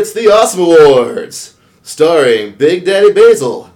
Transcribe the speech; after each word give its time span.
It's 0.00 0.14
the 0.14 0.32
Awesome 0.32 0.60
Awards, 0.60 1.58
starring 1.82 2.54
Big 2.54 2.86
Daddy 2.86 3.12
Basil. 3.12 3.70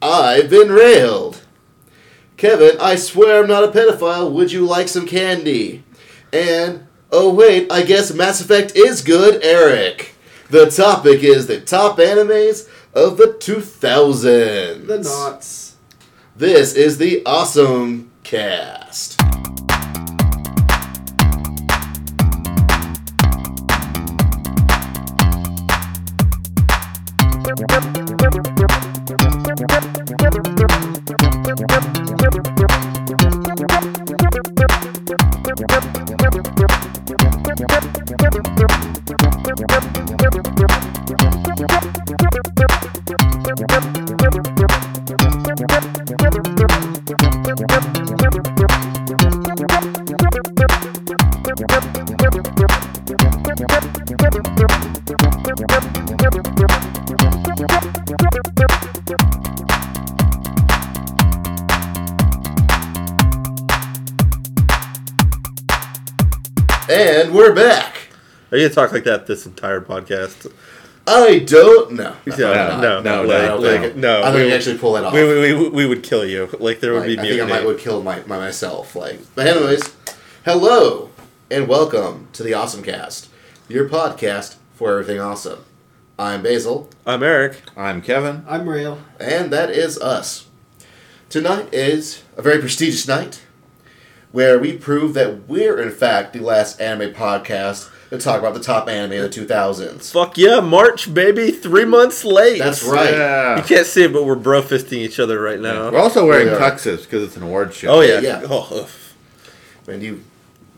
I've 0.00 0.48
been 0.48 0.70
railed. 0.70 1.42
Kevin, 2.36 2.76
I 2.80 2.94
swear 2.94 3.42
I'm 3.42 3.48
not 3.48 3.64
a 3.64 3.72
pedophile. 3.72 4.30
Would 4.30 4.52
you 4.52 4.64
like 4.64 4.86
some 4.86 5.08
candy? 5.08 5.82
And, 6.32 6.86
oh 7.10 7.34
wait, 7.34 7.72
I 7.72 7.82
guess 7.82 8.14
Mass 8.14 8.40
Effect 8.40 8.76
is 8.76 9.02
good, 9.02 9.42
Eric. 9.42 10.14
The 10.50 10.70
topic 10.70 11.24
is 11.24 11.48
the 11.48 11.60
top 11.60 11.98
animes 11.98 12.68
of 12.94 13.16
the 13.16 13.36
2000s. 13.40 14.86
The 14.86 14.98
knots. 14.98 15.74
This 16.36 16.74
is 16.74 16.98
the 16.98 17.26
Awesome 17.26 18.12
Cast. 18.22 19.20
And 27.58 28.06
gonna 68.74 68.86
talk 68.86 68.92
like 68.92 69.04
that 69.04 69.26
this 69.26 69.46
entire 69.46 69.80
podcast? 69.80 70.52
I 71.08 71.38
don't 71.46 71.92
know. 71.92 72.16
Yeah, 72.36 72.74
I'm 72.74 72.80
no, 72.80 73.00
no, 73.00 73.22
I 73.22 73.24
like, 73.24 73.46
don't 73.48 73.62
like, 73.62 73.80
think- 73.80 73.96
no. 73.96 74.20
I 74.22 74.24
think 74.32 74.36
we, 74.36 74.44
we 74.46 74.52
actually 74.52 74.78
pull 74.78 74.94
that 74.94 75.04
off. 75.04 75.12
we, 75.14 75.22
we, 75.22 75.54
we, 75.54 75.68
we 75.68 75.86
would 75.86 76.02
kill 76.02 76.24
you. 76.24 76.48
Like 76.58 76.80
there 76.80 76.92
would 76.94 77.00
Like, 77.06 77.08
be 77.08 77.18
I 77.18 77.22
think 77.22 77.42
I 77.42 77.46
might 77.46 77.64
would 77.64 77.78
kill 77.78 78.02
my, 78.02 78.20
my 78.26 78.38
myself. 78.38 78.96
Like, 78.96 79.20
but 79.36 79.46
anyways, 79.46 79.94
hello 80.44 81.10
and 81.50 81.68
welcome 81.68 82.26
to 82.32 82.42
the 82.42 82.54
Awesome 82.54 82.82
Cast, 82.82 83.28
your 83.68 83.88
podcast 83.88 84.56
for 84.74 84.92
everything 84.92 85.20
awesome. 85.20 85.64
I'm 86.18 86.42
Basil, 86.42 86.88
I'm 87.06 87.22
Eric. 87.22 87.62
I'm 87.76 88.02
Kevin. 88.02 88.44
I'm 88.48 88.68
Rail. 88.68 88.98
and 89.20 89.52
that 89.52 89.70
is 89.70 90.00
us. 90.00 90.46
Tonight 91.28 91.68
is 91.72 92.22
a 92.36 92.42
very 92.42 92.58
prestigious 92.58 93.06
night 93.06 93.42
where 94.32 94.58
we 94.58 94.76
prove 94.76 95.14
that 95.14 95.46
we're 95.48 95.78
in 95.80 95.90
fact 95.92 96.32
the 96.32 96.40
last 96.40 96.80
anime 96.80 97.12
podcast 97.14 97.90
to 98.18 98.24
talk 98.24 98.38
about 98.40 98.54
the 98.54 98.60
top 98.60 98.88
anime 98.88 99.22
of 99.24 99.32
the 99.32 99.40
2000s. 99.46 100.10
Fuck 100.12 100.36
yeah, 100.38 100.60
March 100.60 101.12
baby, 101.12 101.50
three 101.50 101.84
months 101.84 102.24
late. 102.24 102.58
That's 102.58 102.82
right. 102.84 103.56
You 103.58 103.62
can't 103.64 103.86
see 103.86 104.04
it, 104.04 104.12
but 104.12 104.24
we're 104.24 104.34
bro 104.36 104.62
fisting 104.62 104.98
each 104.98 105.18
other 105.20 105.40
right 105.40 105.60
now. 105.60 105.90
We're 105.90 105.98
also 105.98 106.26
wearing 106.26 106.48
We 106.48 106.54
tuxes 106.54 107.02
because 107.04 107.22
it's 107.22 107.36
an 107.36 107.42
award 107.42 107.72
show. 107.74 107.88
Oh 107.88 108.00
yeah. 108.00 108.20
Yeah. 108.20 108.42
Oh, 108.48 108.82
ugh. 108.84 108.88
And 109.88 110.02
you, 110.02 110.22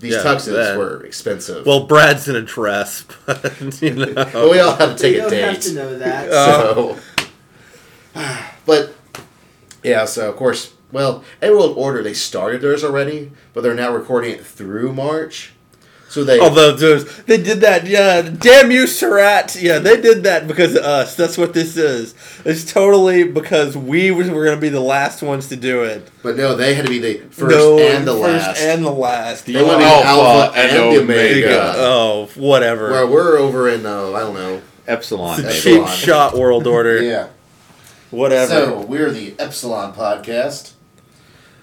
these 0.01 0.15
Yeah, 0.15 0.23
tuxes 0.23 0.53
that. 0.53 0.77
were 0.79 1.03
expensive. 1.05 1.65
well, 1.67 1.87
Brad's 1.87 2.29
in 2.29 2.37
a 2.37 2.43
dress, 2.43 3.05
but 3.27 3.81
you 3.83 3.95
know. 3.95 4.13
but 4.15 4.51
we 4.51 4.59
all 4.61 4.77
have 4.77 4.97
to 4.97 5.03
take 5.03 5.15
you 5.17 5.21
a 5.21 5.23
don't 5.23 5.31
date. 5.31 5.41
have 5.43 5.61
to 5.61 5.73
know 5.75 5.99
that. 5.99 6.31
Uh, 6.31 6.97
So, 8.15 8.21
but 8.67 8.95
yeah, 9.83 10.05
so 10.05 10.29
of 10.29 10.37
course, 10.37 10.75
well, 10.93 11.25
Anime 11.41 11.57
World 11.59 11.77
Order 11.79 12.03
they 12.03 12.15
started 12.15 12.61
theirs 12.63 12.83
already, 12.85 13.31
but 13.55 13.63
they're 13.63 13.75
now 13.75 13.93
recording 13.93 14.33
it 14.33 14.45
through 14.45 14.93
March. 14.93 15.53
So 16.19 16.25
they 16.25 16.41
Although 16.41 16.73
those, 16.73 17.23
they 17.27 17.41
did 17.41 17.61
that, 17.61 17.87
yeah. 17.87 18.23
Damn 18.23 18.73
you, 18.73 18.89
Surat! 18.89 19.55
Yeah, 19.55 19.79
they 19.79 20.01
did 20.01 20.25
that 20.25 20.49
because 20.49 20.75
of 20.75 20.83
us. 20.83 21.15
That's 21.15 21.39
what 21.39 21.55
this 21.55 21.77
is. 21.77 22.13
It's 22.45 22.65
totally 22.65 23.23
because 23.23 23.77
we 23.77 24.11
were 24.11 24.25
going 24.25 24.57
to 24.57 24.61
be 24.61 24.69
the 24.69 24.81
last 24.81 25.23
ones 25.23 25.47
to 25.51 25.57
do 25.57 25.85
it. 25.85 26.11
but 26.25 26.37
no, 26.37 26.57
they 26.57 26.75
had 26.75 26.87
to 26.87 26.91
be 26.91 26.99
the 26.99 27.19
first 27.31 27.55
no, 27.55 27.79
and 27.79 28.05
the 28.05 28.15
first 28.15 28.49
last. 28.49 28.61
and 28.61 28.85
the 28.85 28.91
last. 28.91 29.47
they 29.47 29.63
want 29.63 29.75
to 29.75 29.79
be 29.79 29.85
Alpha 29.85 30.09
Alpha 30.09 30.59
and 30.59 30.71
and, 30.73 30.97
the 30.97 31.01
Omega. 31.03 31.47
Omega. 31.47 31.73
Oh, 31.77 32.29
whatever. 32.35 32.91
Where 32.91 33.07
we're 33.07 33.37
over 33.39 33.69
in 33.69 33.87
uh, 33.87 34.11
I 34.11 34.19
don't 34.19 34.35
know. 34.35 34.61
Epsilon. 34.89 35.41
the 35.41 35.47
Epsilon. 35.47 35.85
baby. 35.85 35.87
cheap 35.87 35.97
shot 35.97 36.37
world 36.37 36.67
order. 36.67 37.01
Yeah. 37.09 37.29
Whatever. 38.11 38.51
So 38.51 38.81
we're 38.87 39.13
the 39.13 39.39
Epsilon 39.39 39.95
podcast 39.95 40.73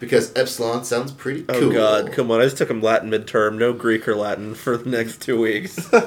because 0.06 0.32
Epsilon 0.36 0.84
sounds 0.86 1.12
pretty 1.12 1.46
oh 1.50 1.60
cool. 1.60 1.72
God, 1.74 2.12
come 2.14 2.32
on! 2.32 2.40
I 2.42 2.46
just 2.46 2.58
took 2.58 2.70
him 2.70 2.82
Latin 2.82 3.10
midterm. 3.12 3.58
No 3.58 3.74
Greek 3.74 4.08
or 4.08 4.16
Latin 4.16 4.56
for 4.56 4.78
the 4.78 4.90
next 4.90 5.22
two 5.22 5.40
weeks. 5.40 5.90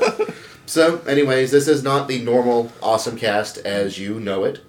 So, 0.66 0.98
anyways, 1.06 1.50
this 1.50 1.66
is 1.66 1.82
not 1.82 2.08
the 2.08 2.20
normal 2.22 2.70
awesome 2.82 3.16
cast 3.16 3.56
as 3.56 3.98
you 3.98 4.20
know 4.20 4.44
it. 4.44 4.60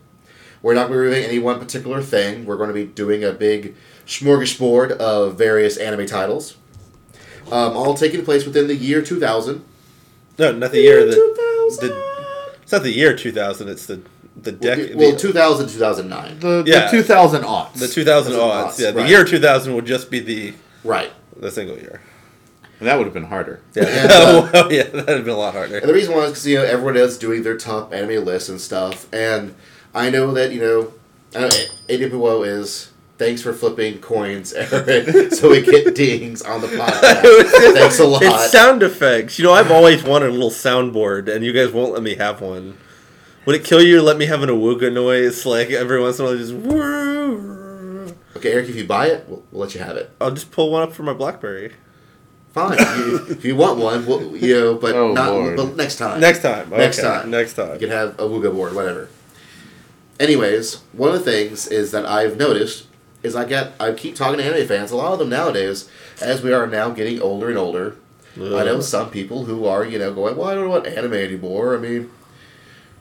We're 0.62 0.74
not 0.74 0.88
going 0.88 0.94
to 0.94 1.02
be 1.02 1.08
reviewing 1.08 1.26
any 1.30 1.40
one 1.40 1.60
particular 1.60 2.02
thing. 2.02 2.46
We're 2.46 2.56
going 2.56 2.70
to 2.70 2.74
be 2.74 2.86
doing 2.86 3.22
a 3.26 3.34
big 3.34 3.76
smorgasbord 4.08 4.92
of 4.92 5.38
various 5.38 5.76
anime 5.76 6.06
titles, 6.06 6.56
um, 7.52 7.76
all 7.76 7.96
taking 7.96 8.24
place 8.24 8.46
within 8.46 8.68
the 8.68 8.76
year 8.76 9.02
2000. 9.02 9.62
no, 10.38 10.52
not 10.54 10.72
the 10.72 10.80
year 10.80 11.06
that. 11.06 11.16
2000. 11.16 11.90
the- 11.90 12.54
It's 12.64 12.72
not 12.72 12.84
the 12.84 12.92
year 12.94 13.14
2000. 13.14 13.68
It's 13.68 13.86
the 13.86 14.02
the 14.36 14.52
well, 14.52 14.60
decade. 14.76 14.96
well, 14.96 15.16
2000 15.16 15.68
2009. 15.70 16.40
The, 16.40 16.64
Yeah. 16.66 16.86
the 16.92 16.98
2000 16.98 17.44
aughts. 17.44 17.74
the 17.74 17.88
2000 17.88 18.32
Those 18.34 18.42
are 18.42 18.66
odds. 18.66 18.80
Yeah, 18.80 18.92
the 18.92 19.08
year 19.08 19.24
2000 19.26 19.74
would 19.76 19.86
just 19.86 20.10
be 20.10 20.20
the 20.20 20.54
Right. 20.84 21.12
the 21.38 21.52
single 21.52 21.78
year. 21.78 22.02
And 22.80 22.88
that 22.88 22.98
would 22.98 23.06
have 23.06 23.14
been 23.14 23.26
harder. 23.26 23.60
Yeah. 23.76 23.84
And, 23.86 24.12
uh, 24.12 24.50
well, 24.54 24.72
yeah, 24.72 24.84
that'd 24.84 25.10
have 25.10 25.26
been 25.26 25.34
a 25.34 25.38
lot 25.38 25.54
harder. 25.54 25.78
And 25.80 25.90
the 25.90 25.94
reason 25.94 26.16
why 26.16 26.22
is 26.24 26.30
because, 26.32 26.48
you 26.48 26.56
know, 26.58 26.64
everyone 26.64 26.96
is 26.96 27.18
doing 27.18 27.44
their 27.44 27.58
top 27.58 27.94
anime 27.94 28.24
lists 28.24 28.48
and 28.48 28.62
stuff. 28.62 29.08
And 29.14 29.54
I 29.94 30.10
know 30.10 30.34
that, 30.34 30.54
you 30.54 30.62
know, 30.62 30.94
I 31.36 31.42
know 31.42 31.50
AWO 31.90 32.44
is. 32.48 32.92
Thanks 33.18 33.42
for 33.42 33.52
flipping 33.52 33.98
coins, 34.00 34.54
Aaron, 34.74 35.30
so 35.32 35.50
we 35.50 35.62
get 35.62 35.94
dings 35.94 36.42
on 36.42 36.62
the 36.62 36.68
podcast. 36.68 37.74
Thanks 37.74 38.00
a 38.00 38.06
lot. 38.06 38.22
It's 38.24 38.50
sound 38.50 38.82
effects. 38.82 39.38
You 39.38 39.44
know, 39.44 39.52
I've 39.52 39.72
always 39.72 40.04
wanted 40.04 40.30
a 40.30 40.32
little 40.32 40.50
soundboard, 40.52 41.28
and 41.28 41.44
you 41.44 41.52
guys 41.52 41.70
won't 41.74 41.92
let 41.92 42.02
me 42.02 42.16
have 42.16 42.40
one. 42.40 42.78
Would 43.46 43.56
it 43.56 43.64
kill 43.64 43.82
you 43.82 43.96
to 43.98 44.02
let 44.02 44.18
me 44.18 44.26
have 44.26 44.44
an 44.44 44.50
awooga 44.50 44.92
noise, 44.94 45.46
like 45.46 45.70
every 45.72 46.02
once 46.02 46.20
in 46.20 46.26
a 46.26 46.28
while, 46.28 46.38
just 46.38 46.54
woo? 46.54 48.16
Okay, 48.36 48.52
Eric, 48.54 48.70
if 48.70 48.76
you 48.76 48.86
buy 48.86 49.08
it, 49.08 49.26
we'll, 49.28 49.44
we'll 49.52 49.62
let 49.62 49.74
you 49.74 49.82
have 49.82 49.96
it. 49.98 50.12
I'll 50.22 50.32
just 50.32 50.52
pull 50.52 50.72
one 50.72 50.84
up 50.84 50.94
for 50.94 51.04
my 51.04 51.14
BlackBerry 51.14 51.74
Fine. 52.54 52.78
you, 52.80 53.26
if 53.30 53.46
you 53.46 53.56
want 53.56 53.80
one, 53.80 54.06
we'll, 54.06 54.36
you 54.36 54.54
know, 54.60 54.76
but 54.76 54.96
Oh, 54.96 55.14
not 55.14 55.32
Lord. 55.32 55.56
but 55.58 55.76
next 55.76 55.98
time. 55.98 56.20
next 56.20 56.42
time. 56.42 56.70
Next 56.70 57.00
Okay, 57.00 57.08
time. 57.08 57.30
Next 57.32 57.58
You 57.58 57.64
time. 57.66 57.80
can 57.80 57.90
have 57.90 58.20
a 58.20 58.24
Wooga 58.24 58.54
board, 58.54 58.74
whatever. 58.74 59.08
Anyways, 60.20 60.76
one 60.94 61.10
of 61.10 61.24
the 61.24 61.32
things 61.32 61.68
is 61.68 61.92
that 61.92 62.06
I've 62.06 62.38
noticed 62.38 62.88
is 63.24 63.36
I 63.36 63.46
get 63.46 63.74
I 63.80 63.92
keep 63.94 64.16
talking 64.16 64.38
to 64.40 64.44
anime 64.44 64.68
fans. 64.68 64.92
A 64.92 64.96
lot 64.96 65.14
of 65.14 65.20
them 65.20 65.30
nowadays, 65.30 65.90
as 66.22 66.42
we 66.42 66.52
are 66.54 66.66
now 66.68 66.90
getting 66.90 67.22
older 67.22 67.50
and 67.50 67.58
older. 67.58 67.96
I 68.36 68.64
know 68.64 68.80
some 68.80 69.10
people 69.12 69.46
who 69.46 69.66
are 69.66 69.84
you 69.86 70.00
know 70.00 70.14
going, 70.14 70.36
well, 70.38 70.48
I 70.50 70.56
don't 70.56 70.70
want 70.70 70.88
anime 70.88 71.14
anymore. 71.14 71.76
I 71.76 71.80
mean, 71.80 72.10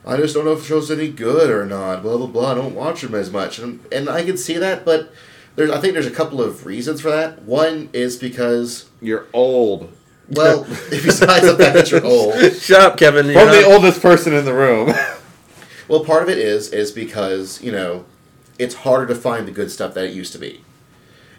I 0.05 0.17
just 0.17 0.33
don't 0.33 0.45
know 0.45 0.53
if 0.53 0.59
the 0.59 0.65
show's 0.65 0.89
any 0.91 1.09
good 1.09 1.49
or 1.49 1.65
not. 1.65 2.01
Blah 2.01 2.17
blah 2.17 2.27
blah. 2.27 2.51
I 2.51 2.55
don't 2.55 2.75
watch 2.75 3.01
them 3.01 3.15
as 3.15 3.31
much, 3.31 3.59
and 3.59 3.79
and 3.91 4.09
I 4.09 4.23
can 4.23 4.37
see 4.37 4.57
that, 4.57 4.85
but 4.85 5.13
there's 5.55 5.69
I 5.69 5.79
think 5.79 5.93
there's 5.93 6.07
a 6.07 6.11
couple 6.11 6.41
of 6.41 6.65
reasons 6.65 7.01
for 7.01 7.09
that. 7.11 7.43
One 7.43 7.89
is 7.93 8.15
because 8.17 8.89
You're 9.01 9.27
old. 9.33 9.91
well, 10.29 10.63
besides 10.89 11.45
the 11.45 11.55
fact 11.57 11.73
that 11.75 11.91
you're 11.91 12.05
old. 12.05 12.33
Shut 12.53 12.81
up, 12.81 12.97
Kevin. 12.97 13.25
You're 13.27 13.35
From 13.41 13.49
the 13.51 13.61
not- 13.61 13.71
oldest 13.71 14.01
person 14.01 14.33
in 14.33 14.45
the 14.45 14.53
room. 14.53 14.93
Well, 15.87 16.05
part 16.05 16.21
of 16.21 16.29
it 16.29 16.37
is 16.37 16.71
is 16.71 16.91
because 16.91 17.63
you 17.63 17.71
know 17.71 18.05
it's 18.59 18.75
harder 18.75 19.07
to 19.07 19.15
find 19.19 19.47
the 19.47 19.51
good 19.51 19.71
stuff 19.71 19.95
that 19.95 20.03
it 20.05 20.13
used 20.13 20.31
to 20.33 20.37
be. 20.37 20.63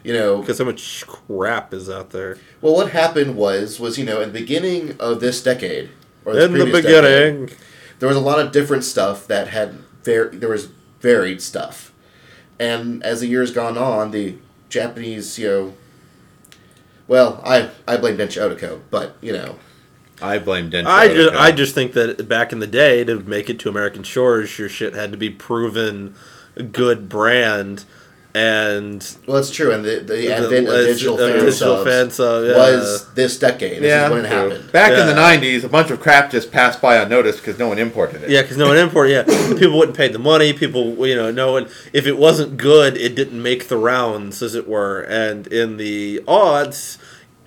You 0.03 0.11
know, 0.13 0.39
Because 0.39 0.57
so 0.57 0.65
much 0.65 1.05
crap 1.07 1.73
is 1.73 1.89
out 1.89 2.09
there. 2.09 2.37
well, 2.59 2.73
what 2.73 2.91
happened 2.91 3.37
was 3.37 3.79
was 3.79 3.97
you 3.97 4.03
know 4.03 4.19
in 4.19 4.33
the 4.33 4.39
beginning 4.39 4.97
of 4.99 5.21
this 5.21 5.41
decade 5.41 5.89
or 6.25 6.33
In 6.37 6.51
the 6.51 6.59
previous 6.65 6.83
decade, 6.83 7.33
beginning. 7.47 7.57
There 8.01 8.07
was 8.07 8.17
a 8.17 8.21
lot 8.21 8.39
of 8.39 8.51
different 8.51 8.83
stuff 8.83 9.27
that 9.27 9.49
had 9.49 9.75
var- 10.03 10.31
there 10.33 10.49
was 10.49 10.69
varied 11.01 11.39
stuff, 11.39 11.93
and 12.59 13.03
as 13.03 13.19
the 13.19 13.27
years 13.27 13.51
gone 13.51 13.77
on, 13.77 14.09
the 14.09 14.37
Japanese 14.69 15.37
you 15.37 15.47
know. 15.47 15.73
Well, 17.07 17.39
I 17.45 17.69
I 17.87 17.97
blame 17.97 18.17
Densha 18.17 18.41
Otoko, 18.41 18.79
but 18.89 19.17
you 19.21 19.33
know, 19.33 19.59
I 20.19 20.39
blame 20.39 20.71
Densho. 20.71 20.87
I 20.87 21.13
just, 21.13 21.35
I 21.35 21.51
just 21.51 21.75
think 21.75 21.93
that 21.93 22.27
back 22.27 22.51
in 22.51 22.57
the 22.57 22.65
day, 22.65 23.03
to 23.03 23.19
make 23.19 23.51
it 23.51 23.59
to 23.59 23.69
American 23.69 24.01
shores, 24.01 24.57
your 24.57 24.67
shit 24.67 24.95
had 24.95 25.11
to 25.11 25.17
be 25.17 25.29
proven 25.29 26.15
a 26.55 26.63
good 26.63 27.07
brand. 27.07 27.85
And 28.33 29.17
Well, 29.27 29.37
it's 29.37 29.51
true, 29.51 29.71
and 29.71 29.83
the, 29.83 29.99
the 29.99 30.33
advent 30.33 30.67
of 30.67 30.73
digital, 30.85 31.15
uh, 31.15 31.17
fan, 31.17 31.31
digital 31.33 31.51
subs 31.51 31.83
fan 31.89 32.11
sub, 32.11 32.45
yeah. 32.45 32.57
was 32.57 33.13
this 33.13 33.37
decade. 33.37 33.81
This 33.81 33.89
yeah, 33.89 34.05
is 34.05 34.11
when 34.11 34.25
it 34.25 34.29
true. 34.29 34.37
happened. 34.37 34.71
Back 34.71 34.91
in 34.91 35.07
the 35.07 35.13
'90s, 35.13 35.63
a 35.63 35.69
bunch 35.69 35.91
of 35.91 35.99
crap 35.99 36.31
just 36.31 36.51
passed 36.51 36.81
by 36.81 36.97
unnoticed 36.97 37.39
because 37.39 37.59
no 37.59 37.67
one 37.67 37.77
imported 37.77 38.23
it. 38.23 38.29
Yeah, 38.29 38.41
because 38.41 38.57
no 38.57 38.67
one 38.67 38.77
imported. 38.77 39.11
Yeah, 39.11 39.23
people 39.59 39.77
wouldn't 39.77 39.97
pay 39.97 40.07
the 40.07 40.19
money. 40.19 40.53
People, 40.53 41.05
you 41.07 41.15
know, 41.15 41.31
no 41.31 41.51
one. 41.51 41.69
If 41.93 42.07
it 42.07 42.17
wasn't 42.17 42.57
good, 42.57 42.97
it 42.97 43.15
didn't 43.15 43.41
make 43.41 43.67
the 43.67 43.77
rounds, 43.77 44.41
as 44.41 44.55
it 44.55 44.67
were. 44.67 45.01
And 45.01 45.47
in 45.47 45.77
the 45.77 46.21
odds, 46.27 46.97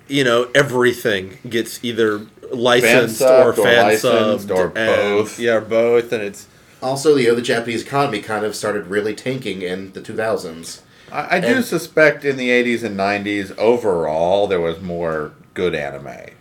you 0.07 0.23
know, 0.23 0.49
everything 0.53 1.37
gets 1.49 1.83
either 1.83 2.25
licensed 2.51 3.21
or 3.21 3.53
Fan-subbed 3.53 3.57
or 3.57 3.63
fan 3.63 3.85
licensed 3.85 4.47
subbed 4.47 4.55
or 4.55 4.65
and- 4.67 4.75
both. 4.75 5.39
Yeah, 5.39 5.55
or 5.55 5.61
both, 5.61 6.11
and 6.11 6.21
it's 6.21 6.47
Also, 6.81 7.15
you 7.15 7.29
know, 7.29 7.35
the 7.35 7.41
Japanese 7.41 7.83
economy 7.83 8.21
kind 8.21 8.45
of 8.45 8.55
started 8.55 8.87
really 8.87 9.15
tanking 9.15 9.61
in 9.61 9.91
the 9.93 10.01
2000s. 10.01 10.81
I, 11.11 11.37
I 11.37 11.39
do 11.39 11.47
And- 11.47 11.65
suspect 11.65 12.25
in 12.25 12.35
the 12.37 12.49
'80s 12.49 12.83
and 12.83 12.97
'90s, 12.97 13.55
overall, 13.57 14.47
there 14.47 14.61
was 14.61 14.81
more 14.81 15.31
good 15.53 15.73
anime. 15.75 16.31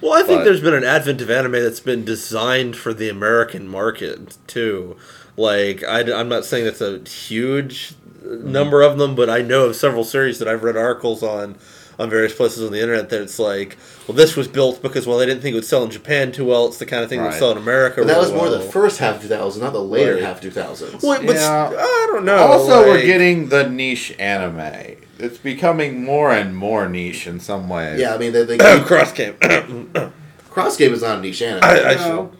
Well, 0.00 0.12
I 0.12 0.22
think 0.22 0.40
But- 0.40 0.44
there's 0.44 0.60
been 0.60 0.74
an 0.74 0.84
advent 0.84 1.20
of 1.20 1.30
anime 1.30 1.52
that's 1.52 1.80
been 1.80 2.04
designed 2.04 2.76
for 2.76 2.92
the 2.94 3.08
American 3.08 3.68
market 3.68 4.36
too. 4.46 4.96
Like, 5.36 5.82
I, 5.84 6.00
am 6.00 6.28
not 6.28 6.44
saying 6.44 6.64
that's 6.64 6.80
a 6.80 6.98
huge 7.08 7.94
number 8.22 8.82
of 8.82 8.98
them, 8.98 9.14
but 9.14 9.30
I 9.30 9.40
know 9.42 9.64
of 9.66 9.76
several 9.76 10.04
series 10.04 10.38
that 10.38 10.48
I've 10.48 10.62
read 10.62 10.76
articles 10.76 11.22
on 11.22 11.56
on 12.00 12.08
various 12.08 12.34
places 12.34 12.64
on 12.64 12.72
the 12.72 12.80
internet 12.80 13.10
that 13.10 13.20
it's 13.20 13.38
like, 13.38 13.76
well, 14.08 14.16
this 14.16 14.34
was 14.34 14.48
built 14.48 14.80
because 14.80 15.06
well, 15.06 15.18
they 15.18 15.26
didn't 15.26 15.42
think 15.42 15.52
it 15.52 15.56
would 15.56 15.64
sell 15.66 15.84
in 15.84 15.90
Japan 15.90 16.32
too 16.32 16.46
well. 16.46 16.66
It's 16.66 16.78
the 16.78 16.86
kind 16.86 17.02
of 17.04 17.10
thing 17.10 17.20
that 17.20 17.26
would 17.30 17.38
sell 17.38 17.50
in 17.52 17.58
America. 17.58 18.00
But 18.00 18.06
that 18.06 18.14
really 18.14 18.32
was 18.32 18.40
more 18.40 18.48
the 18.50 18.60
first 18.60 18.98
half 18.98 19.16
of 19.16 19.22
2000, 19.22 19.62
not 19.62 19.72
the 19.74 19.80
later 19.84 20.14
Right. 20.14 20.22
half 20.22 20.40
2000s. 20.40 21.02
Well, 21.02 21.20
but 21.24 21.36
Yeah. 21.36 21.68
s- 21.68 21.74
I 21.78 22.06
don't 22.10 22.24
know. 22.24 22.38
also, 22.38 22.84
we're 22.86 23.04
getting 23.04 23.50
the 23.50 23.68
niche 23.68 24.14
anime. 24.18 24.96
It's 25.18 25.36
becoming 25.36 26.02
more 26.02 26.32
and 26.32 26.56
more 26.56 26.88
niche 26.88 27.26
in 27.26 27.38
some 27.38 27.68
ways. 27.68 28.00
Yeah, 28.00 28.14
I 28.14 28.18
mean, 28.18 28.32
they, 28.32 28.44
they 28.44 28.56
cross 28.80 29.12
game. 29.12 29.34
Cross 30.50 30.78
Game 30.78 30.92
is 30.92 31.02
not 31.02 31.18
a 31.18 31.20
niche 31.20 31.42
anime. 31.42 31.62
I, 31.62 31.80
I 31.92 31.94
No. 31.94 32.32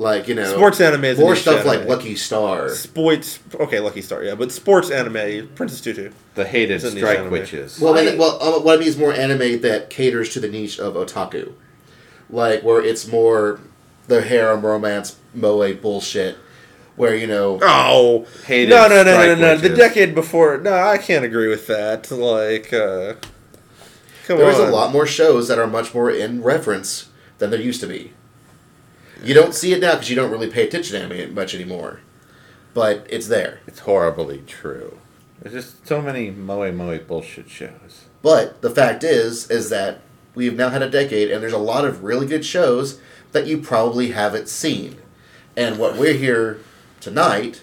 Like, 0.00 0.28
you 0.28 0.34
know, 0.34 0.44
sports 0.56 0.80
anime 0.80 1.04
is 1.04 1.18
more 1.18 1.36
stuff 1.36 1.66
anime. 1.66 1.66
like 1.66 1.86
Lucky 1.86 2.16
Star. 2.16 2.70
Sports, 2.70 3.38
okay, 3.54 3.80
Lucky 3.80 4.00
Star, 4.00 4.24
yeah, 4.24 4.34
but 4.34 4.50
sports 4.50 4.90
anime, 4.90 5.48
Princess 5.54 5.82
Tutu. 5.82 6.10
The 6.36 6.46
hated 6.46 6.76
It's 6.76 6.84
a 6.84 6.90
niche 6.90 6.98
strike 6.98 7.18
anime. 7.18 7.30
witches. 7.32 7.78
Well, 7.78 7.98
I 7.98 8.16
well, 8.16 8.38
uh, 8.42 8.60
what 8.62 8.76
I 8.76 8.78
mean 8.78 8.88
is 8.88 8.96
more 8.96 9.12
anime 9.12 9.60
that 9.60 9.90
caters 9.90 10.32
to 10.32 10.40
the 10.40 10.48
niche 10.48 10.78
of 10.80 10.94
otaku, 10.94 11.52
like 12.30 12.62
where 12.62 12.82
it's 12.82 13.06
more 13.06 13.60
the 14.08 14.22
harem 14.22 14.64
romance 14.64 15.16
moe 15.34 15.74
bullshit, 15.74 16.36
where 16.96 17.14
you 17.14 17.26
know, 17.26 17.58
Oh, 17.62 18.26
Hated 18.46 18.70
no, 18.70 18.88
no, 18.88 19.02
no, 19.02 19.04
no, 19.04 19.12
strike 19.34 19.38
no, 19.38 19.56
The 19.58 19.76
decade 19.76 20.14
before, 20.14 20.56
no, 20.56 20.72
I 20.72 20.96
can't 20.96 21.26
agree 21.26 21.48
with 21.48 21.66
that. 21.66 22.10
Like, 22.10 22.72
uh, 22.72 23.14
come 24.26 24.38
there's 24.38 24.58
on. 24.58 24.68
a 24.68 24.70
lot 24.70 24.92
more 24.92 25.06
shows 25.06 25.46
that 25.48 25.58
are 25.58 25.66
much 25.66 25.92
more 25.94 26.10
in 26.10 26.42
reference 26.42 27.08
than 27.36 27.50
there 27.50 27.60
used 27.60 27.82
to 27.82 27.86
be. 27.86 28.12
You 29.22 29.34
don't 29.34 29.54
see 29.54 29.72
it 29.72 29.80
now 29.80 29.92
because 29.92 30.08
you 30.08 30.16
don't 30.16 30.30
really 30.30 30.50
pay 30.50 30.66
attention 30.66 30.98
to 30.98 31.16
anime 31.16 31.34
much 31.34 31.54
anymore, 31.54 32.00
but 32.72 33.06
it's 33.10 33.28
there. 33.28 33.60
It's 33.66 33.80
horribly 33.80 34.42
true. 34.46 34.98
There's 35.40 35.64
just 35.64 35.86
so 35.86 36.00
many 36.00 36.30
moe 36.30 36.70
moe 36.72 36.98
bullshit 36.98 37.48
shows. 37.48 38.06
But 38.22 38.60
the 38.62 38.70
fact 38.70 39.04
is, 39.04 39.50
is 39.50 39.70
that 39.70 40.00
we've 40.34 40.56
now 40.56 40.70
had 40.70 40.82
a 40.82 40.90
decade, 40.90 41.30
and 41.30 41.42
there's 41.42 41.52
a 41.52 41.58
lot 41.58 41.84
of 41.84 42.04
really 42.04 42.26
good 42.26 42.44
shows 42.44 43.00
that 43.32 43.46
you 43.46 43.58
probably 43.58 44.12
haven't 44.12 44.48
seen. 44.48 44.98
And 45.56 45.78
what 45.78 45.96
we're 45.96 46.14
here 46.14 46.60
tonight 47.00 47.62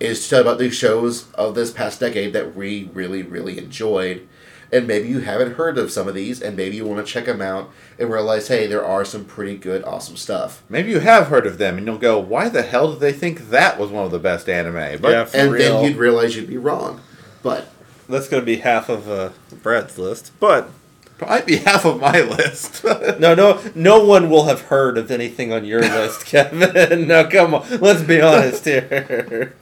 is 0.00 0.24
to 0.24 0.30
tell 0.30 0.38
you 0.40 0.44
about 0.44 0.58
these 0.58 0.74
shows 0.74 1.30
of 1.32 1.54
this 1.54 1.70
past 1.70 2.00
decade 2.00 2.32
that 2.32 2.54
we 2.54 2.90
really, 2.92 3.22
really 3.22 3.58
enjoyed. 3.58 4.26
And 4.74 4.88
maybe 4.88 5.06
you 5.06 5.20
haven't 5.20 5.52
heard 5.52 5.78
of 5.78 5.92
some 5.92 6.08
of 6.08 6.14
these, 6.14 6.42
and 6.42 6.56
maybe 6.56 6.74
you 6.74 6.84
want 6.84 7.06
to 7.06 7.10
check 7.12 7.26
them 7.26 7.40
out 7.40 7.70
and 7.96 8.10
realize, 8.10 8.48
hey, 8.48 8.66
there 8.66 8.84
are 8.84 9.04
some 9.04 9.24
pretty 9.24 9.56
good, 9.56 9.84
awesome 9.84 10.16
stuff. 10.16 10.64
Maybe 10.68 10.90
you 10.90 10.98
have 10.98 11.28
heard 11.28 11.46
of 11.46 11.58
them, 11.58 11.78
and 11.78 11.86
you'll 11.86 11.96
go, 11.96 12.18
"Why 12.18 12.48
the 12.48 12.62
hell 12.62 12.90
did 12.90 12.98
they 13.00 13.12
think 13.12 13.50
that 13.50 13.78
was 13.78 13.90
one 13.90 14.04
of 14.04 14.10
the 14.10 14.18
best 14.18 14.48
anime?" 14.48 15.00
But 15.00 15.10
Yeah, 15.12 15.24
for 15.26 15.36
and 15.36 15.52
real. 15.52 15.80
then 15.80 15.84
you'd 15.84 15.96
realize 15.96 16.34
you'd 16.34 16.48
be 16.48 16.56
wrong. 16.58 17.00
But 17.40 17.68
That's 18.08 18.28
going 18.28 18.42
to 18.42 18.46
be 18.46 18.56
half 18.56 18.88
of 18.88 19.08
uh, 19.08 19.30
Brad's 19.62 19.96
list, 19.96 20.32
but 20.40 20.70
might 21.20 21.46
be 21.46 21.58
half 21.58 21.84
of 21.84 22.00
my 22.00 22.20
list. 22.22 22.82
no, 23.20 23.34
no, 23.36 23.62
no 23.76 24.04
one 24.04 24.28
will 24.28 24.46
have 24.46 24.62
heard 24.62 24.98
of 24.98 25.08
anything 25.12 25.52
on 25.52 25.64
your 25.64 25.82
list, 25.82 26.26
Kevin. 26.26 27.06
no, 27.06 27.28
come 27.28 27.54
on, 27.54 27.78
let's 27.80 28.02
be 28.02 28.20
honest 28.20 28.64
here. 28.64 29.54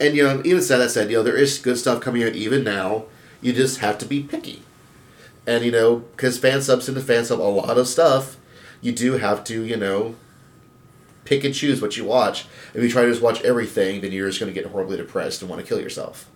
And 0.00 0.16
you 0.16 0.24
know, 0.24 0.42
even 0.44 0.60
said 0.62 0.78
that 0.78 0.90
said, 0.90 1.10
you 1.10 1.18
know, 1.18 1.22
there 1.22 1.36
is 1.36 1.58
good 1.58 1.78
stuff 1.78 2.00
coming 2.00 2.24
out 2.24 2.34
even 2.34 2.64
now. 2.64 3.04
You 3.40 3.52
just 3.52 3.78
have 3.78 3.98
to 3.98 4.06
be 4.06 4.22
picky. 4.22 4.62
And 5.46 5.64
you 5.64 5.70
know, 5.72 5.96
because 5.96 6.38
fan 6.38 6.60
subs 6.62 6.88
into 6.88 7.00
fan 7.00 7.24
sub 7.24 7.40
a 7.40 7.42
lot 7.42 7.78
of 7.78 7.88
stuff, 7.88 8.36
you 8.80 8.92
do 8.92 9.12
have 9.18 9.42
to, 9.44 9.62
you 9.62 9.76
know, 9.76 10.14
pick 11.24 11.44
and 11.44 11.54
choose 11.54 11.80
what 11.82 11.96
you 11.96 12.04
watch. 12.04 12.46
If 12.74 12.82
you 12.82 12.90
try 12.90 13.02
to 13.02 13.10
just 13.10 13.22
watch 13.22 13.40
everything, 13.42 14.00
then 14.00 14.12
you're 14.12 14.28
just 14.28 14.40
going 14.40 14.52
to 14.52 14.58
get 14.60 14.70
horribly 14.70 14.96
depressed 14.96 15.40
and 15.42 15.50
want 15.50 15.62
to 15.62 15.66
kill 15.68 15.80
yourself. 15.80 16.28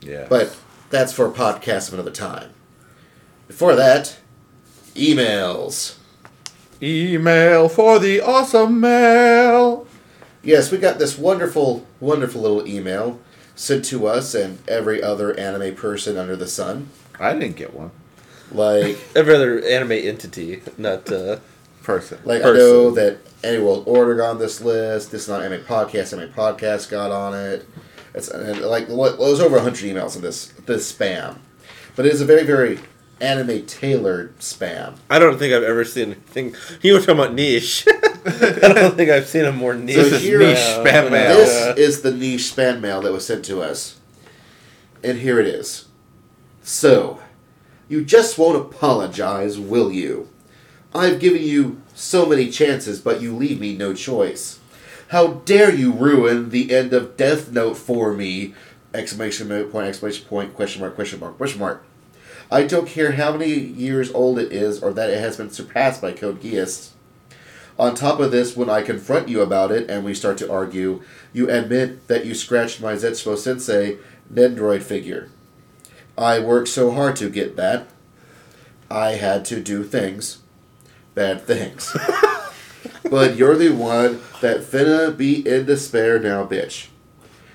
yeah, 0.00 0.26
But 0.28 0.56
that's 0.90 1.12
for 1.12 1.26
a 1.26 1.30
podcast 1.32 1.88
of 1.88 1.94
another 1.94 2.10
time. 2.10 2.50
Before 3.48 3.74
that, 3.74 4.18
emails. 4.94 5.96
email 6.82 7.68
for 7.68 7.98
the 7.98 8.20
awesome 8.20 8.80
mail. 8.80 9.86
Yes, 10.42 10.70
we 10.70 10.78
got 10.78 10.98
this 10.98 11.18
wonderful, 11.18 11.86
wonderful 12.00 12.40
little 12.40 12.66
email 12.66 13.20
sent 13.58 13.84
to 13.84 14.06
us 14.06 14.34
and 14.34 14.58
every 14.68 15.02
other 15.02 15.38
anime 15.38 15.74
person 15.74 16.16
under 16.16 16.36
the 16.36 16.46
sun. 16.46 16.88
I 17.18 17.32
didn't 17.32 17.56
get 17.56 17.74
one. 17.74 17.90
Like, 18.52 18.96
Every 19.16 19.34
other 19.34 19.62
anime 19.62 19.92
entity, 19.92 20.62
not 20.78 21.10
uh, 21.12 21.38
Person. 21.82 22.18
like 22.24 22.42
I 22.42 22.52
know 22.52 22.90
that 22.92 23.18
Anime 23.42 23.64
World 23.64 23.84
Order 23.86 24.14
got 24.14 24.30
on 24.30 24.38
this 24.38 24.60
list. 24.60 25.10
This 25.10 25.22
is 25.22 25.28
not 25.28 25.42
anime 25.42 25.64
podcast. 25.64 26.12
Anime 26.12 26.32
podcast 26.32 26.90
got 26.90 27.10
on 27.10 27.34
it. 27.34 27.66
It's 28.14 28.28
and 28.28 28.60
like 28.60 28.88
what 28.88 29.18
well, 29.18 29.28
there's 29.28 29.40
over 29.40 29.58
hundred 29.58 29.84
emails 29.84 30.14
in 30.14 30.20
this 30.20 30.48
this 30.66 30.92
spam, 30.92 31.38
but 31.96 32.04
it 32.04 32.12
is 32.12 32.20
a 32.20 32.26
very 32.26 32.44
very 32.44 32.78
anime 33.20 33.66
tailored 33.66 34.38
spam. 34.38 34.96
I 35.10 35.18
don't 35.18 35.38
think 35.38 35.52
I've 35.52 35.62
ever 35.62 35.84
seen 35.84 36.12
anything. 36.12 36.54
You 36.82 36.94
were 36.94 37.00
talking 37.00 37.14
about 37.14 37.34
niche. 37.34 37.86
I 38.26 38.72
don't 38.74 38.96
think 38.96 39.10
I've 39.10 39.26
seen 39.26 39.44
a 39.44 39.52
more 39.52 39.74
niche. 39.74 39.96
This 39.96 40.12
is 40.12 40.22
spam. 40.22 40.38
niche 40.38 40.58
spam 40.58 41.10
mail. 41.10 41.36
This 41.36 41.78
is 41.78 42.02
the 42.02 42.12
niche 42.12 42.52
spam 42.54 42.80
mail 42.80 43.00
that 43.02 43.12
was 43.12 43.26
sent 43.26 43.44
to 43.46 43.62
us. 43.62 43.98
And 45.02 45.18
here 45.18 45.38
it 45.38 45.46
is. 45.46 45.86
So, 46.62 47.20
you 47.88 48.04
just 48.04 48.38
won't 48.38 48.56
apologize, 48.56 49.58
will 49.58 49.90
you? 49.90 50.28
I've 50.94 51.20
given 51.20 51.42
you 51.42 51.80
so 51.94 52.26
many 52.26 52.50
chances, 52.50 53.00
but 53.00 53.20
you 53.20 53.34
leave 53.34 53.60
me 53.60 53.76
no 53.76 53.94
choice. 53.94 54.58
How 55.08 55.34
dare 55.44 55.74
you 55.74 55.92
ruin 55.92 56.50
the 56.50 56.74
end 56.74 56.92
of 56.92 57.16
Death 57.16 57.50
Note 57.50 57.76
for 57.76 58.12
me? 58.12 58.54
Exclamation 58.92 59.48
point, 59.70 59.86
exclamation 59.88 60.26
point, 60.26 60.54
question 60.54 60.80
mark, 60.80 60.94
question 60.94 61.20
mark, 61.20 61.36
question 61.36 61.60
mark. 61.60 61.84
I 62.50 62.64
don't 62.64 62.88
care 62.88 63.12
how 63.12 63.32
many 63.32 63.52
years 63.54 64.10
old 64.12 64.38
it 64.38 64.52
is 64.52 64.82
or 64.82 64.92
that 64.94 65.10
it 65.10 65.20
has 65.20 65.36
been 65.36 65.50
surpassed 65.50 66.00
by 66.00 66.12
Code 66.12 66.40
Geass. 66.40 66.90
On 67.78 67.94
top 67.94 68.18
of 68.18 68.32
this, 68.32 68.56
when 68.56 68.70
I 68.70 68.82
confront 68.82 69.28
you 69.28 69.40
about 69.40 69.70
it 69.70 69.88
and 69.88 70.04
we 70.04 70.14
start 70.14 70.38
to 70.38 70.50
argue, 70.50 71.02
you 71.32 71.48
admit 71.48 72.08
that 72.08 72.24
you 72.24 72.34
scratched 72.34 72.80
my 72.80 72.94
Zetsubo 72.94 73.36
Sensei 73.36 73.98
Nendroid 74.32 74.82
figure. 74.82 75.28
I 76.16 76.40
worked 76.40 76.68
so 76.68 76.90
hard 76.90 77.16
to 77.16 77.30
get 77.30 77.56
that. 77.56 77.86
I 78.90 79.12
had 79.12 79.44
to 79.46 79.60
do 79.60 79.84
things. 79.84 80.38
Bad 81.14 81.42
things. 81.42 81.96
but 83.10 83.36
you're 83.36 83.56
the 83.56 83.70
one 83.70 84.20
that 84.40 84.60
finna 84.60 85.16
be 85.16 85.46
in 85.46 85.66
despair 85.66 86.18
now, 86.18 86.46
bitch. 86.46 86.88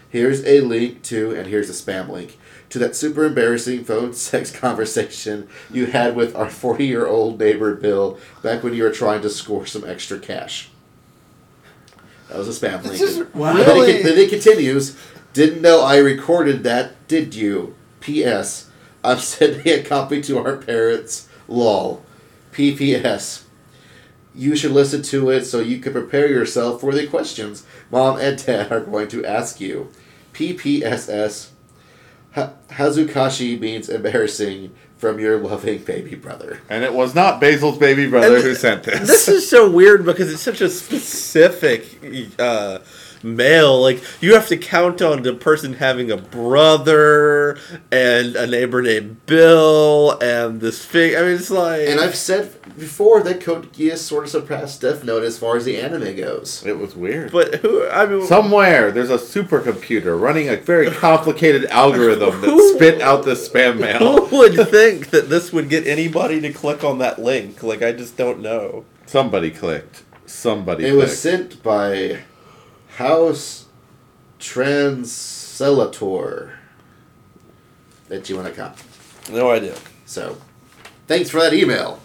Here's 0.09 0.45
a 0.45 0.61
link 0.61 1.01
to, 1.03 1.31
and 1.31 1.47
here's 1.47 1.69
a 1.69 1.73
spam 1.73 2.07
link, 2.09 2.37
to 2.73 2.79
that 2.79 2.95
super 2.95 3.23
embarrassing 3.23 3.83
phone 3.83 4.13
sex 4.13 4.51
conversation 4.51 5.47
you 5.71 5.85
had 5.85 6.15
with 6.15 6.35
our 6.35 6.49
40 6.49 6.85
year 6.85 7.05
old 7.05 7.39
neighbor 7.39 7.75
Bill 7.75 8.17
back 8.41 8.63
when 8.63 8.73
you 8.73 8.81
were 8.81 8.91
trying 8.91 9.21
to 9.21 9.29
score 9.29 9.67
some 9.67 9.87
extra 9.87 10.17
cash. 10.17 10.69
That 12.29 12.39
was 12.39 12.47
a 12.47 12.67
spam 12.67 12.83
link. 12.83 12.97
just 12.97 13.19
And 13.19 13.59
then, 13.59 13.89
it, 13.89 14.03
then 14.03 14.17
it 14.17 14.29
continues. 14.31 14.97
Didn't 15.33 15.61
know 15.61 15.83
I 15.83 15.97
recorded 15.97 16.63
that, 16.63 17.07
did 17.07 17.35
you? 17.35 17.75
P.S. 17.99 18.71
I'm 19.03 19.19
sending 19.19 19.67
a 19.67 19.83
copy 19.83 20.19
to 20.23 20.39
our 20.39 20.57
parents. 20.57 21.29
Lol. 21.47 22.03
P.P.S. 22.51 23.45
You 24.33 24.55
should 24.55 24.71
listen 24.71 25.03
to 25.03 25.29
it 25.29 25.45
so 25.45 25.59
you 25.59 25.77
can 25.77 25.93
prepare 25.93 26.27
yourself 26.27 26.81
for 26.81 26.91
the 26.91 27.05
questions 27.05 27.67
mom 27.91 28.17
and 28.17 28.43
dad 28.43 28.71
are 28.71 28.79
going 28.79 29.09
to 29.09 29.23
ask 29.23 29.61
you. 29.61 29.91
P.P.S.S. 30.31 31.52
Ha- 32.35 32.51
Hazukashi 32.69 33.59
means 33.59 33.89
embarrassing 33.89 34.73
from 34.97 35.19
your 35.19 35.37
loving 35.37 35.79
baby 35.83 36.15
brother. 36.15 36.61
And 36.69 36.83
it 36.83 36.93
was 36.93 37.13
not 37.13 37.39
Basil's 37.39 37.77
baby 37.77 38.07
brother 38.09 38.35
And 38.35 38.43
who 38.43 38.55
sent 38.55 38.83
this. 38.83 39.07
This 39.07 39.27
is 39.27 39.49
so 39.49 39.69
weird 39.69 40.05
because 40.05 40.31
it's 40.31 40.41
such 40.41 40.61
a 40.61 40.69
specific 40.69 41.99
uh, 42.39 42.79
mail. 43.23 43.81
Like 43.81 44.03
you 44.21 44.33
have 44.35 44.47
to 44.49 44.57
count 44.57 45.01
on 45.01 45.23
the 45.23 45.33
person 45.33 45.73
having 45.73 46.11
a 46.11 46.17
brother 46.17 47.57
and 47.91 48.35
a 48.35 48.47
neighbor 48.47 48.81
named 48.81 49.25
Bill 49.25 50.17
and 50.21 50.61
this 50.61 50.83
fig. 50.83 51.15
I 51.15 51.21
mean, 51.21 51.31
it's 51.35 51.49
like. 51.51 51.87
And 51.87 51.99
I've 51.99 52.15
said 52.15 52.51
before 52.77 53.21
that 53.23 53.41
Code 53.41 53.71
Geass 53.73 53.97
sort 53.99 54.23
of 54.25 54.29
surpassed 54.29 54.81
Death 54.81 55.03
Note 55.03 55.23
as 55.23 55.37
far 55.37 55.57
as 55.57 55.65
the 55.65 55.77
anime 55.77 56.15
goes. 56.15 56.65
It 56.65 56.77
was 56.77 56.95
weird. 56.95 57.31
But 57.31 57.55
who? 57.55 57.87
I 57.87 58.05
mean, 58.05 58.25
Somewhere 58.25 58.91
there's 58.91 59.09
a 59.09 59.17
supercomputer 59.17 60.19
running 60.19 60.49
a 60.49 60.55
very 60.57 60.89
complicated 60.91 61.65
algorithm 61.65 62.41
that 62.41 62.49
Who- 62.49 62.73
spit 62.75 63.01
out 63.01 63.23
the 63.25 63.33
spam 63.35 63.79
mail. 63.79 64.25
who 64.27 64.37
would 64.39 64.55
think 64.69 65.09
that 65.11 65.29
this 65.29 65.53
would 65.53 65.69
get 65.69 65.85
anybody 65.87 66.41
to 66.41 66.51
click 66.51 66.83
on 66.83 66.97
that 66.99 67.19
link? 67.19 67.61
Like, 67.63 67.81
I 67.81 67.91
just 67.91 68.17
don't 68.17 68.39
know. 68.41 68.85
Somebody 69.05 69.51
clicked. 69.51 70.03
Somebody 70.25 70.85
It 70.85 70.91
clicked. 70.91 71.01
was 71.09 71.19
sent 71.19 71.61
by 71.63 72.19
House 72.95 73.65
Translator 74.39 76.53
at 78.09 78.21
gmail.com. 78.23 78.73
No 79.33 79.51
idea. 79.51 79.75
So, 80.05 80.37
thanks 81.07 81.29
for 81.29 81.39
that 81.41 81.53
email. 81.53 81.99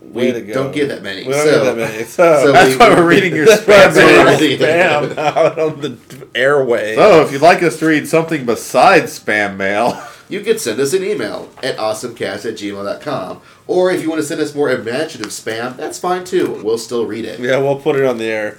Way 0.00 0.26
We 0.26 0.32
to 0.32 0.40
go. 0.42 0.54
don't 0.54 0.72
get 0.72 0.88
that 0.88 1.02
many. 1.02 1.24
We 1.24 1.32
don't 1.32 1.46
so, 1.46 1.64
get 1.64 1.64
that 1.64 1.76
many. 1.92 2.04
So, 2.04 2.44
so 2.46 2.52
That's 2.52 2.70
we- 2.72 2.76
why 2.76 2.88
we're 2.90 3.06
reading 3.08 3.34
your 3.34 3.46
That's 3.46 3.62
spam 3.62 3.94
mail. 3.94 4.38
spam 4.38 5.16
out 5.18 5.58
on 5.58 5.80
the 5.80 5.96
airway. 6.34 6.96
So, 6.96 7.22
if 7.22 7.32
you'd 7.32 7.42
like 7.42 7.62
us 7.62 7.78
to 7.78 7.86
read 7.86 8.08
something 8.08 8.44
besides 8.44 9.18
spam 9.18 9.56
mail, 9.56 10.02
you 10.28 10.40
could 10.40 10.60
send 10.60 10.80
us 10.80 10.92
an 10.92 11.04
email 11.04 11.48
at 11.62 11.76
awesomecast 11.76 12.44
at 12.44 12.54
gmail.com. 12.56 13.40
Or 13.68 13.90
if 13.92 14.02
you 14.02 14.10
want 14.10 14.20
to 14.20 14.26
send 14.26 14.40
us 14.40 14.54
more 14.54 14.70
imaginative 14.70 15.32
spam, 15.32 15.76
that's 15.76 15.98
fine 15.98 16.24
too. 16.24 16.60
We'll 16.64 16.78
still 16.78 17.06
read 17.06 17.24
it. 17.24 17.38
yeah, 17.40 17.58
we'll 17.58 17.78
put 17.78 17.96
it 17.96 18.04
on 18.04 18.18
the 18.18 18.24
air. 18.26 18.58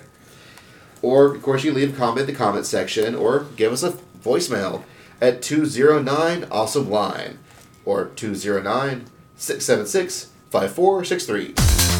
Or, 1.08 1.34
of 1.34 1.42
course, 1.42 1.64
you 1.64 1.72
leave 1.72 1.94
a 1.94 1.98
comment 1.98 2.20
in 2.20 2.26
the 2.26 2.34
comment 2.34 2.66
section 2.66 3.16
or 3.16 3.46
give 3.56 3.72
us 3.72 3.82
a 3.82 3.94
voicemail 4.22 4.84
at 5.22 5.42
209 5.42 6.46
Awesome 6.52 6.90
Line 6.90 7.40
or 7.86 8.08
209 8.08 9.06
676 9.38 10.32
5463. 10.50 11.97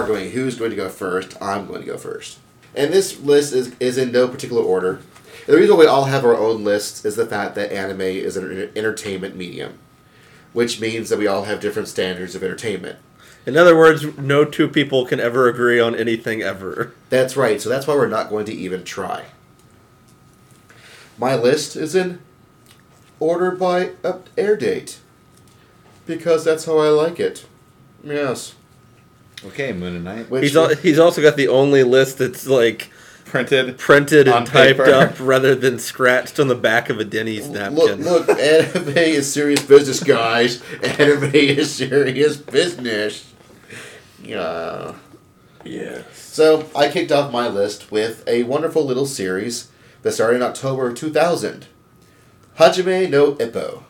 Arguing 0.00 0.30
who's 0.30 0.56
going 0.56 0.70
to 0.70 0.76
go 0.76 0.88
first, 0.88 1.40
I'm 1.42 1.66
going 1.66 1.80
to 1.80 1.86
go 1.86 1.98
first. 1.98 2.38
And 2.74 2.92
this 2.92 3.20
list 3.20 3.52
is, 3.52 3.74
is 3.80 3.98
in 3.98 4.12
no 4.12 4.28
particular 4.28 4.62
order. 4.62 5.00
And 5.46 5.54
the 5.54 5.56
reason 5.56 5.76
we 5.76 5.86
all 5.86 6.04
have 6.04 6.24
our 6.24 6.36
own 6.36 6.64
lists 6.64 7.04
is 7.04 7.16
the 7.16 7.26
fact 7.26 7.54
that 7.56 7.72
anime 7.72 8.00
is 8.00 8.36
an 8.36 8.70
entertainment 8.76 9.36
medium, 9.36 9.78
which 10.52 10.80
means 10.80 11.08
that 11.08 11.18
we 11.18 11.26
all 11.26 11.44
have 11.44 11.60
different 11.60 11.88
standards 11.88 12.34
of 12.34 12.42
entertainment. 12.42 12.98
In 13.46 13.56
other 13.56 13.76
words, 13.76 14.18
no 14.18 14.44
two 14.44 14.68
people 14.68 15.06
can 15.06 15.18
ever 15.18 15.48
agree 15.48 15.80
on 15.80 15.94
anything 15.94 16.42
ever. 16.42 16.92
That's 17.08 17.36
right. 17.36 17.60
So 17.60 17.68
that's 17.68 17.86
why 17.86 17.94
we're 17.94 18.06
not 18.06 18.28
going 18.28 18.44
to 18.46 18.52
even 18.52 18.84
try. 18.84 19.24
My 21.18 21.34
list 21.34 21.74
is 21.74 21.94
in 21.94 22.20
order 23.18 23.50
by 23.50 23.92
air 24.36 24.56
date 24.56 25.00
because 26.06 26.44
that's 26.44 26.66
how 26.66 26.78
I 26.78 26.88
like 26.88 27.18
it. 27.18 27.46
Yes. 28.02 28.54
Okay, 29.46 29.72
Moon 29.72 29.96
and 29.96 30.04
Knight, 30.04 30.30
Which 30.30 30.42
He's 30.44 30.56
al- 30.56 30.74
he's 30.76 30.98
also 30.98 31.22
got 31.22 31.36
the 31.36 31.48
only 31.48 31.82
list 31.82 32.18
that's 32.18 32.46
like 32.46 32.90
printed. 33.24 33.78
printed 33.78 34.26
and 34.26 34.34
On 34.36 34.44
typed 34.44 34.78
paper. 34.80 34.92
up 34.92 35.14
rather 35.20 35.54
than 35.54 35.78
scratched 35.78 36.38
on 36.40 36.48
the 36.48 36.54
back 36.54 36.90
of 36.90 36.98
a 36.98 37.04
Denny's 37.04 37.48
napkin. 37.48 38.02
look, 38.04 38.26
look, 38.28 38.38
anime 38.38 38.96
is 38.98 39.32
serious 39.32 39.62
business, 39.64 40.02
guys. 40.02 40.62
Anime 40.82 41.30
is 41.34 41.72
serious 41.74 42.36
business. 42.36 43.32
Yeah. 44.22 44.94
Yes. 45.64 46.04
So 46.18 46.68
I 46.74 46.88
kicked 46.90 47.12
off 47.12 47.32
my 47.32 47.48
list 47.48 47.90
with 47.92 48.24
a 48.26 48.44
wonderful 48.44 48.84
little 48.84 49.06
series 49.06 49.68
that 50.02 50.12
started 50.12 50.36
in 50.36 50.42
October 50.42 50.88
of 50.88 50.94
2000. 50.96 51.66
Hajime 52.58 53.10
no 53.10 53.32
Ippo. 53.34 53.84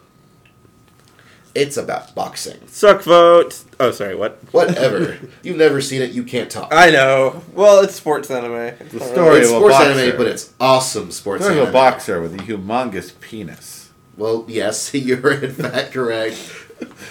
It's 1.55 1.77
about 1.77 2.15
boxing. 2.15 2.59
Suck 2.69 3.03
vote. 3.03 3.65
Oh, 3.81 3.91
sorry. 3.91 4.15
What? 4.15 4.39
Whatever. 4.53 5.19
You've 5.43 5.57
never 5.57 5.81
seen 5.81 6.01
it, 6.01 6.13
you 6.13 6.23
can't 6.23 6.49
talk. 6.51 6.69
I 6.73 6.91
know. 6.91 7.43
Well, 7.53 7.81
it's 7.83 7.95
sports 7.97 8.31
anime. 8.31 8.53
It's 8.55 8.93
The 8.93 8.99
not 9.01 9.09
story- 9.09 9.39
it's 9.41 9.49
of 9.51 9.55
a 9.57 9.59
sports 9.59 9.75
boxer. 9.77 9.91
anime, 10.01 10.17
but 10.17 10.27
it's 10.29 10.53
awesome 10.61 11.11
sports 11.11 11.43
There's 11.45 11.57
anime. 11.57 11.69
a 11.69 11.73
boxer 11.73 12.21
with 12.23 12.35
a 12.35 12.39
humongous 12.39 13.19
penis. 13.21 13.91
Well, 14.17 14.45
yes, 14.49 14.95
you're 14.95 15.33
in 15.33 15.53
fact 15.53 15.93
correct. 15.93 16.37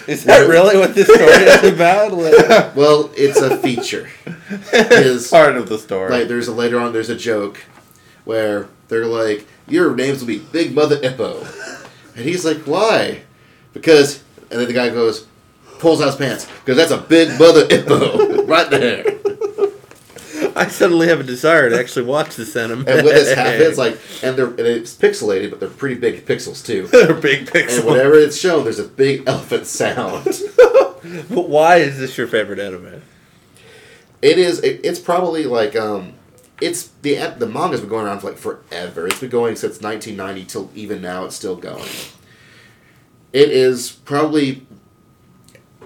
Is 0.08 0.24
that 0.24 0.48
really 0.48 0.76
what 0.78 0.94
this 0.94 1.06
story 1.06 1.20
is 1.44 1.64
about? 1.74 2.12
Like, 2.12 2.74
Well, 2.74 3.10
it's 3.16 3.38
a 3.40 3.56
feature. 3.58 4.08
His 4.70 5.28
Part 5.28 5.56
of 5.56 5.68
the 5.68 5.78
story. 5.78 6.10
like 6.10 6.28
there's 6.28 6.48
a 6.48 6.52
later 6.52 6.80
on 6.80 6.92
there's 6.92 7.10
a 7.10 7.14
joke 7.16 7.58
where 8.24 8.68
they're 8.88 9.06
like 9.06 9.46
your 9.68 9.94
names 9.94 10.20
will 10.20 10.26
be 10.28 10.38
Big 10.38 10.74
Mother 10.74 10.96
Ippo, 10.98 11.46
and 12.16 12.24
he's 12.24 12.44
like 12.44 12.58
why? 12.62 13.22
Because 13.72 14.24
and 14.50 14.60
then 14.60 14.66
the 14.66 14.74
guy 14.74 14.90
goes 14.90 15.26
pulls 15.78 16.00
out 16.00 16.06
his 16.06 16.16
pants 16.16 16.46
because 16.64 16.76
that's 16.76 16.90
a 16.90 16.98
Big 16.98 17.38
Mother 17.38 17.66
Ippo 17.66 18.46
right 18.48 18.70
there. 18.70 19.04
I 20.54 20.68
suddenly 20.68 21.08
have 21.08 21.20
a 21.20 21.24
desire 21.24 21.70
to 21.70 21.78
actually 21.78 22.04
watch 22.04 22.36
this 22.36 22.54
anime. 22.54 22.80
And 22.80 23.04
when 23.04 23.14
this 23.14 23.34
happens, 23.34 23.78
like 23.78 23.98
and 24.22 24.36
they're 24.36 24.48
and 24.48 24.60
it's 24.60 24.94
pixelated, 24.94 25.50
but 25.50 25.60
they're 25.60 25.68
pretty 25.68 25.94
big 25.94 26.26
pixels 26.26 26.64
too. 26.64 26.86
They're 26.92 27.14
big 27.14 27.46
pixels. 27.46 27.78
And 27.78 27.86
whenever 27.86 28.14
it's 28.14 28.38
shown, 28.38 28.64
there's 28.64 28.78
a 28.78 28.84
big 28.84 29.24
elephant 29.26 29.66
sound. 29.66 30.26
But 31.30 31.48
why 31.48 31.76
is 31.76 31.98
this 31.98 32.18
your 32.18 32.26
favorite 32.26 32.58
anime? 32.58 33.00
It 34.20 34.38
is. 34.38 34.60
It, 34.60 34.82
it's 34.84 34.98
probably 34.98 35.44
like 35.44 35.74
um, 35.74 36.12
it's 36.60 36.88
the 37.00 37.34
the 37.38 37.46
manga's 37.46 37.80
been 37.80 37.88
going 37.88 38.04
around 38.06 38.20
for 38.20 38.28
like 38.28 38.36
forever. 38.36 39.06
It's 39.06 39.18
been 39.18 39.30
going 39.30 39.56
since 39.56 39.80
1990 39.80 40.44
till 40.44 40.70
even 40.74 41.00
now. 41.00 41.24
It's 41.24 41.36
still 41.36 41.56
going. 41.56 41.88
It 43.32 43.50
is 43.50 43.92
probably, 43.92 44.66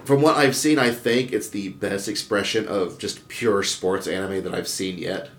from 0.03 0.21
what 0.21 0.35
I've 0.37 0.55
seen, 0.55 0.79
I 0.79 0.91
think 0.91 1.31
it's 1.31 1.49
the 1.49 1.69
best 1.69 2.07
expression 2.07 2.67
of 2.67 2.97
just 2.97 3.27
pure 3.27 3.61
sports 3.63 4.07
anime 4.07 4.43
that 4.43 4.53
I've 4.55 4.67
seen 4.67 4.97
yet. 4.97 5.29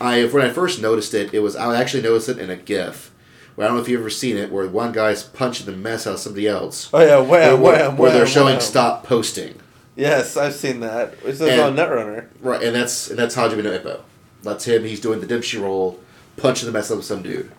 I 0.00 0.24
when 0.24 0.44
I 0.44 0.50
first 0.50 0.82
noticed 0.82 1.14
it, 1.14 1.32
it 1.32 1.38
was 1.40 1.54
I 1.54 1.80
actually 1.80 2.02
noticed 2.02 2.28
it 2.28 2.38
in 2.38 2.50
a 2.50 2.56
GIF. 2.56 3.10
Where 3.54 3.66
I 3.66 3.68
don't 3.68 3.76
know 3.76 3.82
if 3.82 3.88
you've 3.88 4.00
ever 4.00 4.10
seen 4.10 4.36
it, 4.36 4.50
where 4.50 4.66
one 4.66 4.92
guy's 4.92 5.22
punching 5.22 5.66
the 5.66 5.72
mess 5.72 6.06
out 6.06 6.14
of 6.14 6.20
somebody 6.20 6.48
else. 6.48 6.88
Oh 6.92 7.00
yeah, 7.00 7.18
where, 7.18 7.52
wham, 7.54 7.60
where- 7.60 7.88
wham, 7.88 7.96
where 7.98 8.10
they're 8.10 8.26
showing 8.26 8.54
wham. 8.54 8.60
stop 8.60 9.04
posting. 9.04 9.54
Yes, 9.94 10.36
I've 10.38 10.54
seen 10.54 10.80
that. 10.80 11.14
It's 11.24 11.40
And- 11.40 11.60
on 11.60 11.76
Netrunner. 11.76 12.26
Right, 12.40 12.62
and 12.62 12.74
that's 12.74 13.10
and 13.10 13.18
that's 13.18 13.36
Hajime 13.36 13.62
no 13.62 13.78
Ippo. 13.78 14.00
That's 14.42 14.64
him. 14.64 14.84
He's 14.84 15.00
doing 15.00 15.20
the 15.20 15.26
Dempsey 15.26 15.58
roll, 15.58 16.00
punching 16.36 16.66
the 16.66 16.72
mess 16.72 16.90
out 16.90 16.98
of 16.98 17.04
some 17.04 17.22
dude. 17.22 17.52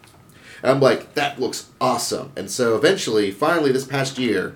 And 0.63 0.71
I'm 0.71 0.79
like, 0.79 1.13
that 1.15 1.39
looks 1.39 1.69
awesome. 1.81 2.31
And 2.37 2.49
so 2.49 2.77
eventually, 2.77 3.31
finally, 3.31 3.73
this 3.73 3.85
past 3.85 4.17
year, 4.17 4.55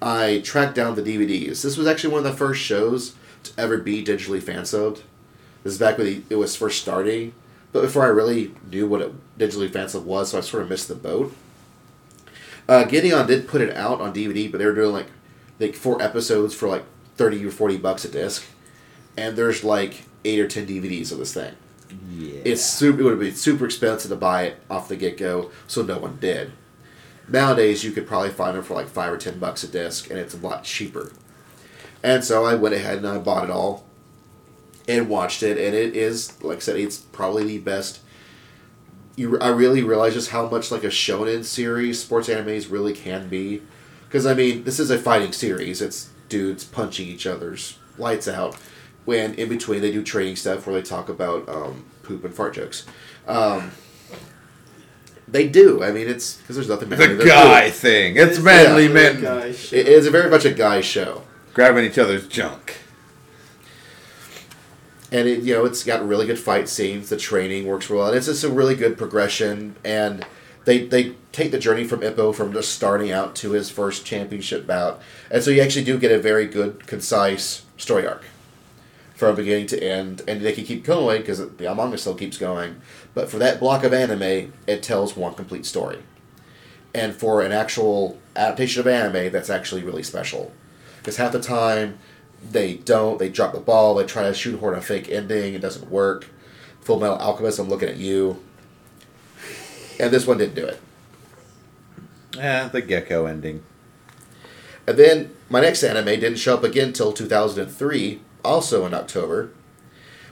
I 0.00 0.40
tracked 0.42 0.74
down 0.74 0.94
the 0.94 1.02
DVDs. 1.02 1.62
This 1.62 1.76
was 1.76 1.86
actually 1.86 2.14
one 2.14 2.24
of 2.24 2.32
the 2.32 2.36
first 2.36 2.62
shows 2.62 3.14
to 3.44 3.52
ever 3.60 3.76
be 3.76 4.02
digitally 4.02 4.42
fan 4.42 4.62
subbed. 4.62 5.02
This 5.62 5.74
is 5.74 5.78
back 5.78 5.98
when 5.98 6.24
it 6.30 6.36
was 6.36 6.56
first 6.56 6.80
starting, 6.80 7.34
but 7.72 7.82
before 7.82 8.04
I 8.04 8.08
really 8.08 8.54
knew 8.70 8.86
what 8.86 9.02
a 9.02 9.12
digitally 9.38 9.70
fan 9.70 9.88
was, 10.06 10.30
so 10.30 10.38
I 10.38 10.40
sort 10.40 10.62
of 10.62 10.70
missed 10.70 10.88
the 10.88 10.94
boat. 10.94 11.34
Uh, 12.68 12.84
Geneon 12.84 13.26
did 13.26 13.46
put 13.46 13.60
it 13.60 13.76
out 13.76 14.00
on 14.00 14.14
DVD, 14.14 14.50
but 14.50 14.58
they 14.58 14.64
were 14.64 14.74
doing 14.74 14.92
like 14.92 15.06
like 15.60 15.74
four 15.74 16.00
episodes 16.02 16.54
for 16.54 16.68
like 16.68 16.84
thirty 17.16 17.44
or 17.44 17.50
forty 17.50 17.76
bucks 17.76 18.04
a 18.04 18.08
disc, 18.08 18.44
and 19.16 19.36
there's 19.36 19.62
like 19.62 20.04
eight 20.24 20.40
or 20.40 20.48
ten 20.48 20.66
DVDs 20.66 21.12
of 21.12 21.18
this 21.18 21.34
thing. 21.34 21.54
Yeah. 22.10 22.40
It's 22.44 22.64
super. 22.64 23.00
It 23.00 23.04
would 23.04 23.20
been 23.20 23.34
super 23.34 23.64
expensive 23.64 24.10
to 24.10 24.16
buy 24.16 24.44
it 24.44 24.60
off 24.70 24.88
the 24.88 24.96
get 24.96 25.16
go, 25.16 25.50
so 25.66 25.82
no 25.82 25.98
one 25.98 26.18
did. 26.20 26.52
Nowadays, 27.28 27.82
you 27.82 27.92
could 27.92 28.06
probably 28.06 28.30
find 28.30 28.56
them 28.56 28.64
for 28.64 28.74
like 28.74 28.88
five 28.88 29.12
or 29.12 29.18
ten 29.18 29.38
bucks 29.38 29.64
a 29.64 29.68
disc, 29.68 30.10
and 30.10 30.18
it's 30.18 30.34
a 30.34 30.38
lot 30.38 30.64
cheaper. 30.64 31.12
And 32.02 32.24
so 32.24 32.44
I 32.44 32.54
went 32.54 32.74
ahead 32.74 32.98
and 32.98 33.08
I 33.08 33.18
bought 33.18 33.44
it 33.44 33.50
all, 33.50 33.84
and 34.86 35.08
watched 35.08 35.42
it, 35.42 35.58
and 35.58 35.74
it 35.74 35.96
is 35.96 36.40
like 36.42 36.58
I 36.58 36.60
said, 36.60 36.76
it's 36.76 36.98
probably 36.98 37.44
the 37.44 37.58
best. 37.58 38.00
You, 39.16 39.38
I 39.40 39.48
really 39.48 39.82
realize 39.82 40.12
just 40.12 40.30
how 40.30 40.48
much 40.48 40.70
like 40.70 40.84
a 40.84 40.88
shonen 40.88 41.42
series 41.44 42.00
sports 42.02 42.28
animes 42.28 42.70
really 42.70 42.92
can 42.92 43.28
be, 43.28 43.62
because 44.06 44.26
I 44.26 44.34
mean 44.34 44.64
this 44.64 44.78
is 44.78 44.90
a 44.90 44.98
fighting 44.98 45.32
series. 45.32 45.82
It's 45.82 46.10
dudes 46.28 46.64
punching 46.64 47.08
each 47.08 47.26
other's 47.26 47.78
lights 47.98 48.28
out. 48.28 48.56
When 49.06 49.32
in 49.34 49.48
between 49.48 49.80
they 49.80 49.90
do 49.92 50.02
training 50.02 50.36
stuff 50.36 50.66
where 50.66 50.74
they 50.76 50.82
talk 50.86 51.08
about 51.08 51.48
um, 51.48 51.84
poop 52.02 52.24
and 52.24 52.34
fart 52.34 52.52
jokes. 52.54 52.84
Um, 53.26 53.70
they 55.28 55.48
do. 55.48 55.82
I 55.82 55.90
mean, 55.90 56.06
it's 56.08 56.34
because 56.34 56.54
there's 56.56 56.68
nothing. 56.68 56.88
manly 56.88 57.08
the 57.08 57.14
than 57.16 57.26
guy 57.26 57.64
poop. 57.66 57.74
thing. 57.74 58.16
It's 58.16 58.38
manly 58.38 58.86
Yeah. 58.86 58.92
men 58.92 59.20
Guys, 59.22 59.72
It 59.72 59.88
is 59.88 60.06
very 60.08 60.28
much 60.30 60.44
a 60.44 60.52
guy 60.52 60.80
show. 60.82 61.22
grabbing 61.54 61.84
each 61.84 61.98
other's 61.98 62.26
junk. 62.28 62.76
and 65.12 65.28
it 65.28 65.42
you 65.44 65.54
know 65.54 65.64
it's 65.64 65.84
got 65.84 66.06
really 66.06 66.26
good 66.26 66.38
fight 66.38 66.68
scenes. 66.68 67.08
The 67.08 67.16
training 67.16 67.66
works 67.66 67.88
well, 67.88 68.08
and 68.08 68.16
it's 68.16 68.26
just 68.26 68.44
a 68.44 68.48
really 68.50 68.74
good 68.74 68.98
progression. 68.98 69.76
And 69.84 70.26
they 70.64 70.86
they 70.86 71.14
take 71.32 71.50
the 71.52 71.58
journey 71.58 71.84
from 71.84 72.00
Ippo 72.00 72.34
from 72.34 72.52
just 72.52 72.72
starting 72.74 73.12
out 73.12 73.34
to 73.36 73.52
his 73.52 73.70
first 73.70 74.04
championship 74.04 74.66
bout, 74.66 75.00
and 75.30 75.42
so 75.42 75.50
you 75.50 75.62
actually 75.62 75.84
do 75.84 75.96
get 75.98 76.10
a 76.10 76.18
very 76.18 76.46
good, 76.46 76.86
concise 76.86 77.62
story 77.76 78.06
arc 78.06 78.24
from 79.16 79.34
beginning 79.34 79.66
to 79.68 79.82
end. 79.82 80.22
And 80.28 80.42
they 80.42 80.52
can 80.52 80.64
keep 80.64 80.84
going 80.84 81.22
because 81.22 81.38
the 81.38 81.74
manga 81.74 81.98
still 81.98 82.14
keeps 82.14 82.38
going. 82.38 82.80
But 83.14 83.28
for 83.28 83.38
that 83.38 83.58
block 83.58 83.82
of 83.82 83.92
anime, 83.92 84.52
it 84.66 84.82
tells 84.82 85.16
one 85.16 85.34
complete 85.34 85.66
story. 85.66 85.98
And 86.94 87.14
for 87.14 87.42
an 87.42 87.50
actual 87.50 88.18
adaptation 88.36 88.80
of 88.80 88.86
anime, 88.86 89.32
that's 89.32 89.50
actually 89.50 89.82
really 89.82 90.02
special. 90.02 90.52
Because 90.98 91.16
half 91.16 91.32
the 91.32 91.40
time, 91.40 91.98
they 92.50 92.74
don't. 92.74 93.18
They 93.18 93.28
drop 93.28 93.52
the 93.52 93.60
ball. 93.60 93.94
They 93.94 94.04
try 94.04 94.24
to 94.24 94.34
shoehorn 94.34 94.74
a 94.74 94.80
fake 94.80 95.08
ending. 95.08 95.54
It 95.54 95.60
doesn't 95.60 95.90
work. 95.90 96.26
Full 96.82 97.00
Metal 97.00 97.16
Alchemist. 97.16 97.58
I'm 97.58 97.68
looking 97.68 97.88
at 97.88 97.96
you. 97.96 98.42
And 99.98 100.12
this 100.12 100.26
one 100.26 100.38
didn't 100.38 100.54
do 100.54 100.66
it. 100.66 100.80
Eh, 102.38 102.68
the 102.68 102.82
gecko 102.82 103.26
ending. 103.26 103.62
And 104.86 104.98
then 104.98 105.30
my 105.48 105.60
next 105.60 105.82
anime 105.82 106.04
didn't 106.04 106.36
show 106.36 106.54
up 106.54 106.64
again 106.64 106.88
until 106.88 107.12
2003, 107.12 108.20
also 108.46 108.86
in 108.86 108.94
October, 108.94 109.50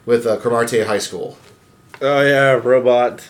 with 0.07 0.27
uh, 0.27 0.37
Cromartie 0.39 0.85
High 0.85 0.99
School. 0.99 1.37
Oh 2.01 2.23
yeah, 2.23 2.53
robot. 2.53 3.29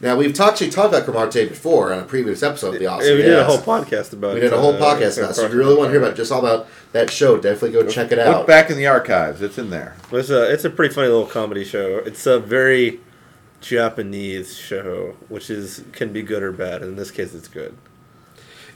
Now 0.00 0.16
we've 0.16 0.32
talked, 0.32 0.52
actually 0.52 0.70
talked 0.70 0.94
about 0.94 1.04
Cromartie 1.04 1.48
before 1.48 1.92
on 1.92 1.98
a 1.98 2.04
previous 2.04 2.42
episode 2.42 2.74
of 2.74 2.80
the 2.80 2.86
Awesome. 2.86 3.08
Yeah, 3.08 3.16
we 3.16 3.22
did 3.22 3.38
a 3.38 3.44
whole 3.44 3.58
podcast 3.58 4.12
about. 4.12 4.32
It. 4.32 4.34
We 4.34 4.40
did 4.40 4.52
a 4.52 4.60
whole 4.60 4.74
uh, 4.74 4.80
podcast 4.80 5.20
now. 5.20 5.32
So 5.32 5.46
if 5.46 5.52
you 5.52 5.58
really 5.58 5.76
want 5.76 5.88
to 5.88 5.92
hear 5.92 6.02
about 6.02 6.16
just 6.16 6.30
all 6.30 6.38
about 6.38 6.68
that 6.92 7.10
show, 7.10 7.36
definitely 7.36 7.72
go 7.72 7.88
check 7.88 8.12
it 8.12 8.18
out. 8.18 8.38
Look 8.38 8.46
back 8.46 8.70
in 8.70 8.76
the 8.76 8.86
archives. 8.86 9.42
It's 9.42 9.58
in 9.58 9.70
there. 9.70 9.96
It's 10.12 10.30
a 10.30 10.52
it's 10.52 10.64
a 10.64 10.70
pretty 10.70 10.94
funny 10.94 11.08
little 11.08 11.26
comedy 11.26 11.64
show. 11.64 11.98
It's 11.98 12.26
a 12.26 12.38
very 12.38 13.00
Japanese 13.60 14.56
show, 14.56 15.16
which 15.28 15.50
is 15.50 15.82
can 15.92 16.12
be 16.12 16.22
good 16.22 16.42
or 16.44 16.52
bad. 16.52 16.82
In 16.82 16.94
this 16.94 17.10
case, 17.10 17.34
it's 17.34 17.48
good. 17.48 17.76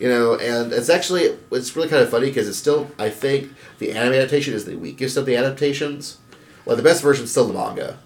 You 0.02 0.08
know, 0.08 0.34
and 0.34 0.72
it's 0.72 0.88
actually 0.90 1.38
it's 1.52 1.76
really 1.76 1.88
kind 1.88 2.02
of 2.02 2.10
funny 2.10 2.26
because 2.26 2.48
it's 2.48 2.58
still 2.58 2.90
I 2.98 3.08
think 3.08 3.52
the 3.78 3.92
anime 3.92 4.14
adaptation 4.14 4.52
is 4.52 4.64
the 4.64 4.74
weakest 4.74 5.16
of 5.16 5.26
the 5.26 5.36
adaptations. 5.36 6.18
Well, 6.64 6.74
the 6.74 6.82
best 6.82 7.04
version 7.04 7.22
is 7.22 7.30
still 7.30 7.46
the 7.46 7.54
manga. 7.54 8.00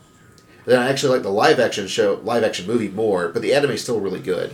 Then 0.67 0.79
I 0.79 0.91
actually 0.91 1.15
like 1.15 1.23
the 1.23 1.31
live 1.31 1.59
action 1.59 1.87
show, 1.87 2.21
live 2.23 2.45
action 2.45 2.67
movie 2.67 2.91
more, 2.91 3.29
but 3.29 3.41
the 3.41 3.55
anime 3.55 3.71
is 3.71 3.83
still 3.83 3.99
really 3.99 4.21
good. 4.21 4.53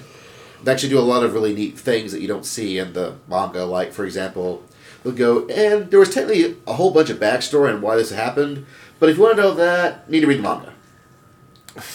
They 0.63 0.71
actually 0.71 0.91
do 0.91 1.01
a 1.01 1.01
lot 1.01 1.25
of 1.25 1.35
really 1.35 1.53
neat 1.53 1.77
things 1.77 2.13
that 2.13 2.21
you 2.21 2.29
don't 2.29 2.47
see 2.47 2.79
in 2.79 2.93
the 2.93 3.17
manga. 3.27 3.65
Like 3.65 3.93
for 3.93 4.05
example, 4.05 4.63
they'll 5.03 5.13
go 5.13 5.49
and 5.49 5.91
there 5.91 5.99
was 5.99 6.15
technically 6.15 6.59
a 6.69 6.75
whole 6.75 6.93
bunch 6.93 7.11
of 7.11 7.19
backstory 7.19 7.75
on 7.75 7.81
why 7.81 7.97
this 7.97 8.13
happened, 8.13 8.67
but 9.01 9.09
if 9.09 9.17
you 9.17 9.23
want 9.25 9.35
to 9.35 9.43
know 9.43 9.55
that, 9.55 10.05
you 10.07 10.13
need 10.13 10.21
to 10.21 10.29
read 10.29 10.39
the 10.39 10.43
manga. 10.45 10.73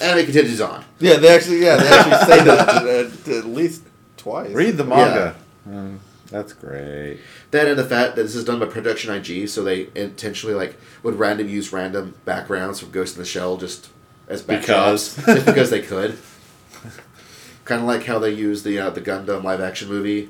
Anime 0.01 0.25
continues 0.25 0.59
on. 0.59 0.83
Yeah, 0.99 1.15
they 1.15 1.33
actually 1.33 1.63
yeah 1.63 1.77
they 1.77 1.87
actually 1.87 2.35
say 2.35 2.43
that 2.43 3.11
to 3.25 3.37
at 3.37 3.45
least 3.45 3.83
twice. 4.27 4.51
Read 4.51 4.77
the 4.77 4.83
manga. 4.83 5.35
Mm, 5.67 5.99
that's 6.29 6.53
great. 6.53 7.19
That 7.51 7.67
and 7.67 7.79
the 7.79 7.85
fact 7.85 8.15
that 8.15 8.23
this 8.23 8.35
is 8.35 8.43
done 8.43 8.59
by 8.59 8.65
Production 8.65 9.13
IG, 9.13 9.47
so 9.49 9.63
they 9.63 9.87
intentionally 9.95 10.55
like 10.55 10.77
would 11.03 11.15
random 11.15 11.47
use 11.49 11.71
random 11.71 12.15
backgrounds 12.25 12.79
from 12.79 12.91
Ghost 12.91 13.15
in 13.15 13.21
the 13.21 13.25
Shell 13.25 13.57
just 13.57 13.89
as 14.27 14.41
Because. 14.41 15.15
just 15.25 15.45
because 15.45 15.69
they 15.69 15.81
could. 15.81 16.17
kind 17.65 17.81
of 17.81 17.87
like 17.87 18.05
how 18.05 18.19
they 18.19 18.31
use 18.31 18.63
the 18.63 18.79
uh, 18.79 18.89
the 18.89 19.01
Gundam 19.01 19.43
live 19.43 19.61
action 19.61 19.87
movie 19.87 20.29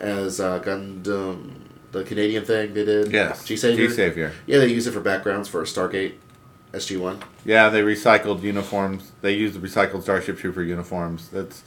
as 0.00 0.40
uh, 0.40 0.60
Gundam, 0.60 1.52
the 1.92 2.04
Canadian 2.04 2.44
thing 2.44 2.74
they 2.74 2.84
did. 2.84 3.12
Yes. 3.12 3.44
G 3.44 3.56
Savior. 3.56 3.88
G 3.88 3.94
Savior. 3.94 4.32
Yeah, 4.46 4.58
they 4.58 4.68
use 4.68 4.86
it 4.86 4.92
for 4.92 5.00
backgrounds 5.00 5.48
for 5.48 5.62
Stargate, 5.62 6.14
SG 6.72 6.98
One. 6.98 7.22
Yeah, 7.44 7.68
they 7.68 7.82
recycled 7.82 8.42
uniforms. 8.42 9.12
They 9.20 9.32
used 9.32 9.60
the 9.60 9.66
recycled 9.66 10.02
Starship 10.02 10.38
Trooper 10.38 10.62
uniforms. 10.62 11.28
That's 11.28 11.62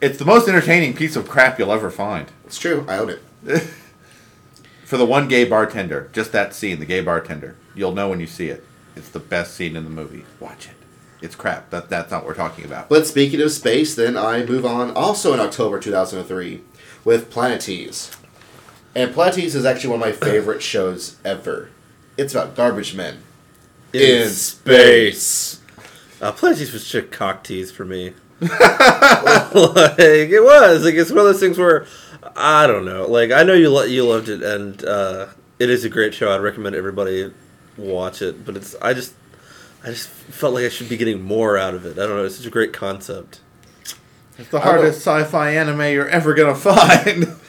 it's 0.00 0.18
the 0.18 0.24
most 0.24 0.48
entertaining 0.48 0.94
piece 0.94 1.16
of 1.16 1.28
crap 1.28 1.58
you'll 1.58 1.72
ever 1.72 1.90
find. 1.90 2.30
It's 2.44 2.58
true. 2.58 2.84
I 2.88 2.98
own 2.98 3.10
it. 3.10 3.60
For 4.84 4.96
the 4.96 5.06
one 5.06 5.28
gay 5.28 5.44
bartender, 5.44 6.10
just 6.12 6.32
that 6.32 6.54
scene, 6.54 6.78
the 6.78 6.86
gay 6.86 7.00
bartender, 7.00 7.56
you'll 7.74 7.94
know 7.94 8.08
when 8.08 8.20
you 8.20 8.26
see 8.26 8.48
it. 8.48 8.64
It's 8.96 9.08
the 9.08 9.18
best 9.20 9.54
scene 9.54 9.76
in 9.76 9.84
the 9.84 9.90
movie. 9.90 10.24
Watch 10.40 10.66
it. 10.66 10.74
It's 11.20 11.34
crap. 11.34 11.70
That 11.70 11.88
that's 11.88 12.10
not 12.10 12.22
what 12.22 12.28
we're 12.28 12.34
talking 12.34 12.64
about. 12.64 12.88
But 12.88 13.06
speaking 13.06 13.40
of 13.40 13.50
space, 13.50 13.94
then 13.94 14.16
I 14.16 14.44
move 14.44 14.66
on 14.66 14.90
also 14.90 15.32
in 15.32 15.40
October 15.40 15.80
2003 15.80 16.60
with 17.04 17.32
Planetes. 17.32 18.14
And 18.94 19.12
Planetes 19.14 19.54
is 19.54 19.64
actually 19.64 19.90
one 19.90 20.02
of 20.02 20.06
my 20.06 20.12
favorite 20.12 20.62
shows 20.72 21.16
ever. 21.24 21.70
It's 22.16 22.34
about 22.34 22.54
garbage 22.54 22.94
men 22.94 23.22
in 23.92 24.28
space. 24.28 25.60
Uh, 26.20 26.32
Planetes 26.32 26.72
was 26.72 26.88
chick 26.88 27.10
cock 27.10 27.42
tease 27.42 27.72
for 27.72 27.84
me. 27.84 28.12
like 28.40 29.98
it 29.98 30.42
was 30.42 30.84
like 30.84 30.94
it's 30.94 31.10
one 31.10 31.20
of 31.20 31.24
those 31.24 31.40
things 31.40 31.58
where 31.58 31.86
I 32.36 32.66
don't 32.66 32.84
know. 32.84 33.06
Like 33.06 33.30
I 33.30 33.42
know 33.42 33.54
you 33.54 33.70
lo- 33.70 33.84
you 33.84 34.04
loved 34.04 34.28
it, 34.28 34.42
and 34.42 34.84
uh, 34.84 35.26
it 35.58 35.70
is 35.70 35.84
a 35.84 35.88
great 35.88 36.14
show. 36.14 36.34
I'd 36.34 36.40
recommend 36.40 36.74
everybody 36.74 37.32
watch 37.76 38.22
it. 38.22 38.44
But 38.44 38.56
it's 38.56 38.74
I 38.82 38.92
just 38.94 39.14
I 39.84 39.88
just 39.88 40.08
felt 40.08 40.54
like 40.54 40.64
I 40.64 40.68
should 40.68 40.88
be 40.88 40.96
getting 40.96 41.22
more 41.22 41.56
out 41.56 41.74
of 41.74 41.86
it. 41.86 41.92
I 41.92 42.06
don't 42.06 42.16
know. 42.16 42.24
It's 42.24 42.36
such 42.36 42.46
a 42.46 42.50
great 42.50 42.72
concept. 42.72 43.40
It's 44.36 44.48
the 44.48 44.60
hardest 44.60 44.98
sci-fi 44.98 45.50
anime 45.50 45.92
you're 45.92 46.08
ever 46.08 46.34
gonna 46.34 46.54
find. 46.54 47.36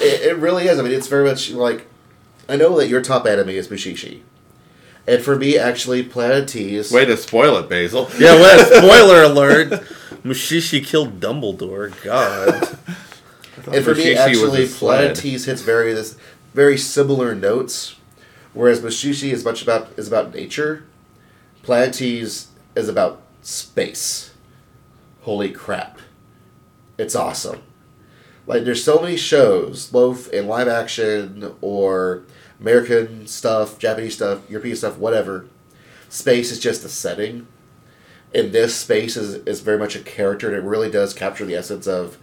It, 0.00 0.22
it 0.22 0.36
really 0.36 0.68
is. 0.68 0.78
I 0.78 0.82
mean, 0.82 0.92
it's 0.92 1.08
very 1.08 1.28
much 1.28 1.50
like 1.50 1.88
I 2.48 2.54
know 2.54 2.78
that 2.78 2.86
your 2.86 3.02
top 3.02 3.26
anime 3.26 3.48
is 3.48 3.66
Mushishi, 3.66 4.20
and 5.08 5.20
for 5.20 5.34
me, 5.34 5.58
actually, 5.58 6.04
Planet 6.04 6.46
Planetes. 6.46 6.92
Way 6.92 7.04
to 7.06 7.16
spoil 7.16 7.56
it, 7.56 7.68
Basil. 7.68 8.08
Yeah, 8.16 8.34
well, 8.34 8.64
spoiler 8.78 9.24
alert. 9.24 9.82
Mushishi 10.28 10.84
killed 10.84 11.20
Dumbledore. 11.20 11.92
God. 12.02 12.78
and 13.72 13.84
for 13.84 13.94
me, 13.94 14.14
Mushishi 14.14 14.42
was 14.42 14.54
actually, 14.54 14.64
a. 14.64 14.66
Planetes 14.66 15.46
hits 15.46 15.62
very 15.62 15.92
this 15.92 16.16
very 16.54 16.78
similar 16.78 17.34
notes, 17.34 17.96
whereas 18.52 18.80
Mushishi 18.80 19.32
is 19.32 19.44
much 19.44 19.62
about 19.62 19.90
is 19.96 20.08
about 20.08 20.34
nature. 20.34 20.84
Planetes 21.62 22.46
is 22.74 22.88
about 22.88 23.22
space. 23.42 24.32
Holy 25.22 25.50
crap! 25.50 25.98
It's 26.96 27.14
awesome. 27.14 27.62
Like 28.46 28.64
there's 28.64 28.82
so 28.82 29.00
many 29.00 29.16
shows, 29.16 29.86
both 29.88 30.32
in 30.32 30.46
live 30.46 30.68
action 30.68 31.54
or 31.60 32.24
American 32.58 33.26
stuff, 33.26 33.78
Japanese 33.78 34.14
stuff, 34.14 34.48
European 34.48 34.76
stuff, 34.76 34.96
whatever. 34.96 35.46
Space 36.08 36.50
is 36.50 36.58
just 36.58 36.84
a 36.84 36.88
setting. 36.88 37.46
And 38.34 38.52
this 38.52 38.74
space 38.76 39.16
is, 39.16 39.36
is 39.46 39.60
very 39.60 39.78
much 39.78 39.96
a 39.96 40.00
character, 40.00 40.48
and 40.48 40.56
it 40.56 40.68
really 40.68 40.90
does 40.90 41.14
capture 41.14 41.46
the 41.46 41.54
essence 41.54 41.86
of 41.86 42.18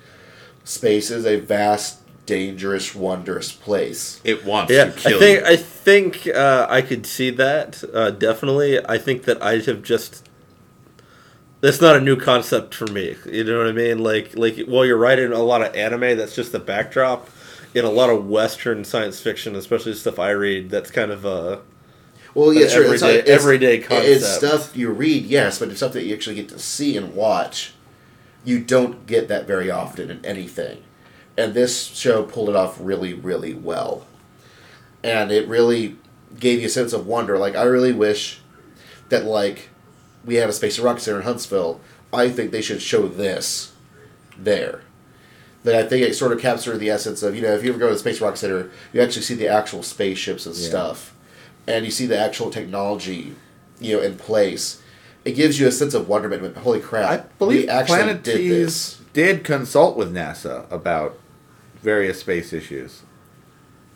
space 0.64 1.10
is 1.12 1.26
a 1.26 1.40
vast, 1.40 2.00
dangerous, 2.26 2.94
wondrous 2.96 3.52
place. 3.52 4.22
It 4.24 4.46
wants 4.46 4.72
Yeah, 4.72 4.86
to 4.86 4.92
kill 4.92 5.18
I 5.18 5.20
think 5.20 5.40
you. 5.42 5.46
I 5.46 5.56
think 5.58 6.28
uh, 6.28 6.68
I 6.70 6.82
could 6.82 7.06
see 7.06 7.30
that. 7.32 7.84
Uh, 7.94 8.12
definitely, 8.12 8.84
I 8.86 8.98
think 8.98 9.24
that 9.24 9.42
I'd 9.44 9.66
have 9.66 9.84
just. 9.84 10.28
That's 11.62 11.82
not 11.82 11.96
a 11.96 12.02
new 12.02 12.16
concept 12.18 12.76
for 12.76 12.86
me. 12.88 13.16
You 13.26 13.44
know 13.44 13.58
what 13.60 13.68
I 13.68 13.72
mean? 13.72 14.00
Like, 14.00 14.38
like, 14.38 14.60
well, 14.68 14.86
you're 14.86 14.98
right 14.98 15.18
in 15.18 15.32
a 15.34 15.40
lot 15.40 15.64
of 15.64 15.74
anime. 15.76 16.18
That's 16.18 16.36
just 16.36 16.52
the 16.52 16.60
backdrop. 16.60 17.30
In 17.74 17.84
a 17.86 17.90
lot 17.90 18.10
of 18.10 18.28
Western 18.28 18.86
science 18.86 19.20
fiction, 19.20 19.56
especially 19.56 19.94
stuff 19.96 20.20
I 20.20 20.30
read, 20.32 20.70
that's 20.70 20.92
kind 20.92 21.12
of 21.12 21.26
uh, 21.26 21.60
Well, 22.36 22.54
yeah, 22.54 22.66
An 22.66 22.70
sure. 22.70 22.94
it's, 22.94 23.02
everyday- 23.02 23.20
it's- 23.20 23.40
everyday 23.42 23.78
It's 23.90 24.28
stuff 24.28 24.76
you 24.78 24.92
read, 24.92 25.26
yes, 25.26 25.58
but 25.58 25.70
it's 25.70 25.78
stuff 25.78 25.94
that 25.94 26.04
you 26.04 26.14
actually 26.14 26.36
get 26.36 26.50
to 26.50 26.60
see 26.60 26.96
and 26.98 27.16
watch. 27.16 27.74
You 28.44 28.60
don't 28.60 29.08
get 29.08 29.28
that 29.30 29.48
very 29.48 29.72
often 29.72 30.12
in 30.12 30.24
anything. 30.24 30.84
And 31.38 31.54
this 31.54 31.86
show 31.86 32.24
pulled 32.24 32.50
it 32.50 32.56
off 32.56 32.78
really, 32.80 33.14
really 33.14 33.54
well. 33.54 34.06
and 35.04 35.32
it 35.32 35.48
really 35.48 35.98
gave 36.40 36.60
you 36.60 36.66
a 36.66 36.70
sense 36.70 36.92
of 36.92 37.06
wonder. 37.06 37.38
Like 37.38 37.56
I 37.56 37.62
really 37.64 37.92
wish 37.94 38.40
that 39.10 39.24
like 39.24 39.70
we 40.26 40.36
had 40.36 40.50
a 40.50 40.54
Space 40.54 40.80
Rocket 40.80 41.02
Center 41.02 41.20
in 41.20 41.24
Huntsville. 41.26 41.80
I 42.12 42.28
think 42.30 42.50
they 42.52 42.62
should 42.64 42.82
show 42.82 43.08
this 43.08 43.72
there. 44.38 44.82
That 45.64 45.76
I 45.76 45.84
think 45.88 46.02
it 46.04 46.16
sort 46.16 46.32
of 46.32 46.40
captured 46.40 46.80
the 46.80 46.90
essence 46.90 47.22
of 47.22 47.36
you 47.36 47.42
know 47.44 47.54
if 47.54 47.64
you 47.64 47.70
ever 47.70 47.78
go 47.78 47.88
to 47.90 47.94
the 47.94 48.00
Space 48.00 48.20
Rocket 48.20 48.38
Center, 48.38 48.72
you 48.94 49.02
actually 49.02 49.22
see 49.22 49.36
the 49.36 49.48
actual 49.48 49.84
spaceships 49.84 50.48
and 50.48 50.56
Yeah. 50.56 50.70
stuff, 50.70 51.14
and 51.68 51.86
you 51.86 51.92
see 51.92 52.06
the 52.06 52.18
actual 52.18 52.50
technology, 52.50 53.36
you 53.80 53.96
know, 53.98 54.02
in 54.04 54.18
place. 54.18 54.82
It 55.24 55.32
gives 55.34 55.60
you 55.60 55.68
a 55.68 55.72
sense 55.72 55.94
of 55.94 56.08
wonderment. 56.08 56.58
Holy 56.58 56.80
crap! 56.80 57.10
I 57.10 57.24
believe 57.40 57.68
Planet 57.68 58.24
did 58.24 58.38
Tees 58.38 59.02
did 59.14 59.44
consult 59.44 59.98
with 59.98 60.14
NASA 60.14 60.70
about 60.72 61.18
various 61.82 62.20
space 62.20 62.52
issues. 62.54 63.02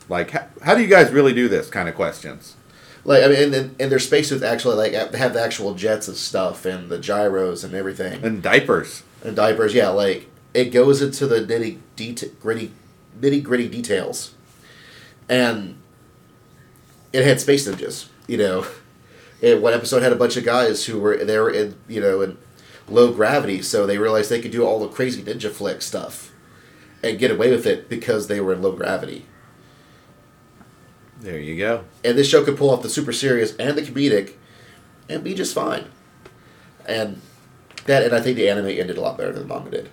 Like, 0.08 0.30
how, 0.30 0.46
how 0.62 0.74
do 0.74 0.80
you 0.82 0.88
guys 0.88 1.12
really 1.12 1.32
do 1.32 1.46
this 1.48 1.70
kind 1.70 1.88
of 1.88 1.94
questions? 1.94 2.56
Like 3.04 3.22
I 3.22 3.28
mean, 3.28 3.42
and, 3.44 3.54
and, 3.54 3.76
and 3.80 3.92
their 3.92 3.98
spacesuits 3.98 4.42
actually 4.42 4.76
like 4.76 4.92
have 5.14 5.32
the 5.32 5.40
actual 5.42 5.74
jets 5.74 6.08
and 6.08 6.16
stuff, 6.16 6.64
and 6.66 6.90
the 6.90 6.98
gyros 6.98 7.64
and 7.64 7.74
everything, 7.74 8.22
And 8.24 8.42
diapers. 8.42 9.04
and 9.22 9.36
diapers. 9.36 9.72
Yeah, 9.72 9.88
like 9.90 10.28
it 10.52 10.66
goes 10.66 11.00
into 11.00 11.26
the 11.26 11.36
nitty 11.40 11.78
deta- 11.96 12.38
gritty, 12.40 12.72
nitty 13.20 13.42
gritty 13.42 13.68
details, 13.68 14.34
and 15.28 15.79
it 17.12 17.24
had 17.24 17.40
space 17.40 17.66
ninjas. 17.68 18.08
You 18.26 18.38
know, 18.38 18.66
it, 19.40 19.60
one 19.60 19.74
episode 19.74 20.02
had 20.02 20.12
a 20.12 20.16
bunch 20.16 20.36
of 20.36 20.44
guys 20.44 20.84
who 20.86 20.98
were 21.00 21.16
they 21.16 21.38
were 21.38 21.50
in 21.50 21.76
you 21.88 22.00
know 22.00 22.20
in 22.20 22.38
low 22.88 23.12
gravity, 23.12 23.62
so 23.62 23.86
they 23.86 23.98
realized 23.98 24.30
they 24.30 24.40
could 24.40 24.50
do 24.50 24.64
all 24.64 24.80
the 24.80 24.88
crazy 24.88 25.22
ninja 25.22 25.50
flick 25.50 25.82
stuff, 25.82 26.32
and 27.02 27.18
get 27.18 27.30
away 27.30 27.50
with 27.50 27.66
it 27.66 27.88
because 27.88 28.28
they 28.28 28.40
were 28.40 28.52
in 28.52 28.62
low 28.62 28.72
gravity. 28.72 29.26
There 31.20 31.38
you 31.38 31.58
go. 31.58 31.84
and 32.02 32.16
this 32.16 32.28
show 32.28 32.42
could 32.44 32.56
pull 32.56 32.70
off 32.70 32.82
the 32.82 32.88
super 32.88 33.12
serious 33.12 33.54
and 33.56 33.76
the 33.76 33.82
comedic 33.82 34.32
and 35.08 35.22
be 35.22 35.34
just 35.34 35.54
fine 35.54 35.84
and 36.86 37.20
that 37.84 38.02
and 38.02 38.14
i 38.14 38.20
think 38.22 38.36
the 38.36 38.48
anime 38.48 38.66
ended 38.68 38.96
a 38.96 39.00
lot 39.02 39.18
better 39.18 39.32
than 39.32 39.46
the 39.46 39.54
manga 39.54 39.70
did 39.70 39.90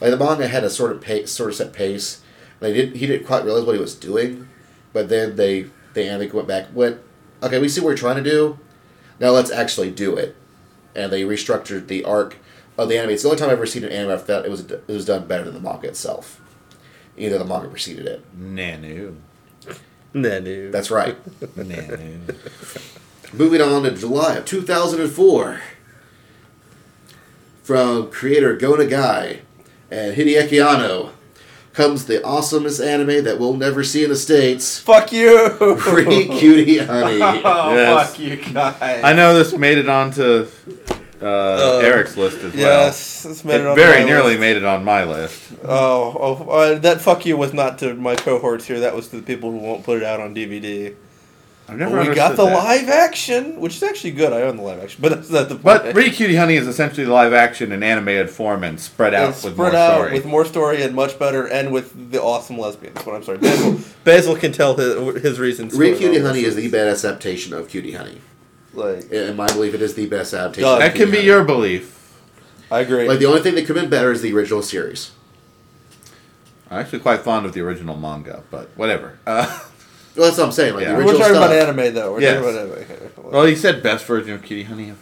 like 0.00 0.10
the 0.10 0.16
manga 0.16 0.48
had 0.48 0.64
a 0.64 0.70
sort 0.70 0.90
of 0.90 1.02
pace 1.02 1.30
sort 1.30 1.50
of 1.50 1.56
set 1.56 1.74
pace 1.74 2.22
they 2.60 2.72
didn't 2.72 2.96
he 2.96 3.06
didn't 3.06 3.26
quite 3.26 3.44
realize 3.44 3.64
what 3.64 3.74
he 3.74 3.80
was 3.80 3.94
doing 3.94 4.48
but 4.94 5.10
then 5.10 5.36
they 5.36 5.66
the 5.94 6.04
anime 6.04 6.34
went 6.34 6.48
back 6.48 6.66
went 6.74 7.00
okay 7.42 7.58
we 7.58 7.68
see 7.68 7.80
what 7.80 7.88
we're 7.88 7.96
trying 7.96 8.22
to 8.22 8.28
do 8.28 8.58
now 9.20 9.30
let's 9.30 9.50
actually 9.50 9.90
do 9.90 10.16
it 10.16 10.36
and 10.94 11.12
they 11.12 11.22
restructured 11.22 11.86
the 11.88 12.04
arc 12.04 12.36
of 12.78 12.88
the 12.88 12.98
anime 12.98 13.10
it's 13.10 13.22
the 13.22 13.28
only 13.28 13.38
time 13.38 13.48
i've 13.48 13.54
ever 13.54 13.66
seen 13.66 13.84
an 13.84 13.90
anime 13.92 14.12
i 14.12 14.16
felt 14.16 14.44
it 14.44 14.50
was 14.50 14.70
it 14.70 14.84
was 14.88 15.04
done 15.04 15.26
better 15.26 15.44
than 15.44 15.54
the 15.54 15.60
manga 15.60 15.88
itself 15.88 16.40
either 17.16 17.38
the 17.38 17.44
manga 17.44 17.68
preceded 17.68 18.06
it 18.06 18.24
Nanu. 18.38 19.16
Nanu. 20.14 20.70
that's 20.72 20.90
right 20.90 21.16
Nanu. 21.56 22.34
Moving 23.34 23.62
on 23.62 23.84
to 23.84 23.90
July 23.92 24.34
of 24.34 24.44
2004. 24.44 25.62
From 27.62 28.10
creator 28.10 28.54
Go 28.56 28.76
Nagai 28.76 29.40
and 29.90 30.14
Hideaki 30.14 30.62
Anno 30.62 31.12
comes 31.72 32.04
the 32.06 32.18
awesomest 32.20 32.84
anime 32.84 33.24
that 33.24 33.38
we'll 33.38 33.54
never 33.56 33.82
see 33.82 34.04
in 34.04 34.10
the 34.10 34.16
States. 34.16 34.78
Fuck 34.78 35.12
you. 35.12 35.76
Free 35.78 36.26
Cutie 36.26 36.78
Honey. 36.84 37.20
Oh, 37.22 37.74
Yes. 37.74 38.10
fuck 38.10 38.18
you 38.18 38.36
guys. 38.36 38.76
I 39.04 39.12
know 39.14 39.34
this 39.38 39.56
made 39.56 39.78
it 39.78 39.88
onto 39.88 40.46
uh, 41.22 41.78
Eric's 41.82 42.16
list 42.16 42.38
as 42.38 42.52
well. 42.52 42.60
Yes, 42.84 43.24
it's 43.24 43.44
made 43.44 43.54
It 43.56 43.60
it 43.62 43.66
on 43.68 43.76
very 43.76 44.00
my 44.00 44.06
nearly 44.06 44.28
list. 44.30 44.40
made 44.40 44.56
it 44.56 44.64
on 44.64 44.84
my 44.84 45.04
list. 45.04 45.40
Oh, 45.64 46.16
oh 46.46 46.50
uh, 46.50 46.78
that 46.80 47.00
fuck 47.00 47.24
you 47.24 47.36
was 47.36 47.52
not 47.54 47.78
to 47.78 47.94
my 47.94 48.16
cohorts 48.16 48.66
here. 48.66 48.80
That 48.80 48.94
was 48.94 49.08
to 49.08 49.16
the 49.16 49.22
people 49.22 49.50
who 49.50 49.58
won't 49.58 49.84
put 49.84 49.98
it 49.98 50.04
out 50.04 50.20
on 50.20 50.34
DVD. 50.34 50.94
I've 51.72 51.78
But 51.78 51.88
never 51.96 52.08
we 52.10 52.14
got 52.14 52.36
the 52.36 52.44
that. 52.46 52.54
live 52.54 52.88
action, 52.88 53.60
which 53.60 53.76
is 53.76 53.82
actually 53.82 54.12
good. 54.12 54.32
I 54.32 54.42
own 54.42 54.56
the 54.56 54.62
live 54.62 54.82
action, 54.82 55.00
but 55.00 55.10
that's 55.12 55.30
not 55.30 55.48
the 55.48 55.54
point. 55.54 55.62
But 55.64 55.92
Pretty 55.94 56.10
Cutie 56.10 56.36
Honey 56.36 56.56
is 56.56 56.66
essentially 56.66 57.04
the 57.04 57.12
live 57.12 57.32
action 57.32 57.72
in 57.72 57.82
animated 57.82 58.30
form 58.30 58.62
and 58.64 58.78
spread 58.78 59.14
out 59.14 59.30
It's 59.30 59.44
with 59.44 59.54
spread 59.54 59.72
more 59.72 59.80
out 59.80 59.94
story. 59.96 60.12
with 60.12 60.26
more 60.26 60.44
story 60.44 60.82
and 60.82 60.94
much 60.94 61.18
better, 61.18 61.46
and 61.46 61.72
with 61.72 62.10
the 62.12 62.22
awesome 62.22 62.58
lesbians. 62.58 62.98
What 63.06 63.16
I'm 63.16 63.22
sorry, 63.22 63.38
Basil, 63.38 63.78
Basil 64.04 64.36
can 64.36 64.52
tell 64.52 64.76
his, 64.76 65.22
his 65.22 65.38
reasons. 65.40 65.74
Free 65.74 65.92
for 65.92 65.98
Cutie 66.00 66.20
Honey 66.20 66.44
is 66.44 66.56
the 66.56 66.68
best 66.70 67.04
adaptation 67.04 67.52
of 67.54 67.68
Cutie 67.68 67.92
Honey. 67.92 68.20
like 68.74 69.10
In 69.10 69.36
my 69.36 69.46
belief, 69.46 69.74
it 69.74 69.82
is 69.82 69.94
the 69.94 70.06
best 70.06 70.34
adaptation. 70.34 70.64
Done. 70.64 70.74
of 70.74 70.78
that 70.80 70.94
can 70.94 71.10
be 71.10 71.16
Honey. 71.18 71.26
your 71.26 71.44
belief. 71.44 71.98
I 72.70 72.80
agree. 72.80 73.06
Like 73.08 73.18
the 73.18 73.26
only 73.26 73.40
thing 73.42 73.54
that 73.56 73.66
could 73.66 73.76
have 73.76 73.84
been 73.84 73.90
better 73.90 74.12
is 74.12 74.22
the 74.22 74.32
original 74.34 74.62
series. 74.62 75.12
I'm 76.70 76.78
actually 76.80 77.00
quite 77.00 77.20
fond 77.20 77.44
of 77.44 77.52
the 77.52 77.60
original 77.60 77.96
manga, 77.98 78.42
but 78.50 78.70
whatever. 78.76 79.18
Uh, 79.26 79.60
Well, 80.16 80.26
that's 80.26 80.38
what 80.38 80.46
I'm 80.46 80.52
saying. 80.52 80.74
Like 80.74 80.82
Yeah. 80.84 80.90
the 80.92 80.96
We're 80.96 81.00
original 81.02 81.18
talking 81.20 81.34
stuff. 81.36 81.50
about 81.50 81.68
anime, 81.78 81.94
though. 81.94 82.12
We're 82.12 82.20
Yes. 82.20 82.34
talking 82.42 82.50
about 82.56 82.60
anime. 82.78 82.82
Okay. 82.82 83.08
well, 83.22 83.44
he 83.46 83.54
said 83.56 83.82
best 83.82 84.04
version 84.04 84.34
of 84.34 84.42
Cutie 84.42 84.64
Honey 84.64 84.90
ever. 84.90 84.98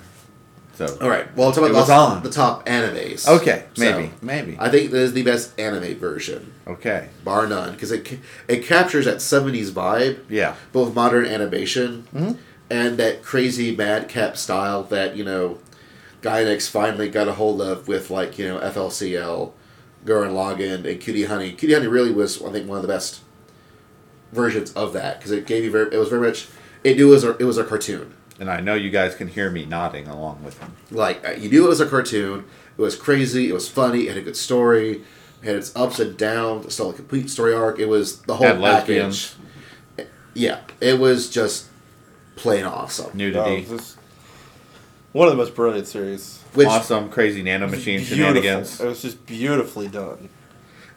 So 0.77 0.97
All 1.03 1.11
right. 1.11 1.27
Well, 1.37 1.49
I'm 1.49 1.53
talking 1.53 1.67
It 1.69 1.71
about 1.73 1.79
was 1.81 1.89
the- 1.89 1.95
on. 1.95 2.23
the 2.23 2.31
top 2.31 2.67
animes. 2.67 3.29
okay, 3.29 3.65
So, 3.75 3.83
maybe, 3.85 4.13
maybe. 4.23 4.57
I 4.59 4.71
think 4.71 4.91
that 4.93 4.99
is 4.99 5.13
the 5.13 5.23
best 5.23 5.51
anime 5.61 5.95
version. 5.97 6.53
Okay, 6.67 7.09
bar 7.23 7.47
none, 7.47 7.73
because 7.73 7.93
it 7.93 8.05
ca- 8.07 8.19
it 8.49 8.65
captures 8.65 9.05
that 9.05 9.19
'70s 9.21 9.71
vibe, 9.73 10.21
yeah. 10.31 10.55
both 10.73 10.95
modern 10.95 11.27
animation 11.27 12.05
Mhm. 12.17 12.37
and 12.71 12.97
that 12.97 13.23
crazy 13.23 13.77
madcap 13.77 14.39
style 14.39 14.83
that 14.85 15.17
you 15.17 15.25
know, 15.25 15.59
Gainax 16.23 16.69
finally 16.71 17.11
got 17.11 17.29
a 17.29 17.33
hold 17.33 17.61
of 17.61 17.87
with 17.87 18.11
like 18.11 18.39
you 18.39 18.49
know 18.49 18.59
FLCL, 18.61 19.53
Gurren 20.07 20.33
Lagann, 20.33 20.87
and 20.91 20.99
Cutie 21.01 21.25
Honey. 21.25 21.53
Cutie 21.53 21.75
Honey 21.75 21.89
really 21.89 22.13
was, 22.13 22.43
I 22.43 22.51
think, 22.53 22.67
one 22.67 22.77
of 22.79 22.83
the 22.83 22.89
best 22.89 23.21
versions 24.33 24.73
of 24.75 24.93
that 24.93 25.19
because 25.19 25.33
it 25.33 25.47
gave 25.47 25.65
you 25.65 25.71
very, 25.71 25.93
it 25.95 25.99
was 25.99 26.09
very 26.09 26.27
much, 26.27 26.49
it 26.85 26.97
knew 26.97 27.09
it 27.09 27.11
was 27.11 27.25
a, 27.25 27.37
it 27.39 27.45
was 27.45 27.59
a 27.59 27.65
cartoon. 27.65 28.15
And 28.39 28.51
I 28.51 28.61
know 28.61 28.75
you 28.75 28.91
guys 28.91 29.15
can 29.15 29.29
hear 29.29 29.51
me 29.51 29.67
nodding 29.67 30.07
along 30.09 30.43
with 30.43 30.59
him. 30.61 30.75
Like 30.91 31.27
uh, 31.29 31.33
you 31.33 31.49
knew 31.51 31.67
it 31.67 31.69
was 31.69 31.81
a 31.81 31.87
cartoon. 31.87 32.45
It 32.79 32.81
was 32.81 32.97
crazy. 32.97 33.49
It 33.51 33.53
was 33.53 33.69
funny. 33.69 34.03
It 34.05 34.09
had 34.09 34.17
a 34.17 34.23
good 34.23 34.37
story. 34.37 35.03
It 35.43 35.47
had 35.47 35.57
its 35.57 35.75
ups 35.77 35.99
and 36.01 36.17
downs. 36.17 36.65
It 36.67 36.71
still 36.73 36.91
a 36.91 36.95
complete 36.95 37.29
story 37.29 37.53
arc. 37.53 37.79
It 37.79 37.87
was 37.87 38.23
the 38.23 38.37
whole 38.37 38.47
Had 38.47 38.61
package. 38.61 38.97
lesbians. 38.99 39.37
Yeah, 40.33 40.61
it 40.81 40.99
was 40.99 41.29
just 41.29 41.67
plain 42.37 42.65
awesome. 42.65 43.11
Nudity, 43.17 43.67
Oh, 43.69 43.77
this- 43.77 43.97
one 45.13 45.27
of 45.27 45.33
the 45.33 45.37
most 45.37 45.55
brilliant 45.55 45.89
series. 45.89 46.39
Which 46.55 46.69
awesome, 46.69 47.11
crazy 47.11 47.43
nanomachine 47.43 47.99
Beautiful. 47.99 48.17
shenanigans. 48.17 48.81
It 48.81 48.87
was 48.87 49.03
just 49.03 49.27
beautifully 49.27 49.89
done. 49.89 50.29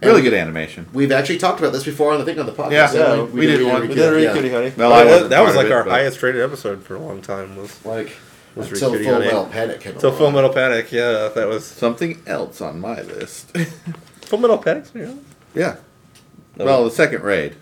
Really 0.05 0.21
good 0.21 0.33
animation. 0.33 0.87
we've 0.93 1.11
actually 1.11 1.37
talked 1.37 1.59
about 1.59 1.73
this 1.73 1.83
before 1.83 2.11
on 2.13 2.19
the 2.19 2.25
thing 2.25 2.39
on 2.39 2.45
the 2.45 2.51
podcast. 2.51 2.71
Yeah. 2.71 2.87
haven't 2.91 3.17
Yeah, 3.17 3.23
we 3.33 3.45
did 3.47 3.59
Re- 3.59 3.65
one. 3.65 3.81
We 3.87 3.87
did 3.95 4.11
read 4.11 4.23
yeah. 4.23 4.33
Cutie 4.33 4.49
Honey. 4.51 4.73
Well, 4.75 4.89
That- 4.89 4.95
I 4.99 5.03
that, 5.03 5.11
wasn't 5.11 5.29
that 5.31 5.41
was 5.45 5.55
like 5.55 5.65
it, 5.67 5.71
our 5.71 5.83
highest 5.83 6.21
rated 6.23 6.41
episode 6.41 6.83
for 6.83 6.95
a 6.95 6.99
long 6.99 7.21
time. 7.21 7.55
Was 7.57 7.85
Like 7.85 8.15
was 8.55 8.71
until 8.71 8.89
Cutie 8.91 9.05
Full 9.05 9.13
Honey. 9.13 9.25
Metal 9.25 9.45
Panic 9.45 9.79
came 9.81 9.95
Till. 9.95 10.11
Full 10.11 10.31
Metal 10.31 10.49
Panic, 10.53 10.91
yeah, 10.91 11.29
that 11.33 11.47
was 11.47 11.65
Something 11.65 12.21
else 12.27 12.61
on 12.61 12.79
my 12.79 13.01
list. 13.01 13.55
Full 14.21 14.39
Metal 14.39 14.57
Panic. 14.57 14.85
Yeah. 14.93 15.13
yeah. 15.55 15.75
No, 16.55 16.65
Well, 16.65 16.83
the 16.85 16.91
second 16.91 17.23
raid, 17.23 17.55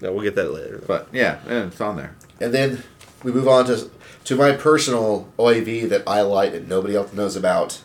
no, 0.00 0.12
we'll 0.12 0.22
get 0.22 0.34
that 0.36 0.50
later. 0.52 0.82
but 0.86 1.08
yeah, 1.12 1.40
and 1.46 1.70
it's 1.72 1.80
on 1.80 1.96
there. 1.96 2.16
And 2.40 2.54
then 2.54 2.82
we 3.22 3.32
move 3.32 3.46
on 3.48 3.66
to 3.66 3.90
to 4.24 4.36
my 4.36 4.52
personal 4.52 5.28
OAV 5.38 5.88
that 5.90 6.02
I 6.06 6.20
like 6.22 6.54
and 6.54 6.68
nobody 6.68 6.94
else 6.96 7.12
knows 7.12 7.36
about. 7.36 7.80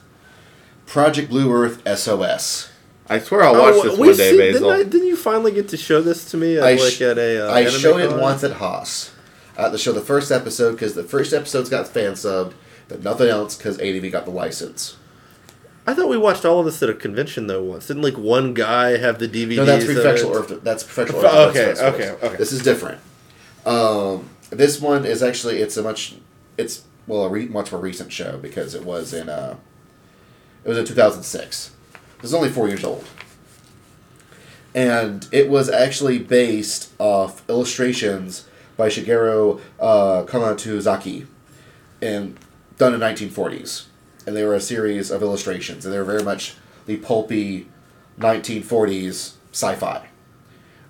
Project 0.86 1.30
Blue 1.30 1.52
Earth 1.52 1.82
SOS. 1.98 2.70
I 3.08 3.20
swear 3.20 3.44
I'll 3.44 3.54
watch 3.54 3.84
this 3.84 3.94
Oh, 3.94 4.02
we 4.02 4.08
one 4.10 4.18
day, 4.18 4.38
Basil. 4.38 4.70
Didn't, 4.70 4.88
I, 4.88 4.90
didn't 4.90 5.08
you 5.08 5.16
finally 5.16 5.52
get 5.52 5.70
to 5.70 5.78
show 5.78 6.02
this 6.02 6.30
to 6.32 6.38
me? 6.38 6.58
At, 6.58 6.64
I 6.64 6.74
like 6.76 7.02
at 7.02 7.18
a. 7.18 7.48
Uh, 7.48 7.54
I 7.54 7.66
showed 7.70 8.02
it 8.02 8.20
once 8.20 8.44
at 8.44 8.54
Haas. 8.54 9.12
I 9.58 9.64
had 9.64 9.72
to 9.72 9.78
show 9.78 9.92
the 9.92 10.02
first 10.02 10.32
episode 10.32 10.72
because 10.72 10.96
the 10.96 11.04
first 11.04 11.34
episode's 11.34 11.70
got 11.70 11.88
fan 11.88 12.14
subbed, 12.14 12.54
but 12.88 13.04
nothing 13.04 13.30
else 13.30 13.56
because 13.56 13.80
ADV 13.80 14.12
got 14.12 14.26
the 14.26 14.32
license. 14.32 14.98
I 15.88 15.94
thought 15.94 16.10
we 16.10 16.18
watched 16.18 16.46
all 16.46 16.60
of 16.60 16.66
this 16.66 16.82
at 16.82 16.90
a 16.90 16.96
convention 16.96 17.48
though. 17.48 17.64
Once 17.64 17.88
didn't 17.88 18.02
like 18.02 18.18
one 18.18 18.54
guy 18.54 18.98
have 18.98 19.20
the 19.20 19.28
DVD? 19.28 19.58
No, 19.58 19.66
that's 19.66 19.86
of 19.86 19.94
professional? 19.94 20.36
Earth. 20.36 20.64
That's 20.64 20.84
professional 20.84 21.24
Earth. 21.24 21.56
okay, 21.56 21.82
okay, 21.82 22.10
okay. 22.26 22.36
This 22.38 22.52
is 22.52 22.64
different. 22.64 23.00
Um, 23.66 24.30
this 24.50 24.82
one 24.82 25.06
is 25.06 25.22
actually 25.22 25.58
it's 25.58 25.78
a 25.78 25.84
much 25.84 26.16
it's 26.58 26.84
well 27.06 27.26
a 27.26 27.30
re, 27.30 27.46
much 27.46 27.72
more 27.72 27.82
recent 27.82 28.12
show 28.12 28.38
because 28.40 28.74
it 28.74 28.84
was 28.84 29.14
in 29.14 29.30
uh, 29.30 29.58
it 30.64 30.70
was 30.70 30.78
in 30.80 30.86
two 30.86 30.96
thousand 30.96 31.24
six. 31.24 31.75
It 32.26 32.30
was 32.30 32.34
only 32.34 32.50
four 32.50 32.68
years 32.68 32.84
old, 32.84 33.06
and 34.74 35.28
it 35.32 35.48
was 35.48 35.70
actually 35.70 36.18
based 36.18 36.92
off 36.98 37.48
illustrations 37.48 38.48
by 38.76 38.90
Shigeru 38.90 39.62
uh, 39.80 40.24
Komatsuzaki, 40.24 41.28
and 42.02 42.40
done 42.80 42.96
in 42.96 43.00
nineteen 43.00 43.30
forties, 43.30 43.86
and 44.26 44.36
they 44.36 44.44
were 44.44 44.56
a 44.56 44.60
series 44.60 45.12
of 45.12 45.22
illustrations, 45.22 45.86
and 45.86 45.94
they 45.94 46.00
were 46.00 46.04
very 46.04 46.24
much 46.24 46.56
the 46.88 46.98
pulpy 46.98 47.68
nineteen 48.18 48.64
forties 48.64 49.36
sci-fi. 49.52 50.08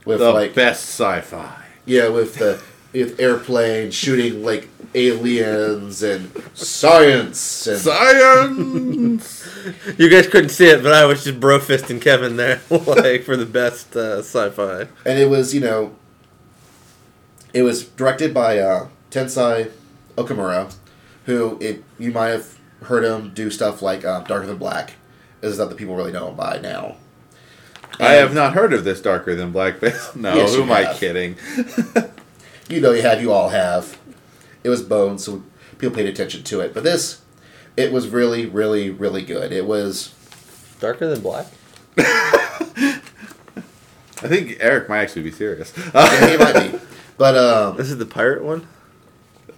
With 0.06 0.20
the 0.20 0.32
like 0.32 0.56
best 0.56 0.86
sci-fi. 0.86 1.66
yeah, 1.86 2.08
with 2.08 2.36
the 2.36 2.62
with 2.96 3.20
airplanes 3.20 3.94
shooting 3.94 4.44
like 4.44 4.70
aliens 4.94 6.02
and 6.02 6.32
science 6.54 7.68
and 7.68 7.80
Science. 7.80 9.42
You 9.98 10.10
guys 10.10 10.28
couldn't 10.28 10.50
see 10.50 10.68
it, 10.68 10.84
but 10.84 10.94
I 10.94 11.06
was 11.06 11.24
just 11.24 11.40
bro 11.40 11.58
fisting 11.60 12.00
Kevin 12.00 12.38
there, 12.38 12.62
like 12.70 13.24
for 13.24 13.36
the 13.36 13.48
best 13.48 13.96
uh, 13.96 14.20
sci-fi. 14.20 14.82
and 15.06 15.20
it 15.20 15.28
was 15.28 15.54
you 15.56 15.60
know 15.62 15.96
It 17.52 17.64
was 17.64 17.84
directed 17.84 18.32
by 18.34 18.60
uh, 18.60 18.90
Tensai 19.10 19.72
Okamura, 20.18 20.74
who 21.26 21.58
it 21.60 21.84
you 21.98 22.12
might 22.12 22.30
have 22.30 22.60
heard 22.84 23.04
him 23.04 23.32
do 23.34 23.50
stuff 23.50 23.82
like 23.82 24.06
uh, 24.06 24.22
Darker 24.22 24.46
Than 24.46 24.58
Black. 24.58 24.94
Is 25.42 25.56
stuff 25.56 25.70
that 25.70 25.78
people 25.78 25.96
really 25.96 26.12
know 26.12 26.30
him 26.30 26.36
by 26.36 26.60
now. 26.60 26.98
I 28.00 28.14
have 28.14 28.34
not 28.34 28.54
heard 28.54 28.72
of 28.74 28.84
this 28.84 29.02
darker 29.02 29.36
than 29.36 29.52
black 29.52 29.78
face. 29.80 30.16
No, 30.16 30.36
Yes, 30.36 30.52
who 30.52 30.58
you 30.58 30.64
am 30.64 30.72
I 30.72 30.94
kidding? 30.94 31.36
You 32.70 32.82
know, 32.82 32.92
you 32.92 33.02
have, 33.04 33.22
you 33.22 33.32
all 33.32 33.50
have. 33.50 33.98
It 34.64 34.70
was 34.70 34.82
Bones, 34.82 35.24
so 35.24 35.44
people 35.78 35.96
paid 35.96 36.08
attention 36.08 36.44
to 36.44 36.62
it. 36.62 36.74
But 36.74 36.84
this, 36.84 37.22
it 37.78 37.92
was 37.92 38.08
really, 38.08 38.46
really, 38.46 38.90
really 38.90 39.24
good. 39.24 39.52
It 39.52 39.66
was 39.66 40.14
Darker 40.80 41.08
than 41.08 41.22
black. 41.22 41.48
I 41.98 43.02
think 44.28 44.58
Eric 44.60 44.90
might 44.90 45.00
actually 45.02 45.24
be 45.24 45.32
serious. 45.32 45.74
yeah, 45.94 46.26
it 46.26 46.40
might 46.40 46.72
be, 46.72 46.80
but 47.18 47.38
um, 47.38 47.78
This 47.78 47.90
is 47.92 47.98
the 47.98 48.06
pirate 48.06 48.44
one. 48.44 48.68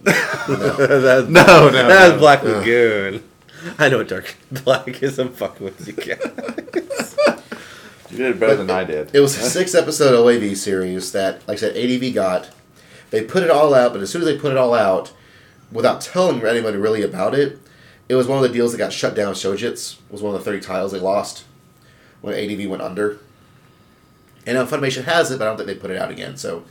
no. 0.04 0.12
that's, 0.48 1.28
No, 1.28 1.70
no, 1.70 1.72
that's 1.88 2.12
no. 2.14 2.18
Black 2.18 2.42
Lagoon. 2.42 3.22
I 3.78 3.88
know 3.88 3.98
what 3.98 4.08
Dark 4.08 4.36
Black 4.64 5.02
is. 5.02 5.18
I'm 5.18 5.32
fucking 5.32 5.64
with 5.64 5.86
you 5.86 5.94
guys. 5.94 7.16
you 8.10 8.18
did 8.18 8.38
better 8.38 8.56
than 8.56 8.70
I 8.70 8.84
did. 8.84 9.14
It 9.14 9.20
was 9.20 9.36
a 9.38 9.42
six 9.42 9.74
episode 9.74 10.12
OAV 10.14 10.56
series 10.56 11.12
that, 11.12 11.46
like 11.48 11.56
I 11.56 11.60
said, 11.60 11.76
ADV 11.76 12.14
got. 12.14 12.50
They 13.10 13.24
put 13.24 13.42
it 13.42 13.50
all 13.50 13.74
out, 13.74 13.92
but 13.92 14.02
as 14.02 14.10
soon 14.10 14.22
as 14.22 14.26
they 14.26 14.38
put 14.38 14.52
it 14.52 14.58
all 14.58 14.74
out, 14.74 15.12
without 15.72 16.00
telling 16.00 16.42
anybody 16.44 16.76
really 16.76 17.02
about 17.02 17.34
it, 17.34 17.58
it 18.08 18.14
was 18.14 18.26
one 18.26 18.42
of 18.42 18.42
the 18.42 18.54
deals 18.54 18.72
that 18.72 18.78
got 18.78 18.92
shut 18.92 19.14
down. 19.14 19.34
Sojitz 19.34 19.96
was 20.10 20.22
one 20.22 20.34
of 20.34 20.40
the 20.40 20.44
30 20.44 20.60
titles 20.60 20.92
they 20.92 21.00
lost 21.00 21.44
when 22.20 22.34
ADV 22.34 22.68
went 22.68 22.82
under. 22.82 23.18
And 24.46 24.56
now 24.56 24.64
Funimation 24.64 25.04
has 25.04 25.30
it, 25.30 25.38
but 25.38 25.44
I 25.44 25.48
don't 25.48 25.56
think 25.58 25.66
they 25.66 25.74
put 25.74 25.90
it 25.90 25.98
out 25.98 26.10
again. 26.10 26.36
So 26.36 26.64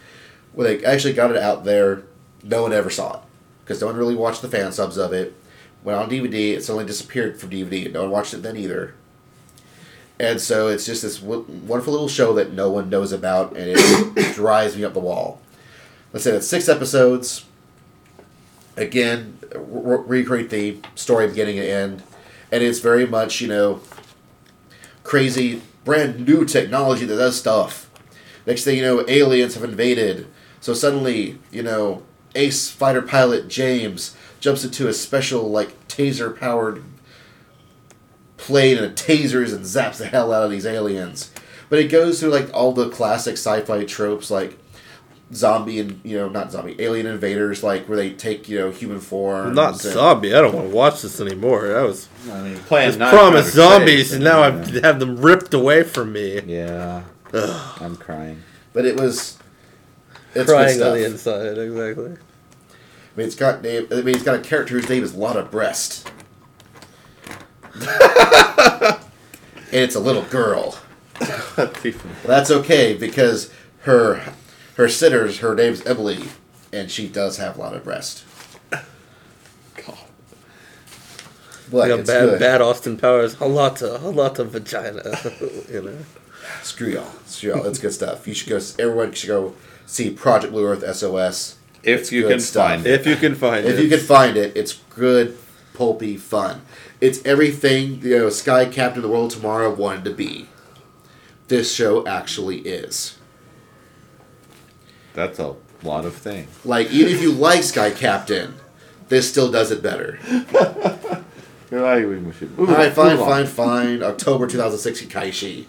when 0.54 0.66
they 0.66 0.84
actually 0.84 1.14
got 1.14 1.32
it 1.32 1.38
out 1.38 1.64
there, 1.64 2.04
no 2.44 2.64
one 2.64 2.74
ever 2.74 2.90
saw 2.90 3.18
it. 3.18 3.20
Because 3.64 3.82
no 3.82 3.88
one 3.88 3.98
really 3.98 4.16
watched 4.16 4.42
the 4.42 4.48
fan 4.48 4.72
subs 4.72 4.98
of 4.98 5.14
it. 5.14 5.36
Went 5.84 6.00
on 6.00 6.10
DVD, 6.10 6.54
it 6.54 6.64
suddenly 6.64 6.86
disappeared 6.86 7.40
from 7.40 7.52
DVD, 7.52 7.86
and 7.86 7.94
no 7.94 8.02
one 8.02 8.12
watched 8.12 8.34
it 8.34 8.42
then 8.42 8.58
either. 8.58 8.96
And 10.20 10.42
so 10.42 10.68
it's 10.68 10.86
just 10.86 11.04
this 11.04 11.20
w- 11.20 11.46
wonderful 11.48 11.94
little 11.94 12.08
show 12.08 12.34
that 12.34 12.52
no 12.52 12.72
one 12.72 12.90
knows 12.90 13.12
about, 13.12 13.56
and 13.56 13.78
it 13.78 14.34
drives 14.36 14.76
me 14.76 14.84
up 14.84 14.94
the 14.94 15.00
wall. 15.00 15.40
Let's 16.14 16.24
say 16.24 16.32
that's 16.32 16.48
six 16.48 16.70
episodes. 16.70 17.46
Again, 18.76 19.40
re- 19.56 20.04
recreate 20.06 20.50
the 20.50 20.78
story 20.96 21.28
beginning 21.28 21.60
and 21.60 21.68
end, 21.68 22.04
and 22.52 22.64
it's 22.64 22.80
very 22.80 23.06
much 23.06 23.42
you 23.42 23.48
know 23.48 23.82
crazy, 25.04 25.62
brand 25.86 26.26
new 26.28 26.46
technology 26.46 27.06
that 27.06 27.16
does 27.16 27.38
stuff. 27.38 27.90
Next 28.46 28.64
thing 28.64 28.78
you 28.78 28.84
know, 28.84 29.06
aliens 29.08 29.56
have 29.56 29.64
invaded. 29.64 30.28
So 30.62 30.74
suddenly, 30.74 31.40
you 31.52 31.64
know, 31.64 32.04
ace 32.36 32.70
fighter 32.70 33.02
pilot 33.02 33.48
James 33.48 34.16
jumps 34.40 34.64
into 34.64 34.88
a 34.88 34.94
special 34.94 35.50
like 35.50 35.88
taser 35.88 36.38
powered 36.38 36.84
plane 38.38 38.78
and 38.78 38.96
tasers 38.96 39.54
and 39.54 39.66
zaps 39.66 39.98
the 39.98 40.08
hell 40.08 40.32
out 40.32 40.44
of 40.44 40.52
these 40.52 40.66
aliens. 40.66 41.32
But 41.70 41.80
it 41.80 41.92
goes 41.92 42.20
through 42.20 42.30
like 42.30 42.50
all 42.54 42.72
the 42.72 42.90
classic 42.90 43.34
sci-fi 43.34 43.84
tropes 43.84 44.32
like 44.32 44.58
zombie 45.34 45.80
and 45.80 46.00
you 46.04 46.18
know 46.18 46.30
not 46.30 46.52
zombie 46.52 46.76
alien 46.80 47.06
invaders 47.06 47.62
like 47.62 47.88
where 47.90 47.98
they 47.98 48.12
take 48.12 48.48
you 48.48 48.60
know 48.60 48.72
human 48.72 49.00
form. 49.00 49.54
Not 49.54 49.78
zombie. 49.78 50.34
I 50.34 50.42
don't 50.42 50.56
want 50.56 50.70
to 50.70 50.76
watch 50.76 51.02
this 51.02 51.20
anymore. 51.20 51.68
That 51.68 51.82
was 51.84 52.08
I 52.32 52.42
mean, 52.42 52.58
playing 52.60 52.90
it's 52.90 52.98
promised 52.98 53.54
zombies, 53.54 54.10
six, 54.10 54.14
and 54.14 54.24
now 54.24 54.42
I 54.42 54.52
have 54.82 55.00
them 55.00 55.18
ripped 55.18 55.54
away 55.54 55.84
from 55.84 56.14
me. 56.14 56.42
Yeah, 56.42 57.04
Ugh. 57.34 57.82
I'm 57.82 57.96
crying. 57.98 58.42
But 58.74 58.86
it 58.86 59.00
was 59.00 59.38
it's 60.34 60.52
Crying 60.52 60.78
good 60.78 60.88
on 60.88 60.94
the 60.94 61.06
inside, 61.06 61.58
exactly. 61.58 62.06
I 62.06 63.20
mean, 63.20 63.26
it's 63.28 63.36
got 63.36 63.62
name. 63.64 63.88
I 63.92 63.96
mean, 63.96 64.16
it's 64.16 64.24
got 64.24 64.36
a 64.36 64.42
character 64.42 64.76
whose 64.76 64.88
name 64.88 65.04
is 65.04 65.16
Lotta 65.16 65.44
Breast, 65.44 66.12
and 67.74 67.84
it's 69.72 69.96
a 69.96 70.00
little 70.00 70.24
girl. 70.24 70.78
That's 72.24 72.52
okay 72.52 72.96
because 72.96 73.52
her 73.82 74.22
her 74.78 74.88
sitters, 74.88 75.40
her 75.40 75.54
name's 75.54 75.86
Emily, 75.86 76.24
and 76.72 76.90
she 76.90 77.08
does 77.08 77.38
have 77.38 77.58
Lotta 77.58 77.80
Breast. 77.80 78.24
What? 81.70 81.90
Like 81.90 81.98
a 81.98 82.00
it's 82.00 82.10
bad, 82.10 82.26
good. 82.26 82.40
bad 82.40 82.62
Austin 82.62 82.98
Powers. 82.98 83.40
A 83.42 83.48
lot 83.48 83.82
of, 83.82 84.02
a 84.04 84.10
lot 84.10 84.40
of 84.40 84.52
vagina. 84.52 85.04
you 85.70 85.82
know. 85.82 85.98
Screw 86.64 86.90
y'all. 86.90 87.12
Screw 87.26 87.50
y'all. 87.50 87.66
It's 87.66 87.80
good 87.80 87.92
stuff. 87.92 88.26
You 88.26 88.34
should 88.34 88.50
go. 88.50 88.56
Everyone 88.80 89.12
should 89.12 89.28
go 89.28 89.54
see 89.86 90.12
Project 90.12 90.54
Blue 90.54 90.66
Earth 90.66 90.96
SOS. 90.96 91.58
If 91.84 92.12
you 92.12 92.28
can 92.28 92.40
stuff. 92.40 92.70
find 92.70 92.88
it. 92.88 93.02
If 93.02 93.06
you 93.06 93.16
can 93.18 93.36
find 93.36 93.66
If 93.66 93.78
it. 93.78 93.84
you 93.84 93.90
can 93.90 94.00
find 94.00 94.38
it, 94.38 94.56
it's 94.56 94.74
good, 94.96 95.38
pulpy 95.74 96.16
fun. 96.16 96.62
It's 97.02 97.24
everything 97.26 98.02
you 98.02 98.18
know. 98.18 98.30
Sky 98.30 98.66
Captain 98.66 99.00
of 99.00 99.04
the 99.04 99.10
World 99.10 99.32
Tomorrow 99.32 99.74
wanted 99.74 100.06
to 100.06 100.12
be. 100.12 100.48
This 101.50 101.74
show 101.74 102.06
actually 102.08 102.60
is. 102.60 103.17
That's 105.18 105.40
a 105.40 105.56
lot 105.82 106.06
of 106.06 106.14
things. 106.16 106.48
Like 106.64 106.92
even 106.92 107.12
if 107.12 107.24
you 107.24 107.32
like 107.32 107.64
Sky 107.64 107.90
Captain, 107.90 108.54
this 109.10 109.28
still 109.28 109.50
does 109.52 109.72
it 109.72 109.82
better. 109.82 110.20
You're 111.72 111.82
right, 111.82 112.08
we 112.08 112.32
should 112.34 112.56
move 112.56 112.70
All 112.70 112.76
right, 112.76 112.94
fine, 112.94 113.18
move 113.18 113.22
on. 113.22 113.28
fine, 113.28 113.46
fine. 113.48 114.04
October 114.04 114.46
2006 114.46 115.02
Kaishi. 115.12 115.66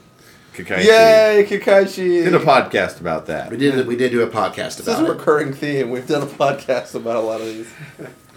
Kekkaishi. 0.53 0.85
Yay, 0.85 1.47
Kekkaishi! 1.49 2.25
Did 2.25 2.35
a 2.35 2.41
podcast 2.41 3.01
about 3.01 3.25
that. 3.27 3.51
We 3.51 3.57
did 3.57 3.87
we 3.87 3.97
did 3.97 4.11
do 4.13 4.21
a 4.23 4.27
podcast 4.27 4.81
about 4.81 4.85
This 4.85 4.89
is 4.89 5.01
a 5.01 5.07
it. 5.07 5.09
recurring 5.09 5.55
theme. 5.55 5.89
We've 5.89 6.07
done 6.07 6.23
a 6.23 6.27
podcast 6.45 6.95
about 6.95 7.17
a 7.17 7.21
lot 7.21 7.41
of 7.41 7.47
these. 7.47 7.73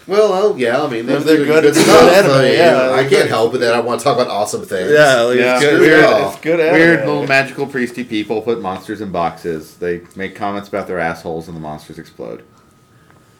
Well, 0.07 0.33
oh 0.33 0.55
yeah, 0.55 0.81
I 0.81 0.89
mean 0.89 1.05
they're, 1.05 1.19
they're 1.19 1.37
good, 1.37 1.47
good, 1.47 1.65
it's 1.65 1.79
stuff. 1.79 2.01
good 2.01 2.13
anime, 2.13 2.31
I 2.31 2.41
mean, 2.41 2.53
yeah, 2.57 2.81
I 2.81 2.87
they're 2.87 2.97
can't 3.01 3.09
good. 3.09 3.27
help 3.29 3.53
it 3.53 3.59
that 3.59 3.75
I 3.75 3.79
want 3.81 3.99
to 3.99 4.03
talk 4.03 4.15
about 4.17 4.29
awesome 4.29 4.65
things. 4.65 4.91
Yeah, 4.91 5.21
like, 5.21 5.37
Yeah. 5.37 5.55
it's 5.55 5.63
good. 5.63 5.79
Weird, 5.79 6.01
y'all. 6.03 6.31
it's 6.31 6.41
good 6.41 6.59
anime. 6.59 6.73
Weird 6.73 6.99
little 7.05 7.27
magical 7.27 7.67
priesty 7.67 8.03
people 8.03 8.41
put 8.41 8.61
monsters 8.61 8.99
in 8.99 9.11
boxes. 9.11 9.77
They 9.77 10.01
make 10.15 10.35
comments 10.35 10.67
about 10.69 10.87
their 10.87 10.99
assholes 10.99 11.47
and 11.47 11.55
the 11.55 11.61
monsters 11.61 11.99
explode. 11.99 12.43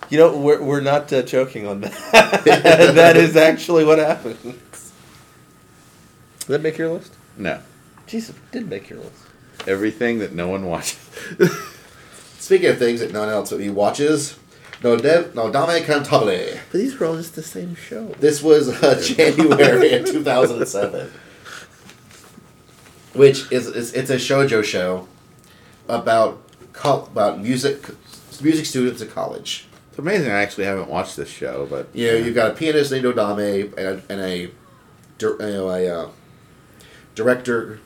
You 0.10 0.18
know, 0.18 0.38
we're, 0.38 0.62
we're 0.62 0.82
not 0.82 1.12
uh, 1.12 1.24
joking 1.24 1.66
on 1.66 1.82
that. 1.82 2.44
that 2.96 3.18
is 3.18 3.36
actually 3.36 3.86
what 3.86 3.98
happens. 3.98 4.42
Did 4.44 4.56
that 6.48 6.62
make 6.62 6.78
your 6.78 6.90
list? 6.90 7.14
No. 7.38 7.62
Jesus, 8.08 8.36
it 8.36 8.52
did 8.52 8.70
make 8.70 8.90
your 8.90 9.00
list. 9.00 9.14
Everything 9.68 10.20
that 10.20 10.34
no 10.34 10.50
one 10.50 10.66
watches. 10.66 11.00
Speaking 12.40 12.70
of 12.70 12.78
things 12.78 13.00
that 13.00 13.14
no 13.14 13.22
one 13.22 13.30
else 13.30 13.52
but 13.52 13.62
watches, 13.70 14.38
no 14.84 14.98
de- 14.98 15.24
Nodame 15.34 15.84
Cantabile. 15.84 16.58
But 16.72 16.78
these 16.78 16.98
were 17.00 17.06
all 17.08 17.16
just 17.18 17.36
the 17.36 17.44
same 17.44 17.76
show. 17.76 18.08
This 18.20 18.42
was 18.42 18.70
uh, 18.84 19.00
January 19.04 19.94
of 19.94 20.06
2007, 20.06 21.12
which 23.14 23.52
is, 23.52 23.68
is 23.68 23.94
it's 23.94 24.10
a 24.10 24.16
shojo 24.16 24.64
show 24.64 25.08
about 25.88 26.42
col- 26.74 27.06
about 27.08 27.40
music 27.42 27.86
music 28.42 28.66
students 28.66 29.02
at 29.02 29.10
college. 29.12 29.68
It's 29.90 30.00
amazing 30.00 30.32
I 30.32 30.42
actually 30.42 30.66
haven't 30.66 30.90
watched 30.90 31.18
this 31.18 31.30
show, 31.30 31.68
but 31.70 31.90
You 31.94 32.08
know, 32.08 32.18
you've 32.18 32.36
got 32.36 32.52
a 32.52 32.54
pianist 32.54 32.92
named 32.92 33.04
Nodame 33.06 33.74
and 33.78 33.80
a, 33.80 34.02
and 34.10 34.22
a, 34.22 34.38
you 34.40 35.36
know, 35.40 35.70
a 35.70 35.88
uh, 36.06 36.10
director 37.14 37.80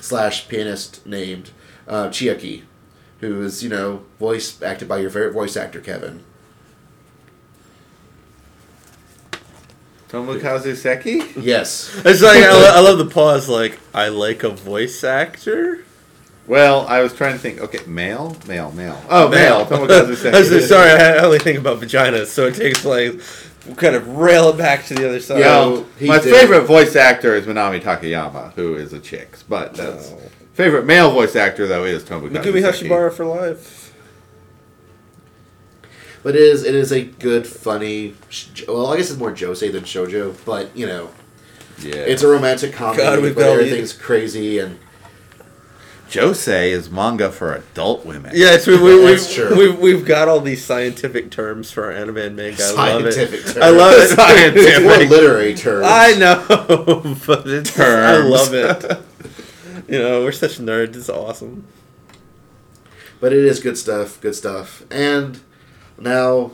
slash 0.00 0.48
pianist 0.48 1.04
named 1.06 1.50
uh, 1.88 2.08
Chiaki, 2.08 2.62
who 3.20 3.42
is 3.42 3.62
you 3.62 3.68
know 3.70 4.02
voice 4.18 4.60
acted 4.62 4.88
by 4.88 4.98
your 4.98 5.10
favorite 5.10 5.32
voice 5.32 5.56
actor 5.56 5.80
Kevin. 5.80 6.22
Tomokazu 10.08 10.74
Seki? 10.76 11.22
Yes, 11.40 11.94
It's 12.04 12.20
like 12.22 12.42
I, 12.42 12.50
lo- 12.52 12.72
I 12.74 12.80
love 12.80 12.98
the 12.98 13.06
pause. 13.06 13.48
Like 13.48 13.78
I 13.94 14.08
like 14.08 14.42
a 14.42 14.48
voice 14.50 15.04
actor. 15.04 15.84
Well, 16.48 16.84
I 16.88 17.00
was 17.00 17.14
trying 17.14 17.34
to 17.34 17.38
think. 17.38 17.60
Okay, 17.60 17.78
male, 17.86 18.36
male, 18.48 18.72
male. 18.72 19.00
Oh, 19.08 19.28
male. 19.28 19.64
Tomokazu 19.66 20.32
I 20.34 20.38
was 20.40 20.48
Seki. 20.48 20.60
sorry, 20.66 20.90
I 20.90 21.18
only 21.18 21.38
think 21.38 21.58
about 21.58 21.78
vaginas, 21.80 22.26
so 22.26 22.46
it 22.46 22.56
takes 22.56 22.84
like 22.84 23.20
kind 23.76 23.94
of 23.94 24.08
rail 24.08 24.48
it 24.48 24.56
back 24.58 24.84
to 24.86 24.94
the 24.94 25.08
other 25.08 25.20
side. 25.20 25.38
Yeah. 25.40 25.46
Well, 25.64 25.86
he 25.96 26.08
my 26.08 26.18
did. 26.18 26.34
favorite 26.34 26.62
voice 26.62 26.96
actor 26.96 27.36
is 27.36 27.46
Minami 27.46 27.80
Takayama, 27.80 28.52
who 28.54 28.74
is 28.74 28.92
a 28.92 28.98
chick. 28.98 29.36
But 29.48 29.74
that's 29.74 30.10
Oh. 30.10 30.20
Favorite 30.60 30.84
male 30.84 31.10
voice 31.10 31.36
actor 31.36 31.66
though 31.66 31.84
is 31.84 32.02
Tomokazu 32.02 32.30
Megumi 32.32 32.60
Seki. 32.72 32.88
Hayashibara 32.88 33.12
for 33.12 33.24
life. 33.24 33.94
but 36.22 36.34
it 36.36 36.42
is 36.42 36.64
it 36.64 36.74
is 36.74 36.92
a 36.92 37.02
good 37.02 37.46
funny. 37.46 38.14
sh- 38.28 38.64
Well, 38.68 38.88
I 38.92 38.98
guess 38.98 39.10
it's 39.10 39.18
more 39.18 39.32
josei 39.32 39.72
than 39.72 39.84
shojo, 39.84 40.34
but 40.44 40.76
you 40.76 40.86
know, 40.86 41.08
Yeah, 41.80 41.94
it's 41.94 42.22
a 42.22 42.28
romantic 42.28 42.74
comedy 42.74 43.02
God, 43.02 43.20
we've 43.22 43.34
where 43.34 43.46
got 43.46 43.50
all 43.52 43.56
everything's 43.58 43.94
crazy 43.94 44.58
and 44.58 44.78
josei 46.10 46.72
is 46.72 46.90
manga 46.90 47.30
for 47.32 47.54
adult 47.54 48.04
women. 48.04 48.32
Yes, 48.34 48.66
we, 48.66 48.76
we, 48.78 49.00
That's 49.06 49.28
we've, 49.28 49.36
true. 49.48 49.56
We've, 49.56 49.78
we've 49.78 50.04
got 50.04 50.28
all 50.28 50.40
these 50.40 50.62
scientific 50.62 51.30
terms 51.30 51.70
for 51.70 51.84
our 51.84 51.92
anime 51.92 52.18
and 52.18 52.36
manga. 52.36 52.64
I 52.76 52.92
love 52.92 53.06
it. 53.06 53.12
Scientific 53.14 53.44
terms. 53.46 53.56
I 53.58 53.70
love 53.70 53.94
it. 53.96 54.54
it's 54.56 54.80
more 54.82 55.08
literary 55.08 55.54
terms. 55.54 55.86
I 55.88 56.12
know, 56.18 57.16
but 57.26 57.46
it's, 57.46 57.70
I 57.78 57.82
Terms. 57.84 58.30
love 58.30 58.52
it. 58.54 59.00
You 59.90 59.98
know, 59.98 60.22
we're 60.22 60.30
such 60.30 60.58
nerds. 60.58 60.94
It's 60.94 61.08
awesome. 61.08 61.66
But 63.18 63.32
it 63.32 63.44
is 63.44 63.58
good 63.58 63.76
stuff, 63.76 64.20
good 64.20 64.36
stuff. 64.36 64.84
And 64.88 65.40
now, 65.98 66.52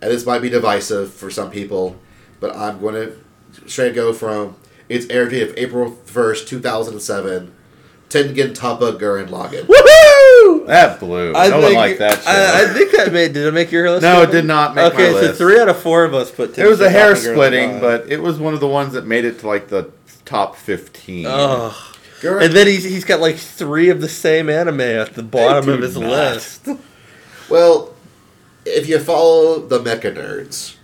and 0.00 0.10
this 0.10 0.24
might 0.24 0.40
be 0.40 0.48
divisive 0.48 1.12
for 1.12 1.30
some 1.30 1.50
people, 1.50 2.00
but 2.40 2.56
I'm 2.56 2.80
going 2.80 2.94
to 2.94 3.68
straight 3.68 3.94
go 3.94 4.14
from 4.14 4.56
its 4.88 5.06
air 5.10 5.28
date 5.28 5.50
of 5.50 5.58
April 5.58 5.90
1st, 6.06 6.46
2007, 6.46 7.54
Tengen 8.08 8.54
Toppa 8.54 8.98
Gurren 8.98 9.28
Lagann. 9.28 9.66
Woohoo! 9.66 10.66
That 10.66 10.98
blew. 10.98 11.34
I 11.34 11.48
no 11.48 11.60
think, 11.60 11.64
one 11.64 11.74
liked 11.74 11.98
that 11.98 12.22
show. 12.22 12.30
I, 12.30 12.62
I 12.62 12.72
think 12.72 12.92
that 12.92 13.12
made. 13.12 13.34
Did 13.34 13.46
it 13.46 13.52
make 13.52 13.70
your 13.70 13.90
list? 13.90 14.02
No, 14.02 14.22
it 14.22 14.30
did 14.30 14.46
not 14.46 14.74
make 14.74 14.94
okay, 14.94 15.12
my 15.12 15.20
so 15.20 15.26
list. 15.26 15.38
three 15.38 15.60
out 15.60 15.68
of 15.68 15.78
four 15.78 16.04
of 16.04 16.14
us 16.14 16.30
put. 16.30 16.56
it 16.56 16.66
was 16.66 16.80
a 16.80 16.88
hair 16.88 17.14
splitting, 17.16 17.80
but 17.80 18.10
it 18.10 18.22
was 18.22 18.38
one 18.38 18.54
of 18.54 18.60
the 18.60 18.66
ones 18.66 18.94
that 18.94 19.06
made 19.06 19.26
it 19.26 19.40
to 19.40 19.46
like 19.46 19.68
the 19.68 19.90
top 20.24 20.56
fifteen. 20.56 21.26
Ugh. 21.28 21.95
Gurren, 22.20 22.44
And 22.44 22.54
then 22.54 22.66
he's, 22.66 22.84
he's 22.84 23.04
got 23.04 23.20
like 23.20 23.36
three 23.36 23.88
of 23.90 24.00
the 24.00 24.08
same 24.08 24.48
anime 24.48 24.80
at 24.80 25.14
the 25.14 25.22
bottom 25.22 25.68
of 25.68 25.80
his 25.82 25.96
not. 25.98 26.08
list. 26.10 26.68
well, 27.50 27.94
if 28.64 28.88
you 28.88 28.98
follow 28.98 29.58
the 29.60 29.78
mecha 29.78 30.14
nerds, 30.16 30.76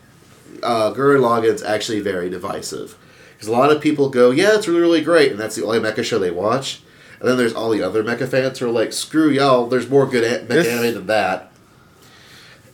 uh, 0.62 0.92
Gurren 0.92 1.20
Lagann's 1.20 1.62
actually 1.62 2.00
very 2.00 2.28
divisive. 2.30 2.96
Because 3.34 3.48
a 3.48 3.52
lot 3.52 3.72
of 3.72 3.80
people 3.82 4.08
go, 4.08 4.30
yeah, 4.30 4.54
it's 4.54 4.68
really, 4.68 4.80
really 4.80 5.00
great, 5.00 5.32
and 5.32 5.40
that's 5.40 5.56
the 5.56 5.64
only 5.64 5.80
mecha 5.80 6.04
show 6.04 6.18
they 6.18 6.30
watch. 6.30 6.80
And 7.18 7.28
then 7.28 7.36
there's 7.36 7.54
all 7.54 7.70
the 7.70 7.82
other 7.82 8.04
mecha 8.04 8.28
fans 8.28 8.58
who 8.58 8.66
are 8.66 8.70
like, 8.70 8.92
screw 8.92 9.30
y'all, 9.30 9.66
there's 9.66 9.88
more 9.88 10.06
good 10.06 10.24
a- 10.24 10.44
mecha 10.44 10.48
This- 10.48 10.68
anime 10.68 10.94
than 10.94 11.06
that. 11.08 11.48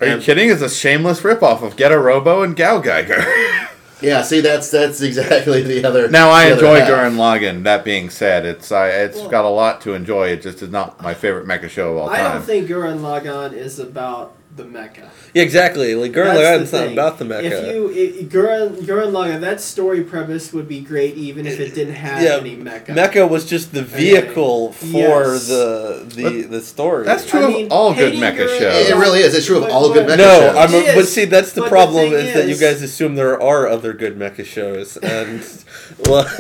Are 0.01 0.07
you 0.07 0.19
kidding? 0.19 0.49
It's 0.49 0.63
a 0.63 0.69
shameless 0.71 1.23
ripoff 1.23 1.61
of 1.63 1.75
Getter 1.77 2.01
Robo 2.01 2.43
and 2.43 2.55
GaoGaiGar. 2.57 3.69
Yeah, 4.01 4.23
see, 4.23 4.41
that's 4.41 4.71
that's 4.71 5.01
exactly 5.03 5.63
the 5.63 5.85
other. 5.85 6.09
now 6.09 6.31
I 6.31 6.47
enjoy 6.53 6.81
half. 6.81 6.89
Gurren 6.89 7.17
Lagann. 7.17 7.65
That 7.65 7.85
being 7.85 8.11
said, 8.11 8.47
it's 8.47 8.71
I 8.71 8.89
it's 8.91 9.17
Well- 9.19 9.29
got 9.29 9.45
a 9.45 9.49
lot 9.49 9.81
to 9.83 9.95
enjoy. 9.95 10.29
It 10.29 10.43
just 10.43 10.63
is 10.63 10.71
not 10.71 11.03
my 11.03 11.15
favorite 11.15 11.47
mecha 11.47 11.69
show 11.69 11.93
of 11.93 11.99
all 11.99 12.09
I 12.11 12.19
time. 12.19 12.27
I 12.27 12.35
don't 12.35 12.43
think 12.43 12.69
Gurren 12.69 13.01
Lagann 13.01 13.53
is 13.53 13.79
about 13.79 14.35
the 14.59 14.65
mecha. 14.65 15.09
Yeah, 15.33 15.43
exactly. 15.43 15.95
Like 15.95 16.13
Gurren 16.13 16.35
That's 16.35 16.63
Lagann's 16.63 16.71
the 16.73 16.85
not 16.85 16.93
about 16.93 17.19
the 17.19 17.25
mecha. 17.25 17.43
If 17.45 17.75
you 17.75 17.89
i 17.89 18.25
Gurren 18.25 18.77
Gurren 18.83 19.13
Lagann, 19.13 19.41
that 19.41 19.61
story 19.63 20.03
premise 20.05 20.53
would 20.53 20.69
be 20.69 20.81
great 20.81 21.15
even 21.15 21.47
if 21.47 21.59
it 21.59 21.75
didn't 21.75 21.95
have 21.95 22.23
Yeah, 22.23 22.37
any 22.37 22.57
mecha. 22.57 22.89
Mecha 22.89 23.29
was 23.29 23.47
just 23.47 23.73
the 23.73 23.83
vehicle 23.83 24.73
for 24.73 24.87
Yes. 24.87 25.49
the 25.49 26.05
the 26.15 26.43
the 26.43 26.61
story. 26.61 27.05
That's 27.07 27.25
true 27.25 27.41
I 27.41 27.45
of 27.45 27.51
mean, 27.51 27.69
all 27.71 27.95
good 27.95 28.13
hating 28.15 28.21
mecha 28.21 28.47
Gurren- 28.47 28.59
shows. 28.59 28.89
It 28.91 28.97
really 28.97 29.21
is. 29.21 29.35
It's 29.35 29.47
true 29.47 29.57
of 29.57 29.63
But- 29.63 29.71
all 29.73 29.93
good 29.93 30.07
but- 30.07 30.19
mecha 30.19 30.23
no, 30.23 30.41
shows. 30.41 30.57
I'm. 30.57 30.75
It 30.75 30.95
but 30.95 31.07
see, 31.07 31.25
that's 31.25 31.53
the 31.53 31.63
but 31.63 31.67
the 31.67 31.71
problem 31.71 32.11
thing 32.11 32.13
is, 32.27 32.35
that 32.35 32.49
you 32.49 32.57
guys 32.57 32.83
assume 32.83 33.15
there 33.15 33.41
are 33.41 33.67
other 33.69 33.93
good 33.93 34.19
mecha 34.19 34.45
shows, 34.45 34.97
and 34.99 35.41
well, 36.09 36.25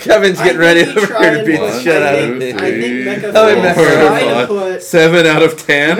Kevin's 0.00 0.38
getting 0.40 0.58
ready 0.58 0.82
over 0.82 1.06
here 1.18 1.38
to 1.38 1.44
beat 1.44 1.58
the 1.60 1.80
shit 1.82 2.02
out 2.02 2.18
of 2.18 2.36
me. 2.36 2.52
I 2.52 2.56
think 2.58 3.06
Mecha 3.06 3.24
and 3.24 3.34
fans 3.34 3.76
Mecha 3.78 3.94
try 3.96 4.20
to 4.20 4.24
Fun. 4.34 4.46
put 4.46 4.82
Seven 4.82 5.26
out 5.26 5.42
of 5.42 5.56
ten. 5.66 5.96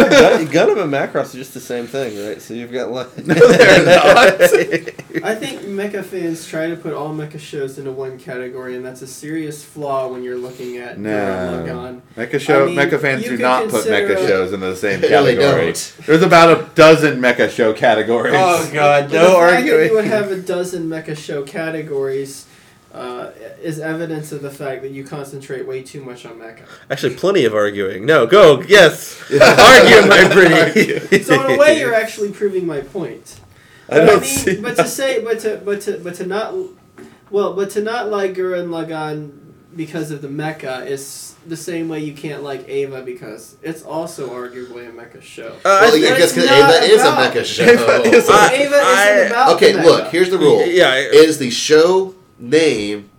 Gun- 0.50 0.74
a 0.78 0.82
and 0.82 0.90
Macross 1.14 1.34
are 1.34 1.38
just 1.38 1.54
the 1.54 1.60
same 1.60 1.86
thing, 1.86 2.26
right? 2.26 2.42
So 2.42 2.54
you've 2.54 2.72
got 2.72 2.90
like 2.90 3.16
No, 3.26 3.34
they're 3.34 3.84
not. 4.04 4.40
I 5.24 5.34
think 5.36 5.60
mecha 5.62 6.04
fans 6.04 6.46
try 6.46 6.68
to 6.68 6.76
put 6.76 6.92
all 6.92 7.14
mecha 7.14 7.38
shows 7.38 7.78
into 7.78 7.92
one 7.92 8.18
category, 8.18 8.74
and 8.74 8.84
that's 8.84 9.00
a 9.02 9.06
serious 9.06 9.62
flaw 9.64 10.08
when 10.08 10.22
you're 10.24 10.36
looking 10.36 10.78
at 10.78 10.98
No. 10.98 11.64
Gurren 11.66 12.00
Mecha 12.16 12.40
show 12.40 12.64
I 12.64 12.66
mean, 12.66 12.76
mecha 12.76 13.00
fans 13.00 13.22
do 13.24 13.36
not 13.36 13.68
put 13.68 13.84
mecha 13.86 14.16
a- 14.16 14.26
shows 14.26 14.52
into 14.52 14.66
the 14.66 14.76
same 14.76 15.00
category. 15.00 15.66
don't. 15.72 15.96
There's 16.06 16.22
about 16.22 16.50
a 16.60 16.68
dozen 16.74 17.20
mecha 17.20 17.48
show 17.50 17.72
categories. 17.72 18.34
oh 18.36 18.70
god, 18.72 19.10
But 19.10 19.12
no 19.16 19.28
the 19.40 19.48
fact 19.52 19.66
that 19.66 19.86
you 19.88 19.94
would 19.94 20.04
have 20.06 20.32
a 20.32 20.36
dozen 20.40 20.88
mecha 20.88 21.16
show 21.16 21.42
categories 21.44 22.46
uh, 22.94 23.30
is 23.60 23.80
evidence 23.80 24.30
of 24.32 24.40
the 24.42 24.50
fact 24.50 24.82
that 24.82 24.90
you 24.92 25.02
concentrate 25.04 25.66
way 25.66 25.82
too 25.82 26.02
much 26.04 26.24
on 26.24 26.34
mecha. 26.38 26.62
Actually, 26.90 27.14
plenty 27.16 27.44
of 27.44 27.54
arguing. 27.54 28.06
No, 28.06 28.26
go. 28.26 28.60
Yes, 28.62 29.20
argue, 29.30 30.08
my 30.08 30.28
pretty. 30.32 31.22
So 31.24 31.44
in 31.44 31.54
a 31.56 31.58
way, 31.58 31.80
you're 31.80 31.94
actually 31.94 32.30
proving 32.32 32.66
my 32.66 32.80
point. 32.80 33.40
I 33.88 33.98
But 33.98 34.06
don't 34.06 34.20
mean, 34.22 34.30
see. 34.30 34.60
but 34.60 34.76
to 34.76 34.86
say, 34.86 35.22
but 35.22 35.40
to, 35.40 35.60
but 35.64 35.80
to, 35.82 35.98
but 35.98 36.14
to 36.14 36.26
not, 36.26 36.54
well, 37.30 37.52
but 37.54 37.70
to 37.70 37.82
not 37.82 38.10
like 38.10 38.34
Gurren 38.34 38.68
Lagann 38.68 39.40
because 39.76 40.10
of 40.12 40.22
the 40.22 40.28
mecha 40.28 40.86
is 40.86 41.34
the 41.46 41.56
same 41.56 41.88
way 41.88 41.98
you 41.98 42.14
can't 42.14 42.42
like 42.44 42.68
Eva 42.68 43.02
because 43.02 43.56
it's 43.60 43.82
also 43.82 44.30
arguably 44.30 44.88
a 44.88 44.92
mecha 44.92 45.20
show. 45.20 45.48
Uh, 45.64 45.80
Well, 45.82 45.96
yeah, 45.98 46.14
because 46.14 46.38
Eva 46.38 46.46
not 46.46 46.82
is 46.84 47.02
a 47.02 47.08
about- 47.08 47.34
mecha 47.34 47.44
show. 47.44 47.64
Eva 47.64 48.02
is 48.16 48.28
a- 48.28 48.32
I- 48.32 48.54
Eva 48.64 48.76
I- 48.82 49.10
isn't 49.10 49.26
about 49.32 49.56
okay, 49.56 49.72
the 49.72 49.78
mecha. 49.80 49.84
look, 49.84 50.08
here's 50.12 50.30
the 50.30 50.38
rule. 50.38 50.64
Yeah, 50.64 50.90
I- 50.90 50.98
Is 51.12 51.38
the 51.38 51.50
show 51.50 52.14
name 52.38 53.10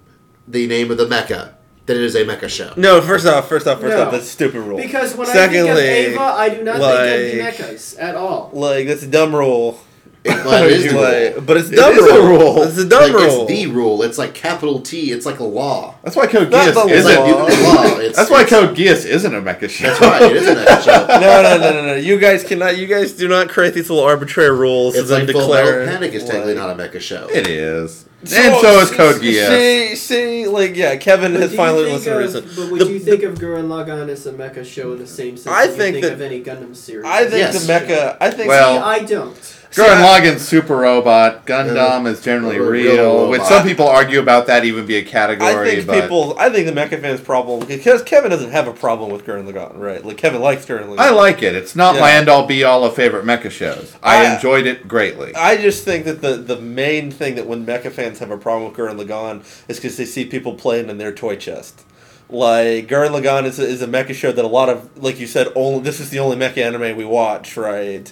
the 0.48 0.68
name 0.68 0.92
of 0.92 0.98
the 0.98 1.06
mecha? 1.06 1.54
Then 1.86 1.98
it 1.98 2.04
is 2.04 2.16
a 2.16 2.26
mecha 2.26 2.50
show. 2.50 2.74
No, 2.78 3.00
first 3.02 3.28
off, 3.28 3.48
first 3.48 3.68
off, 3.68 3.80
first 3.80 3.96
No. 3.96 4.04
off, 4.06 4.12
that's 4.12 4.26
a 4.26 4.30
stupid 4.30 4.60
rule. 4.62 4.78
Because 4.78 5.16
when 5.16 5.28
Secondly, 5.28 5.70
I 5.72 5.76
think 5.76 6.08
of 6.08 6.14
Eva, 6.14 6.22
I 6.22 6.50
do 6.50 6.64
not 6.64 6.80
like- 6.80 6.98
think 7.10 7.42
of 7.44 7.58
the 7.60 7.64
mechas 7.74 7.96
at 8.00 8.16
all. 8.16 8.50
like 8.54 8.88
that's 8.88 9.04
a 9.04 9.08
dumb 9.08 9.36
rule. 9.36 9.80
Well, 10.26 10.64
it 10.66 10.72
is 10.72 10.92
the 10.92 11.00
Like, 11.00 11.36
rule. 11.36 11.44
but 11.46 11.58
it's 11.58 11.70
It 11.70 11.76
dumb 11.76 11.94
is 11.94 12.06
a 12.06 12.14
rule. 12.16 12.28
rule. 12.56 12.64
It's 12.64 12.78
a 12.78 12.86
dumb 12.88 13.04
Like, 13.04 13.14
rule. 13.14 13.42
it's 13.42 13.48
the 13.52 13.68
rule. 13.68 14.04
It's 14.04 14.18
like 14.18 14.34
capital 14.34 14.80
T. 14.82 15.12
It's 15.12 15.26
like 15.26 15.40
a 15.40 15.44
law. 15.44 15.96
That's 16.04 16.16
why 16.16 16.28
Code 16.28 16.50
Not 16.52 16.68
Geass 16.68 16.90
isn't. 16.90 17.06
like 17.06 17.20
law. 17.20 17.28
Newton's 17.48 17.62
law. 17.64 17.98
It's, 18.00 18.18
That's 18.18 18.30
why 18.30 18.42
it's- 18.44 18.50
Code 18.50 18.76
Geass 18.76 19.06
isn't 19.06 19.36
a 19.36 19.42
mecha 19.42 19.70
show. 19.70 19.88
That's 19.88 20.02
right. 20.02 20.22
It 20.24 20.36
is 20.38 20.48
a 20.48 20.56
mecha 20.56 20.82
show. 20.86 21.08
no, 21.08 21.42
no, 21.44 21.58
no, 21.58 21.74
no, 21.74 21.86
no. 21.88 21.96
You 21.96 22.18
guys 22.20 22.44
cannot. 22.44 22.78
You 22.78 22.88
guys 22.88 23.14
do 23.14 23.28
not 23.28 23.50
create 23.50 23.74
these 23.74 23.90
little 23.90 24.04
arbitrary 24.04 24.52
rules 24.56 24.96
It's 24.96 25.10
and 25.10 25.20
like 25.20 25.26
then 25.28 25.34
Full 25.34 25.42
declare. 25.42 25.80
Metal 25.82 25.94
Panic 25.94 26.14
is 26.14 26.24
technically 26.24 26.56
like- 26.56 26.78
not 26.78 26.80
a 26.80 26.90
mecha 26.90 27.00
show. 27.02 27.28
It 27.32 27.48
is. 27.48 28.06
and 28.22 28.56
so 28.60 28.80
is 28.80 28.90
Code 28.92 29.22
Geass. 29.22 29.50
See, 29.50 29.96
see, 29.96 30.48
like 30.48 30.76
yeah, 30.76 30.96
Kevin 30.96 31.34
But 31.34 31.42
has 31.42 31.56
finally 31.56 31.86
think 31.86 32.06
listened 32.06 32.34
to 32.34 32.40
of- 32.40 32.46
reason. 32.46 32.64
But 32.64 32.72
would 32.72 32.82
The- 32.82 32.92
you 32.94 33.00
think 33.00 33.22
of 33.24 33.36
Gurren 33.36 33.68
Lagann 33.68 34.10
as 34.10 34.26
a 34.26 34.34
mecha 34.34 34.66
show 34.66 34.94
in 34.94 35.00
the 35.00 35.06
same 35.08 35.38
sense 35.38 35.48
I 35.56 35.68
that 35.68 35.72
you 35.72 35.78
think 35.78 35.94
think 35.96 36.06
that- 36.06 36.14
of 36.14 36.22
any 36.22 36.42
Gundam 36.44 36.76
series? 36.76 37.06
I 37.06 37.22
think 37.26 37.34
Yes. 37.34 37.66
the 37.66 37.72
mecha. 37.74 38.18
I 38.20 38.32
think. 38.32 38.48
Well- 38.50 38.74
See, 38.76 38.84
I 38.84 39.00
don't. 39.06 39.55
Gurren 39.76 40.04
Lagann's 40.04 40.42
super 40.48 40.76
robot. 40.78 41.46
Gundam 41.46 42.08
is 42.08 42.22
generally 42.22 42.60
real 42.60 42.94
real, 42.96 43.30
which 43.30 43.42
some 43.44 43.66
people 43.66 43.88
argue 43.88 44.20
about 44.20 44.48
that 44.48 44.64
even 44.64 44.86
be 44.86 44.96
a 44.96 45.04
category. 45.04 45.50
I 45.50 45.76
think 45.76 45.88
but 45.88 46.02
people. 46.02 46.36
I 46.40 46.50
think 46.50 46.66
the 46.66 46.72
mecha 46.74 47.02
fans' 47.02 47.22
problem 47.22 47.68
because 47.68 48.02
Kevin 48.04 48.32
doesn't 48.32 48.52
have 48.52 48.68
a 48.68 48.74
problem 48.74 49.12
with 49.12 49.26
Gurren 49.26 49.52
Lagann, 49.52 49.78
right? 49.78 50.04
Like 50.04 50.18
Kevin 50.18 50.42
likes 50.42 50.66
Gurren 50.66 50.88
Lagann. 50.88 51.00
I 51.00 51.10
like 51.12 51.44
it. 51.44 51.56
It's 51.56 51.76
not 51.76 51.96
Yeah. 51.96 52.02
my 52.02 52.12
end 52.14 52.30
all 52.30 52.46
be 52.46 52.64
all 52.64 52.84
of 52.86 52.96
favorite 52.96 53.26
mecha 53.26 53.52
shows. 53.52 53.96
I, 54.02 54.26
I- 54.26 54.36
enjoyed 54.36 54.66
it 54.66 54.88
greatly. 54.88 55.36
I 55.36 55.58
just 55.58 55.84
think 55.84 56.06
that 56.06 56.22
the, 56.22 56.38
the 56.38 56.60
main 56.60 57.12
thing 57.12 57.36
that 57.36 57.46
when 57.48 57.66
mecha 57.66 57.92
fans 57.92 58.20
have 58.20 58.32
a 58.32 58.38
problem 58.38 58.72
with 58.72 58.80
Gurren 58.80 58.98
Lagann 59.04 59.42
is 59.70 59.78
because 59.78 59.98
they 59.98 60.06
see 60.06 60.26
people 60.26 60.54
playing 60.54 60.90
in 60.90 60.98
their 60.98 61.12
toy 61.12 61.36
chest. 61.36 61.84
Like 62.30 62.88
Gurren 62.88 63.10
Lagann 63.12 63.44
is 63.46 63.60
a, 63.60 63.64
is 63.64 63.82
a 63.82 63.88
mecha 63.88 64.14
show 64.16 64.32
that 64.32 64.44
a 64.44 64.48
lot 64.48 64.70
of 64.70 64.98
like 65.02 65.20
you 65.20 65.28
said 65.28 65.48
only 65.56 65.82
this 65.84 66.00
is 66.00 66.10
the 66.10 66.20
only 66.20 66.36
mecha 66.38 66.58
anime 66.58 66.98
we 66.98 67.06
watch 67.06 67.56
right, 67.56 68.12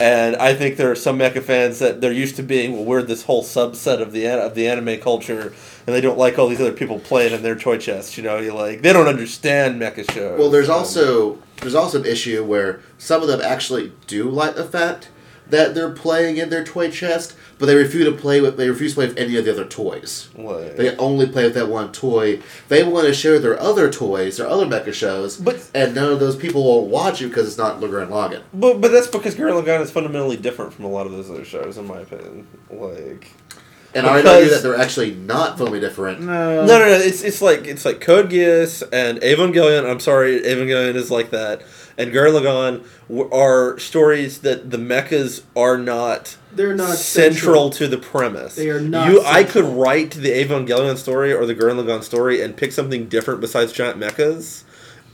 and 0.00 0.36
I 0.36 0.54
think 0.54 0.76
there 0.76 0.90
are 0.90 0.96
some 0.96 1.18
mecha 1.18 1.42
fans 1.42 1.78
that 1.78 2.00
they're 2.00 2.12
used 2.12 2.36
to 2.36 2.42
being 2.42 2.72
well 2.72 2.84
we're 2.84 3.02
this 3.02 3.24
whole 3.24 3.42
subset 3.42 4.00
of 4.00 4.12
the 4.12 4.26
of 4.26 4.54
the 4.54 4.66
anime 4.68 5.00
culture 5.00 5.52
and 5.86 5.94
they 5.94 6.00
don't 6.00 6.18
like 6.18 6.38
all 6.38 6.48
these 6.48 6.60
other 6.60 6.72
people 6.72 6.98
playing 6.98 7.32
in 7.32 7.42
their 7.42 7.54
toy 7.54 7.78
chests. 7.78 8.16
You 8.16 8.24
know, 8.24 8.38
you 8.38 8.52
like 8.54 8.82
they 8.82 8.92
don't 8.92 9.06
understand 9.08 9.80
mecha 9.80 10.10
shows. 10.10 10.38
Well, 10.38 10.50
there's 10.50 10.68
also 10.68 11.38
there's 11.58 11.74
also 11.74 12.00
an 12.00 12.06
issue 12.06 12.44
where 12.44 12.80
some 12.98 13.22
of 13.22 13.28
them 13.28 13.40
actually 13.40 13.92
do 14.06 14.28
like 14.28 14.56
the 14.56 14.64
fact 14.64 15.08
that 15.50 15.74
they're 15.74 15.90
playing 15.90 16.36
in 16.38 16.48
their 16.50 16.64
toy 16.64 16.90
chest, 16.90 17.34
but 17.58 17.66
they 17.66 17.74
refuse 17.76 18.04
to 18.06 18.12
play 18.12 18.40
with 18.40 18.56
they 18.56 18.68
refuse 18.68 18.92
to 18.92 18.96
play 18.96 19.06
with 19.08 19.18
any 19.18 19.36
of 19.36 19.44
the 19.44 19.50
other 19.52 19.64
toys. 19.64 20.28
like, 20.36 20.76
They 20.76 20.96
only 20.96 21.26
play 21.26 21.44
with 21.44 21.54
that 21.54 21.68
one 21.68 21.92
toy. 21.92 22.40
They 22.68 22.82
want 22.82 23.06
to 23.06 23.14
share 23.14 23.38
their 23.38 23.60
other 23.60 23.90
toys, 23.90 24.38
their 24.38 24.48
other 24.48 24.66
mecha 24.66 24.92
shows, 24.92 25.36
But- 25.36 25.60
and 25.74 25.94
none 25.94 26.10
of 26.12 26.20
those 26.20 26.36
people 26.36 26.64
will 26.64 26.86
watch 26.88 27.20
you 27.20 27.28
because 27.28 27.46
it's 27.46 27.58
not 27.58 27.80
Gurren 27.80 28.08
Lagann. 28.08 28.42
But 28.52 28.80
but 28.80 28.90
that's 28.90 29.06
because 29.06 29.34
Gurren 29.34 29.62
Lagann 29.62 29.82
is 29.82 29.90
fundamentally 29.90 30.36
different 30.36 30.72
from 30.72 30.84
a 30.86 30.90
lot 30.90 31.06
of 31.06 31.12
those 31.12 31.30
other 31.30 31.44
shows, 31.44 31.76
in 31.78 31.86
my 31.86 32.00
opinion. 32.00 32.46
Like 32.70 33.28
And 33.96 34.06
I 34.06 34.16
argue 34.16 34.22
Because- 34.24 34.50
that 34.50 34.62
they're 34.68 34.76
actually 34.80 35.12
not 35.14 35.56
fully 35.56 35.78
different. 35.78 36.20
no. 36.20 36.64
no, 36.64 36.66
no, 36.66 36.78
no. 36.78 36.86
It's 36.94 37.22
it's 37.22 37.40
like 37.40 37.66
it's 37.68 37.84
like 37.84 38.00
Code 38.00 38.28
Geass 38.30 38.82
and 38.92 39.20
Evangelion. 39.20 39.88
I'm 39.88 40.00
sorry, 40.00 40.40
Evangelion 40.40 40.96
is 40.96 41.10
like 41.12 41.30
that. 41.30 41.62
And 41.96 42.12
Gurren 42.12 42.32
Lagann 42.40 43.32
are 43.32 43.78
stories 43.78 44.40
that 44.40 44.70
the 44.70 44.76
mechas 44.78 45.42
are 45.56 45.78
not 45.78 46.36
They're 46.52 46.74
not 46.74 46.96
central, 46.96 47.70
to 47.70 47.86
the 47.86 47.98
premise. 47.98 48.56
They 48.56 48.68
are 48.70 48.80
not 48.80 49.10
You, 49.10 49.22
I 49.24 49.44
could 49.44 49.64
write 49.64 50.12
the 50.12 50.30
Evangelion 50.30 50.96
story 50.96 51.32
or 51.32 51.46
the 51.46 51.54
Gurren 51.54 51.82
Lagann 51.82 52.02
story 52.02 52.42
and 52.42 52.56
pick 52.56 52.72
something 52.72 53.08
different 53.08 53.40
besides 53.40 53.72
giant 53.72 53.98
mechas, 54.00 54.64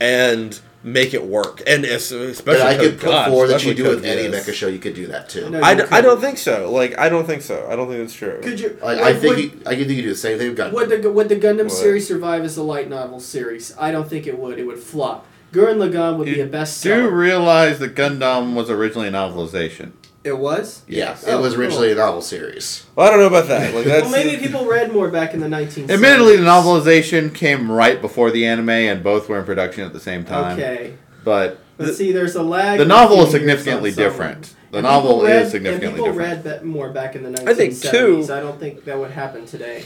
and 0.00 0.58
make 0.82 1.12
it 1.12 1.22
work. 1.26 1.62
And 1.66 1.84
especially 1.84 2.54
And 2.60 2.62
I 2.62 2.76
could 2.78 2.94
oh 2.94 2.98
put 2.98 3.02
God, 3.10 3.28
forward 3.28 3.48
that 3.48 3.56
especially 3.56 3.76
you 3.76 3.84
do 3.84 3.90
with 3.96 4.04
any 4.06 4.34
mecha 4.34 4.54
show. 4.54 4.66
You 4.68 4.78
could 4.78 4.94
do 4.94 5.06
that 5.08 5.28
too. 5.28 5.50
No. 5.50 5.60
I, 5.60 5.72
you 5.72 5.76
d- 5.76 5.82
I 5.82 5.86
couldn't. 5.86 6.04
don't 6.04 6.20
think 6.22 6.38
so. 6.38 6.70
Like 6.72 6.98
I 6.98 7.10
don't 7.10 7.26
think 7.26 7.42
so. 7.42 7.68
I 7.70 7.76
don't 7.76 7.88
think 7.88 8.00
that's 8.00 8.14
true. 8.14 8.40
Could 8.42 8.58
you? 8.58 8.78
I, 8.82 9.10
I 9.10 9.12
think 9.12 9.36
would, 9.36 9.44
you, 9.44 9.62
I 9.66 9.74
think 9.74 9.80
you 9.80 9.96
could 9.96 10.02
do 10.02 10.08
the 10.08 10.14
same 10.14 10.38
thing. 10.38 10.48
with 10.50 10.58
Gundam. 10.58 10.72
would 10.72 11.02
the 11.02 11.12
would 11.12 11.28
the 11.28 11.36
Gundam 11.36 11.64
What? 11.64 11.72
series 11.72 12.08
survive 12.08 12.44
as 12.44 12.56
a 12.56 12.62
light 12.62 12.88
novel 12.88 13.20
series? 13.20 13.76
I 13.78 13.90
don't 13.90 14.08
think 14.08 14.26
it 14.26 14.38
would. 14.38 14.58
It 14.58 14.64
would 14.64 14.78
flop. 14.78 15.26
Gurren 15.52 15.76
Lagann 15.78 16.16
would 16.18 16.26
be 16.26 16.32
You 16.32 16.44
a 16.44 16.46
best 16.46 16.82
do 16.82 16.88
you 17.02 17.08
realize 17.08 17.78
that 17.80 17.94
Gundam 17.94 18.54
was 18.54 18.70
originally 18.70 19.08
a 19.08 19.12
novelization. 19.12 19.92
it 20.22 20.38
was. 20.38 20.82
Yeah, 20.86 21.16
Oh, 21.26 21.38
it 21.38 21.42
was 21.42 21.54
cool. 21.54 21.62
originally 21.62 21.92
a 21.92 21.94
novel 21.96 22.20
series. 22.22 22.86
Well, 22.94 23.06
I 23.06 23.10
don't 23.10 23.20
know 23.20 23.26
about 23.26 23.48
that. 23.48 23.74
Like 23.74 23.84
that's 23.84 24.02
Well, 24.10 24.24
maybe 24.24 24.36
people 24.40 24.66
read 24.66 24.92
more 24.92 25.08
back 25.08 25.34
in 25.34 25.40
the 25.40 25.48
1970s. 25.48 25.90
Admittedly, 25.90 26.36
the 26.36 26.44
novelization 26.44 27.34
came 27.34 27.70
right 27.72 28.00
before 28.00 28.30
the 28.30 28.46
anime, 28.46 28.68
and 28.70 29.02
both 29.02 29.28
were 29.28 29.38
in 29.38 29.44
production 29.44 29.84
at 29.84 29.92
the 29.92 30.00
same 30.00 30.24
time. 30.24 30.58
Okay. 30.58 30.94
but 31.24 31.58
But 31.78 31.86
the, 31.88 31.92
see, 31.94 32.12
there's 32.12 32.36
a 32.36 32.42
lag. 32.42 32.78
the 32.78 32.84
novel 32.84 33.22
is 33.24 33.30
significantly 33.30 33.90
different. 33.92 34.54
The 34.70 34.78
And 34.78 34.84
novel 34.84 35.22
read- 35.22 35.46
is 35.46 35.50
significantly 35.50 35.88
different. 35.88 36.14
and 36.14 36.14
people 36.14 36.44
different. 36.44 36.44
read 36.62 36.64
more 36.64 36.90
back 36.90 37.16
in 37.16 37.22
the 37.24 37.30
1970s. 37.30 37.48
I 37.48 37.54
think, 37.54 37.80
too- 38.26 38.32
I 38.32 38.38
don't 38.40 38.60
think 38.60 38.84
that 38.84 38.98
would 38.98 39.10
happen 39.10 39.44
today. 39.46 39.82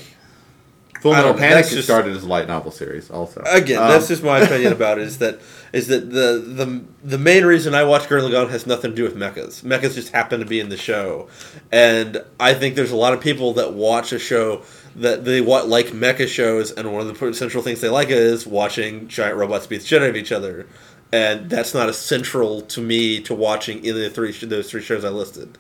Full 1.04 1.12
Metal 1.12 1.34
Panic 1.34 1.66
just- 1.68 1.84
started 1.84 2.16
as 2.16 2.22
a 2.24 2.26
light 2.26 2.48
novel 2.48 2.70
series, 2.70 3.10
also. 3.10 3.42
Again, 3.44 3.82
Um, 3.82 3.90
that's 3.90 4.08
just 4.08 4.22
my 4.22 4.38
opinion 4.46 4.72
about 4.72 4.96
it. 4.98 5.04
Is 5.04 5.18
that 5.18 5.38
is 5.74 5.88
that 5.88 6.10
the 6.10 6.42
the 6.42 6.80
the 7.04 7.18
main 7.18 7.44
reason 7.44 7.74
I 7.74 7.84
watch 7.84 8.04
Gurren 8.04 8.22
Lagann 8.30 8.48
has 8.48 8.66
nothing 8.66 8.92
to 8.92 8.96
do 8.96 9.02
with 9.02 9.14
mechas. 9.14 9.62
Mechas 9.62 9.94
just 9.94 10.12
happen 10.12 10.40
to 10.40 10.46
be 10.46 10.60
in 10.60 10.70
the 10.70 10.78
show, 10.78 11.28
and 11.70 12.24
I 12.40 12.54
think 12.54 12.74
there's 12.74 12.90
a 12.90 12.96
lot 12.96 13.12
of 13.12 13.20
people 13.20 13.52
that 13.52 13.74
watch 13.74 14.12
a 14.12 14.18
show 14.18 14.62
that 14.96 15.26
they 15.26 15.42
wa- 15.42 15.60
like 15.64 15.88
mecha 15.88 16.26
shows, 16.26 16.70
and 16.72 16.90
one 16.90 17.06
of 17.06 17.18
the 17.20 17.34
central 17.34 17.62
things 17.62 17.82
they 17.82 17.90
like 17.90 18.08
is 18.08 18.46
watching 18.46 19.06
giant 19.06 19.36
robots 19.36 19.66
beat 19.66 19.82
the 19.82 19.86
shit 19.86 20.00
out 20.02 20.08
of 20.08 20.16
each 20.16 20.32
other, 20.32 20.66
and 21.12 21.50
that's 21.50 21.74
not 21.74 21.90
essential 21.90 22.62
to 22.62 22.80
me 22.80 23.20
to 23.20 23.34
watching 23.34 23.84
either 23.84 24.06
of 24.06 24.14
the 24.14 24.32
three 24.32 24.32
those 24.48 24.70
three 24.70 24.80
shows 24.80 25.04
I 25.04 25.10
listed. 25.10 25.58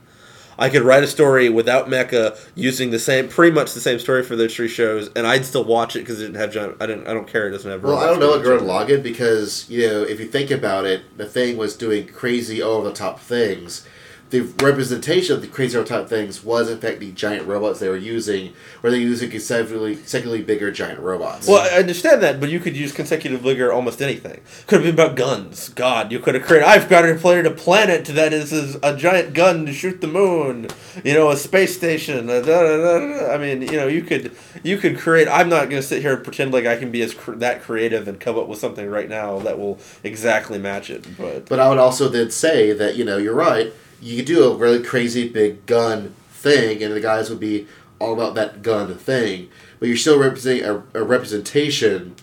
I 0.58 0.68
could 0.68 0.82
write 0.82 1.02
a 1.02 1.06
story 1.06 1.48
without 1.48 1.88
mecha 1.88 2.38
using 2.54 2.90
the 2.90 2.98
same, 2.98 3.28
pretty 3.28 3.52
much 3.54 3.74
the 3.74 3.80
same 3.80 3.98
story 3.98 4.22
for 4.22 4.36
those 4.36 4.54
three 4.54 4.68
shows, 4.68 5.10
and 5.16 5.26
I'd 5.26 5.44
still 5.44 5.64
watch 5.64 5.96
it 5.96 6.00
because 6.00 6.20
it 6.20 6.26
didn't 6.26 6.40
have 6.40 6.52
giant. 6.52 6.76
I 6.80 6.86
didn't. 6.86 7.06
I 7.06 7.14
don't 7.14 7.26
care. 7.26 7.48
It 7.48 7.52
doesn't 7.52 7.70
have. 7.70 7.82
Well, 7.82 7.98
I 7.98 8.06
don't 8.06 8.20
know 8.20 8.36
each 8.36 8.44
Gurren. 8.44 8.60
Lagann 8.60 9.02
because 9.02 9.68
you 9.68 9.86
know 9.86 10.02
if 10.02 10.20
you 10.20 10.26
think 10.26 10.50
about 10.50 10.84
it, 10.84 11.16
the 11.16 11.26
thing 11.26 11.56
was 11.56 11.76
doing 11.76 12.06
crazy 12.06 12.62
over 12.62 12.88
the 12.88 12.94
top 12.94 13.20
things. 13.20 13.86
The 14.30 14.40
representation 14.62 15.36
of 15.36 15.42
the 15.42 15.46
crazy 15.46 15.82
top 15.84 16.08
things 16.08 16.42
was 16.42 16.68
in 16.68 16.78
fact 16.78 16.98
the 16.98 17.12
giant 17.12 17.46
robots 17.46 17.78
they 17.78 17.88
were 17.88 17.96
using, 17.96 18.52
where 18.80 18.90
they're 18.90 18.98
using 19.00 19.30
consecutively, 19.30 19.94
consecutively 19.94 20.42
bigger 20.42 20.72
giant 20.72 20.98
robots. 20.98 21.46
Well, 21.46 21.60
I 21.60 21.78
understand 21.78 22.22
that, 22.22 22.40
but 22.40 22.48
you 22.48 22.58
could 22.58 22.76
use 22.76 22.90
consecutive 22.92 23.42
bigger 23.42 23.72
almost 23.72 24.02
anything. 24.02 24.40
Could 24.66 24.84
have 24.84 24.96
been 24.96 25.06
about 25.06 25.16
guns. 25.16 25.68
God, 25.68 26.10
you 26.10 26.18
could 26.18 26.34
have 26.34 26.44
created. 26.44 26.66
I've 26.66 26.88
got 26.88 27.02
to 27.02 27.16
create 27.16 27.46
a 27.46 27.50
planet 27.52 28.06
that 28.06 28.32
is, 28.32 28.52
is 28.52 28.76
a 28.82 28.96
giant 28.96 29.34
gun 29.34 29.66
to 29.66 29.72
shoot 29.72 30.00
the 30.00 30.08
moon. 30.08 30.68
You 31.04 31.14
know, 31.14 31.30
a 31.30 31.36
space 31.36 31.76
station. 31.76 32.28
uh, 32.28 32.40
da, 32.40 32.62
da, 32.62 32.76
da. 32.98 33.32
I 33.32 33.38
mean, 33.38 33.62
you 33.62 33.76
know, 33.76 33.86
you 33.86 34.02
could 34.02 34.32
you 34.62 34.78
could 34.78 34.98
create. 34.98 35.28
I'm 35.28 35.48
not 35.48 35.70
going 35.70 35.80
to 35.80 35.86
sit 35.86 36.02
here 36.02 36.14
and 36.14 36.24
pretend 36.24 36.52
like 36.52 36.66
I 36.66 36.76
can 36.76 36.90
be 36.90 37.02
as 37.02 37.14
cr- 37.14 37.32
that 37.34 37.62
creative 37.62 38.08
and 38.08 38.18
come 38.18 38.36
up 38.38 38.48
with 38.48 38.58
something 38.58 38.88
right 38.88 39.08
now 39.08 39.38
that 39.40 39.58
will 39.58 39.78
exactly 40.02 40.58
match 40.58 40.90
it. 40.90 41.06
But 41.16 41.46
But 41.46 41.60
I 41.60 41.68
would 41.68 41.78
also 41.78 42.08
then 42.08 42.30
say 42.30 42.72
that 42.72 42.96
you 42.96 43.04
know 43.04 43.16
you're 43.16 43.34
right. 43.34 43.72
You 44.04 44.16
could 44.16 44.26
do 44.26 44.44
a 44.44 44.54
really 44.54 44.82
crazy 44.82 45.26
big 45.30 45.64
gun 45.64 46.14
thing, 46.28 46.82
and 46.82 46.92
the 46.92 47.00
guys 47.00 47.30
would 47.30 47.40
be 47.40 47.66
all 47.98 48.12
about 48.12 48.34
that 48.34 48.60
gun 48.60 48.94
thing. 48.98 49.48
But 49.80 49.88
you're 49.88 49.96
still 49.96 50.18
representing 50.18 50.62
a, 50.62 50.82
a 50.92 51.02
representation 51.02 52.14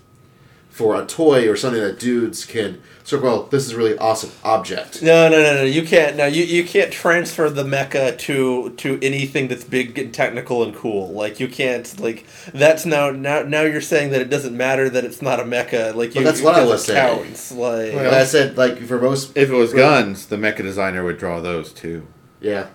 for 0.70 0.96
a 0.96 1.08
toy 1.08 1.50
or 1.50 1.56
something 1.56 1.82
that 1.82 2.00
dudes 2.00 2.46
can 2.46 2.84
sort 3.12 3.24
of 3.24 3.30
well, 3.30 3.44
this 3.44 3.66
is 3.66 3.74
a 3.74 3.78
really 3.78 3.98
awesome 3.98 4.32
object. 4.44 5.02
No, 5.04 5.30
no, 5.30 5.42
no, 5.42 5.56
no. 5.56 5.64
You 5.64 5.84
can't. 5.86 6.16
No, 6.16 6.26
you, 6.26 6.44
you 6.44 6.64
can't 6.64 6.92
transfer 6.92 7.50
the 7.50 7.64
mecha 7.64 8.18
to 8.20 8.72
to 8.78 9.00
anything 9.02 9.48
that's 9.48 9.64
big 9.64 10.00
and 10.00 10.14
technical 10.14 10.64
and 10.64 10.74
cool. 10.76 11.12
Like 11.12 11.40
you 11.40 11.48
can't. 11.48 12.00
Like 12.00 12.26
that's 12.54 12.86
now 12.86 13.12
now 13.12 13.44
now 13.44 13.62
you're 13.62 13.82
saying 13.82 14.12
that 14.12 14.22
it 14.22 14.30
doesn't 14.30 14.56
matter 14.56 14.90
that 14.90 15.04
it's 15.06 15.22
not 15.22 15.40
a 15.40 15.44
mecha. 15.44 15.94
Like 15.94 16.16
you. 16.16 16.22
But 16.22 16.26
that's 16.26 16.42
what 16.42 16.56
I 16.56 16.66
was 16.66 16.86
saying. 16.86 17.24
Counts. 17.26 17.52
Like 17.52 17.94
And 17.94 18.08
I 18.08 18.24
said 18.24 18.58
like 18.58 18.80
for 18.82 19.00
most, 19.00 19.38
If 19.38 19.50
it 19.50 19.56
was 19.56 19.74
guns, 19.74 20.28
the 20.28 20.38
mecha 20.38 20.58
designer 20.64 21.04
would 21.04 21.18
draw 21.18 21.40
those 21.40 21.72
too. 21.72 22.08
yeah. 22.40 22.68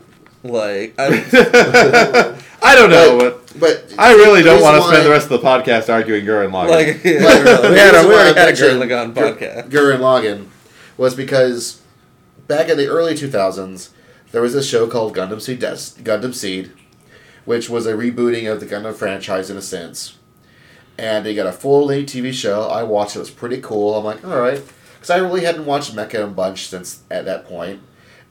Like 0.49 0.95
I, 0.99 1.07
I 2.63 2.75
don't 2.75 2.91
know, 2.91 3.19
but 3.19 3.59
But 3.59 3.95
I 3.99 4.13
really 4.15 4.43
don't 4.43 4.63
want 4.63 4.83
to 4.83 4.89
spend 4.89 5.05
the 5.07 5.11
rest 5.11 5.31
of 5.31 5.41
the 5.41 5.47
podcast 5.47 5.93
arguing 5.93 6.25
Gurren 6.25 6.51
Lagann. 6.51 6.69
like 6.69 7.05
yeah, 7.05 7.45
But 7.63 7.71
we 7.71 7.79
had 7.79 7.95
a, 7.95 8.07
we 8.09 8.15
already 8.15 8.39
had 8.39 8.49
a 8.49 8.53
Gurren 8.53 8.81
Lagann 8.87 9.13
podcast. 9.15 9.69
Gurren 9.71 9.99
Lagann 10.01 10.49
was 10.97 11.15
because 11.15 11.83
back 12.47 12.69
in 12.69 12.77
the 12.77 12.87
early 12.89 13.15
2000s, 13.15 13.91
there 14.33 14.43
was 14.43 14.53
this 14.55 14.69
show 14.69 14.87
called 14.87 15.15
Gundam 15.17 15.41
Seed, 15.41 15.61
Des- 15.61 16.03
Gundam 16.03 16.35
Seed, 16.35 16.73
which 17.45 17.69
was 17.71 17.87
a 17.87 17.93
rebooting 17.93 18.51
of 18.51 18.61
the 18.61 18.67
Gundam 18.67 18.95
franchise 18.95 19.51
in 19.51 19.57
a 19.57 19.63
sense. 19.63 20.17
And 20.99 21.27
they 21.27 21.35
got 21.35 21.47
a 21.47 21.53
full 21.53 21.87
length 21.87 22.13
TV 22.13 22.33
show. 22.33 22.63
I 22.69 22.83
watched 22.83 23.17
it. 23.17 23.19
It 23.19 23.21
was 23.21 23.31
pretty 23.31 23.61
cool. 23.61 23.95
I'm 23.95 24.05
like, 24.05 24.25
all 24.25 24.41
right. 24.41 24.63
Because 24.95 25.11
I 25.11 25.19
really 25.19 25.45
hadn't 25.45 25.67
watched 25.67 25.95
Mecha 25.95 26.25
a 26.25 26.27
bunch 26.27 26.69
since 26.69 27.03
at 27.11 27.27
that 27.27 27.45
point. 27.47 27.81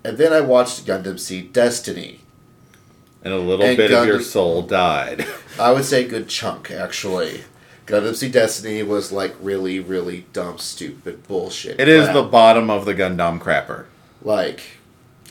And 0.06 0.18
then 0.20 0.32
I 0.32 0.42
watched 0.42 0.86
Gundam 0.86 1.20
Seed 1.20 1.52
Destiny. 1.52 2.20
and 3.24 3.34
a 3.34 3.40
little 3.40 3.66
And 3.66 3.76
bit 3.76 3.92
of 3.92 4.06
your 4.06 4.22
soul 4.22 4.62
died. 4.62 5.26
I 5.60 5.72
would 5.72 5.86
say 5.86 6.08
good 6.08 6.28
chunk, 6.30 6.70
actually. 6.70 7.44
Gundam 7.88 8.16
Seed 8.16 8.32
Destiny 8.32 8.84
was 8.84 9.12
like 9.12 9.36
really, 9.42 9.80
really 9.80 10.26
dumb, 10.32 10.60
stupid 10.60 11.28
bullshit. 11.28 11.80
It 11.80 11.88
is 11.88 12.04
crap. 12.06 12.14
the 12.16 12.24
bottom 12.24 12.70
of 12.70 12.86
the 12.86 12.94
Gundam 12.94 13.40
crapper. 13.40 13.86
like 14.22 14.62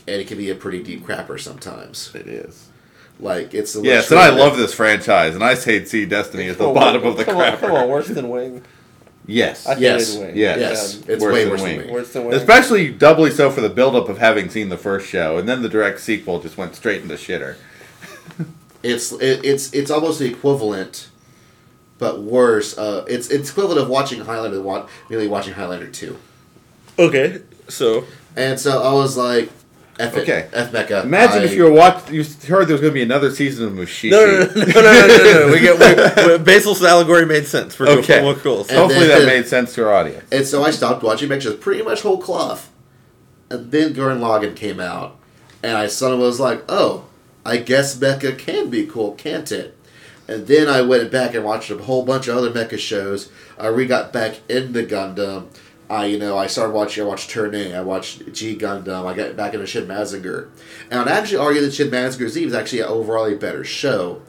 and 0.07 0.21
it 0.21 0.27
can 0.27 0.37
be 0.37 0.49
a 0.51 0.55
pretty 0.55 0.83
deep 0.83 1.03
crapper 1.03 1.39
sometimes 1.39 2.11
It 2.13 2.27
is. 2.27 2.67
like 3.19 3.53
it's 3.53 3.75
a 3.75 3.81
Yes, 3.81 4.11
and 4.11 4.19
I 4.19 4.29
love 4.29 4.55
this 4.57 4.73
franchise, 4.73 5.33
and 5.35 5.43
I 5.43 5.53
say 5.55 5.83
Seed 5.85 6.09
Destiny 6.09 6.45
is 6.45 6.57
the 6.57 6.65
Come 6.65 6.69
on, 6.69 6.73
bottom 6.75 7.03
of 7.05 7.17
the 7.17 7.23
come 7.25 7.37
crapper. 7.37 7.53
On, 7.53 7.57
come 7.59 7.71
on, 7.71 7.87
worse 7.89 8.07
than 8.09 8.27
Wing. 8.29 8.61
Yes. 9.27 9.65
I 9.65 9.73
hated 9.75 9.81
Yes, 9.83 10.17
Wing. 10.17 10.35
yes, 10.35 10.59
yes 10.59 11.01
Yeah, 11.07 11.13
it's 11.13 11.23
Worse 11.23 11.33
way 11.33 11.43
than 11.43 11.51
worse 11.51 11.61
Wing. 11.61 11.77
than 11.77 11.87
me 11.87 11.93
Worse 11.93 12.13
than 12.13 12.25
Wing. 12.25 12.33
Especially 12.35 12.91
doubly 12.91 13.31
so 13.31 13.49
for 13.49 13.61
the 13.61 13.69
buildup 13.69 14.07
of 14.09 14.17
having 14.19 14.49
seen 14.49 14.69
the 14.69 14.77
first 14.77 15.07
show, 15.07 15.37
and 15.37 15.47
then 15.49 15.61
the 15.61 15.69
direct 15.69 15.99
sequel 15.99 16.39
just 16.39 16.57
went 16.57 16.75
straight 16.75 17.01
into 17.01 17.15
shitter. 17.15 17.55
it's 18.83 19.11
it, 19.13 19.43
it's 19.43 19.71
it's 19.73 19.89
almost 19.91 20.19
the 20.19 20.25
equivalent 20.29 21.09
but 21.97 22.21
worse 22.21 22.77
uh 22.77 23.05
it's 23.07 23.29
it's 23.29 23.49
equivalent 23.49 23.79
of 23.79 23.87
watching 23.89 24.19
highlander 24.19 24.57
than 24.57 24.65
wa- 24.65 24.87
merely 25.09 25.27
watching 25.27 25.53
highlander 25.53 25.87
2 25.87 26.17
Okay, 26.99 27.41
so 27.69 28.03
and 28.35 28.59
so 28.59 28.81
i 28.83 28.91
was 28.93 29.15
like 29.17 29.49
F 29.97 30.17
it, 30.17 30.21
Okay. 30.23 30.47
F 30.51 30.71
Mecha. 30.73 31.03
Imagine 31.05 31.41
I- 31.41 31.45
if 31.45 31.53
you 31.53 31.63
were 31.63 31.71
watch 31.71 32.11
you 32.11 32.23
heard 32.47 32.67
there 32.67 32.73
was 32.73 32.81
going 32.81 32.91
to 32.91 32.91
be 32.91 33.01
another 33.01 33.31
season 33.31 33.67
of 33.67 33.73
Mushishi. 33.73 34.11
no, 34.11 34.25
no, 34.25 34.39
no, 34.39 34.45
no, 34.45 34.81
no, 34.81 35.07
no, 35.07 35.23
no, 35.23 35.47
no. 35.47 35.51
We 35.53 35.59
get 35.61 36.25
we, 36.27 36.31
we, 36.37 36.37
Basil's 36.43 36.83
allegory 36.83 37.25
made 37.25 37.45
sense 37.47 37.73
for 37.73 37.87
Okay. 37.87 38.19
cool. 38.41 38.61
And 38.61 38.71
Hopefully 38.71 39.07
then- 39.07 39.19
that 39.21 39.25
made 39.25 39.47
sense 39.47 39.73
to 39.75 39.85
our 39.87 39.93
audience. 39.93 40.25
And 40.31 40.45
so 40.45 40.63
I 40.63 40.71
stopped 40.71 41.01
watching 41.03 41.29
Mecha 41.29 41.59
pretty 41.59 41.81
much 41.83 42.01
whole 42.01 42.17
cloth. 42.17 42.69
And 43.49 43.71
then 43.71 43.93
Gurren 43.93 44.19
Lagann 44.19 44.55
came 44.55 44.79
out. 44.79 45.15
And 45.63 45.77
I 45.77 45.87
suddenly 45.87 46.25
was 46.25 46.39
like, 46.39 46.63
oh, 46.67 47.05
I 47.45 47.57
guess 47.57 47.97
Mecha 47.97 48.37
can 48.37 48.69
be 48.69 48.85
cool, 48.85 49.13
can't 49.13 49.49
it? 49.51 49.77
And 50.27 50.47
then 50.47 50.67
I 50.67 50.81
went 50.81 51.11
back 51.11 51.35
and 51.35 51.43
watched 51.45 51.69
a 51.69 51.77
whole 51.77 52.03
bunch 52.03 52.27
of 52.27 52.35
other 52.35 52.49
Mecha 52.51 52.77
shows. 52.79 53.29
I 53.57 53.67
re 53.67 53.85
got 53.85 54.11
back 54.11 54.41
into 54.49 54.83
Gundam. 54.83 55.45
I, 55.89 56.05
you 56.05 56.17
know, 56.17 56.37
I 56.37 56.47
started 56.47 56.73
watching, 56.73 57.03
I 57.03 57.07
watched 57.07 57.29
Turn 57.29 57.53
A, 57.53 57.73
I 57.75 57.81
watched 57.81 58.33
G 58.33 58.55
Gundam, 58.55 59.05
I 59.05 59.13
got 59.15 59.35
back 59.35 59.53
into 59.53 59.67
Shin 59.67 59.87
Mazinger. 59.87 60.49
And 60.89 60.99
I'd 61.01 61.07
actually 61.07 61.37
argue 61.37 61.61
that 61.61 61.73
Shin 61.73 61.89
Mazinger 61.91 62.27
Z 62.29 62.43
is 62.43 62.53
actually 62.53 62.79
an 62.81 62.87
overall 62.87 63.25
a 63.25 63.35
better 63.35 63.63
show, 63.63 64.21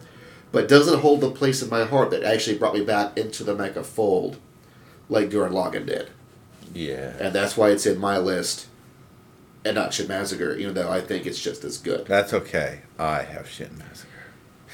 but 0.53 0.69
doesn't 0.69 1.01
hold 1.01 1.21
the 1.23 1.31
place 1.31 1.63
in 1.63 1.71
my 1.71 1.85
heart 1.85 2.11
that 2.11 2.23
actually 2.23 2.59
brought 2.59 2.75
me 2.75 2.85
back 2.85 3.17
into 3.17 3.43
the 3.43 3.55
Mecha 3.57 3.85
fold 3.85 4.37
like 5.09 5.31
Gurren 5.31 5.53
Lagann 5.53 5.87
did 5.87 6.11
Yeah. 6.75 7.13
and 7.21 7.33
that's 7.35 7.57
why 7.57 7.71
it's 7.71 7.87
in 7.87 7.99
my 7.99 8.19
list, 8.19 8.67
and 9.65 9.75
not 9.77 9.95
Shin 9.95 10.09
Massacre, 10.09 10.55
even 10.55 10.75
though 10.75 10.91
I 10.91 11.01
think 11.01 11.27
it's 11.27 11.41
just 11.41 11.65
as 11.65 11.79
good. 11.79 12.07
That's 12.07 12.33
okay. 12.35 12.81
I 12.99 13.23
have 13.23 13.49
shit 13.49 13.77
massacre. 13.79 14.11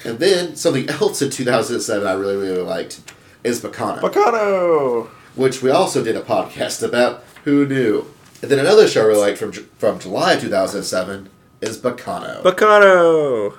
And 0.04 0.18
then 0.18 0.56
something 0.56 0.88
else 0.90 1.22
in 1.22 1.30
2007 1.30 2.06
I 2.06 2.12
really 2.14 2.36
really 2.36 2.62
liked 2.62 3.00
is 3.44 3.60
Bacana, 3.60 4.00
Baccano. 4.00 5.08
Which 5.34 5.62
we 5.62 5.70
also 5.70 6.04
did 6.04 6.16
a 6.16 6.20
podcast 6.22 6.82
about. 6.82 7.24
Who 7.44 7.66
knew? 7.66 8.06
And 8.42 8.50
then 8.50 8.58
another 8.58 8.86
show 8.86 9.02
I 9.02 9.06
really 9.06 9.20
liked 9.20 9.38
from 9.38 9.52
from 9.52 9.98
July 9.98 10.36
2007 10.36 11.28
is 11.60 11.78
Baccano, 11.78 12.42
Baccano. 12.42 13.54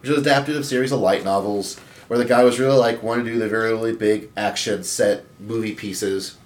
which 0.00 0.08
was 0.10 0.18
adapted 0.18 0.54
of 0.56 0.62
a 0.62 0.64
series 0.64 0.92
of 0.92 1.00
light 1.00 1.24
novels 1.24 1.78
where 2.08 2.18
the 2.18 2.24
guy 2.24 2.44
was 2.44 2.58
really 2.58 2.76
like 2.78 3.02
wanting 3.02 3.24
to 3.26 3.32
do 3.32 3.38
the 3.38 3.48
very 3.48 3.70
really 3.70 3.94
big 3.94 4.30
action 4.36 4.82
set 4.84 5.24
movie 5.40 5.74
pieces, 5.74 6.36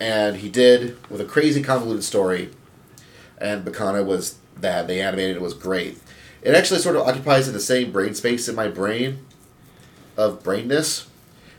and 0.00 0.36
he 0.36 0.48
did 0.48 0.96
with 1.10 1.20
a 1.20 1.24
crazy 1.24 1.62
convoluted 1.62 2.04
story. 2.04 2.50
And 3.38 3.64
Baccano 3.64 4.04
was 4.04 4.38
that 4.56 4.86
they 4.86 5.00
animated 5.00 5.36
it 5.36 5.42
was 5.42 5.54
great. 5.54 5.98
It 6.42 6.54
actually 6.54 6.80
sort 6.80 6.96
of 6.96 7.02
occupies 7.02 7.48
in 7.48 7.54
the 7.54 7.60
same 7.60 7.90
brain 7.90 8.14
space 8.14 8.48
in 8.48 8.54
my 8.54 8.68
brain 8.68 9.24
of 10.16 10.42
brainness 10.42 11.06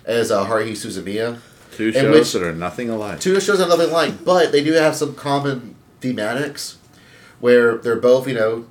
as 0.06 0.32
uh, 0.32 0.46
Haruhi 0.46 0.72
Suzumiya. 0.72 1.40
Two 1.76 1.92
shows 1.92 2.12
which- 2.20 2.32
that 2.34 2.44
are 2.44 2.54
nothing 2.54 2.90
alike. 2.90 3.20
Two 3.20 3.40
shows 3.40 3.60
have 3.60 3.70
nothing 3.70 3.90
alike, 3.90 4.24
but 4.24 4.52
they 4.52 4.64
do 4.64 4.74
have 4.74 4.96
some 4.96 5.14
common 5.16 5.76
thematics 6.02 6.76
where 7.40 7.78
they're 7.78 7.96
both, 7.96 8.28
you 8.28 8.34
know, 8.34 8.66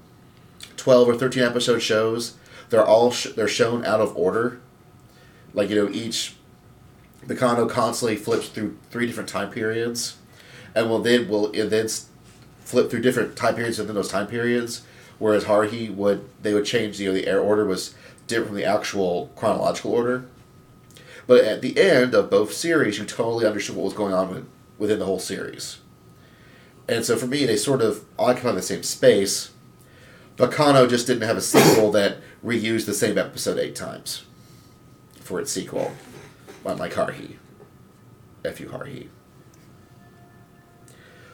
12 0.76 1.08
or 1.08 1.14
13 1.16 1.42
episode 1.42 1.80
shows. 1.80 2.34
They're 2.70 2.84
all 2.84 3.10
sh- 3.10 3.28
they're 3.36 3.48
shown 3.48 3.84
out 3.84 4.00
of 4.00 4.16
order. 4.16 4.58
Like, 5.52 5.70
you 5.70 5.76
know, 5.76 5.90
each 5.92 6.34
the 7.26 7.34
Kano 7.34 7.66
constantly 7.66 8.16
flips 8.16 8.48
through 8.48 8.76
three 8.90 9.06
different 9.06 9.28
time 9.28 9.50
periods 9.50 10.16
and 10.74 10.90
will 10.90 10.98
then 11.00 11.28
will 11.28 11.50
it 11.52 11.66
then 11.70 11.88
flip 12.60 12.90
through 12.90 13.00
different 13.00 13.36
time 13.36 13.54
periods 13.54 13.78
within 13.78 13.94
those 13.94 14.08
time 14.08 14.26
periods 14.26 14.82
whereas 15.18 15.44
Haruhi 15.44 15.94
would 15.94 16.28
they 16.42 16.52
would 16.52 16.66
change 16.66 17.00
you 17.00 17.08
know 17.08 17.14
the 17.14 17.26
air 17.26 17.40
order 17.40 17.64
was 17.64 17.94
different 18.26 18.48
from 18.48 18.56
the 18.56 18.64
actual 18.64 19.30
chronological 19.36 19.92
order. 19.92 20.24
But 21.26 21.44
at 21.44 21.62
the 21.62 21.80
end 21.80 22.14
of 22.14 22.30
both 22.30 22.52
series, 22.52 22.98
you 22.98 23.04
totally 23.04 23.46
understood 23.46 23.76
what 23.76 23.84
was 23.84 23.94
going 23.94 24.12
on 24.12 24.30
with, 24.30 24.46
within 24.78 24.98
the 24.98 25.06
whole 25.06 25.18
series. 25.18 25.78
And 26.88 27.04
so 27.04 27.16
for 27.16 27.26
me, 27.26 27.46
they 27.46 27.56
sort 27.56 27.80
of 27.80 28.04
occupy 28.18 28.52
the 28.52 28.62
same 28.62 28.82
space. 28.82 29.52
But 30.36 30.52
Kano 30.52 30.86
just 30.86 31.06
didn't 31.06 31.22
have 31.22 31.36
a 31.36 31.40
sequel 31.40 31.90
that 31.92 32.18
reused 32.44 32.86
the 32.86 32.94
same 32.94 33.16
episode 33.16 33.58
eight 33.58 33.74
times 33.74 34.24
for 35.20 35.40
its 35.40 35.50
sequel. 35.50 35.92
Unlike 36.64 36.92
Haruhi. 36.92 37.36
F.U. 38.44 38.66
Haruhi. 38.66 39.08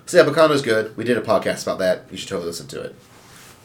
So 0.06 0.18
yeah, 0.18 0.24
Baccano's 0.24 0.62
good. 0.62 0.96
We 0.96 1.04
did 1.04 1.16
a 1.16 1.22
podcast 1.22 1.62
about 1.62 1.78
that. 1.78 2.06
You 2.10 2.16
should 2.16 2.28
totally 2.28 2.48
listen 2.48 2.66
to 2.68 2.80
it. 2.80 2.96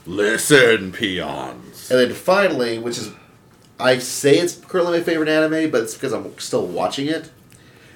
Listen, 0.05 0.91
peons. 0.91 1.89
And 1.89 1.99
then 1.99 2.13
finally, 2.13 2.77
which 2.77 2.97
is, 2.97 3.11
I 3.79 3.97
say 3.99 4.37
it's 4.37 4.55
currently 4.55 4.99
my 4.99 5.03
favorite 5.03 5.29
anime, 5.29 5.71
but 5.71 5.81
it's 5.83 5.93
because 5.93 6.13
I'm 6.13 6.37
still 6.39 6.65
watching 6.65 7.07
it, 7.07 7.31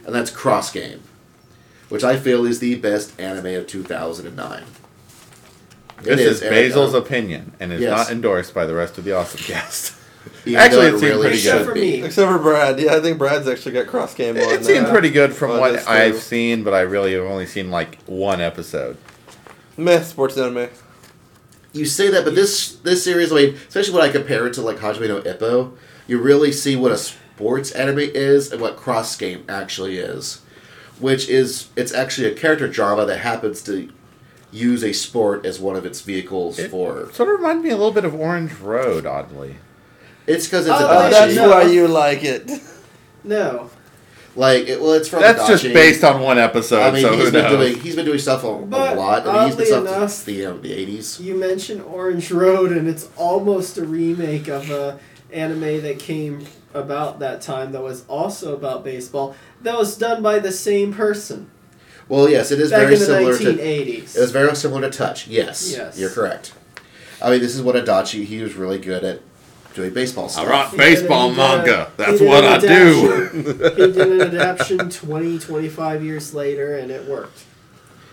and 0.05 0.13
that's 0.13 0.29
Cross 0.29 0.71
Game, 0.73 1.01
which 1.87 2.03
I 2.03 2.17
feel 2.17 2.45
is 2.45 2.59
the 2.59 2.75
best 2.75 3.19
anime 3.19 3.55
of 3.55 3.67
2009. 3.67 4.63
This 6.01 6.07
It 6.07 6.19
is, 6.19 6.41
and, 6.41 6.49
Basil's 6.51 6.93
uh, 6.93 6.99
opinion 7.01 7.53
and 7.59 7.73
is 7.73 7.81
yes. 7.81 7.89
not 7.89 8.11
endorsed 8.11 8.53
by 8.53 8.65
the 8.65 8.73
rest 8.73 8.97
of 8.97 9.03
the 9.03 9.13
awesome 9.13 9.41
cast. 9.41 9.95
even 10.45 10.59
Actually, 10.59 10.91
though 10.91 10.95
it 10.95 10.99
seemed 10.99 11.21
pretty 11.21 11.41
good. 11.41 11.65
For 11.65 11.75
me. 11.75 12.03
Except 12.03 12.31
for 12.31 12.39
Brad. 12.39 12.79
Yeah, 12.79 12.95
I 12.95 12.99
think 12.99 13.17
Brad's 13.17 13.47
actually 13.47 13.73
got 13.73 13.87
cross 13.87 14.13
game 14.13 14.35
on. 14.37 14.43
it 14.43 14.65
seemed 14.65 14.85
uh, 14.85 14.91
pretty 14.91 15.09
good 15.09 15.33
from 15.33 15.59
what 15.59 15.87
I've 15.87 16.13
too. 16.13 16.19
seen, 16.19 16.63
but 16.63 16.73
I 16.73 16.81
really 16.81 17.13
have 17.13 17.23
only 17.23 17.45
seen 17.45 17.69
like 17.69 18.01
one 18.03 18.41
episode. 18.41 18.97
Meh, 19.77 20.01
sports 20.01 20.37
anime. 20.37 20.69
You 21.73 21.85
say 21.85 22.09
that, 22.09 22.25
but 22.25 22.33
this 22.35 22.75
this 22.77 23.03
series, 23.03 23.31
I 23.31 23.35
mean, 23.35 23.55
especially 23.67 23.93
when 23.93 24.03
I 24.03 24.11
compare 24.11 24.47
it 24.47 24.53
to 24.55 24.61
like 24.61 24.77
Hajime 24.77 25.07
no 25.07 25.21
Ippo, 25.21 25.73
you 26.07 26.17
really 26.19 26.51
see 26.51 26.75
what 26.75 26.91
a 26.91 26.97
sports 26.97 27.71
anime 27.71 27.99
is 27.99 28.51
and 28.51 28.59
what 28.61 28.75
Cross 28.75 29.17
Game 29.17 29.43
actually 29.47 29.97
is, 29.99 30.41
which 30.99 31.29
is 31.29 31.67
it's 31.75 31.93
actually 31.93 32.27
a 32.27 32.33
character 32.35 32.67
drama 32.67 33.05
that 33.05 33.19
happens 33.19 33.61
to 33.63 33.89
use 34.51 34.83
a 34.83 34.93
sport 34.93 35.45
as 35.45 35.59
one 35.59 35.75
of 35.75 35.85
its 35.85 36.01
vehicles 36.01 36.57
It 36.57 36.71
for. 36.71 37.11
Sort 37.13 37.29
of 37.29 37.39
reminded 37.39 37.63
me 37.65 37.69
a 37.69 37.77
little 37.77 37.93
bit 37.93 38.03
of 38.03 38.15
Orange 38.15 38.53
Road, 38.59 39.05
oddly. 39.05 39.57
It's 40.25 40.47
because 40.47 40.65
it's 40.65 40.75
Oh, 40.79 40.85
a 40.85 40.89
Oh, 40.89 41.01
Adachi. 41.07 41.11
that's 41.11 41.35
No. 41.35 41.49
why 41.49 41.63
you 41.63 41.87
like 41.87 42.23
it. 42.23 42.49
No, 43.23 43.69
like 44.35 44.67
it, 44.67 44.79
well, 44.81 44.93
it's 44.93 45.07
from. 45.09 45.21
That's 45.21 45.47
just 45.47 45.63
based 45.63 46.03
on 46.03 46.21
one 46.21 46.37
episode, 46.37 46.81
I 46.81 46.91
mean, 46.91 47.01
so 47.01 47.13
he's 47.13 47.25
who 47.25 47.31
been 47.31 47.43
knows? 47.43 47.69
doing 47.71 47.81
he's 47.83 47.95
been 47.95 48.05
doing 48.05 48.19
stuff 48.19 48.43
a, 48.43 48.47
a 48.47 48.57
But 48.65 48.97
lot. 48.97 49.27
I 49.27 49.33
mean, 49.33 49.45
he's 49.47 49.55
been 49.55 49.63
oddly 49.63 49.65
stuff 49.65 49.81
enough- 49.97 50.09
since 50.11 50.23
the 50.23 50.33
you 50.33 50.43
know, 50.45 50.57
the 50.59 50.73
eighties. 50.73 51.19
you 51.19 51.35
mentioned 51.35 51.81
Orange 51.81 52.31
Road, 52.31 52.71
and 52.71 52.87
it's 52.87 53.09
almost 53.17 53.77
a 53.77 53.83
remake 53.85 54.47
of 54.47 54.69
a 54.69 54.99
anime 55.31 55.81
that 55.81 55.99
came 55.99 56.45
about 56.73 57.19
that 57.19 57.41
time 57.41 57.71
that 57.71 57.81
was 57.81 58.05
also 58.07 58.53
about 58.55 58.83
baseball. 58.83 59.35
That 59.61 59.77
was 59.77 59.97
done 59.97 60.21
by 60.23 60.39
the 60.39 60.51
same 60.51 60.93
person 60.93 61.49
Well, 62.07 62.29
yes, 62.29 62.51
it 62.51 62.59
is 62.59 62.69
back 62.71 62.81
very 62.81 62.93
in 62.93 62.99
the 62.99 63.05
similar 63.05 63.37
to. 63.37 63.43
1980s. 63.43 64.15
It 64.15 64.19
was 64.21 64.31
very 64.31 64.55
similar 64.55 64.81
to 64.81 64.89
Touch. 64.95 65.27
Yes, 65.27 65.71
Yes. 65.75 65.97
you're 65.99 66.09
correct. 66.11 66.53
I 67.21 67.29
mean, 67.31 67.41
this 67.41 67.55
is 67.55 67.61
what 67.61 67.75
Adachi. 67.75 68.23
He 68.25 68.41
was 68.41 68.53
really 68.55 68.77
good 68.79 69.03
at 69.03 69.21
doing 69.79 69.93
baseball 69.93 70.25
I 70.25 70.27
stuff. 70.29 70.47
write 70.47 70.77
baseball 70.77 71.29
did 71.29 71.39
a- 71.39 71.41
he 71.41 71.65
did 71.65 71.73
a- 71.73 71.77
manga. 71.77 71.85
he 71.85 72.03
That's 72.03 72.21
what 72.21 72.43
an 72.43 72.51
I 72.51 72.57
do. 72.59 73.29
he 73.33 73.91
did 73.91 73.97
an 74.21 74.21
adaptation 74.35 74.89
20, 74.89 75.39
25 75.39 76.03
years 76.03 76.33
later, 76.33 76.77
and 76.77 76.91
it 76.91 77.05
worked. 77.07 77.45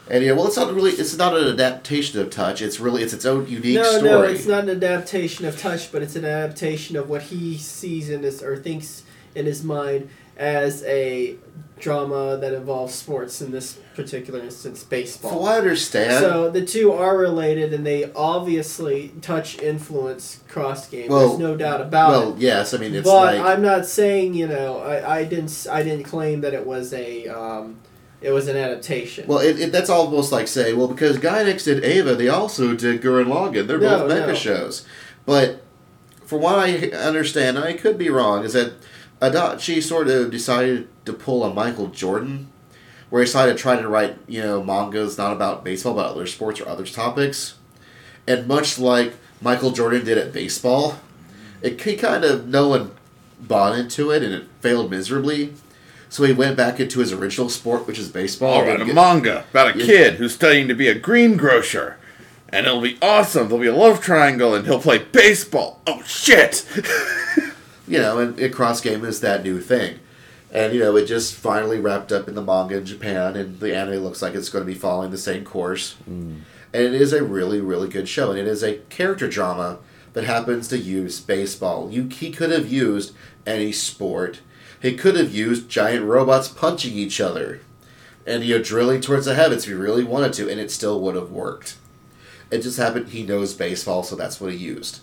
And 0.08 0.22
yeah, 0.24 0.32
well, 0.32 0.46
it's 0.46 0.56
not 0.56 0.72
really. 0.72 0.92
It's 0.92 1.16
not 1.16 1.36
an 1.36 1.48
adaptation 1.48 2.20
of 2.20 2.30
Touch. 2.30 2.62
It's 2.62 2.78
really 2.78 3.02
it's 3.02 3.12
its 3.12 3.24
own 3.26 3.48
unique 3.48 3.74
no, 3.74 3.82
story. 3.98 4.04
no, 4.04 4.22
it's 4.22 4.46
not 4.46 4.62
an 4.64 4.70
adaptation 4.70 5.44
of 5.46 5.58
Touch, 5.58 5.90
but 5.90 6.00
it's 6.00 6.14
an 6.14 6.24
adaptation 6.24 6.96
of 6.96 7.08
what 7.10 7.22
he 7.22 7.58
sees 7.58 8.08
in 8.08 8.22
his 8.22 8.40
or 8.40 8.56
thinks 8.56 9.02
in 9.34 9.46
his 9.46 9.64
mind 9.64 10.08
as 10.36 10.84
a 10.84 11.36
drama 11.78 12.38
that 12.38 12.52
involves 12.54 12.94
sports. 12.94 13.40
In 13.42 13.50
this 13.50 13.78
particular 13.94 14.40
instance, 14.40 14.82
baseball. 14.82 15.30
From 15.32 15.40
what 15.42 15.52
I 15.54 15.58
understand, 15.58 16.20
So 16.24 16.50
the 16.50 16.64
two 16.64 16.92
are 16.92 17.16
related, 17.16 17.72
and 17.74 17.86
they 17.86 18.10
obviously 18.14 19.12
touch 19.20 19.58
influence 19.60 20.40
cross 20.48 20.88
game. 20.88 21.10
Well- 21.10 21.28
There's 21.28 21.38
no 21.38 21.56
doubt 21.56 21.80
about 21.80 22.10
well, 22.10 22.22
it. 22.22 22.26
Well 22.32 22.38
yes. 22.38 22.74
I 22.74 22.78
mean, 22.78 22.94
it's 22.94 23.06
but 23.08 23.34
like 23.36 23.40
I'm 23.40 23.62
not 23.62 23.86
saying 23.86 24.34
you 24.34 24.46
know 24.48 24.78
I, 24.80 25.18
I 25.18 25.24
didn't 25.24 25.66
I 25.70 25.82
didn't 25.82 26.04
claim 26.04 26.40
that 26.42 26.54
it 26.54 26.66
was 26.66 26.92
a 26.92 27.28
um, 27.28 27.76
it 28.22 28.30
was 28.30 28.48
an 28.48 28.56
adaptation. 28.56 29.26
well, 29.26 29.38
it, 29.38 29.60
it, 29.60 29.72
that's 29.72 29.90
almost 29.90 30.32
like 30.32 30.48
saying, 30.48 30.76
well, 30.78 30.88
because 30.88 31.18
Gainax 31.18 31.64
did 31.64 31.84
Eva, 31.84 32.14
they 32.14 32.28
also 32.28 32.74
did 32.74 33.02
Gurren 33.02 33.26
Lagann. 33.26 33.66
They're 33.66 33.78
No, 33.78 34.00
both 34.08 34.10
mecha 34.10 34.28
no. 34.28 34.34
shows. 34.34 34.86
But 35.26 35.62
from 36.24 36.40
what 36.40 36.58
I 36.58 36.88
understand, 36.90 37.56
and 37.58 37.64
I 37.66 37.74
could 37.74 37.98
be 37.98 38.08
wrong, 38.08 38.42
is 38.44 38.54
that 38.54 38.72
Adachi 39.20 39.82
sort 39.82 40.08
of 40.08 40.30
decided 40.30 40.88
to 41.06 41.12
pull 41.12 41.44
a 41.44 41.52
Michael 41.54 41.88
Jordan, 41.88 42.48
where 43.10 43.22
he 43.22 43.26
decided 43.26 43.56
to 43.56 43.62
try 43.62 43.80
to 43.80 43.88
write, 43.88 44.16
you 44.28 44.42
know, 44.42 44.62
mangas 44.62 45.16
not 45.16 45.32
about 45.32 45.64
baseball, 45.64 45.94
but 45.94 46.06
other 46.06 46.26
sports 46.26 46.60
or 46.60 46.68
other 46.68 46.84
topics. 46.84 47.54
And 48.26 48.46
much 48.46 48.78
like 48.78 49.14
Michael 49.40 49.70
Jordan 49.70 50.04
did 50.04 50.18
at 50.18 50.32
baseball, 50.32 50.98
it 51.62 51.80
he 51.80 51.96
kind 51.96 52.24
of 52.24 52.46
no 52.48 52.68
one 52.68 52.90
bought 53.40 53.78
into 53.78 54.10
it, 54.10 54.22
and 54.22 54.34
it 54.34 54.44
failed 54.60 54.90
miserably. 54.90 55.54
So 56.08 56.22
he 56.24 56.32
went 56.32 56.56
back 56.56 56.78
into 56.80 57.00
his 57.00 57.12
original 57.12 57.48
sport, 57.48 57.86
which 57.86 57.98
is 57.98 58.08
baseball. 58.08 58.60
I'll 58.60 58.66
write 58.66 58.80
a 58.80 58.84
get- 58.84 58.94
manga 58.94 59.44
about 59.50 59.74
a 59.74 59.78
Yeah. 59.78 59.86
kid 59.86 60.14
who's 60.14 60.34
studying 60.34 60.68
to 60.68 60.74
be 60.74 60.88
a 60.88 60.94
greengrocer. 60.94 61.96
And 62.48 62.64
it'll 62.64 62.80
be 62.80 62.96
awesome. 63.02 63.48
There'll 63.48 63.60
be 63.60 63.66
a 63.66 63.74
love 63.74 64.00
triangle 64.00 64.54
and 64.54 64.64
he'll 64.66 64.80
play 64.80 64.98
baseball. 64.98 65.82
Oh, 65.86 66.00
shit! 66.06 66.64
you 67.88 67.98
know, 67.98 68.18
and, 68.18 68.38
and 68.38 68.54
cross 68.54 68.80
game 68.80 69.04
is 69.04 69.20
that 69.20 69.42
new 69.42 69.60
thing. 69.60 69.98
And 70.56 70.72
you 70.72 70.80
know, 70.80 70.96
it 70.96 71.04
just 71.04 71.34
finally 71.34 71.78
wrapped 71.78 72.10
up 72.10 72.28
in 72.28 72.34
the 72.34 72.42
manga 72.42 72.78
in 72.78 72.86
Japan, 72.86 73.36
and 73.36 73.60
the 73.60 73.76
anime 73.76 74.02
looks 74.02 74.22
like 74.22 74.34
it's 74.34 74.48
going 74.48 74.64
to 74.64 74.72
be 74.72 74.78
following 74.78 75.10
the 75.10 75.18
same 75.18 75.44
course. 75.44 75.96
Mm. 76.08 76.40
And 76.72 76.82
it 76.82 76.94
is 76.94 77.12
a 77.12 77.22
really, 77.22 77.60
really 77.60 77.88
good 77.88 78.08
show, 78.08 78.30
and 78.30 78.38
it 78.40 78.46
is 78.48 78.62
a 78.62 78.78
character 78.88 79.28
drama 79.28 79.78
that 80.14 80.24
happens 80.24 80.66
to 80.68 80.78
use 80.78 81.20
baseball. 81.20 81.90
You 81.92 82.08
he 82.08 82.30
could 82.32 82.50
have 82.50 82.72
used 82.72 83.14
any 83.46 83.70
sport. 83.70 84.40
He 84.80 84.96
could 84.96 85.14
have 85.14 85.34
used 85.34 85.68
giant 85.68 86.06
robots 86.06 86.48
punching 86.48 86.94
each 86.94 87.20
other, 87.20 87.60
and 88.26 88.42
you 88.42 88.56
know, 88.56 88.64
drilling 88.64 89.02
towards 89.02 89.26
the 89.26 89.34
heavens 89.34 89.64
if 89.64 89.68
he 89.68 89.74
really 89.74 90.04
wanted 90.04 90.32
to, 90.34 90.48
and 90.50 90.58
it 90.58 90.70
still 90.70 91.00
would 91.02 91.16
have 91.16 91.30
worked. 91.30 91.76
It 92.50 92.62
just 92.62 92.78
happened 92.78 93.08
he 93.08 93.24
knows 93.24 93.52
baseball, 93.52 94.02
so 94.02 94.16
that's 94.16 94.40
what 94.40 94.52
he 94.52 94.58
used. 94.58 95.00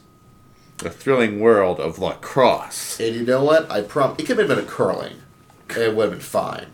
the 0.80 0.90
thrilling 0.90 1.40
world 1.40 1.80
of 1.80 2.00
lacrosse. 2.00 3.00
And 3.00 3.16
you 3.16 3.24
know 3.24 3.44
what? 3.44 3.70
I 3.72 3.82
prom 3.82 4.16
it 4.18 4.26
could 4.26 4.40
have 4.40 4.48
been 4.48 4.60
a 4.60 4.64
curling. 4.64 5.18
And 5.70 5.78
It 5.78 5.96
would 5.96 6.04
have 6.04 6.12
been 6.12 6.20
fine. 6.20 6.66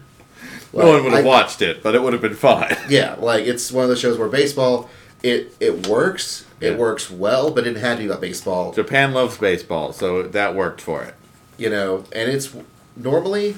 no 0.73 0.87
one 0.87 1.03
would 1.03 1.13
have 1.13 1.25
I- 1.25 1.27
watched 1.27 1.61
it, 1.61 1.81
but 1.83 1.95
it 1.95 2.01
would 2.03 2.13
have 2.13 2.21
been 2.21 2.35
fine. 2.35 2.75
Yeah, 2.89 3.15
like 3.19 3.45
it's 3.45 3.71
one 3.71 3.83
of 3.83 3.89
those 3.89 3.99
shows 3.99 4.17
where 4.17 4.27
baseball 4.29 4.89
it 5.23 5.53
it 5.59 5.87
works. 5.87 6.45
It 6.61 6.71
Yeah. 6.71 6.77
works 6.77 7.09
well, 7.09 7.51
but 7.51 7.65
it 7.67 7.77
had 7.77 7.95
to 7.97 8.03
be 8.03 8.05
about 8.09 8.21
baseball. 8.21 8.73
Japan 8.73 9.13
loves 9.13 9.37
baseball, 9.37 9.93
so 9.93 10.23
that 10.23 10.55
worked 10.55 10.81
for 10.81 11.03
it. 11.03 11.13
You 11.57 11.69
know, 11.69 12.03
and 12.13 12.29
it's 12.31 12.49
normally 12.95 13.55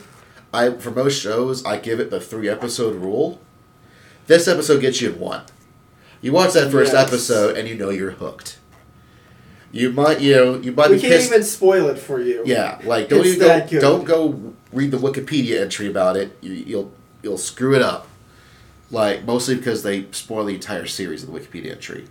I 0.53 0.71
for 0.71 0.91
most 0.91 1.19
shows 1.21 1.63
I 1.65 1.77
give 1.77 1.99
it 1.99 2.09
the 2.11 2.19
three 2.19 2.49
episode 2.49 2.95
rule. 2.95 3.39
This 4.27 4.47
episode 4.47 4.81
gets 4.81 5.01
you 5.01 5.11
in 5.13 5.19
one. 5.19 5.41
You 6.21 6.31
watch 6.31 6.53
that 6.53 6.71
first 6.71 6.93
Yes. 6.93 7.07
episode 7.07 7.57
and 7.57 7.67
you 7.67 7.75
know 7.75 7.89
you're 7.89 8.11
hooked. 8.11 8.57
You 9.71 9.91
might 9.91 10.19
you 10.19 10.35
know 10.35 10.55
you 10.57 10.71
might 10.71 10.89
we 10.89 10.95
be 10.97 11.01
can't 11.01 11.13
pissed. 11.13 11.31
even 11.31 11.43
spoil 11.43 11.87
it 11.89 11.97
for 11.97 12.19
you. 12.21 12.43
Yeah, 12.45 12.79
like 12.83 13.07
don't 13.09 13.21
It's 13.21 13.35
even 13.35 13.47
go, 13.47 13.67
good. 13.67 13.81
don't 13.81 14.03
go 14.03 14.50
read 14.71 14.91
the 14.91 14.97
Wikipedia 14.97 15.61
entry 15.61 15.87
about 15.87 16.17
it. 16.17 16.37
You, 16.41 16.53
you'll 16.53 16.93
you'll 17.21 17.37
screw 17.37 17.75
it 17.75 17.81
up. 17.81 18.07
Like 18.89 19.23
mostly 19.23 19.55
because 19.55 19.83
they 19.83 20.07
spoil 20.11 20.45
the 20.45 20.55
entire 20.55 20.85
series 20.85 21.23
of 21.23 21.31
the 21.31 21.39
Wikipedia 21.39 21.71
entry. 21.71 22.05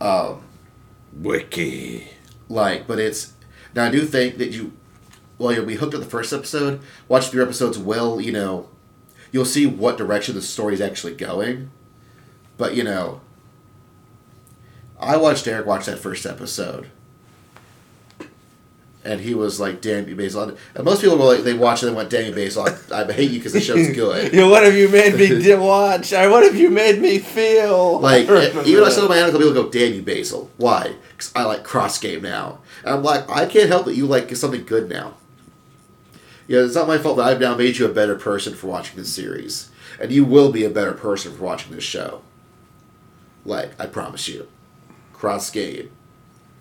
Um, 0.00 0.42
Wiki. 1.12 2.08
like, 2.48 2.86
but 2.86 2.98
it's 2.98 3.32
now 3.74 3.84
I 3.84 3.90
do 3.90 4.04
think 4.04 4.38
that 4.38 4.50
you, 4.50 4.72
well, 5.38 5.52
you'll 5.52 5.66
be 5.66 5.74
hooked 5.76 5.94
at 5.94 6.00
the 6.00 6.06
first 6.06 6.32
episode. 6.32 6.80
Watch 7.08 7.28
three 7.28 7.42
episodes. 7.42 7.78
Well, 7.78 8.20
you 8.20 8.32
know, 8.32 8.68
you'll 9.32 9.44
see 9.44 9.66
what 9.66 9.98
direction 9.98 10.34
the 10.34 10.42
story's 10.42 10.80
actually 10.80 11.14
going. 11.14 11.70
But 12.56 12.74
you 12.74 12.84
know, 12.84 13.20
I 14.98 15.16
watched 15.16 15.46
Eric 15.46 15.66
watch 15.66 15.86
that 15.86 15.98
first 15.98 16.26
episode. 16.26 16.90
And 19.02 19.20
he 19.20 19.34
was 19.34 19.58
like, 19.58 19.80
"Damn 19.80 20.08
you, 20.08 20.14
Basil!" 20.14 20.56
And 20.74 20.84
most 20.84 21.00
people 21.00 21.16
were 21.16 21.24
like, 21.24 21.42
they 21.42 21.54
watched 21.54 21.82
it 21.82 21.86
and 21.86 21.96
went, 21.96 22.10
"Damn 22.10 22.26
you, 22.26 22.34
Basil! 22.34 22.68
I, 22.68 23.02
I 23.02 23.10
hate 23.10 23.30
you 23.30 23.38
because 23.38 23.54
the 23.54 23.60
show's 23.60 23.88
good." 23.94 24.32
You 24.32 24.40
know, 24.40 24.50
what 24.50 24.62
have 24.62 24.74
you 24.74 24.90
made 24.90 25.14
me 25.14 25.54
watch? 25.54 26.12
I, 26.12 26.26
what 26.26 26.44
have 26.44 26.54
you 26.54 26.68
made 26.68 27.00
me 27.00 27.18
feel? 27.18 27.98
Like 27.98 28.24
even 28.24 28.84
I 28.84 28.90
said 28.90 29.00
to 29.02 29.08
my 29.08 29.20
uncle, 29.22 29.40
people 29.40 29.54
go, 29.54 29.70
"Damn 29.70 29.94
you, 29.94 30.02
Basil! 30.02 30.50
Why?" 30.58 30.94
Because 31.12 31.32
I 31.34 31.44
like 31.44 31.64
cross 31.64 31.98
game 31.98 32.22
now. 32.22 32.58
And 32.84 32.94
I'm 32.94 33.02
like, 33.02 33.28
I 33.30 33.46
can't 33.46 33.68
help 33.68 33.86
that 33.86 33.94
you 33.94 34.06
like 34.06 34.34
something 34.36 34.64
good 34.64 34.88
now. 34.90 35.14
Yeah, 36.50 36.60
it's 36.60 36.74
not 36.74 36.88
my 36.88 36.98
fault 36.98 37.16
that 37.18 37.26
I've 37.26 37.40
now 37.40 37.54
made 37.54 37.78
you 37.78 37.86
a 37.86 37.92
better 37.92 38.16
person 38.16 38.54
for 38.54 38.66
watching 38.66 38.96
this 38.96 39.14
series, 39.14 39.70
and 40.00 40.10
you 40.10 40.24
will 40.24 40.50
be 40.50 40.64
a 40.64 40.70
better 40.70 40.92
person 40.92 41.32
for 41.32 41.44
watching 41.44 41.72
this 41.72 41.84
show. 41.84 42.22
Like 43.44 43.80
I 43.80 43.86
promise 43.86 44.26
you, 44.28 44.48
cross 45.12 45.48
game 45.48 45.90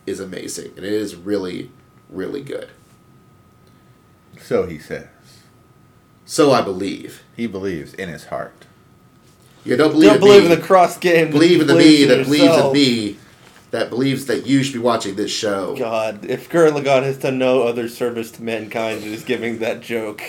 is 0.05 0.19
amazing, 0.19 0.73
and 0.77 0.85
it 0.85 0.93
is 0.93 1.15
really, 1.15 1.71
really 2.10 2.41
good. 2.41 2.70
So 4.41 4.66
he 4.66 4.80
says. 4.80 5.07
So 6.26 6.51
I 6.51 6.62
believe. 6.62 7.24
He 7.36 7.47
believes 7.47 7.93
in 7.93 8.10
his 8.10 8.26
heart. 8.26 8.66
You 9.66 9.76
don't 9.76 9.91
believe 9.91 10.07
Don't 10.10 10.16
in 10.16 10.22
believe 10.22 10.43
me. 10.45 10.51
in 10.53 10.60
the 10.60 10.66
cross 10.66 10.97
game. 10.97 11.32
believe 11.32 11.62
in 11.62 11.68
the 11.68 11.76
me 11.76 12.05
that 12.05 12.24
believes 12.26 12.57
in 12.57 12.72
me, 12.72 13.18
that 13.72 13.89
believes 13.89 14.26
that 14.28 14.47
you 14.47 14.64
should 14.64 14.74
be 14.74 14.80
watching 14.80 15.16
this 15.16 15.32
show. 15.32 15.76
God, 15.78 16.26
if 16.26 16.49
Gurren 16.49 16.72
Lagann 16.72 17.03
has 17.03 17.18
done 17.18 17.38
no 17.38 17.64
other 17.64 17.88
service 17.89 18.32
to 18.32 18.43
mankind, 18.43 18.99
it 19.03 19.07
is 19.12 19.24
giving 19.24 19.60
that 19.60 19.82
joke 19.82 20.22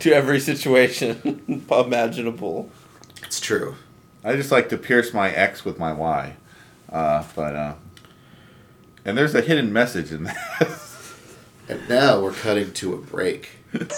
to 0.00 0.12
every 0.12 0.40
situation 0.40 1.66
imaginable. 1.70 2.70
It's 3.22 3.38
true. 3.38 3.76
I 4.24 4.34
just 4.36 4.50
like 4.50 4.70
to 4.70 4.78
pierce 4.78 5.12
my 5.12 5.30
X 5.30 5.64
with 5.64 5.78
my 5.78 5.92
Y. 5.92 6.36
Uh, 6.90 7.24
but, 7.36 7.54
uh, 7.54 7.74
and 9.04 9.18
there's 9.18 9.34
a 9.34 9.42
hidden 9.42 9.72
message 9.72 10.10
in 10.10 10.24
that. 10.24 10.80
And 11.68 11.88
now 11.88 12.20
we're 12.20 12.32
cutting 12.32 12.72
to 12.74 12.94
a 12.94 12.98
break. 12.98 13.50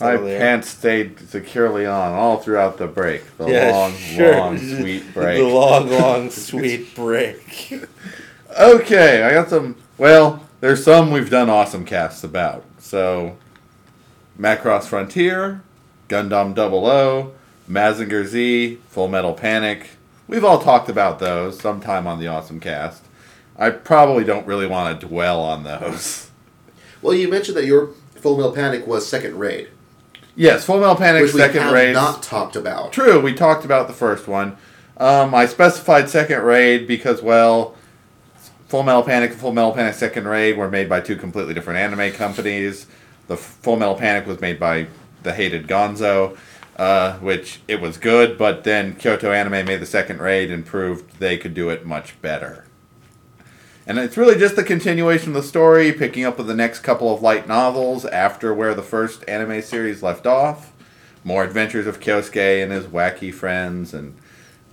My 0.00 0.12
Settle 0.12 0.26
there. 0.26 0.38
pants 0.40 0.68
stayed 0.68 1.18
securely 1.28 1.86
on 1.86 2.12
all 2.12 2.38
throughout 2.38 2.78
the 2.78 2.86
break. 2.86 3.36
The 3.36 3.46
Yeah, 3.46 3.70
long, 3.72 3.94
sure. 3.96 4.36
long, 4.36 4.58
sweet 4.58 5.12
break. 5.14 5.38
The 5.38 5.44
long, 5.48 5.90
long, 5.90 6.30
sweet 6.30 6.94
break. 6.94 7.72
Okay, 8.58 9.22
I 9.22 9.32
got 9.32 9.48
some. 9.50 9.76
Well, 9.98 10.46
there's 10.60 10.82
some 10.84 11.10
we've 11.10 11.30
done 11.30 11.48
awesome 11.50 11.84
casts 11.84 12.24
about. 12.24 12.64
So, 12.78 13.36
Macross 14.38 14.84
Frontier, 14.84 15.62
Gundam 16.08 16.54
00, 16.54 17.32
Mazinger 17.70 18.24
Z, 18.26 18.78
Full 18.88 19.08
Metal 19.08 19.34
Panic. 19.34 19.90
We've 20.26 20.44
all 20.44 20.58
talked 20.60 20.88
about 20.88 21.18
those 21.18 21.58
sometime 21.60 22.06
on 22.06 22.18
the 22.18 22.26
awesome 22.26 22.60
cast. 22.60 23.04
I 23.56 23.70
probably 23.70 24.24
don't 24.24 24.46
really 24.46 24.66
want 24.66 24.98
to 25.00 25.06
dwell 25.06 25.40
on 25.40 25.62
those. 25.64 26.30
Well, 27.02 27.14
you 27.14 27.28
mentioned 27.28 27.56
that 27.56 27.66
your 27.66 27.88
Full 28.16 28.36
Metal 28.36 28.52
Panic 28.52 28.86
was 28.86 29.06
second 29.06 29.38
raid, 29.38 29.68
Yes, 30.34 30.64
Full 30.64 30.80
Metal 30.80 30.96
Panic 30.96 31.22
which 31.22 31.34
we 31.34 31.40
second 31.40 31.62
have 31.62 31.72
raid. 31.72 31.92
not 31.92 32.22
talked 32.22 32.56
about. 32.56 32.92
True, 32.92 33.20
we 33.20 33.34
talked 33.34 33.64
about 33.64 33.86
the 33.86 33.92
first 33.92 34.26
one. 34.26 34.56
Um, 34.96 35.34
I 35.34 35.46
specified 35.46 36.08
second 36.08 36.42
raid 36.42 36.86
because, 36.86 37.22
well, 37.22 37.76
Full 38.72 38.82
Metal 38.82 39.02
Panic 39.02 39.32
and 39.32 39.40
Full 39.40 39.52
Metal 39.52 39.72
Panic 39.72 39.94
Second 39.94 40.26
Raid 40.26 40.56
were 40.56 40.70
made 40.70 40.88
by 40.88 41.00
two 41.00 41.16
completely 41.16 41.52
different 41.52 41.78
anime 41.78 42.10
companies. 42.12 42.86
The 43.28 43.36
Full 43.36 43.76
Metal 43.76 43.94
Panic 43.94 44.26
was 44.26 44.40
made 44.40 44.58
by 44.58 44.86
the 45.22 45.34
hated 45.34 45.66
Gonzo, 45.66 46.38
uh, 46.76 47.18
which 47.18 47.60
it 47.68 47.82
was 47.82 47.98
good, 47.98 48.38
but 48.38 48.64
then 48.64 48.94
Kyoto 48.94 49.30
Anime 49.30 49.66
made 49.66 49.80
the 49.80 49.86
second 49.86 50.20
raid 50.20 50.50
and 50.50 50.64
proved 50.64 51.18
they 51.18 51.36
could 51.36 51.52
do 51.52 51.68
it 51.68 51.84
much 51.84 52.20
better. 52.22 52.64
And 53.86 53.98
it's 53.98 54.16
really 54.16 54.38
just 54.38 54.56
the 54.56 54.62
continuation 54.62 55.28
of 55.30 55.34
the 55.34 55.48
story, 55.48 55.92
picking 55.92 56.24
up 56.24 56.38
with 56.38 56.46
the 56.46 56.54
next 56.54 56.80
couple 56.80 57.12
of 57.12 57.22
light 57.22 57.48
novels 57.48 58.04
after 58.04 58.54
where 58.54 58.74
the 58.74 58.82
first 58.82 59.24
anime 59.28 59.60
series 59.62 60.02
left 60.02 60.26
off. 60.26 60.72
More 61.24 61.44
adventures 61.44 61.86
of 61.86 62.00
Kyosuke 62.00 62.62
and 62.62 62.72
his 62.72 62.86
wacky 62.86 63.32
friends, 63.32 63.92
and 63.94 64.16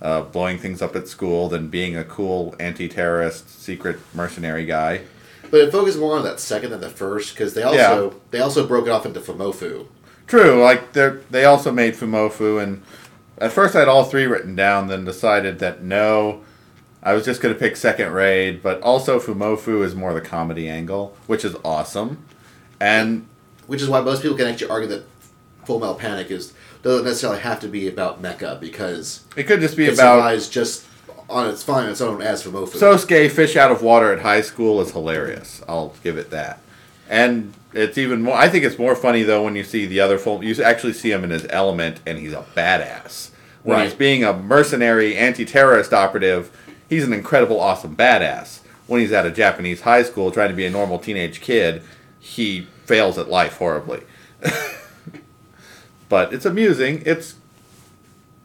uh, 0.02 0.22
blowing 0.22 0.58
things 0.58 0.80
up 0.80 0.96
at 0.96 1.08
school 1.08 1.48
than 1.48 1.68
being 1.68 1.96
a 1.96 2.04
cool 2.04 2.54
anti-terrorist 2.58 3.62
secret 3.62 3.98
mercenary 4.14 4.64
guy. 4.64 5.02
But 5.50 5.60
it 5.60 5.72
focused 5.72 5.98
more 5.98 6.16
on 6.16 6.24
that 6.24 6.40
second 6.40 6.70
than 6.70 6.80
the 6.80 6.90
first 6.90 7.34
because 7.34 7.54
they 7.54 7.62
also 7.62 8.14
they 8.30 8.40
also 8.40 8.66
broke 8.66 8.86
it 8.86 8.90
off 8.90 9.04
into 9.04 9.20
Fumoffu. 9.20 9.86
True, 10.26 10.62
like 10.62 10.92
they 10.92 11.16
they 11.30 11.44
also 11.44 11.72
made 11.72 11.94
Fumoffu, 11.94 12.62
and 12.62 12.82
at 13.38 13.52
first 13.52 13.74
I 13.74 13.80
had 13.80 13.88
all 13.88 14.04
three 14.04 14.26
written 14.26 14.54
down, 14.54 14.86
then 14.86 15.04
decided 15.04 15.58
that 15.58 15.82
no, 15.82 16.42
I 17.02 17.14
was 17.14 17.24
just 17.24 17.40
going 17.40 17.54
to 17.54 17.58
pick 17.58 17.76
second 17.76 18.12
raid, 18.12 18.62
but 18.62 18.80
also 18.82 19.18
Fumoffu 19.18 19.82
is 19.84 19.94
more 19.94 20.12
the 20.12 20.20
comedy 20.20 20.68
angle, 20.68 21.16
which 21.26 21.44
is 21.44 21.56
awesome. 21.64 22.22
And 22.78 23.26
Which 23.66 23.80
is 23.82 23.88
why 23.88 24.00
most 24.00 24.22
people 24.22 24.36
can 24.36 24.46
actually 24.46 24.70
argue 24.70 24.88
that 24.88 25.04
Full 25.64 25.80
Metal 25.80 25.94
Panic 25.94 26.30
is 26.30 26.52
doesn't 26.82 27.04
necessarily 27.04 27.40
have 27.40 27.60
to 27.60 27.68
be 27.68 27.88
about 27.88 28.22
mecha 28.22 28.58
because 28.58 29.22
it 29.36 29.44
could 29.44 29.60
just 29.60 29.76
be 29.76 29.88
about 29.88 30.40
just 30.50 30.86
on 31.28 31.46
its 31.48 31.62
fine 31.62 31.88
its 31.88 32.00
own 32.00 32.20
as 32.22 32.42
Fumoffu. 32.42 32.76
Sosuke 32.76 33.30
fish 33.30 33.56
out 33.56 33.70
of 33.70 33.82
water 33.82 34.12
at 34.12 34.20
high 34.20 34.40
school 34.40 34.80
is 34.80 34.90
hilarious. 34.92 35.62
I'll 35.68 35.94
give 36.02 36.16
it 36.16 36.30
that. 36.30 36.60
And 37.08 37.52
it's 37.72 37.98
even 37.98 38.22
more. 38.22 38.34
I 38.34 38.48
think 38.48 38.64
it's 38.64 38.78
more 38.78 38.96
funny 38.96 39.22
though 39.22 39.44
when 39.44 39.54
you 39.56 39.62
see 39.64 39.86
the 39.86 40.00
other 40.00 40.18
full. 40.18 40.42
You 40.42 40.60
actually 40.62 40.94
see 40.94 41.12
him 41.12 41.22
in 41.24 41.30
his 41.30 41.46
element, 41.50 42.00
and 42.06 42.18
he's 42.18 42.32
a 42.32 42.44
badass. 42.56 43.30
When 43.62 43.76
Right. 43.76 43.84
he's 43.84 43.94
being 43.94 44.24
a 44.24 44.32
mercenary 44.32 45.16
anti-terrorist 45.16 45.92
operative, 45.92 46.50
he's 46.90 47.04
an 47.04 47.14
incredible, 47.14 47.58
awesome 47.58 47.96
badass. 47.96 48.60
When 48.86 49.00
he's 49.00 49.12
at 49.12 49.24
a 49.24 49.30
Japanese 49.30 49.80
high 49.82 50.02
school 50.02 50.30
trying 50.30 50.50
to 50.50 50.54
be 50.56 50.66
a 50.66 50.70
normal 50.70 50.98
teenage 50.98 51.40
kid, 51.40 51.82
he 52.18 52.66
fails 52.84 53.16
at 53.16 53.28
life 53.30 53.56
horribly. 53.56 54.02
but 56.08 56.32
it's 56.34 56.44
amusing. 56.44 57.02
It's 57.06 57.34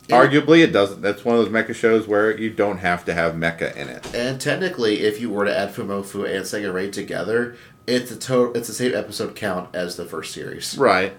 Yeah. 0.07 0.23
arguably 0.23 0.63
it 0.63 0.71
doesn't. 0.71 1.01
That's 1.01 1.25
one 1.25 1.35
of 1.37 1.43
those 1.43 1.51
mecha 1.51 1.73
shows 1.73 2.07
where 2.07 2.37
you 2.37 2.51
don't 2.51 2.77
have 2.77 3.03
to 3.05 3.13
have 3.13 3.33
mecha 3.33 3.75
in 3.75 3.89
it. 3.89 4.13
and 4.13 4.39
technically, 4.39 5.01
if 5.01 5.19
you 5.19 5.29
were 5.31 5.45
to 5.45 5.57
add 5.57 5.73
Fumoffu 5.73 6.29
and 6.31 6.45
Second 6.45 6.73
Raid 6.73 6.93
together, 6.93 7.55
it's 7.87 8.11
a 8.11 8.15
total. 8.15 8.55
It's 8.55 8.67
the 8.67 8.73
same 8.75 8.93
episode 8.95 9.35
count 9.35 9.73
as 9.75 9.95
the 9.95 10.05
first 10.05 10.31
series. 10.33 10.77
Right. 10.77 11.13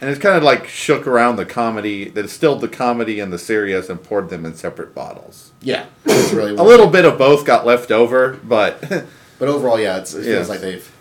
And 0.00 0.08
it's 0.10 0.20
kind 0.20 0.36
of 0.36 0.42
like 0.42 0.66
shook 0.68 1.06
around 1.06 1.36
the 1.36 1.44
comedy, 1.46 2.08
that 2.10 2.22
distilled 2.22 2.60
the 2.60 2.68
comedy 2.68 3.18
and 3.20 3.32
the 3.32 3.38
serious 3.38 3.88
and 3.88 4.02
poured 4.02 4.30
them 4.30 4.46
in 4.46 4.54
separate 4.54 4.94
bottles. 4.94 5.52
Yeah, 5.60 5.86
it's 6.04 6.32
really 6.32 6.54
A 6.54 6.62
little 6.62 6.86
bit 6.88 7.04
of 7.04 7.18
both 7.18 7.44
got 7.44 7.66
left 7.66 7.90
over, 7.90 8.34
but. 8.44 9.06
But 9.38 9.46
overall, 9.48 9.78
yeah, 9.78 9.98
it's, 9.98 10.14
it 10.14 10.24
feels 10.24 10.26
Yes. 10.26 10.48
like 10.48 10.60
they've. 10.60 10.92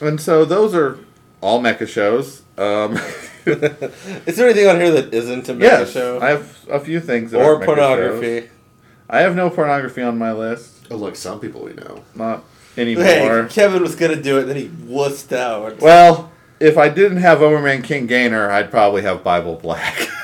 and 0.00 0.20
so 0.20 0.44
those 0.44 0.72
are 0.72 0.98
all 1.40 1.60
mecha 1.60 1.88
shows. 1.88 2.42
Um, 2.56 2.96
Is 3.44 4.36
there 4.36 4.48
anything 4.48 4.68
on 4.68 4.76
here 4.76 4.92
that 4.92 5.12
isn't 5.12 5.48
a 5.48 5.54
mecha 5.54 5.60
yes, 5.62 5.90
show? 5.92 6.20
I 6.20 6.28
have 6.30 6.64
a 6.70 6.78
few 6.78 7.00
things. 7.00 7.32
that 7.32 7.40
or 7.40 7.54
aren't 7.56 7.62
mecha 7.62 7.66
pornography? 7.66 8.40
shows. 8.42 8.50
I 9.10 9.20
have 9.22 9.34
no 9.34 9.50
pornography 9.50 10.00
on 10.02 10.16
my 10.16 10.32
list. 10.32 10.86
Oh, 10.90 10.96
look, 10.96 11.16
some 11.16 11.40
people 11.40 11.62
we 11.64 11.72
know. 11.74 12.04
Not 12.14 12.44
anymore. 12.76 13.04
Hey, 13.04 13.46
Kevin 13.50 13.82
was 13.82 13.96
gonna 13.96 14.22
do 14.22 14.38
it, 14.38 14.44
then 14.44 14.56
he 14.56 14.68
wussed 14.68 15.36
out. 15.36 15.80
Well, 15.80 16.30
if 16.62 16.78
I 16.78 16.88
didn't 16.88 17.18
have 17.18 17.42
Overman 17.42 17.82
King 17.82 18.06
Gainer, 18.06 18.50
I'd 18.50 18.70
probably 18.70 19.02
have 19.02 19.22
Bible 19.24 19.56
Black. 19.56 20.08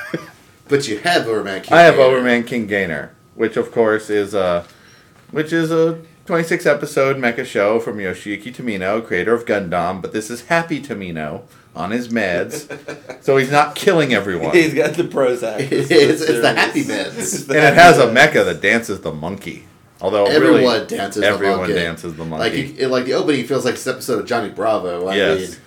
But 0.67 0.87
you 0.87 0.99
have 0.99 1.27
Overman 1.27 1.63
King. 1.63 1.73
I 1.73 1.81
have 1.81 1.95
Gainer. 1.95 2.05
Overman 2.07 2.43
King 2.43 2.67
Gainer, 2.67 3.11
which 3.33 3.57
of 3.57 3.71
course 3.71 4.11
is 4.11 4.35
a, 4.35 4.65
which 5.31 5.51
is 5.51 5.71
a 5.71 5.99
26 6.27 6.67
episode 6.67 7.17
mecha 7.17 7.43
show 7.43 7.79
from 7.79 7.97
Yoshiyuki 7.97 8.53
Tomino, 8.55 9.03
creator 9.03 9.33
of 9.33 9.45
Gundam, 9.45 9.99
but 9.99 10.13
this 10.13 10.29
is 10.29 10.45
Happy 10.45 10.79
Tomino 10.79 11.41
on 11.75 11.89
his 11.89 12.09
meds, 12.09 12.67
so 13.23 13.37
he's 13.37 13.49
not 13.51 13.73
killing 13.75 14.13
everyone. 14.13 14.51
He's 14.55 14.75
got 14.75 14.93
the 14.93 15.05
Prozac. 15.05 15.57
It's, 15.71 15.89
it's 16.21 16.39
the 16.41 16.53
happy 16.53 16.83
meds. 16.83 17.47
The 17.47 17.55
and 17.55 17.63
it 17.65 17.73
happy 17.73 17.75
has 17.79 17.97
a 17.97 18.05
mecha 18.05 18.45
that 18.45 18.61
dances 18.61 19.01
the 19.01 19.11
monkey. 19.11 19.65
Although 20.01 20.25
Everyone 20.27 20.61
really, 20.61 20.85
dances 20.85 21.23
everyone 21.23 21.55
the 21.55 21.61
monkey. 21.61 21.73
dances 21.73 22.15
the 22.15 22.23
Like, 22.25 22.53
monkey. 22.53 22.61
you, 22.77 22.87
like 22.89 23.05
the 23.05 23.13
opening 23.13 23.43
feels 23.45 23.65
like 23.65 23.73
this 23.73 23.87
episode 23.87 24.19
of 24.19 24.27
Johnny 24.27 24.49
Bravo. 24.49 25.07
I 25.07 25.15
yes. 25.15 25.39
mean, 25.51 25.59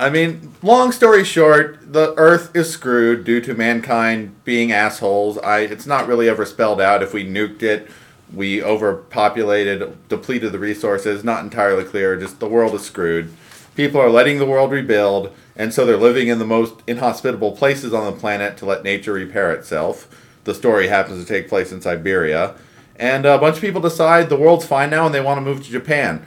I 0.00 0.08
mean, 0.08 0.54
long 0.62 0.92
story 0.92 1.24
short, 1.24 1.92
the 1.92 2.14
Earth 2.16 2.56
is 2.56 2.70
screwed 2.70 3.22
due 3.22 3.42
to 3.42 3.52
mankind 3.52 4.42
being 4.44 4.72
assholes. 4.72 5.36
I 5.36 5.60
it's 5.60 5.84
not 5.84 6.08
really 6.08 6.26
ever 6.26 6.46
spelled 6.46 6.80
out. 6.80 7.02
If 7.02 7.12
we 7.12 7.22
nuked 7.22 7.62
it, 7.62 7.86
we 8.32 8.62
overpopulated, 8.62 10.08
depleted 10.08 10.52
the 10.52 10.58
resources. 10.58 11.22
Not 11.22 11.44
entirely 11.44 11.84
clear. 11.84 12.18
Just 12.18 12.40
the 12.40 12.48
world 12.48 12.74
is 12.74 12.82
screwed. 12.82 13.30
People 13.76 14.00
are 14.00 14.08
letting 14.08 14.38
the 14.38 14.46
world 14.46 14.70
rebuild, 14.70 15.34
and 15.54 15.74
so 15.74 15.84
they're 15.84 15.98
living 15.98 16.28
in 16.28 16.38
the 16.38 16.46
most 16.46 16.82
inhospitable 16.86 17.52
places 17.52 17.92
on 17.92 18.06
the 18.06 18.18
planet 18.18 18.56
to 18.56 18.64
let 18.64 18.82
nature 18.82 19.12
repair 19.12 19.52
itself. 19.52 20.08
The 20.44 20.54
story 20.54 20.88
happens 20.88 21.22
to 21.22 21.30
take 21.30 21.46
place 21.46 21.72
in 21.72 21.82
Siberia, 21.82 22.54
and 22.96 23.26
a 23.26 23.36
bunch 23.36 23.56
of 23.56 23.62
people 23.62 23.82
decide 23.82 24.30
the 24.30 24.36
world's 24.36 24.64
fine 24.64 24.88
now 24.88 25.04
and 25.04 25.14
they 25.14 25.20
want 25.20 25.36
to 25.36 25.42
move 25.42 25.62
to 25.62 25.70
Japan. 25.70 26.24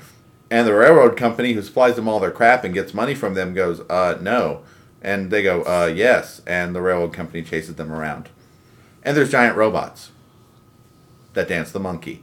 And 0.53 0.67
the 0.67 0.73
railroad 0.75 1.17
company 1.17 1.53
who 1.53 1.63
supplies 1.63 1.95
them 1.95 2.07
all 2.07 2.19
their 2.19 2.29
crap 2.29 2.63
and 2.63 2.75
gets 2.75 2.93
money 2.93 3.15
from 3.15 3.33
them 3.33 3.55
goes, 3.55 3.81
uh, 3.89 4.19
no. 4.21 4.61
And 5.01 5.31
they 5.31 5.41
go, 5.41 5.63
uh, 5.63 5.87
yes. 5.87 6.43
And 6.45 6.75
the 6.75 6.81
railroad 6.81 7.11
company 7.11 7.41
chases 7.41 7.73
them 7.73 7.91
around. 7.91 8.29
And 9.01 9.17
there's 9.17 9.31
giant 9.31 9.57
robots 9.57 10.11
that 11.33 11.47
dance 11.47 11.71
the 11.71 11.79
monkey 11.79 12.21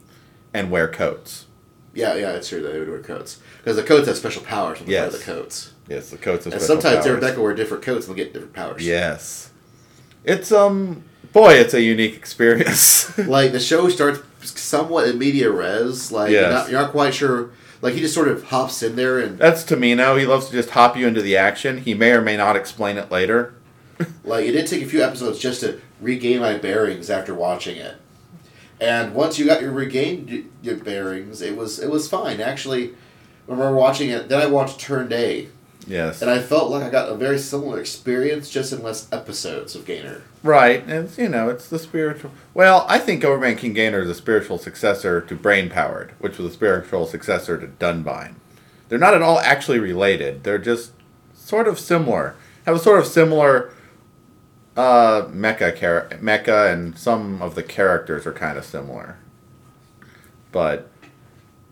and 0.55 0.70
wear 0.70 0.87
coats. 0.87 1.47
yeah, 1.93 2.14
yeah, 2.14 2.31
it's 2.31 2.49
true 2.49 2.62
that 2.62 2.72
they 2.72 2.78
would 2.78 2.89
wear 2.89 3.01
coats 3.03 3.41
because 3.59 3.74
the 3.76 3.83
coats 3.83 4.07
have 4.07 4.16
special 4.16 4.43
powers 4.45 4.78
when 4.78 4.87
they 4.89 4.95
wear 4.95 5.07
Yes. 5.11 5.18
the 5.18 5.24
coats. 5.24 5.72
Yes, 5.89 6.11
the 6.11 6.16
coats 6.16 6.45
have 6.45 6.53
And 6.53 6.62
special 6.62 6.81
sometimes 6.81 7.05
powers. 7.05 7.16
Rebecca 7.20 7.43
wear 7.43 7.53
different 7.53 7.83
coats 7.83 8.07
and 8.07 8.16
they'll 8.16 8.24
get 8.24 8.33
different 8.33 8.55
powers. 8.55 8.87
Yes. 8.87 9.51
It's, 10.22 10.53
um, 10.53 11.03
boy, 11.33 11.55
it's 11.55 11.74
a 11.74 11.83
unique 11.83 12.14
experience. 12.14 13.18
like 13.26 13.51
the 13.51 13.59
show 13.59 13.89
starts 13.89 14.20
somewhat 14.45 15.09
in 15.09 15.18
media 15.18 15.51
res. 15.51 16.12
Like 16.12 16.31
Yes. 16.31 16.43
you're, 16.43 16.51
not, 16.53 16.70
you're 16.70 16.81
not 16.83 16.91
quite 16.93 17.12
sure. 17.12 17.51
Like 17.83 17.95
he 17.95 18.01
just 18.01 18.14
sort 18.14 18.28
of 18.28 18.45
hops 18.45 18.83
in 18.83 18.97
there 18.97 19.18
and 19.18 19.39
That's 19.39 19.64
Tomino. 19.64 20.18
He 20.18 20.26
loves 20.26 20.47
to 20.47 20.53
just 20.53 20.70
hop 20.70 20.97
you 20.97 21.07
into 21.07 21.22
the 21.22 21.37
action. 21.37 21.78
He 21.78 21.95
may 21.95 22.12
or 22.12 22.20
may 22.20 22.37
not 22.37 22.57
explain 22.57 22.97
it 22.97 23.11
later. 23.11 23.55
like 24.24 24.47
it 24.47 24.53
did 24.53 24.66
take 24.66 24.83
a 24.83 24.87
few 24.87 25.03
episodes 25.03 25.39
just 25.39 25.61
to 25.61 25.81
regain 26.01 26.41
my 26.41 26.59
bearings 26.59 27.11
after 27.11 27.35
watching 27.35 27.76
it. 27.76 27.97
And 28.81 29.14
once 29.14 29.39
you 29.39 29.47
got 29.47 29.61
your 29.61 29.72
regained 29.72 30.51
your 30.62 30.76
bearings, 30.76 31.43
it 31.43 31.57
was 31.57 31.78
it 31.78 31.91
was 31.91 32.09
fine. 32.09 32.41
Actually, 32.41 32.95
when 33.47 33.59
we 33.59 33.64
were 33.64 33.74
watching 33.74 34.11
it, 34.11 34.28
then 34.28 34.41
I 34.41 34.47
watched 34.47 34.81
Turn 34.81 35.12
A, 35.12 35.49
Yes. 35.87 36.22
and 36.22 36.31
I 36.31 36.41
felt 36.41 36.70
like 36.70 36.83
I 36.83 36.91
got 36.91 37.09
a 37.09 37.14
very 37.14 37.39
similar 37.39 37.81
experience, 37.81 38.51
just 38.51 38.72
in 38.72 38.83
less 38.83 39.09
episodes 39.12 39.74
of 39.74 39.87
Gainer. 39.87 40.22
Right, 40.43 40.85
and 40.87 41.11
you 41.18 41.28
know, 41.28 41.49
it's 41.49 41.68
the 41.68 41.78
spiritual. 41.78 42.31
Well, 42.55 42.85
I 42.89 42.99
think 42.99 43.24
Overman 43.24 43.57
King 43.57 43.72
Gainer 43.72 44.01
is 44.01 44.11
a 44.11 44.14
spiritual 44.14 44.59
successor 44.59 45.20
to 45.22 45.35
Brain 45.35 45.68
Powered, 45.70 46.12
which 46.18 46.39
was 46.39 46.53
a 46.53 46.55
spiritual 46.55 47.07
successor 47.07 47.59
to 47.59 47.66
Dunbine. 47.66 48.35
They're 48.89 48.99
not 48.99 49.14
at 49.14 49.22
all 49.22 49.39
actually 49.41 49.78
related. 49.78 50.45
They're 50.45 50.59
just 50.59 50.93
sort 51.35 51.66
of 51.68 51.78
similar. 51.78 52.35
Have 52.66 52.76
a 52.76 52.81
sort 52.81 52.99
of 52.99 53.07
similar 53.07 53.72
uh, 54.76 55.22
mecha 55.33 55.76
char- 55.76 56.09
mecha, 56.20 56.72
and 56.72 56.99
some 56.99 57.41
of 57.43 57.55
the 57.55 57.62
characters 57.62 58.26
are 58.26 58.33
kind 58.33 58.59
of 58.59 58.64
similar. 58.64 59.18
But 60.53 60.91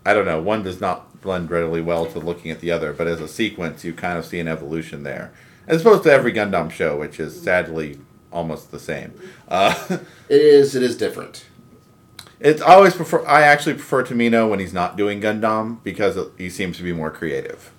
I 0.05 0.13
don't 0.13 0.25
know. 0.25 0.41
One 0.41 0.63
does 0.63 0.79
not 0.81 1.08
blend 1.21 1.49
readily 1.51 1.81
well 1.81 2.05
to 2.07 2.19
looking 2.19 2.51
at 2.51 2.59
the 2.61 2.71
other, 2.71 2.93
but 2.93 3.07
as 3.07 3.19
a 3.21 3.27
sequence, 3.27 3.83
you 3.83 3.93
kind 3.93 4.17
of 4.17 4.25
see 4.25 4.39
an 4.39 4.47
evolution 4.47 5.03
there, 5.03 5.31
as 5.67 5.81
opposed 5.81 6.03
to 6.03 6.11
every 6.11 6.31
Gundam 6.33 6.71
show, 6.71 6.97
which 6.97 7.19
is 7.19 7.39
sadly 7.41 7.99
almost 8.31 8.71
the 8.71 8.79
same. 8.79 9.13
Uh, 9.47 9.73
It 10.29 10.41
is 10.41 10.75
it 10.75 10.83
is 10.83 10.95
different. 10.97 11.45
it's 12.39 12.61
I 12.61 12.75
always 12.75 12.93
prefer. 12.95 13.25
I 13.25 13.41
actually 13.41 13.73
prefer 13.73 14.03
Tomino 14.03 14.49
when 14.49 14.59
he's 14.59 14.73
not 14.73 14.95
doing 14.97 15.19
Gundam 15.21 15.83
because 15.83 16.17
he 16.37 16.49
seems 16.49 16.77
to 16.77 16.83
be 16.83 16.93
more 16.93 17.09
creative. 17.11 17.71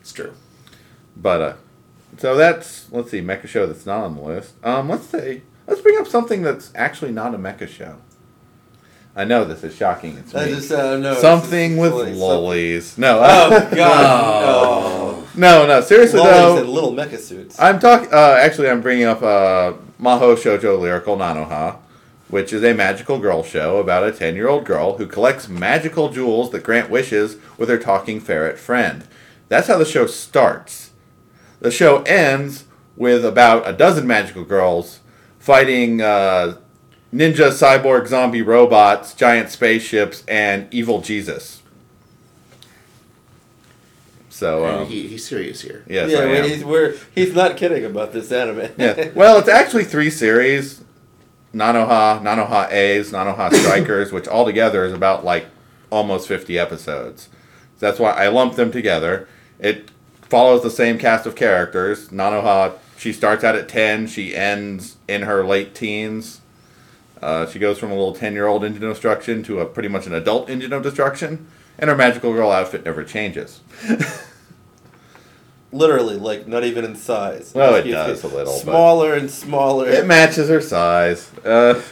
It's 0.00 0.12
true. 0.12 0.34
But 1.16 1.40
uh, 1.40 1.54
so 2.18 2.36
that's 2.36 2.90
let's 2.92 3.10
see, 3.10 3.20
mecha 3.22 3.46
show 3.48 3.66
that's 3.66 3.86
not 3.86 4.04
on 4.04 4.16
the 4.16 4.22
list. 4.22 4.54
Um, 4.64 4.88
let's 4.90 5.06
say 5.06 5.42
let's 5.66 5.80
bring 5.80 5.98
up 5.98 6.06
something 6.06 6.42
that's 6.42 6.70
actually 6.74 7.12
not 7.12 7.34
a 7.34 7.38
mecha 7.38 7.66
show. 7.68 7.96
I 9.18 9.24
know 9.24 9.46
this 9.46 9.64
is 9.64 9.74
shocking. 9.74 10.18
It's 10.18 10.34
I 10.34 10.44
me. 10.44 10.50
just 10.52 10.70
uh, 10.70 10.98
no. 10.98 11.14
something 11.14 11.78
with 11.78 11.94
lollies. 11.94 12.98
No, 12.98 13.18
Oh 13.24 13.70
God! 13.74 15.24
no, 15.34 15.66
no. 15.66 15.80
Seriously 15.80 16.18
no. 16.18 16.24
though, 16.24 16.48
Lollies 16.48 16.60
and 16.60 16.70
little 16.70 16.92
mecha 16.92 17.18
suits. 17.18 17.58
I'm 17.58 17.80
talking. 17.80 18.12
Uh, 18.12 18.36
actually, 18.38 18.68
I'm 18.68 18.82
bringing 18.82 19.06
up 19.06 19.22
uh, 19.22 19.72
Maho 19.98 20.36
Shoujo 20.36 20.78
Lyrical 20.78 21.16
Nanoha, 21.16 21.78
which 22.28 22.52
is 22.52 22.62
a 22.62 22.74
magical 22.74 23.18
girl 23.18 23.42
show 23.42 23.78
about 23.78 24.06
a 24.06 24.12
ten-year-old 24.12 24.66
girl 24.66 24.98
who 24.98 25.06
collects 25.06 25.48
magical 25.48 26.10
jewels 26.10 26.50
that 26.50 26.62
grant 26.62 26.90
wishes 26.90 27.38
with 27.56 27.70
her 27.70 27.78
talking 27.78 28.20
ferret 28.20 28.58
friend. 28.58 29.08
That's 29.48 29.68
how 29.68 29.78
the 29.78 29.86
show 29.86 30.06
starts. 30.06 30.90
The 31.60 31.70
show 31.70 32.02
ends 32.02 32.64
with 32.96 33.24
about 33.24 33.66
a 33.66 33.72
dozen 33.72 34.06
magical 34.06 34.44
girls 34.44 35.00
fighting 35.38 36.02
uh, 36.02 36.58
ninja, 37.16 37.50
cyborg, 37.50 38.06
zombie 38.06 38.42
robots, 38.42 39.14
giant 39.14 39.50
spaceships, 39.50 40.22
and 40.28 40.68
evil 40.72 41.00
Jesus. 41.00 41.62
So, 44.28 44.64
And 44.66 44.76
um, 44.82 44.86
he, 44.86 45.08
he's 45.08 45.26
serious 45.26 45.62
here. 45.62 45.82
yes, 45.88 46.10
yeah, 46.10 46.18
I 46.18 46.22
am. 46.24 46.44
he's 46.48 46.62
we're 46.64 46.94
he's 47.14 47.34
not 47.34 47.56
kidding 47.56 47.84
about 47.86 48.12
this 48.12 48.30
anime. 48.30 48.70
Yeah. 48.76 49.08
Well, 49.14 49.38
it's 49.38 49.48
actually 49.48 49.84
three 49.84 50.10
series. 50.10 50.82
Nanoha, 51.54 52.20
Nanoha 52.20 52.70
A's, 52.70 53.12
Nanoha 53.12 53.50
Strikers, 53.62 54.12
which 54.12 54.28
altogether 54.28 54.84
is 54.84 54.92
about 54.92 55.24
like 55.24 55.46
almost 55.88 56.28
50 56.28 56.58
episodes. 56.58 57.30
That's 57.78 57.98
why 57.98 58.10
I 58.10 58.28
lumped 58.28 58.56
them 58.56 58.70
together. 58.70 59.26
It 59.58 59.90
follows 60.22 60.62
the 60.62 60.70
same 60.70 60.98
cast 60.98 61.24
of 61.24 61.34
characters. 61.34 62.08
Nanoha, 62.10 62.74
she 62.98 63.12
starts 63.14 63.42
out 63.42 63.54
at 63.54 63.70
10, 63.70 64.06
she 64.08 64.34
ends 64.36 64.96
in 65.08 65.22
her 65.22 65.46
late 65.46 65.74
teens. 65.74 66.42
Uh, 67.22 67.46
she 67.46 67.58
goes 67.58 67.78
from 67.78 67.90
a 67.90 67.94
little 67.94 68.14
10 68.14 68.32
year 68.34 68.46
old 68.46 68.64
engine 68.64 68.84
of 68.84 68.90
destruction 68.92 69.42
to 69.44 69.60
a 69.60 69.66
pretty 69.66 69.88
much 69.88 70.06
an 70.06 70.14
adult 70.14 70.50
engine 70.50 70.72
of 70.72 70.82
destruction, 70.82 71.46
and 71.78 71.88
her 71.90 71.96
magical 71.96 72.32
girl 72.32 72.50
outfit 72.50 72.84
never 72.84 73.04
changes. 73.04 73.60
Literally, 75.72 76.16
like 76.16 76.46
not 76.46 76.64
even 76.64 76.84
in 76.84 76.94
size. 76.94 77.52
Well, 77.54 77.74
it 77.74 77.82
does 77.90 78.22
gets 78.22 78.32
a 78.32 78.34
little, 78.36 78.52
but- 78.54 78.60
Smaller 78.62 79.14
and 79.14 79.30
smaller. 79.30 79.88
It 79.88 80.06
matches 80.06 80.48
her 80.48 80.60
size. 80.60 81.30
Uh, 81.44 81.82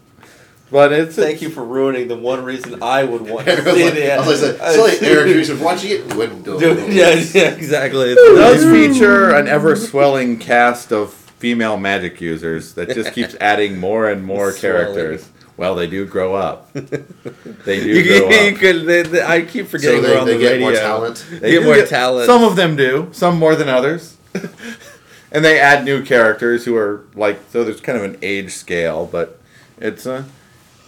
but 0.70 0.92
it's. 0.92 1.14
Thank 1.16 1.40
you 1.40 1.48
for 1.48 1.64
ruining 1.64 2.08
the 2.08 2.16
one 2.16 2.42
reason 2.44 2.82
I 2.82 3.04
would 3.04 3.22
want 3.22 3.46
to 3.46 3.52
I 3.62 3.64
was 3.64 3.74
see 3.74 3.84
like, 3.84 3.94
the 3.94 4.12
I 4.12 4.26
was 4.26 4.42
like, 4.42 4.60
anime. 4.60 4.74
so 4.74 4.82
like 4.82 5.02
Eric 5.02 5.34
Reese 5.36 5.48
was 5.50 5.60
watching 5.60 5.90
it. 5.92 6.08
Dwindle. 6.08 6.58
Dude, 6.58 6.92
yeah, 6.92 7.10
yeah, 7.14 7.50
exactly. 7.54 8.10
It 8.12 8.16
does 8.16 8.64
feature 8.64 9.30
an 9.34 9.46
ever 9.46 9.76
swelling 9.76 10.38
cast 10.38 10.92
of 10.92 11.25
female 11.38 11.76
magic 11.76 12.20
users 12.20 12.74
that 12.74 12.88
just 12.94 13.12
keeps 13.12 13.34
adding 13.40 13.78
more 13.78 14.08
and 14.08 14.24
more 14.24 14.52
Swelling. 14.52 14.84
characters. 14.94 15.28
Well, 15.56 15.74
they 15.74 15.86
do 15.86 16.04
grow 16.06 16.34
up. 16.34 16.70
They 17.64 17.80
do 17.82 18.18
grow 18.18 18.28
up. 18.28 18.56
could, 18.58 18.86
they, 18.86 19.02
they, 19.02 19.22
I 19.22 19.42
keep 19.42 19.66
forgetting 19.66 20.02
So 20.02 20.08
we're 20.08 20.14
they, 20.14 20.20
on 20.20 20.26
they 20.26 20.32
the 20.34 20.38
get 20.38 20.50
radio. 20.52 20.66
more 20.68 20.72
talent. 20.76 21.26
They 21.30 21.50
get 21.52 21.60
do 21.60 21.64
more 21.64 21.82
talent. 21.86 22.26
Some 22.26 22.44
of 22.44 22.54
them 22.56 22.76
do. 22.76 23.08
Some 23.12 23.38
more 23.38 23.56
than 23.56 23.68
others. 23.68 24.16
and 25.32 25.44
they 25.44 25.58
add 25.58 25.84
new 25.84 26.04
characters 26.04 26.64
who 26.64 26.76
are 26.76 27.06
like 27.14 27.38
so. 27.50 27.64
There's 27.64 27.80
kind 27.80 27.98
of 27.98 28.04
an 28.04 28.18
age 28.22 28.52
scale, 28.52 29.06
but 29.06 29.40
it's 29.78 30.06
a, 30.06 30.26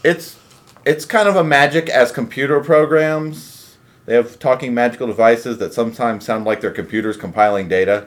it's, 0.05 0.37
it's 0.85 1.05
kind 1.05 1.29
of 1.29 1.35
a 1.37 1.43
magic 1.45 1.89
as 1.89 2.13
computer 2.13 2.61
programs. 2.61 3.77
They 4.07 4.15
have 4.15 4.39
talking 4.39 4.73
magical 4.75 5.07
devices 5.07 5.59
that 5.59 5.75
sometimes 5.75 6.25
sound 6.25 6.45
like 6.45 6.61
they're 6.61 6.71
computers 6.71 7.17
compiling 7.17 7.69
data, 7.69 8.07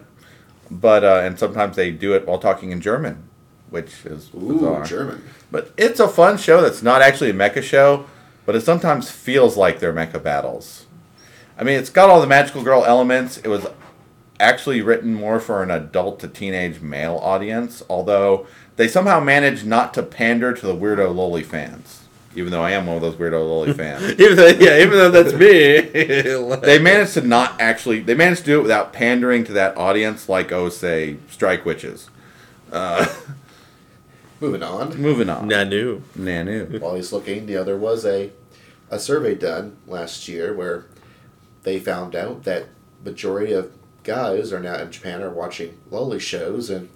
but 0.71 1.03
uh, 1.03 1.21
and 1.23 1.37
sometimes 1.37 1.75
they 1.75 1.91
do 1.91 2.13
it 2.13 2.25
while 2.25 2.39
talking 2.39 2.71
in 2.71 2.79
German, 2.79 3.23
which 3.69 4.05
is 4.05 4.31
Ooh, 4.33 4.53
bizarre. 4.53 4.85
German. 4.85 5.23
But 5.51 5.73
it's 5.77 5.99
a 5.99 6.07
fun 6.07 6.37
show 6.37 6.61
that's 6.61 6.81
not 6.81 7.01
actually 7.01 7.29
a 7.29 7.33
mecha 7.33 7.61
show, 7.61 8.05
but 8.45 8.55
it 8.55 8.61
sometimes 8.61 9.11
feels 9.11 9.57
like 9.57 9.79
they're 9.79 9.93
mecha 9.93 10.23
battles. 10.23 10.85
I 11.57 11.63
mean, 11.63 11.77
it's 11.77 11.89
got 11.89 12.09
all 12.09 12.21
the 12.21 12.27
magical 12.27 12.63
girl 12.63 12.85
elements. 12.85 13.37
It 13.37 13.49
was 13.49 13.67
actually 14.39 14.81
written 14.81 15.13
more 15.13 15.39
for 15.39 15.61
an 15.61 15.69
adult 15.69 16.19
to 16.21 16.27
teenage 16.27 16.81
male 16.81 17.19
audience, 17.21 17.83
although 17.89 18.47
they 18.77 18.87
somehow 18.87 19.19
managed 19.19 19.65
not 19.65 19.93
to 19.93 20.03
pander 20.03 20.53
to 20.53 20.65
the 20.65 20.75
weirdo 20.75 21.13
loli 21.13 21.45
fans. 21.45 22.00
Even 22.35 22.51
though 22.51 22.61
I 22.63 22.71
am 22.71 22.85
one 22.87 22.95
of 22.95 23.01
those 23.01 23.15
weirdo 23.15 23.33
loli 23.33 23.75
fans. 23.81 24.03
even 24.19 24.35
though, 24.37 24.47
yeah, 24.47 24.77
even 24.79 24.91
though 24.91 25.11
that's 25.11 25.33
me. 25.33 26.31
Like- 26.51 26.61
they 26.61 26.79
managed 26.79 27.13
to 27.15 27.21
not 27.21 27.59
actually 27.59 27.99
they 28.01 28.13
managed 28.15 28.41
to 28.41 28.45
do 28.47 28.59
it 28.59 28.63
without 28.63 28.93
pandering 28.93 29.43
to 29.45 29.53
that 29.53 29.75
audience 29.77 30.27
like 30.29 30.51
oh 30.51 30.69
say 30.69 31.17
strike 31.29 31.65
witches 31.65 32.09
uh, 32.71 33.05
Moving 34.39 34.63
on. 34.63 34.97
moving 34.99 35.29
on 35.29 35.47
Nanu. 35.49 36.01
nanu 36.17 36.79
While 36.79 36.95
he's 36.95 37.11
looking, 37.13 37.45
the 37.45 37.57
other 37.57 37.77
was 37.77 38.05
a 38.05 38.31
a 38.89 38.97
survey 38.99 39.35
done 39.35 39.77
last 39.87 40.27
year 40.27 40.53
where 40.53 40.85
they 41.63 41.79
found 41.79 42.15
out 42.15 42.43
that 42.43 42.65
majority 43.05 43.53
of 43.53 43.71
guys 44.03 44.51
are 44.51 44.59
now 44.59 44.75
in 44.75 44.91
Japan 44.91 45.21
are 45.21 45.29
watching 45.29 45.77
lolly 45.91 46.19
shows 46.19 46.69
and 46.69 46.89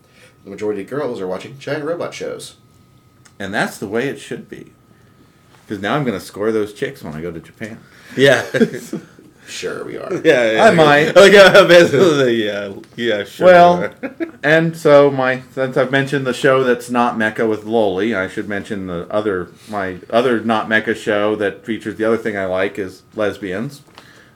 the 0.44 0.50
majority 0.50 0.82
of 0.82 0.90
girls 0.90 1.22
are 1.22 1.28
watching 1.28 1.58
giant 1.60 1.84
robot 1.86 2.14
shows. 2.14 2.56
And 3.40 3.54
that's 3.54 3.78
the 3.78 3.88
way 3.88 4.08
it 4.08 4.18
should 4.20 4.50
be. 4.50 4.74
Because 5.66 5.82
now 5.82 5.96
I'm 5.96 6.04
going 6.04 6.18
to 6.18 6.24
score 6.26 6.52
those 6.52 6.74
chicks 6.74 7.04
when 7.04 7.14
I 7.14 7.22
go 7.22 7.32
to 7.32 7.40
Japan. 7.40 7.80
Yeah. 8.16 8.46
Sure, 9.48 9.86
we 9.86 9.98
are. 9.98 10.12
yeah, 10.24 10.52
yeah. 10.54 10.64
I 10.64 10.72
might. 10.72 11.16
Like, 11.16 11.34
uh, 11.34 11.68
basically, 11.68 12.46
yeah, 12.46 12.74
yeah, 12.96 13.24
sure. 13.24 13.46
Well, 13.46 13.94
and 14.44 14.76
so 14.76 15.12
my 15.12 15.44
since 15.52 15.78
I've 15.78 15.92
mentioned 15.92 16.26
the 16.26 16.34
show 16.34 16.64
that's 16.64 16.90
not 16.90 17.16
mecha 17.16 17.48
with 17.48 17.64
Loli, 17.64 18.16
I 18.18 18.28
should 18.28 18.50
mention 18.50 18.88
the 18.88 19.08
other 19.10 19.50
my 19.70 20.00
other 20.10 20.40
not 20.40 20.68
mecha 20.68 20.96
show 20.96 21.36
that 21.36 21.64
features 21.64 21.96
the 21.98 22.06
other 22.06 22.18
thing 22.18 22.36
I 22.38 22.46
like 22.46 22.80
is 22.80 23.04
lesbians. 23.16 23.82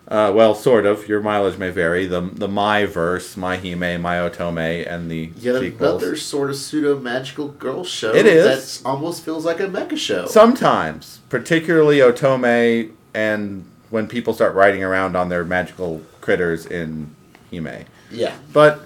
Uh, 0.10 0.32
well, 0.34 0.56
sort 0.56 0.88
of. 0.88 1.08
Your 1.08 1.22
mileage 1.22 1.60
may 1.60 1.70
vary. 1.70 2.08
The 2.08 2.22
the 2.22 2.48
My 2.48 2.86
verse, 2.86 3.38
Mai 3.38 3.58
Hime, 3.58 4.02
Mai 4.02 4.16
Otome, 4.18 4.92
and 4.92 5.10
the 5.10 5.32
Yet 5.38 5.60
sequels. 5.62 6.02
another 6.02 6.16
sort 6.16 6.50
of 6.50 6.56
pseudo 6.56 7.00
magical 7.00 7.50
girl 7.50 7.84
show 7.84 8.14
It 8.16 8.26
is. 8.26 8.80
that 8.82 8.90
almost 8.90 9.24
feels 9.24 9.46
like 9.46 9.60
a 9.60 9.68
mecha 9.68 9.98
show. 9.98 10.26
Sometimes, 10.26 11.20
particularly 11.30 12.00
Otome, 12.00 12.92
and 13.14 13.66
when 13.92 14.08
people 14.08 14.34
start 14.34 14.56
riding 14.56 14.84
around 14.84 15.16
on 15.16 15.30
their 15.30 15.44
magical 15.46 16.02
critters 16.22 16.66
in 16.66 17.16
Hime. 17.52 17.86
yeah. 18.12 18.34
but 18.52 18.82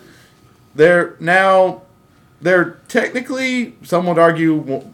they're 0.75 1.15
now 1.21 1.83
they're 2.41 2.79
technically 2.89 3.75
some 3.83 4.05
would 4.07 4.17
argue 4.19 4.91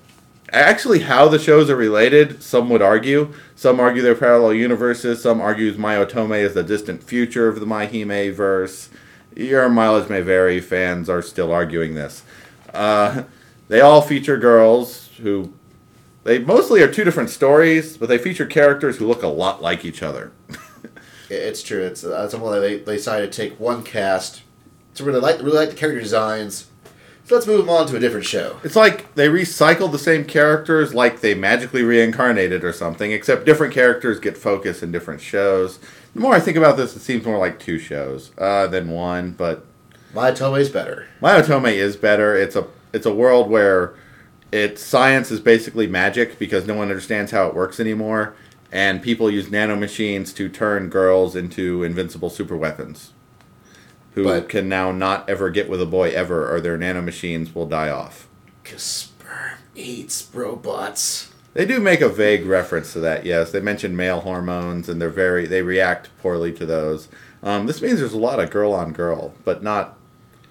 actually 0.51 0.99
how 0.99 1.27
the 1.27 1.39
shows 1.39 1.69
are 1.69 1.75
related 1.75 2.41
some 2.41 2.69
would 2.69 2.81
argue. 2.81 3.33
Some 3.55 3.79
argue 3.79 4.01
they're 4.01 4.15
parallel 4.15 4.53
universes. 4.53 5.21
Some 5.21 5.41
argues 5.41 5.77
Mai 5.77 5.95
Otome 5.95 6.39
is 6.39 6.53
the 6.53 6.63
distant 6.63 7.03
future 7.03 7.47
of 7.47 7.59
the 7.59 7.65
Mai 7.65 7.85
Hime 7.85 8.33
verse. 8.33 8.89
Your 9.35 9.69
mileage 9.69 10.09
may 10.09 10.21
vary. 10.21 10.59
Fans 10.59 11.09
are 11.09 11.21
still 11.21 11.51
arguing 11.51 11.95
this. 11.95 12.23
Uh, 12.73 13.23
they 13.67 13.81
all 13.81 14.01
feature 14.01 14.37
girls 14.37 15.09
who 15.21 15.53
they 16.23 16.39
mostly 16.39 16.81
are 16.81 16.91
two 16.91 17.03
different 17.03 17.29
stories 17.29 17.97
but 17.97 18.09
they 18.09 18.17
feature 18.17 18.45
characters 18.45 18.97
who 18.97 19.07
look 19.07 19.23
a 19.23 19.27
lot 19.27 19.61
like 19.61 19.85
each 19.85 20.03
other. 20.03 20.31
It's 21.29 21.61
true. 21.61 21.83
It's 21.83 22.03
uh, 22.03 22.27
something 22.27 22.49
they, 22.49 22.79
they 22.79 22.95
decided 22.95 23.31
to 23.31 23.41
take 23.41 23.59
one 23.59 23.83
cast 23.83 24.41
to 24.95 25.03
really 25.03 25.19
like 25.19 25.37
really 25.39 25.57
like 25.57 25.69
the 25.69 25.75
character 25.75 26.01
designs. 26.01 26.67
So 27.29 27.35
let's 27.35 27.45
move 27.45 27.59
them 27.59 27.69
on 27.69 27.85
to 27.85 27.95
a 27.95 27.99
different 27.99 28.25
show. 28.25 28.59
It's 28.63 28.75
like 28.75 29.13
they 29.13 29.27
recycled 29.27 29.91
the 29.91 29.99
same 29.99 30.25
characters, 30.25 30.95
like 30.95 31.21
they 31.21 31.35
magically 31.35 31.83
reincarnated 31.83 32.63
or 32.63 32.73
something, 32.73 33.11
except 33.11 33.45
different 33.45 33.71
characters 33.71 34.19
get 34.19 34.35
focus 34.35 34.81
in 34.81 34.91
different 34.91 35.21
shows. 35.21 35.77
The 36.15 36.21
more 36.21 36.33
I 36.33 36.39
think 36.39 36.57
about 36.57 36.75
this, 36.75 36.95
it 36.95 37.01
seems 37.01 37.23
more 37.23 37.37
like 37.37 37.59
two 37.59 37.77
shows 37.77 38.31
uh, 38.39 38.65
than 38.65 38.89
one. 38.89 39.33
But 39.33 39.63
My 40.11 40.29
is 40.31 40.69
better. 40.69 41.05
Mai 41.21 41.39
Otome 41.39 41.71
is 41.71 41.95
better. 41.95 42.35
It's 42.35 42.55
a 42.55 42.65
it's 42.93 43.05
a 43.05 43.13
world 43.13 43.47
where 43.47 43.93
it's 44.51 44.81
science 44.81 45.29
is 45.29 45.39
basically 45.39 45.85
magic 45.85 46.39
because 46.39 46.65
no 46.65 46.73
one 46.73 46.89
understands 46.89 47.29
how 47.29 47.45
it 47.45 47.53
works 47.53 47.79
anymore, 47.79 48.33
and 48.71 49.03
people 49.03 49.29
use 49.29 49.49
nanomachines 49.49 50.35
to 50.35 50.49
turn 50.49 50.89
girls 50.89 51.35
into 51.35 51.83
invincible 51.83 52.31
super 52.31 52.57
weapons. 52.57 53.13
Who 54.15 54.23
But- 54.23 54.49
can 54.49 54.67
now 54.67 54.91
not 54.91 55.29
ever 55.29 55.49
get 55.49 55.69
with 55.69 55.81
a 55.81 55.85
boy 55.85 56.09
ever, 56.09 56.53
or 56.53 56.59
their 56.59 56.77
nanomachines 56.77 57.53
will 57.53 57.67
die 57.67 57.89
off. 57.89 58.27
Cause 58.63 58.81
sperm 58.81 59.57
eats 59.75 60.27
robots. 60.33 61.29
They 61.53 61.65
do 61.65 61.79
make 61.79 62.01
a 62.01 62.09
vague 62.09 62.45
reference 62.45 62.93
to 62.93 62.99
that. 63.01 63.25
Yes, 63.25 63.51
they 63.51 63.59
mention 63.59 63.95
male 63.95 64.21
hormones, 64.21 64.87
and 64.87 65.01
they're 65.01 65.09
very 65.09 65.45
they 65.47 65.61
react 65.61 66.09
poorly 66.21 66.51
to 66.53 66.65
those. 66.65 67.07
Um, 67.41 67.65
this 67.67 67.81
means 67.81 67.99
there's 67.99 68.13
a 68.13 68.17
lot 68.17 68.39
of 68.39 68.51
girl 68.51 68.73
on 68.73 68.91
girl, 68.93 69.33
but 69.45 69.63
not 69.63 69.97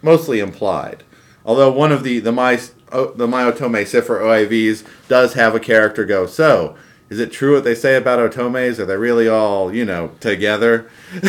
mostly 0.02 0.40
implied. 0.40 1.04
Although 1.44 1.70
one 1.70 1.92
of 1.92 2.02
the 2.02 2.18
the 2.18 2.32
my 2.32 2.60
oh, 2.92 3.12
the 3.12 3.26
Mai 3.28 3.50
Otome 3.50 3.86
Cipher 3.86 4.18
OIVs 4.20 4.84
does 5.08 5.34
have 5.34 5.54
a 5.54 5.60
character 5.60 6.04
go. 6.04 6.26
So 6.26 6.76
is 7.08 7.20
it 7.20 7.32
true 7.32 7.54
what 7.54 7.64
they 7.64 7.74
say 7.74 7.96
about 7.96 8.18
otomes? 8.18 8.78
Are 8.78 8.84
they 8.84 8.96
really 8.96 9.28
all 9.28 9.72
you 9.74 9.84
know 9.84 10.12
together? 10.20 10.90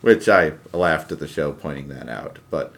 Which 0.00 0.28
I 0.28 0.52
laughed 0.72 1.12
at 1.12 1.18
the 1.18 1.28
show 1.28 1.52
pointing 1.52 1.88
that 1.88 2.08
out, 2.08 2.38
but 2.50 2.72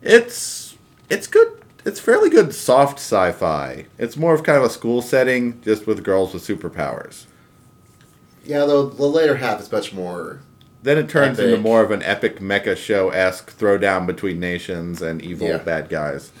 it's 0.00 0.76
it's 1.10 1.26
good. 1.26 1.48
It's 1.84 2.00
fairly 2.00 2.30
good 2.30 2.54
soft 2.54 2.98
sci-fi. 2.98 3.86
It's 3.98 4.16
more 4.16 4.34
of 4.34 4.42
kind 4.44 4.56
of 4.56 4.64
a 4.64 4.70
school 4.70 5.02
setting, 5.02 5.60
just 5.62 5.86
with 5.86 6.02
girls 6.04 6.32
with 6.32 6.46
superpowers. 6.46 7.26
Yeah, 8.44 8.60
though 8.64 8.86
the 8.86 9.04
later 9.06 9.36
half 9.36 9.60
is 9.60 9.70
much 9.70 9.92
more. 9.92 10.40
Then 10.82 10.98
it 10.98 11.08
turns 11.08 11.38
Epic. 11.38 11.50
into 11.50 11.60
more 11.62 11.82
of 11.82 11.90
an 11.92 12.02
epic 12.02 12.40
mecha 12.40 12.76
show 12.76 13.10
esque 13.10 13.56
throwdown 13.56 14.06
between 14.06 14.40
nations 14.40 15.00
and 15.02 15.22
evil 15.22 15.48
Yeah. 15.48 15.58
bad 15.58 15.88
guys. 15.88 16.32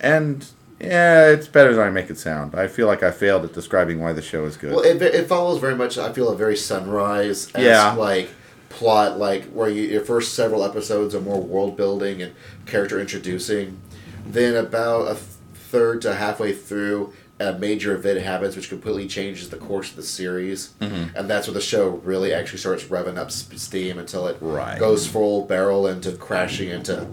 And 0.00 0.46
yeah, 0.80 1.26
it's 1.28 1.48
better 1.48 1.74
than 1.74 1.86
I 1.86 1.90
make 1.90 2.08
it 2.08 2.18
sound. 2.18 2.54
I 2.54 2.68
feel 2.68 2.86
like 2.86 3.02
I 3.02 3.10
failed 3.10 3.44
at 3.44 3.52
describing 3.52 4.00
why 4.00 4.12
the 4.14 4.22
show 4.22 4.44
is 4.46 4.56
good. 4.56 4.70
Well, 4.72 4.84
it, 4.84 5.00
it 5.02 5.26
follows 5.26 5.58
very 5.60 5.74
much. 5.74 5.98
I 5.98 6.12
feel 6.12 6.28
a 6.30 6.36
very 6.36 6.56
sunrise. 6.56 7.50
Yeah. 7.58 7.92
Like 7.92 8.30
plot, 8.68 9.18
like 9.18 9.44
where 9.46 9.68
you, 9.68 9.82
your 9.84 10.04
first 10.04 10.34
several 10.34 10.64
episodes 10.64 11.14
are 11.14 11.20
more 11.20 11.40
world 11.40 11.76
building 11.76 12.22
and 12.22 12.34
character 12.66 13.00
introducing. 13.00 13.80
Then 14.26 14.56
about 14.56 15.08
a 15.10 15.14
third 15.14 16.02
to 16.02 16.14
halfway 16.14 16.52
through, 16.52 17.12
a 17.38 17.52
major 17.52 17.94
event 17.94 18.20
happens 18.22 18.56
which 18.56 18.68
completely 18.68 19.06
changes 19.06 19.50
the 19.50 19.56
course 19.58 19.90
of 19.90 19.96
the 19.96 20.02
series, 20.02 20.70
Mm-hmm. 20.80 21.16
and 21.16 21.28
that's 21.28 21.46
where 21.46 21.54
the 21.54 21.60
show 21.60 21.88
really 21.90 22.32
actually 22.32 22.58
starts 22.58 22.84
revving 22.84 23.18
up 23.18 23.30
steam 23.30 23.98
until 23.98 24.26
it 24.26 24.38
Right. 24.40 24.78
goes 24.78 25.06
full 25.06 25.44
barrel 25.44 25.86
into 25.86 26.12
crashing 26.12 26.70
into 26.70 27.06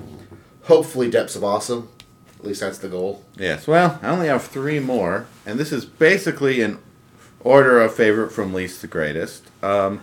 hopefully 0.63 1.09
depths 1.09 1.35
of 1.35 1.43
awesome. 1.43 1.89
At 2.39 2.45
least 2.45 2.61
that's 2.61 2.77
the 2.77 2.87
goal. 2.89 3.23
Yes, 3.37 3.67
well, 3.67 3.99
I 4.01 4.07
only 4.09 4.27
have 4.27 4.43
three 4.43 4.79
more, 4.79 5.27
and 5.45 5.59
this 5.59 5.71
is 5.71 5.85
basically 5.85 6.61
in 6.61 6.77
order 7.41 7.81
of 7.81 7.93
favorite 7.93 8.31
from 8.31 8.53
least 8.53 8.81
to 8.81 8.87
greatest. 8.87 9.43
Um, 9.61 10.01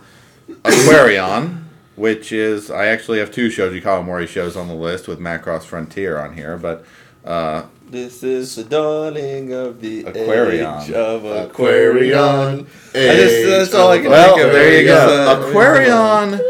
Aquarion, 0.63 1.65
which 1.97 2.33
is 2.33 2.71
I 2.71 2.87
actually 2.87 3.19
have 3.19 3.31
two 3.31 3.51
Shoji 3.51 3.81
Kawamori 3.81 4.29
shows 4.29 4.57
on 4.57 4.69
the 4.69 4.75
list 4.75 5.09
with 5.09 5.19
Macross 5.19 5.63
Frontier 5.65 6.19
on 6.19 6.35
here, 6.35 6.57
but 6.57 6.85
uh, 7.25 7.65
This 7.91 8.23
is 8.23 8.57
the 8.57 8.65
dawning 8.65 9.53
of 9.53 9.81
the 9.81 10.05
Aquarion. 10.05 10.83
age 10.85 10.91
of 10.93 11.23
Aquarion. 11.23 11.51
Aquarion. 11.51 12.67
I 12.95 13.17
just, 13.17 13.47
that's 13.49 13.75
all 13.75 13.91
I 13.91 13.99
can 13.99 14.11
well, 14.11 14.35
think 14.37 14.47
of. 14.47 14.53
there 14.53 14.81
you 14.81 14.87
go. 14.87 15.27
uh, 15.29 15.53
Aquarion 15.53 16.41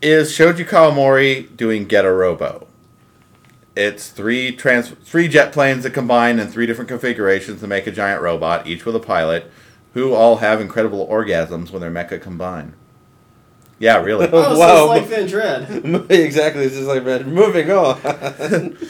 is 0.00 0.32
Shoji 0.32 0.64
Kawamori 0.64 1.56
doing 1.56 1.86
Getter 1.86 2.16
Robo. 2.16 2.66
It's 3.74 4.08
three 4.10 4.52
trans 4.54 4.90
three 4.90 5.28
jet 5.28 5.50
planes 5.52 5.84
that 5.84 5.94
combine 5.94 6.38
in 6.38 6.48
three 6.48 6.66
different 6.66 6.88
configurations 6.88 7.60
to 7.60 7.66
make 7.66 7.86
a 7.86 7.90
giant 7.92 8.20
robot, 8.20 8.66
each 8.66 8.84
with 8.84 8.94
a 8.96 9.00
pilot, 9.00 9.50
who 9.94 10.12
all 10.12 10.36
have 10.38 10.60
incredible 10.60 11.06
orgasms 11.08 11.70
when 11.70 11.80
their 11.80 11.90
mecha 11.90 12.20
combine. 12.20 12.74
Yeah, 13.82 13.96
really. 13.96 14.28
Oh, 14.32 14.56
Wow. 14.58 14.86
so 14.86 14.92
it's 14.92 15.10
like 15.10 15.20
Vandread. 15.28 16.10
exactly. 16.10 16.68
This 16.68 16.78
is 16.78 16.86
like 16.86 17.02
man. 17.04 17.28
Moving 17.32 17.70
on. 17.70 18.78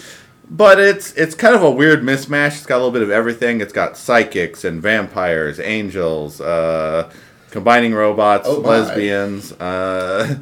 But 0.55 0.79
it's 0.79 1.15
it's 1.15 1.35
kind 1.35 1.55
of 1.55 1.63
a 1.63 1.71
weird 1.71 2.03
mismatch. 2.03 2.49
It's 2.59 2.67
got 2.67 2.75
a 2.77 2.81
little 2.85 2.91
bit 2.93 3.01
of 3.01 3.11
everything. 3.11 3.63
It's 3.63 3.73
got 3.73 3.97
psychics 3.97 4.65
and 4.65 4.83
vampires, 4.83 5.59
angels, 5.59 6.43
uh, 6.43 7.11
combining 7.51 7.95
robots, 7.95 8.47
Oh 8.47 8.59
lesbians. 8.61 9.53
Uh, 9.53 10.37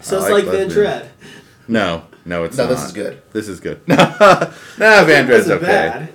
So 0.00 0.16
I 0.18 0.20
it's 0.22 0.30
like 0.30 0.32
like 0.32 0.44
Van 0.46 0.52
lesbians. 0.54 0.74
Dread. 0.74 1.10
no, 1.68 2.02
no, 2.24 2.42
it's 2.42 2.56
No, 2.56 2.64
not. 2.64 2.70
this 2.70 2.84
is 2.84 2.92
good. 2.92 3.22
This 3.32 3.46
is 3.48 3.60
good. 3.60 3.78
nah, 3.86 4.04
Vandread's 4.76 5.48
okay. 5.48 5.64
bad. 5.64 6.08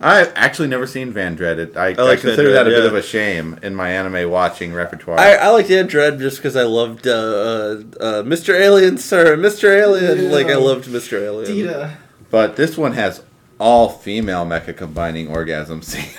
I've 0.00 0.32
actually 0.36 0.68
never 0.68 0.86
seen 0.86 1.12
Vandread. 1.12 1.58
It, 1.58 1.76
I, 1.76 1.88
I, 1.88 2.02
like 2.02 2.20
consider 2.20 2.50
Dread, 2.50 2.66
that 2.66 2.66
a 2.68 2.70
bit 2.70 2.86
of 2.86 2.94
a 2.94 3.02
shame 3.02 3.58
in 3.62 3.74
my 3.74 3.90
anime 3.90 4.30
watching 4.30 4.72
repertoire. 4.72 5.18
I, 5.18 5.34
I 5.34 5.62
Van 5.62 5.78
Andred 5.78 6.20
just 6.20 6.36
because 6.38 6.54
I 6.54 6.62
loved 6.62 7.06
uh, 7.06 7.10
uh, 7.10 7.82
uh, 8.00 8.22
Mr. 8.22 8.54
Alien, 8.54 8.98
sir, 8.98 9.36
Mr. 9.36 9.68
Alien. 9.70 10.24
Yeah. 10.24 10.30
Like 10.30 10.46
I 10.46 10.56
loved 10.56 10.84
Mr. 10.86 11.20
Alien. 11.20 11.52
Dita. 11.52 11.96
But 12.30 12.56
this 12.56 12.76
one 12.78 12.92
has 12.92 13.22
all 13.58 13.88
female 13.88 14.46
mecha 14.46 14.76
combining 14.76 15.28
orgasm 15.28 15.82
scene. 15.82 16.14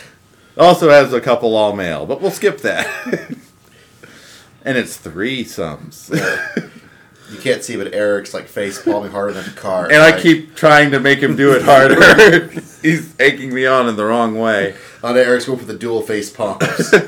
also 0.58 0.90
has 0.90 1.12
a 1.12 1.20
couple 1.20 1.56
all 1.56 1.72
male, 1.74 2.06
but 2.06 2.20
we'll 2.20 2.30
skip 2.30 2.58
that. 2.58 2.86
and 4.64 4.78
it's 4.78 4.96
threesomes. 4.96 6.10
You 7.30 7.38
can't 7.38 7.64
see, 7.64 7.76
but 7.76 7.94
Eric's 7.94 8.34
like 8.34 8.46
face 8.46 8.80
palming 8.82 9.10
harder 9.10 9.32
than 9.32 9.46
a 9.46 9.52
car. 9.56 9.84
and 9.86 10.02
I 10.02 10.20
keep 10.20 10.54
trying 10.54 10.90
to 10.90 11.00
make 11.00 11.20
him 11.20 11.36
do 11.36 11.52
it 11.54 11.62
harder. 11.62 12.48
He's 12.82 13.14
egging 13.18 13.52
me 13.54 13.64
on 13.66 13.88
in 13.88 13.96
the 13.96 14.04
wrong 14.04 14.38
way. 14.38 14.74
on 15.02 15.16
Eric's 15.16 15.46
going 15.46 15.58
for 15.58 15.64
the 15.64 15.78
dual 15.78 16.02
face 16.02 16.30
palms. 16.30 16.94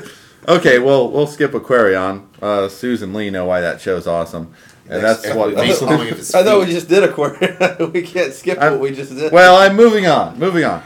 Okay, 0.49 0.79
well, 0.79 1.11
we'll 1.11 1.27
skip 1.27 1.51
Aquarion. 1.51 2.23
Uh, 2.41 2.69
Susan 2.69 3.13
Lee 3.13 3.29
know 3.29 3.43
why 3.43 3.59
that 3.59 3.81
show's 3.81 4.07
awesome. 4.07 4.53
And 4.89 5.03
that's 5.03 5.27
what 5.33 5.53
face 5.55 5.79
palming 5.79 6.09
of 6.09 6.17
his 6.19 6.33
I 6.33 6.41
thought 6.41 6.65
we 6.65 6.71
just 6.71 6.87
did 6.87 7.03
Aquarion. 7.09 7.91
we 7.93 8.01
can't 8.01 8.31
skip 8.33 8.57
I'm- 8.57 8.71
what 8.73 8.81
we 8.81 8.91
just 8.91 9.13
did. 9.13 9.33
Well, 9.33 9.57
I'm 9.57 9.75
moving 9.75 10.07
on. 10.07 10.39
Moving 10.39 10.63
on. 10.63 10.83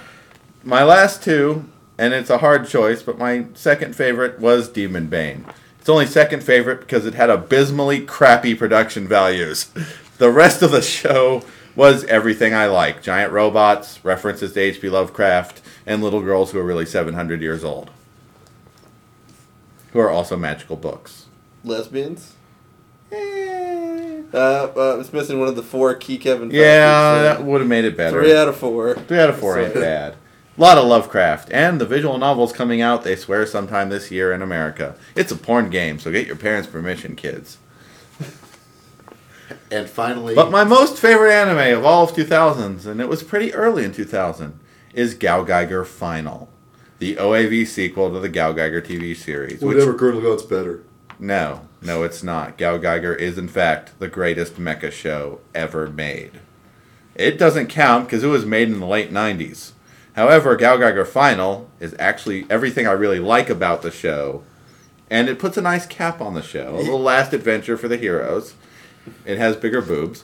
My 0.64 0.84
last 0.84 1.22
two, 1.24 1.70
and 2.00 2.12
it's 2.12 2.32
a 2.32 2.40
hard 2.40 2.68
choice, 2.68 3.04
but 3.04 3.20
my 3.20 3.46
second 3.54 3.96
favorite 3.96 4.40
was 4.40 4.68
Demonbane. 4.68 5.44
It's 5.82 5.90
only 5.90 6.06
second 6.06 6.44
favorite 6.44 6.82
because 6.82 7.08
it 7.08 7.16
had 7.16 7.32
abysmally 7.32 8.02
crappy 8.02 8.54
production 8.54 9.08
values. 9.08 9.72
The 10.20 10.30
rest 10.30 10.62
of 10.62 10.70
the 10.70 10.84
show 10.84 11.42
was 11.76 12.04
everything 12.04 12.54
I 12.54 12.68
like 12.68 13.02
giant 13.02 13.34
robots, 13.34 14.06
references 14.06 14.54
to 14.54 14.60
H.P. 14.60 14.90
Lovecraft, 14.90 15.60
and 15.88 16.04
little 16.04 16.22
girls 16.22 16.52
who 16.52 16.60
are 16.60 16.64
really 16.64 16.86
700 16.86 17.42
years 17.42 17.64
old. 17.64 17.90
Who 19.94 20.00
are 20.00 20.12
also 20.12 20.38
magical 20.38 20.76
books. 20.76 21.26
Lesbians. 21.64 22.36
Uh, 23.12 24.36
uh, 24.36 24.98
it's 25.00 25.12
missing 25.12 25.40
one 25.40 25.48
of 25.48 25.56
the 25.56 25.64
four 25.64 25.96
key 25.96 26.20
Kevin. 26.20 26.50
factors, 26.50 26.62
Yeah, 26.62 27.16
so 27.16 27.24
that 27.24 27.44
would 27.44 27.62
have 27.62 27.68
made 27.68 27.86
it 27.86 27.98
better. 27.98 28.22
Three 28.22 28.36
out 28.36 28.48
of 28.48 28.56
four. 28.56 28.94
Three 28.94 29.18
out 29.20 29.32
of 29.32 29.40
four 29.40 29.60
ain't 29.60 29.74
bad. 29.74 30.16
A 30.58 30.62
lot 30.62 30.78
of 30.78 30.86
Lovecraft. 30.86 31.50
And 31.52 31.80
the 31.80 31.86
visual 31.86 32.18
novel's 32.18 32.52
coming 32.54 32.82
out, 32.82 33.04
they 33.04 33.16
swear, 33.16 33.46
sometime 33.46 33.90
this 33.90 34.12
year 34.12 34.34
in 34.34 34.42
America. 34.42 34.96
It's 35.16 35.32
a 35.32 35.36
porn 35.38 35.70
game, 35.70 35.98
so 36.00 36.12
get 36.12 36.28
your 36.28 36.36
parents' 36.36 36.68
permission, 36.70 37.16
kids. 37.16 37.58
And 39.70 39.90
finally, 39.90 40.36
But 40.36 40.52
my 40.52 40.66
most 40.66 40.98
favorite 40.98 41.32
anime 41.32 41.78
of 41.78 41.86
all 41.86 42.04
of 42.04 42.12
2000s, 42.12 42.86
and 42.86 43.00
it 43.00 43.08
was 43.08 43.24
pretty 43.24 43.54
early 43.54 43.86
in 43.86 43.94
2000, 43.94 44.60
is 44.94 45.16
GaoGaiGar 45.16 45.86
Final, 45.86 46.50
the 47.00 47.16
OAV 47.16 47.66
sequel 47.66 48.12
to 48.12 48.20
the 48.20 48.30
GaoGaiGar 48.30 48.86
TV 48.86 49.16
series. 49.16 49.62
Which, 49.62 49.78
Colonel 49.98 50.22
God's 50.22 50.44
better. 50.44 50.84
no, 51.20 51.68
no, 51.82 52.04
it's 52.04 52.22
not. 52.22 52.58
GaoGaiGar 52.58 53.18
is, 53.18 53.38
in 53.38 53.48
fact, 53.48 53.98
the 54.00 54.10
greatest 54.10 54.56
mecha 54.56 54.92
show 54.92 55.40
ever 55.56 55.88
made. 55.88 56.42
It 57.16 57.38
doesn't 57.38 57.68
count 57.68 58.08
because 58.08 58.24
it 58.24 58.28
was 58.28 58.46
made 58.46 58.68
in 58.70 58.80
the 58.82 58.86
late 58.86 59.12
90s. 59.12 59.72
However, 60.16 60.58
GaoGaiGar 60.58 61.08
Final 61.08 61.70
is 61.80 61.96
actually 62.00 62.46
everything 62.50 62.86
I 62.88 62.92
really 62.92 63.20
like 63.20 63.50
about 63.50 63.82
the 63.82 63.92
show, 63.92 64.44
and 65.10 65.30
it 65.30 65.40
puts 65.40 65.58
a 65.58 65.62
nice 65.62 65.86
cap 65.86 66.20
on 66.22 66.34
the 66.34 66.42
show. 66.42 66.76
A 66.76 66.78
little 66.78 67.00
last 67.02 67.34
adventure 67.34 67.78
for 67.78 67.88
the 67.88 67.98
heroes. 67.98 68.56
It 69.26 69.38
has 69.38 69.56
bigger 69.56 69.82
boobs. 69.82 70.24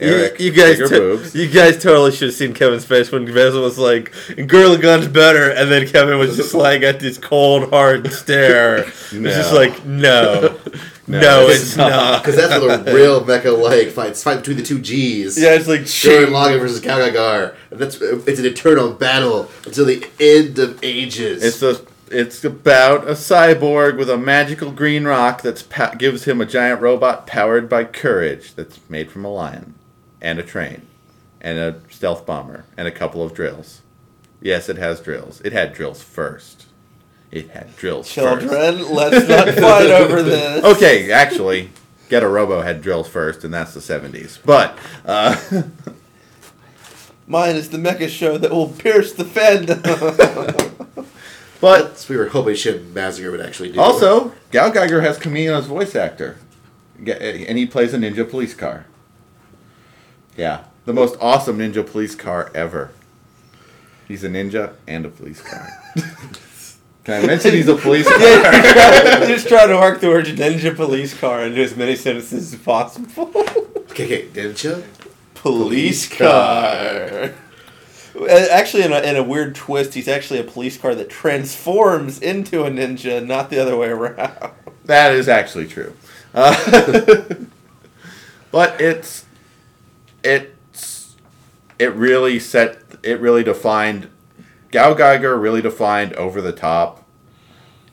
Eric, 0.00 0.40
you, 0.40 0.46
you 0.46 0.52
guys, 0.52 0.76
bigger 0.78 0.88
to- 0.88 0.98
boobs. 0.98 1.34
you 1.34 1.46
guys 1.48 1.82
totally 1.82 2.10
should 2.10 2.28
have 2.28 2.34
seen 2.34 2.54
Kevin's 2.54 2.86
face 2.86 3.12
when 3.12 3.26
Basil 3.26 3.60
was 3.60 3.76
like, 3.78 4.12
"Girl 4.46 4.78
Gun's 4.78 5.08
better," 5.08 5.50
and 5.50 5.70
then 5.70 5.86
Kevin 5.86 6.18
was 6.18 6.36
just 6.38 6.54
like 6.54 6.80
at 6.82 7.00
this 7.00 7.18
cold, 7.18 7.68
hard 7.70 8.10
stare. 8.12 8.84
It's 9.12 9.36
just 9.36 9.52
like, 9.52 9.84
no, 9.84 10.58
no, 11.10 11.20
No, 11.20 11.46
it's, 11.48 11.76
not. 11.76 12.22
Because 12.22 12.36
that's 12.36 12.60
what 12.60 12.88
a 12.88 12.94
real 12.94 13.24
mecha 13.24 13.56
like 13.60 13.88
fights 13.88 14.22
fight 14.22 14.36
between 14.38 14.56
the 14.56 14.62
two 14.62 14.80
G's. 14.80 15.40
Yeah, 15.40 15.54
it's 15.54 15.66
like 15.68 15.80
Gurren 15.80 15.86
shit. 15.88 16.28
Lagann 16.28 16.60
versus 16.60 16.80
GaoGaiGar. 16.80 17.54
And 17.70 17.80
that's 17.80 18.00
it's 18.00 18.38
an 18.38 18.46
eternal 18.46 18.92
battle 18.92 19.50
until 19.66 19.84
the 19.86 20.06
end 20.18 20.58
of 20.58 20.78
ages. 20.82 21.42
It's 21.42 21.62
a, 21.62 21.84
it's 22.10 22.44
about 22.44 23.04
a 23.04 23.12
cyborg 23.12 23.96
with 23.96 24.10
a 24.10 24.16
magical 24.16 24.72
green 24.72 25.04
rock 25.04 25.42
that 25.42 25.64
pa- 25.70 25.94
gives 25.94 26.24
him 26.24 26.40
a 26.40 26.46
giant 26.46 26.80
robot 26.80 27.26
powered 27.26 27.68
by 27.68 27.84
courage 27.84 28.54
that's 28.54 28.80
made 28.88 29.10
from 29.10 29.24
a 29.24 29.32
lion, 29.32 29.74
and 30.20 30.38
a 30.38 30.42
train, 30.42 30.82
and 31.40 31.58
a 31.58 31.80
stealth 31.88 32.26
bomber, 32.26 32.64
and 32.76 32.88
a 32.88 32.92
couple 32.92 33.22
of 33.22 33.32
drills. 33.34 33.82
Yes, 34.42 34.68
it 34.68 34.76
has 34.78 35.00
drills. 35.00 35.40
It 35.42 35.52
had 35.52 35.72
drills 35.74 36.02
first. 36.02 36.59
It 37.32 37.50
had 37.50 37.76
drills 37.76 38.12
first. 38.12 38.40
Children, 38.48 38.92
let's 38.92 39.28
not 39.28 39.48
fight 39.48 39.90
over 39.90 40.22
this. 40.22 40.64
Okay, 40.64 41.12
actually, 41.12 41.70
Getter 42.08 42.28
Robo 42.28 42.60
had 42.60 42.82
drills 42.82 43.08
first, 43.08 43.44
and 43.44 43.54
that's 43.54 43.72
the 43.72 43.80
70s. 43.80 44.38
But, 44.44 44.76
uh, 45.06 45.36
Mine 47.28 47.54
is 47.54 47.70
the 47.70 47.78
mecha 47.78 48.08
show 48.08 48.36
that 48.38 48.50
will 48.50 48.68
pierce 48.68 49.12
the 49.12 49.22
fandom. 49.22 49.80
but 51.60 51.82
That's 51.82 52.08
we 52.08 52.16
were 52.16 52.26
hoping 52.26 52.56
Shin 52.56 52.92
Mazinger 52.92 53.30
would 53.30 53.40
actually 53.40 53.70
do. 53.70 53.80
Also, 53.80 54.32
GaoGaiGar 54.50 55.00
has 55.02 55.16
Kamille 55.16 55.56
as 55.56 55.66
voice 55.66 55.94
actor, 55.94 56.38
and 56.98 57.56
he 57.56 57.66
plays 57.66 57.94
a 57.94 57.98
ninja 57.98 58.28
police 58.28 58.54
car. 58.54 58.86
Yeah, 60.36 60.64
the 60.86 60.92
most 60.92 61.16
awesome 61.20 61.58
ninja 61.58 61.88
police 61.88 62.16
car 62.16 62.50
ever. 62.52 62.90
He's 64.08 64.24
a 64.24 64.28
ninja 64.28 64.74
and 64.88 65.06
a 65.06 65.08
police 65.08 65.40
car. 65.40 65.68
Can 67.04 67.24
I 67.24 67.26
mention 67.26 67.52
he's 67.52 67.68
a 67.68 67.76
police 67.76 68.06
car? 68.08 68.18
just 69.26 69.48
try 69.48 69.66
to 69.66 69.74
work 69.76 70.00
the 70.00 70.08
word 70.08 70.26
ninja 70.26 70.74
police 70.74 71.18
car 71.18 71.44
into 71.44 71.62
as 71.62 71.76
many 71.76 71.96
sentences 71.96 72.52
as 72.52 72.60
possible. 72.60 73.30
Okay, 73.90 74.04
okay, 74.04 74.26
ninja. 74.28 74.84
police 75.34 76.08
car. 76.08 77.32
Uh, 78.18 78.46
Actually, 78.50 78.82
in 78.82 78.92
a, 78.92 79.00
in 79.00 79.16
a 79.16 79.22
weird 79.22 79.54
twist, 79.54 79.94
he's 79.94 80.08
actually 80.08 80.40
a 80.40 80.44
police 80.44 80.76
car 80.76 80.94
that 80.94 81.08
transforms 81.08 82.20
into 82.20 82.64
a 82.64 82.70
ninja, 82.70 83.24
not 83.24 83.48
the 83.50 83.58
other 83.58 83.76
way 83.76 83.88
around. 83.88 84.52
That 84.84 85.12
is 85.14 85.28
actually 85.28 85.68
true. 85.68 85.94
Uh, 86.34 86.54
but 88.50 88.80
it's 88.80 89.24
it's 90.22 91.16
it 91.78 91.92
really 91.94 92.38
set 92.38 92.78
it 93.02 93.20
really 93.20 93.42
defined 93.44 94.08
GaoGaiGar 94.72 95.40
really 95.40 95.62
defined 95.62 96.12
over 96.14 96.40
the 96.40 96.52
top. 96.52 97.04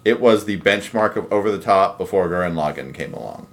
It 0.06 0.20
was 0.20 0.46
the 0.46 0.60
benchmark 0.60 1.16
of 1.16 1.32
over 1.32 1.52
the 1.52 1.62
top 1.62 1.98
before 1.98 2.30
Gurren 2.30 2.54
Lagann 2.54 2.94
came 2.94 3.14
along. 3.14 3.48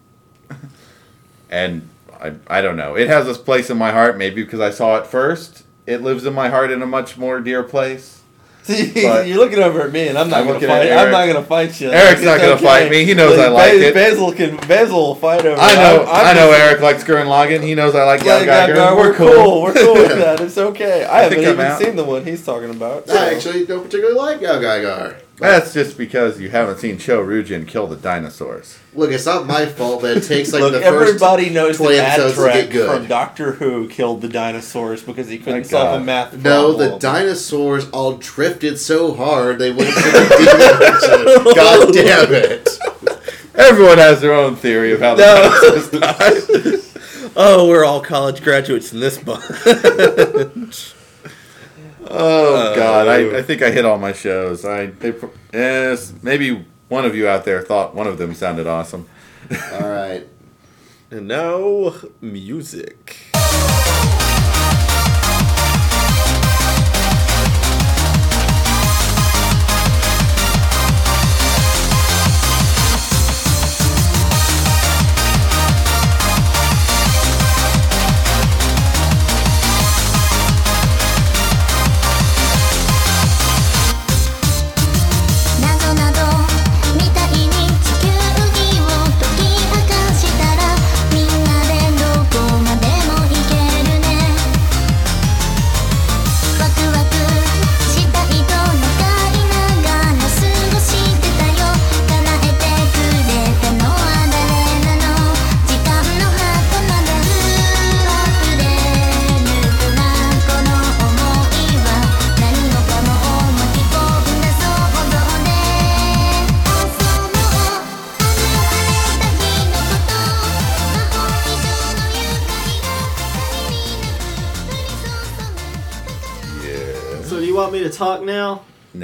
and 1.51 1.89
I, 2.21 2.35
I 2.47 2.61
don't 2.61 2.77
know. 2.77 2.97
It 2.97 3.09
has 3.09 3.27
this 3.27 3.39
place 3.39 3.71
in 3.71 3.79
my 3.79 3.93
heart, 3.93 4.17
maybe 4.17 4.43
because 4.43 4.61
I 4.61 4.71
saw 4.71 4.97
it 4.97 5.07
first. 5.07 5.65
It 5.87 6.03
lives 6.03 6.25
in 6.25 6.35
my 6.35 6.49
heart 6.49 6.71
in 6.71 6.83
a 6.83 6.87
much 6.87 7.17
more 7.17 7.41
dear 7.41 7.63
place. 7.63 8.24
See, 8.67 8.93
But- 9.03 9.27
you're 9.27 9.37
looking 9.37 9.59
over 9.59 9.83
at 9.83 9.93
me, 9.93 10.09
and 10.09 10.17
I'm 10.17 10.31
not 10.31 10.41
I'm 10.41 10.47
gonna 10.47 10.61
fight. 10.61 10.87
at 10.87 10.99
I'm 11.07 11.13
not 11.13 11.27
gonna 11.27 11.45
fight 11.45 11.79
you. 11.81 11.91
Eric's 11.91 12.21
It's 12.21 12.25
not 12.25 12.41
gonna 12.41 12.57
fight 12.57 12.91
me. 12.91 13.05
He 13.05 13.13
knows 13.13 13.39
I 13.39 13.49
like 13.49 13.73
Bas- 13.73 13.83
it. 13.83 13.95
Basil 13.95 14.33
can. 14.33 14.57
Basil 14.67 14.97
will 14.99 15.15
fight 15.15 15.45
over. 15.45 15.61
I 15.61 15.75
know, 15.75 16.01
I'm- 16.03 16.09
I'm 16.09 16.27
i 16.29 16.33
know. 16.33 16.49
just- 16.51 16.61
Eric 16.63 16.81
likes 16.81 17.05
Gurren 17.05 17.27
Lagann. 17.27 17.63
He 17.63 17.75
knows 17.75 17.95
I 17.95 18.05
like 18.05 18.25
Gal 18.25 18.41
Yeah, 18.41 18.47
Geiger. 18.67 18.75
yeah, 18.77 18.95
We're, 18.95 19.09
we're 19.11 19.15
cool. 19.15 19.63
We're 19.63 19.75
cool 19.75 19.95
with 19.95 20.09
that. 20.19 20.41
It's 20.41 20.57
okay. 20.57 21.05
I, 21.05 21.19
I 21.19 21.23
haven't 21.25 21.41
even 21.41 21.61
out. 21.61 21.79
seen 21.79 21.95
the 21.97 22.05
one 22.05 22.25
he's 22.25 22.43
talking 22.45 22.71
about. 22.71 23.11
I 23.11 23.35
actually 23.35 23.67
don't 23.67 23.85
particularly 23.85 24.19
like 24.19 24.41
GaoGaiGar. 24.41 25.17
That's 25.37 25.73
just 25.75 25.99
because 25.99 26.41
you 26.41 26.49
haven't 26.51 26.79
seen 26.79 26.97
Cho 26.97 27.21
Rujin 27.21 27.67
kill 27.67 27.89
the 27.89 27.97
dinosaurs. 27.97 28.79
Look, 28.95 29.11
it's 29.11 29.27
not 29.27 29.47
my 29.47 29.67
fault 29.67 30.03
that 30.03 30.17
it 30.19 30.23
takes 30.23 30.53
like 30.53 30.63
Look, 30.63 30.73
the 30.75 30.81
first. 30.81 30.93
everybody 31.09 31.51
knows 31.51 31.77
20 31.79 31.97
that 31.97 32.21
episodes 32.21 32.37
to 32.47 32.53
get 32.63 32.71
good. 32.71 32.89
from 32.89 33.07
Doctor 33.09 33.53
Who 33.53 33.89
killed 33.89 34.21
the 34.21 34.29
dinosaurs 34.29 35.03
because 35.03 35.29
he 35.29 35.39
couldn't 35.39 35.63
My 35.63 35.67
solve 35.67 35.91
God. 35.95 36.03
a 36.03 36.05
math 36.05 36.37
No, 36.37 36.73
the 36.75 36.99
dinosaurs 36.99 37.91
all 37.91 38.17
drifted 38.17 38.79
so 38.79 39.13
hard 39.15 39.59
they 39.59 39.73
went 39.73 39.89
into 39.89 40.01
the 40.03 40.37
deep 40.39 41.45
ocean. 41.45 41.55
God 41.57 41.93
damn 41.93 42.33
it! 42.33 42.69
Everyone 43.57 43.99
has 43.99 44.21
their 44.21 44.33
own 44.35 44.55
theory 44.55 44.93
of 44.93 45.01
how 45.01 45.17
the 45.17 45.23
No. 45.25 45.61
dinosaurs 45.81 45.91
died. 46.01 46.81
Oh, 47.37 47.67
we're 47.69 47.85
all 47.85 48.01
college 48.01 48.45
graduates 48.45 48.93
in 48.93 49.01
this 49.01 49.19
bunch. 49.19 49.43
Oh 52.11 52.55
uh, 52.55 52.75
God, 52.77 53.09
I, 53.09 53.39
I 53.39 53.43
think 53.43 53.63
I 53.63 53.71
hit 53.71 53.85
all 53.85 53.99
my 53.99 54.13
shows. 54.13 54.65
I 54.65 54.87
they, 54.87 55.15
yes, 55.53 56.13
maybe 56.23 56.65
one 56.89 57.05
of 57.05 57.15
you 57.17 57.27
out 57.27 57.45
there 57.45 57.63
thought 57.63 57.95
one 57.95 58.07
of 58.07 58.19
them 58.19 58.35
sounded 58.35 58.67
awesome. 58.67 59.09
All 59.73 59.89
right. 59.89 60.27
and 61.11 61.29
now, 61.29 61.95
music. 62.21 63.17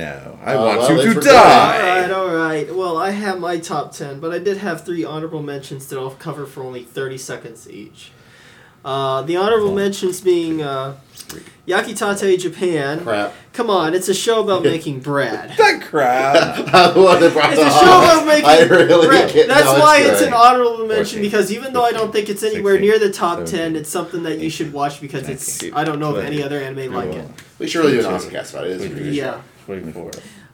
No, 0.00 0.38
I 0.42 0.54
uh, 0.54 0.64
want 0.64 0.78
well, 0.78 1.04
you 1.04 1.14
to 1.14 1.20
die. 1.20 1.32
All 1.32 2.00
right, 2.00 2.10
all 2.10 2.34
right. 2.34 2.74
Well, 2.74 2.96
I 2.96 3.10
have 3.10 3.38
my 3.38 3.58
top 3.58 3.92
ten, 3.92 4.18
but 4.20 4.32
I 4.32 4.38
did 4.38 4.56
have 4.58 4.84
three 4.84 5.04
honorable 5.04 5.42
mentions 5.42 5.88
that 5.88 5.98
I'll 5.98 6.10
cover 6.10 6.46
for 6.46 6.62
only 6.62 6.84
thirty 6.84 7.18
seconds 7.18 7.68
each. 7.68 8.12
Uh, 8.82 9.20
the 9.22 9.36
honorable 9.36 9.74
mentions 9.74 10.22
being 10.22 10.62
uh, 10.62 10.96
Yakitate 11.68 12.38
Japan. 12.38 13.00
Crap. 13.00 13.34
Come 13.52 13.68
on, 13.68 13.92
it's 13.92 14.08
a 14.08 14.14
show 14.14 14.42
about 14.42 14.62
making 14.74 15.00
bread. 15.00 15.50
that 15.58 15.82
crap. 15.82 16.58
it's 16.58 17.60
a 17.60 17.70
show 17.78 17.98
about 18.00 18.26
making 18.26 18.70
really 18.70 19.06
bread. 19.06 19.48
That's 19.48 19.64
no, 19.66 19.78
why 19.80 20.00
it's, 20.00 20.12
it's 20.12 20.22
an 20.22 20.32
honorable 20.32 20.86
mention 20.86 21.18
14, 21.18 21.22
because 21.22 21.52
even 21.52 21.74
though 21.74 21.84
I 21.84 21.92
don't 21.92 22.10
think 22.10 22.30
it's 22.30 22.42
anywhere 22.42 22.74
16, 22.74 22.88
near 22.88 22.98
the 22.98 23.12
top 23.12 23.46
17, 23.46 23.58
ten, 23.58 23.76
it's 23.76 23.90
something 23.90 24.22
that 24.22 24.38
you 24.38 24.48
should 24.48 24.72
watch 24.72 25.00
because 25.00 25.24
19, 25.24 25.34
it's 25.34 25.62
I 25.74 25.84
don't 25.84 26.00
know 26.00 26.12
20, 26.12 26.26
of 26.26 26.32
any 26.32 26.42
other 26.42 26.58
anime 26.58 26.90
21. 26.90 27.08
like 27.08 27.18
it. 27.18 27.30
We 27.58 27.68
should 27.68 27.84
really 27.84 28.00
do 28.00 28.08
an 28.08 28.14
OSMcast 28.14 28.54
about 28.54 28.66
it. 28.66 29.12
yeah. 29.12 29.42
24. 29.78 30.10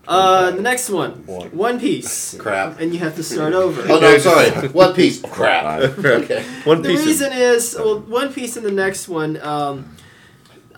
Uh, 0.09 0.51
the 0.53 0.63
next 0.63 0.89
one. 0.89 1.27
One, 1.27 1.49
one 1.49 1.81
Piece. 1.81 2.37
Crap. 2.39 2.81
And 2.81 2.93
you 2.93 3.01
have 3.01 3.17
to 3.17 3.23
start 3.23 3.55
over. 3.55 3.83
oh, 3.91 3.99
no, 3.99 4.19
sorry. 4.19 4.69
One 4.69 4.95
Piece. 4.95 5.25
Oh, 5.25 5.29
crap. 5.33 5.81
okay. 5.99 6.45
One 6.65 6.83
Piece. 6.83 7.01
The 7.01 7.07
reason 7.07 7.33
is, 7.33 7.75
well, 7.79 8.01
One 8.01 8.33
Piece 8.33 8.57
and 8.57 8.65
the 8.65 8.71
next 8.71 9.09
one. 9.09 9.41
Um, 9.41 9.97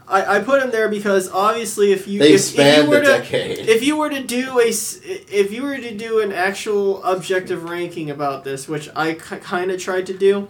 I, 0.06 0.36
I 0.36 0.40
put 0.40 0.60
them 0.60 0.70
there 0.70 0.88
because 0.88 1.30
obviously, 1.30 1.92
if 1.92 2.08
you 2.08 2.18
they 2.20 2.32
if, 2.32 2.58
if 2.58 2.84
you 2.84 2.88
were 2.88 3.00
to, 3.00 3.06
decade. 3.06 3.58
If 3.68 3.84
you 3.84 3.96
were 3.96 4.08
to 4.08 4.22
do 4.22 4.58
a 4.58 4.68
if 4.68 5.52
you 5.52 5.62
were 5.62 5.76
to 5.76 5.94
do 5.94 6.20
an 6.20 6.32
actual 6.32 7.04
objective 7.04 7.64
ranking 7.68 8.08
about 8.08 8.42
this, 8.42 8.66
which 8.66 8.88
I 8.96 9.12
kind 9.12 9.70
of 9.70 9.78
tried 9.78 10.06
to 10.06 10.16
do, 10.16 10.48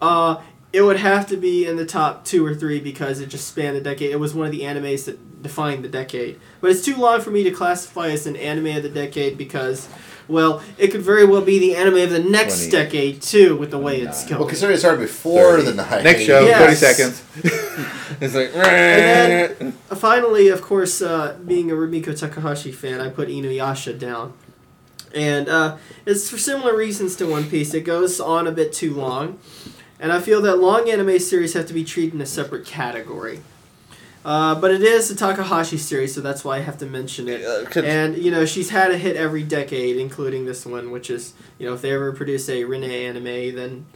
uh, 0.00 0.40
it 0.72 0.82
would 0.82 0.98
have 0.98 1.26
to 1.28 1.36
be 1.36 1.66
in 1.66 1.76
the 1.76 1.84
top 1.84 2.24
two 2.24 2.46
or 2.46 2.54
three 2.54 2.78
because 2.78 3.18
it 3.18 3.26
just 3.26 3.48
spanned 3.48 3.76
a 3.76 3.80
decade. 3.80 4.12
It 4.12 4.20
was 4.20 4.34
one 4.34 4.46
of 4.46 4.52
the 4.52 4.60
animes 4.60 5.06
that 5.06 5.18
defined 5.42 5.84
the 5.84 5.88
decade 5.88 6.38
but 6.60 6.70
it's 6.70 6.84
too 6.84 6.96
long 6.96 7.20
for 7.20 7.30
me 7.30 7.42
to 7.44 7.50
classify 7.50 8.08
as 8.08 8.26
an 8.26 8.36
anime 8.36 8.76
of 8.76 8.82
the 8.82 8.88
decade 8.88 9.36
because 9.36 9.88
well 10.28 10.62
it 10.78 10.88
could 10.88 11.02
very 11.02 11.24
well 11.24 11.42
be 11.42 11.58
the 11.58 11.76
anime 11.76 11.96
of 11.98 12.10
the 12.10 12.18
next 12.22 12.68
20, 12.68 12.70
decade 12.70 13.22
too 13.22 13.56
with 13.56 13.70
the 13.70 13.78
way 13.78 14.00
it's 14.00 14.24
going 14.26 14.38
Well, 14.40 14.48
considering 14.48 14.76
it 14.76 14.80
started 14.80 15.00
before 15.00 15.58
30. 15.58 15.62
the 15.62 15.74
night. 15.74 16.04
Next 16.04 16.22
show, 16.22 16.44
Yes. 16.44 16.80
30 16.80 16.94
seconds. 16.94 17.22
It's 18.18 18.34
like. 18.34 18.54
And 18.54 19.58
then, 19.60 19.74
uh, 19.90 19.94
finally, 19.94 20.48
of 20.48 20.62
course, 20.62 21.02
uh, 21.02 21.36
being 21.44 21.70
a 21.70 21.74
Rumiko 21.74 22.18
Takahashi 22.18 22.72
fan, 22.72 22.98
I 23.00 23.10
put 23.10 23.28
Inuyasha 23.28 23.98
down. 23.98 24.32
And 25.14 25.48
uh, 25.50 25.76
it's 26.06 26.30
for 26.30 26.38
similar 26.38 26.74
reasons 26.74 27.14
to 27.16 27.26
One 27.26 27.44
Piece. 27.50 27.74
It 27.74 27.82
goes 27.82 28.18
on 28.18 28.46
a 28.46 28.52
bit 28.52 28.72
too 28.72 28.94
long. 28.94 29.38
And 30.00 30.12
I 30.12 30.20
feel 30.20 30.40
that 30.42 30.56
long 30.58 30.88
anime 30.88 31.18
series 31.18 31.52
have 31.54 31.66
to 31.66 31.74
be 31.74 31.84
treated 31.84 32.14
in 32.14 32.20
a 32.22 32.26
separate 32.26 32.64
category. 32.64 33.42
Uh, 34.26 34.56
but 34.56 34.72
it 34.72 34.82
is 34.82 35.08
a 35.08 35.14
Takahashi 35.14 35.78
series, 35.78 36.12
so 36.16 36.20
that's 36.20 36.44
why 36.44 36.56
I 36.56 36.60
have 36.60 36.78
to 36.78 36.86
mention 36.86 37.28
it. 37.28 37.44
Uh, 37.44 37.80
And, 37.80 38.18
you 38.18 38.32
know, 38.32 38.44
she's 38.44 38.70
had 38.70 38.90
a 38.90 38.98
hit 38.98 39.14
every 39.14 39.44
decade, 39.44 39.96
including 39.98 40.46
this 40.46 40.66
one, 40.66 40.90
which 40.90 41.10
is, 41.10 41.32
you 41.60 41.66
know, 41.68 41.74
if 41.74 41.80
they 41.82 41.92
ever 41.92 42.10
produce 42.12 42.48
a 42.48 42.64
Rinne 42.64 42.90
anime, 43.08 43.54
then 43.54 43.86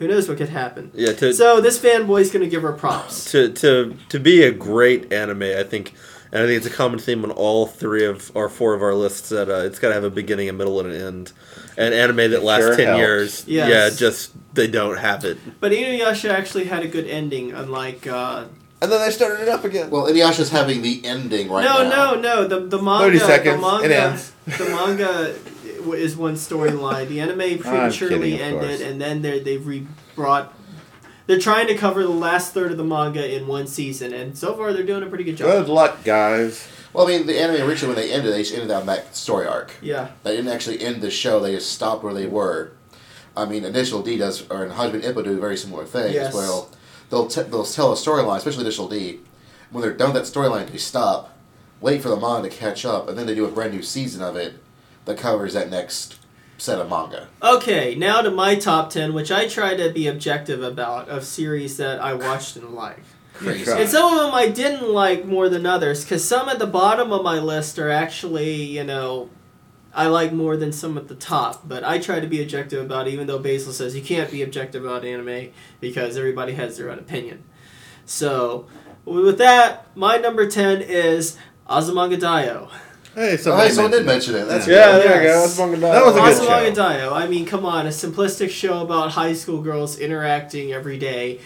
who 0.00 0.08
knows 0.08 0.28
what 0.28 0.38
could 0.38 0.48
happen. 0.48 0.90
yeah. 0.94 1.12
To, 1.12 1.32
So 1.32 1.60
this 1.60 1.78
fanboy's 1.78 2.32
going 2.32 2.42
to 2.44 2.50
give 2.50 2.62
her 2.62 2.72
props. 2.72 3.30
to 3.30 3.52
to 3.52 3.94
to 4.08 4.18
be 4.18 4.42
a 4.42 4.50
great 4.50 5.12
anime, 5.12 5.42
I 5.44 5.62
think, 5.62 5.94
and 6.32 6.42
I 6.42 6.46
think 6.46 6.56
it's 6.56 6.66
a 6.66 6.76
common 6.76 6.98
theme 6.98 7.22
on 7.24 7.30
all 7.30 7.66
three 7.66 8.04
of 8.04 8.32
or 8.34 8.48
four 8.48 8.74
of 8.74 8.82
our 8.82 8.94
lists 8.94 9.28
that 9.28 9.48
uh, 9.48 9.58
it's 9.66 9.78
got 9.78 9.88
to 9.88 9.94
have 9.94 10.02
a 10.04 10.10
beginning, 10.10 10.48
a 10.48 10.52
middle, 10.52 10.80
and 10.80 10.90
an 10.92 11.00
end. 11.00 11.32
An 11.76 11.92
anime 11.92 12.30
that 12.32 12.42
lasts 12.42 12.66
Sure 12.66 12.76
ten 12.76 12.86
helps. 12.88 12.98
years, 12.98 13.44
Yes. 13.46 13.68
yeah, 13.70 13.96
just 13.96 14.32
they 14.54 14.66
don't 14.66 14.98
have 14.98 15.24
it, 15.24 15.38
But 15.60 15.70
Inuyasha 15.72 16.30
actually 16.30 16.64
had 16.64 16.82
a 16.82 16.88
good 16.88 17.06
ending, 17.06 17.52
unlike. 17.52 18.08
Uh, 18.08 18.46
and 18.82 18.90
then 18.90 19.00
they 19.00 19.10
started 19.12 19.40
it 19.42 19.48
up 19.48 19.64
again. 19.64 19.88
Well, 19.90 20.06
Inuyasha's 20.06 20.50
having 20.50 20.82
the 20.82 21.04
ending 21.04 21.48
right 21.50 21.64
no, 21.64 21.88
now. 21.88 22.14
no, 22.14 22.20
no. 22.20 22.42
no. 22.42 22.48
The 22.48 22.66
the 22.76 22.82
manga. 22.82 23.04
30 23.04 23.18
seconds, 23.20 23.56
The 23.56 23.60
manga. 23.62 23.84
it 23.86 23.90
ends. 23.92 24.32
the 24.58 24.64
manga 24.64 25.34
is 25.96 26.16
one 26.16 26.34
storyline. 26.34 27.08
The 27.08 27.20
anime 27.20 27.58
prematurely 27.60 28.32
kidding, 28.32 28.40
ended, 28.40 28.60
course. 28.78 28.80
and 28.80 29.00
then 29.00 29.22
they 29.22 29.38
they've 29.40 29.64
re 29.66 29.86
brought. 30.16 30.52
They're 31.28 31.38
trying 31.38 31.68
to 31.68 31.76
cover 31.76 32.02
the 32.02 32.08
last 32.08 32.52
third 32.52 32.72
of 32.72 32.76
the 32.76 32.84
manga 32.84 33.24
in 33.36 33.46
one 33.46 33.68
season, 33.68 34.12
and 34.12 34.36
so 34.36 34.54
far 34.56 34.72
they're 34.72 34.82
doing 34.82 35.04
a 35.04 35.06
pretty 35.06 35.22
good 35.24 35.36
job. 35.36 35.46
Good 35.50 35.68
luck, 35.68 36.02
guys. 36.04 36.66
Well, 36.92 37.06
I 37.06 37.10
mean, 37.16 37.26
the 37.26 37.40
anime 37.40 37.66
originally 37.66 37.94
when 37.94 38.04
they 38.04 38.12
ended, 38.12 38.34
they 38.34 38.42
just 38.42 38.52
ended 38.52 38.70
on 38.72 38.84
that 38.86 39.16
story 39.16 39.46
arc. 39.46 39.72
Yeah, 39.80 40.08
They 40.24 40.36
didn't 40.36 40.50
actually 40.52 40.80
end 40.82 41.00
the 41.00 41.10
show; 41.10 41.38
they 41.40 41.54
just 41.54 41.70
stopped 41.72 42.02
where 42.02 42.12
they 42.12 42.26
were. 42.26 42.72
I 43.34 43.46
mean, 43.46 43.64
Initial 43.64 44.02
D 44.02 44.18
does, 44.18 44.46
or 44.50 44.64
in 44.66 44.72
Hajime 44.72 45.02
Ippo 45.02 45.22
do 45.24 45.32
a 45.38 45.40
very 45.40 45.56
similar 45.56 45.84
thing 45.86 46.12
Yes. 46.12 46.28
as 46.28 46.34
well. 46.34 46.68
They'll 47.12 47.26
t- 47.26 47.42
they'll 47.42 47.66
tell 47.66 47.92
a 47.92 47.94
storyline, 47.94 48.38
especially 48.38 48.62
Initial 48.62 48.88
D. 48.88 49.20
When 49.70 49.82
they're 49.82 49.92
done 49.92 50.14
with 50.14 50.22
that 50.22 50.32
storyline, 50.32 50.66
they 50.70 50.78
stop, 50.78 51.36
wait 51.78 52.00
for 52.00 52.08
the 52.08 52.16
manga 52.16 52.48
to 52.48 52.56
catch 52.56 52.86
up, 52.86 53.06
and 53.06 53.18
then 53.18 53.26
they 53.26 53.34
do 53.34 53.44
a 53.44 53.50
brand 53.50 53.74
new 53.74 53.82
season 53.82 54.22
of 54.22 54.34
it 54.34 54.54
that 55.04 55.18
covers 55.18 55.52
that 55.52 55.68
next 55.68 56.16
set 56.56 56.78
of 56.78 56.88
manga. 56.88 57.28
Okay, 57.42 57.94
now 57.96 58.22
to 58.22 58.30
my 58.30 58.54
top 58.54 58.88
10, 58.88 59.12
which 59.12 59.30
I 59.30 59.46
try 59.46 59.76
to 59.76 59.92
be 59.92 60.06
objective 60.06 60.62
about, 60.62 61.10
of 61.10 61.24
series 61.24 61.76
that 61.76 62.00
I 62.00 62.14
watched 62.14 62.56
and 62.56 62.70
liked. 62.70 63.04
And 63.76 63.90
some 63.90 64.14
of 64.14 64.18
them 64.18 64.34
I 64.34 64.48
didn't 64.48 64.88
like 64.88 65.26
more 65.26 65.50
than 65.50 65.66
others, 65.66 66.04
because 66.04 66.24
some 66.26 66.48
at 66.48 66.58
the 66.58 66.66
bottom 66.66 67.12
of 67.12 67.22
my 67.22 67.38
list 67.38 67.78
are 67.78 67.90
actually, 67.90 68.54
you 68.54 68.84
know, 68.84 69.28
I 69.94 70.06
like 70.06 70.32
more 70.32 70.56
than 70.56 70.72
some 70.72 70.96
at 70.96 71.08
the 71.08 71.14
top. 71.14 71.68
But 71.68 71.84
I 71.84 71.98
try 71.98 72.20
to 72.20 72.26
be 72.26 72.42
objective 72.42 72.82
about 72.84 73.08
it, 73.08 73.12
even 73.12 73.26
though 73.26 73.38
Basil 73.38 73.72
says 73.72 73.94
you 73.94 74.02
can't 74.02 74.30
be 74.30 74.42
objective 74.42 74.84
about 74.84 75.04
anime 75.04 75.50
because 75.80 76.16
everybody 76.16 76.52
has 76.54 76.76
their 76.76 76.90
own 76.90 76.98
opinion. 76.98 77.44
So, 78.04 78.66
with 79.04 79.38
that, 79.38 79.86
my 79.96 80.16
number 80.16 80.48
10 80.48 80.82
is 80.82 81.36
Azumanga 81.68 82.18
Daioh. 82.18 82.70
Hey, 83.14 83.34
Oh, 83.34 83.36
somebody 83.36 83.68
hey, 83.68 83.74
someone 83.74 83.90
did 83.92 84.06
mention 84.06 84.34
it. 84.34 84.46
That's 84.48 84.66
yeah, 84.66 84.92
good. 84.92 85.04
there 85.04 85.22
you 85.22 85.28
go. 85.28 85.40
Yes. 85.42 85.56
That's 85.56 85.80
That 85.80 86.04
was 86.04 86.16
a 86.16 86.18
good 86.20 86.48
Azumanga 86.48 86.74
show. 86.74 86.82
Daioh. 86.82 87.12
I 87.12 87.26
mean, 87.28 87.44
come 87.44 87.66
on, 87.66 87.86
a 87.86 87.90
simplistic 87.90 88.48
show 88.48 88.80
about 88.82 89.12
high 89.12 89.34
school 89.34 89.60
girls 89.60 89.98
interacting 89.98 90.72
every 90.72 90.96
day 90.98 91.40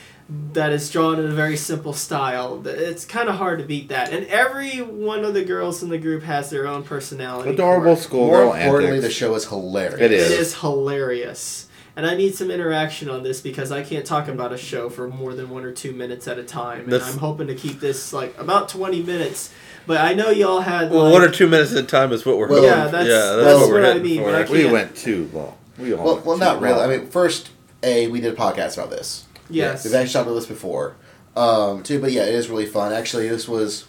that 0.54 0.72
is 0.72 0.90
drawn 0.90 1.20
in 1.20 1.26
a 1.26 1.34
very 1.34 1.56
simple 1.56 1.92
style. 1.92 2.60
It's 2.66 3.04
kind 3.04 3.28
of 3.28 3.36
hard 3.36 3.60
to 3.60 3.64
beat 3.64 3.88
that. 3.90 4.12
And 4.12 4.26
every 4.26 4.78
one 4.82 5.24
of 5.24 5.34
the 5.34 5.44
girls 5.44 5.82
in 5.82 5.88
the 5.88 5.98
group 5.98 6.24
has 6.24 6.50
their 6.50 6.66
own 6.66 6.82
personality. 6.82 7.50
Adorable 7.50 7.86
More 7.86 7.96
schoolgirl 7.96 8.52
importantly, 8.54 9.00
the 9.00 9.10
show 9.10 9.34
is 9.36 9.46
hilarious. 9.46 10.00
It 10.00 10.12
It 10.12 10.12
is. 10.12 10.30
is 10.32 10.54
hilarious. 10.60 11.66
And 11.98 12.04
I 12.06 12.14
need 12.14 12.34
some 12.34 12.50
interaction 12.50 13.08
on 13.08 13.22
this 13.22 13.40
because 13.40 13.72
I 13.72 13.82
can't 13.82 14.04
talk 14.04 14.28
about 14.28 14.52
a 14.52 14.58
show 14.58 14.90
for 14.90 15.08
more 15.08 15.32
than 15.32 15.48
one 15.48 15.64
or 15.64 15.72
two 15.72 15.92
minutes 15.92 16.28
at 16.28 16.38
a 16.38 16.42
time. 16.42 16.80
And 16.82 16.92
That's- 16.92 17.10
I'm 17.12 17.18
hoping 17.18 17.46
to 17.46 17.54
keep 17.54 17.80
this 17.80 18.12
like 18.12 18.34
about 18.38 18.68
20 18.68 19.02
minutes. 19.02 19.50
But 19.86 20.00
I 20.00 20.12
know 20.14 20.30
y'all 20.30 20.60
had. 20.60 20.90
Well, 20.90 21.04
like, 21.04 21.12
one 21.12 21.22
or 21.22 21.30
two 21.30 21.46
minutes 21.46 21.70
at 21.72 21.78
a 21.78 21.82
time 21.86 22.12
is 22.12 22.26
what 22.26 22.36
we're 22.36 22.48
Well, 22.48 22.62
hoping. 22.62 22.70
Yeah, 22.76 22.84
that's- 22.88 23.06
yeah, 23.06 23.36
that's 23.36 23.44
that's 23.44 23.60
what 23.60 23.68
we're 23.70 23.80
what 23.82 23.96
I 23.96 23.98
mean, 24.00 24.18
for. 24.18 24.24
but 24.24 24.34
I 24.34 24.50
We 24.50 24.60
can't- 24.62 24.72
went 24.72 24.96
too 24.96 25.30
long. 25.32 25.54
We 25.78 25.94
all 25.94 26.04
Well, 26.04 26.22
well, 26.24 26.36
too 26.36 26.44
not 26.44 26.60
really. 26.60 26.74
long. 26.74 26.84
I 26.90 26.96
mean, 26.98 27.06
first, 27.06 27.50
a 27.84 28.08
we 28.08 28.20
did 28.20 28.32
a 28.32 28.36
podcast 28.36 28.74
about 28.76 28.90
this. 28.90 29.22
Yes. 29.48 29.84
We've 29.84 29.94
actually 29.94 30.12
talked 30.12 30.26
about 30.26 30.34
this 30.34 30.46
before, 30.46 30.96
um, 31.36 31.82
too. 31.82 32.00
But 32.00 32.12
yeah, 32.12 32.24
it 32.24 32.34
is 32.34 32.48
really 32.48 32.66
fun. 32.66 32.92
Actually, 32.92 33.28
this 33.28 33.48
was 33.48 33.86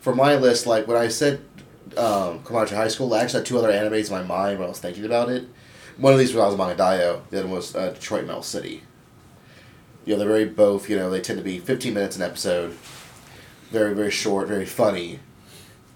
for 0.00 0.14
my 0.14 0.36
list. 0.36 0.66
Like 0.66 0.86
when 0.86 0.96
I 0.96 1.08
said 1.08 1.40
um, 1.96 2.40
Komachi 2.40 2.76
High 2.76 2.88
School, 2.88 3.12
I 3.14 3.20
actually 3.20 3.40
had 3.40 3.46
two 3.46 3.58
other 3.58 3.72
animes 3.72 4.06
in 4.06 4.12
my 4.12 4.22
mind 4.22 4.58
when 4.58 4.66
I 4.66 4.70
was 4.70 4.80
thinking 4.80 5.04
about 5.04 5.28
it. 5.28 5.48
One 5.96 6.12
of 6.12 6.18
these 6.18 6.34
was 6.34 6.54
Azumanga 6.54 6.76
Daioh. 6.76 7.20
The 7.30 7.40
other 7.40 7.48
was 7.48 7.74
uh, 7.74 7.90
Detroit 7.90 8.26
Metal 8.26 8.42
City. 8.42 8.82
You 10.04 10.14
know, 10.14 10.18
they're 10.18 10.28
very 10.28 10.46
both. 10.46 10.88
You 10.88 10.96
know, 10.96 11.10
they 11.10 11.20
tend 11.20 11.38
to 11.38 11.44
be 11.44 11.58
fifteen 11.58 11.94
minutes 11.94 12.16
an 12.16 12.22
episode. 12.22 12.76
Very 13.70 13.94
very 13.94 14.10
short, 14.10 14.48
very 14.48 14.66
funny, 14.66 15.20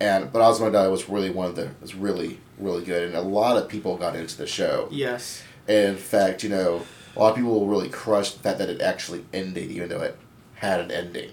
and 0.01 0.33
but 0.33 0.41
Daioh 0.41 0.91
was 0.91 1.09
really 1.09 1.29
one 1.29 1.47
of 1.47 1.57
the 1.57 1.73
was 1.81 1.95
really 1.95 2.41
really 2.59 2.85
good, 2.85 3.09
and 3.09 3.15
a 3.15 3.21
lot 3.21 3.57
of 3.57 3.69
people 3.69 3.97
got 3.97 4.17
into 4.17 4.37
the 4.37 4.47
show. 4.47 4.89
Yes. 4.91 5.43
And 5.69 5.89
in 5.89 5.97
fact, 5.97 6.43
you 6.43 6.49
know, 6.49 6.87
a 7.17 7.19
lot 7.19 7.31
of 7.31 7.37
people 7.37 7.53
will 7.53 7.67
really 7.67 7.89
crush 7.89 8.33
the 8.33 8.41
fact 8.41 8.59
that 8.59 8.69
it 8.69 8.81
actually 8.81 9.25
ended, 9.33 9.71
even 9.71 9.89
though 9.89 10.03
it 10.03 10.19
had 10.57 10.81
an 10.81 10.91
ending. 10.91 11.33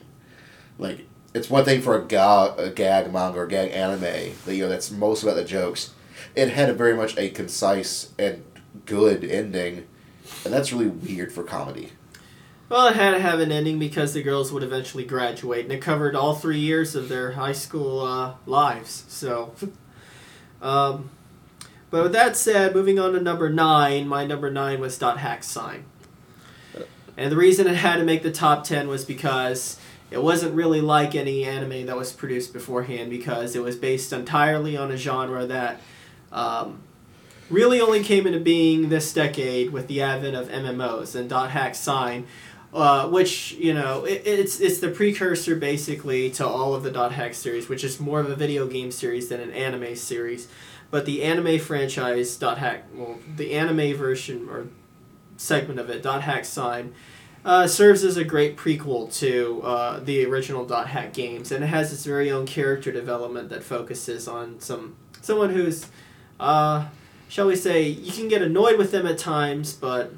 Like, 0.80 1.07
it's 1.34 1.49
one 1.49 1.65
thing 1.65 1.81
for 1.81 1.97
a, 1.97 2.03
ga- 2.03 2.55
a 2.55 2.69
gag 2.69 3.11
manga 3.11 3.39
or 3.39 3.47
gag 3.47 3.72
anime 3.72 4.35
that 4.45 4.55
you 4.55 4.64
know 4.64 4.69
that's 4.69 4.91
most 4.91 5.23
about 5.23 5.35
the 5.35 5.43
jokes. 5.43 5.91
It 6.35 6.49
had 6.49 6.69
a 6.69 6.73
very 6.73 6.95
much 6.95 7.18
a 7.18 7.30
concise 7.30 8.11
and 8.18 8.43
good 8.85 9.23
ending, 9.23 9.88
and 10.45 10.53
that's 10.53 10.72
really 10.72 10.88
weird 10.88 11.31
for 11.31 11.43
comedy. 11.43 11.91
Well, 12.69 12.88
it 12.88 12.95
had 12.95 13.11
to 13.11 13.19
have 13.19 13.39
an 13.39 13.51
ending 13.51 13.77
because 13.77 14.14
the 14.14 14.23
girls 14.23 14.51
would 14.51 14.64
eventually 14.64 15.05
graduate, 15.05 15.65
and 15.65 15.73
it 15.73 15.81
covered 15.81 16.15
all 16.15 16.34
three 16.34 16.60
years 16.60 16.95
of 16.95 17.10
their 17.10 17.34
high 17.34 17.51
school 17.51 17.99
uh, 17.99 18.35
lives. 18.45 19.05
So, 19.10 19.53
um, 20.61 21.10
but 21.94 22.02
with 22.02 22.14
that 22.14 22.36
said, 22.36 22.74
moving 22.74 22.98
on 22.98 23.14
to 23.14 23.22
number 23.22 23.52
nine, 23.52 24.07
my 24.07 24.26
number 24.26 24.49
nine 24.49 24.80
was 24.80 24.98
Dot 24.98 25.20
Hack 25.20 25.44
Sign. 25.44 25.86
And 27.15 27.32
the 27.32 27.36
reason 27.36 27.68
it 27.68 27.76
had 27.76 27.98
to 27.98 28.03
make 28.03 28.24
the 28.24 28.32
top 28.32 28.64
ten 28.64 28.88
was 28.88 29.06
because 29.06 29.80
it 30.10 30.24
wasn't 30.24 30.56
really 30.56 30.82
like 30.82 31.14
any 31.14 31.44
anime 31.44 31.86
that 31.86 31.95
was 31.95 32.11
produced 32.11 32.52
beforehand, 32.52 33.11
because 33.11 33.56
it 33.56 33.61
was 33.61 33.76
based 33.76 34.11
entirely 34.11 34.76
on 34.76 34.90
a 34.90 34.98
genre 34.98 35.45
that 35.45 35.82
um, 36.32 36.82
really 37.52 37.80
only 37.80 38.02
came 38.03 38.26
into 38.26 38.40
being 38.40 38.90
this 38.90 39.14
decade 39.14 39.72
with 39.72 39.88
the 39.88 40.02
advent 40.02 40.36
of 40.36 40.49
MMOs 40.49 41.14
and 41.14 41.30
Dot 41.30 41.52
Hack 41.52 41.76
Sign 41.76 42.26
Uh, 42.74 43.07
which 43.07 43.52
you 43.60 43.72
know 43.72 44.03
it, 44.03 44.24
it's 44.26 44.60
it's 44.60 44.80
the 44.80 44.90
precursor 44.90 45.56
basically 45.56 46.32
to 46.32 46.44
all 46.44 46.74
of 46.74 46.82
the 46.82 46.90
dot 46.90 47.11
hack 47.11 47.36
series, 47.36 47.70
which 47.70 47.84
is 47.84 47.99
more 47.99 48.20
of 48.20 48.28
a 48.32 48.36
video 48.36 48.65
game 48.65 48.90
series 48.90 49.30
than 49.30 49.40
an 49.40 49.52
anime 49.52 49.95
series. 49.95 50.48
But 50.94 51.07
the 51.07 51.24
anime 51.24 51.57
franchise 51.57 52.38
dot 52.38 52.60
hack, 52.60 52.84
well, 52.94 53.18
the 53.36 53.53
anime 53.53 53.98
version 53.98 54.48
or 54.48 54.68
segment 55.38 55.80
of 55.80 55.90
it, 55.90 56.03
dot 56.03 56.22
hack 56.22 56.45
sign, 56.45 56.94
uh, 57.44 57.65
serves 57.65 58.03
as 58.03 58.15
a 58.15 58.24
great 58.24 58.57
prequel 58.57 59.11
to 59.18 59.64
uh, 59.64 59.99
the 60.02 60.24
original 60.24 60.65
dot 60.65 60.90
hack 60.90 61.11
games, 61.11 61.52
and 61.52 61.64
it 61.64 61.68
has 61.68 61.91
its 61.91 62.06
very 62.06 62.30
own 62.30 62.45
character 62.45 62.91
development 62.91 63.49
that 63.49 63.64
focuses 63.64 64.28
on 64.28 64.60
some 64.60 64.95
someone 65.20 65.49
who's, 65.49 65.88
uh, 66.40 66.86
shall 67.28 67.48
we 67.48 67.56
say, 67.56 67.88
you 67.88 68.11
can 68.11 68.28
get 68.28 68.44
annoyed 68.44 68.78
with 68.78 68.91
them 68.91 69.07
at 69.07 69.18
times, 69.18 69.74
but 69.74 70.14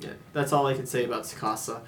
yeah, 0.00 0.14
that's 0.32 0.54
all 0.54 0.66
I 0.66 0.72
can 0.72 0.86
say 0.86 1.04
about 1.04 1.24
Tsukasa. 1.24 1.82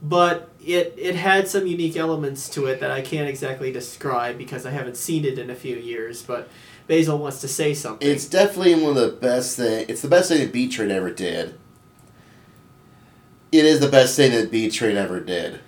But 0.00 0.48
it 0.64 0.94
it 0.96 1.16
had 1.16 1.48
some 1.48 1.66
unique 1.66 1.96
elements 1.96 2.48
to 2.50 2.66
it 2.66 2.78
that 2.78 2.92
I 2.92 3.00
can't 3.00 3.28
exactly 3.28 3.72
describe 3.72 4.38
because 4.38 4.64
I 4.64 4.70
haven't 4.70 4.96
seen 4.96 5.24
it 5.24 5.40
in 5.40 5.50
a 5.50 5.56
few 5.56 5.74
years. 5.74 6.22
But 6.22 6.48
Basil 6.90 7.18
wants 7.18 7.40
to 7.42 7.46
say 7.46 7.72
something. 7.72 8.06
It's 8.06 8.28
definitely 8.28 8.74
one 8.74 8.96
of 8.96 8.96
the 8.96 9.16
best 9.16 9.56
thing. 9.56 9.86
It's 9.88 10.02
the 10.02 10.08
best 10.08 10.28
thing 10.28 10.40
that 10.40 10.52
Bee 10.52 10.68
Train 10.68 10.90
ever 10.90 11.08
did. 11.12 11.54
It 13.52 13.64
is 13.64 13.78
the 13.78 13.88
best 13.88 14.16
thing 14.16 14.32
that 14.32 14.50
Bee 14.50 14.68
Train 14.68 14.96
ever 14.96 15.20
did. 15.20 15.60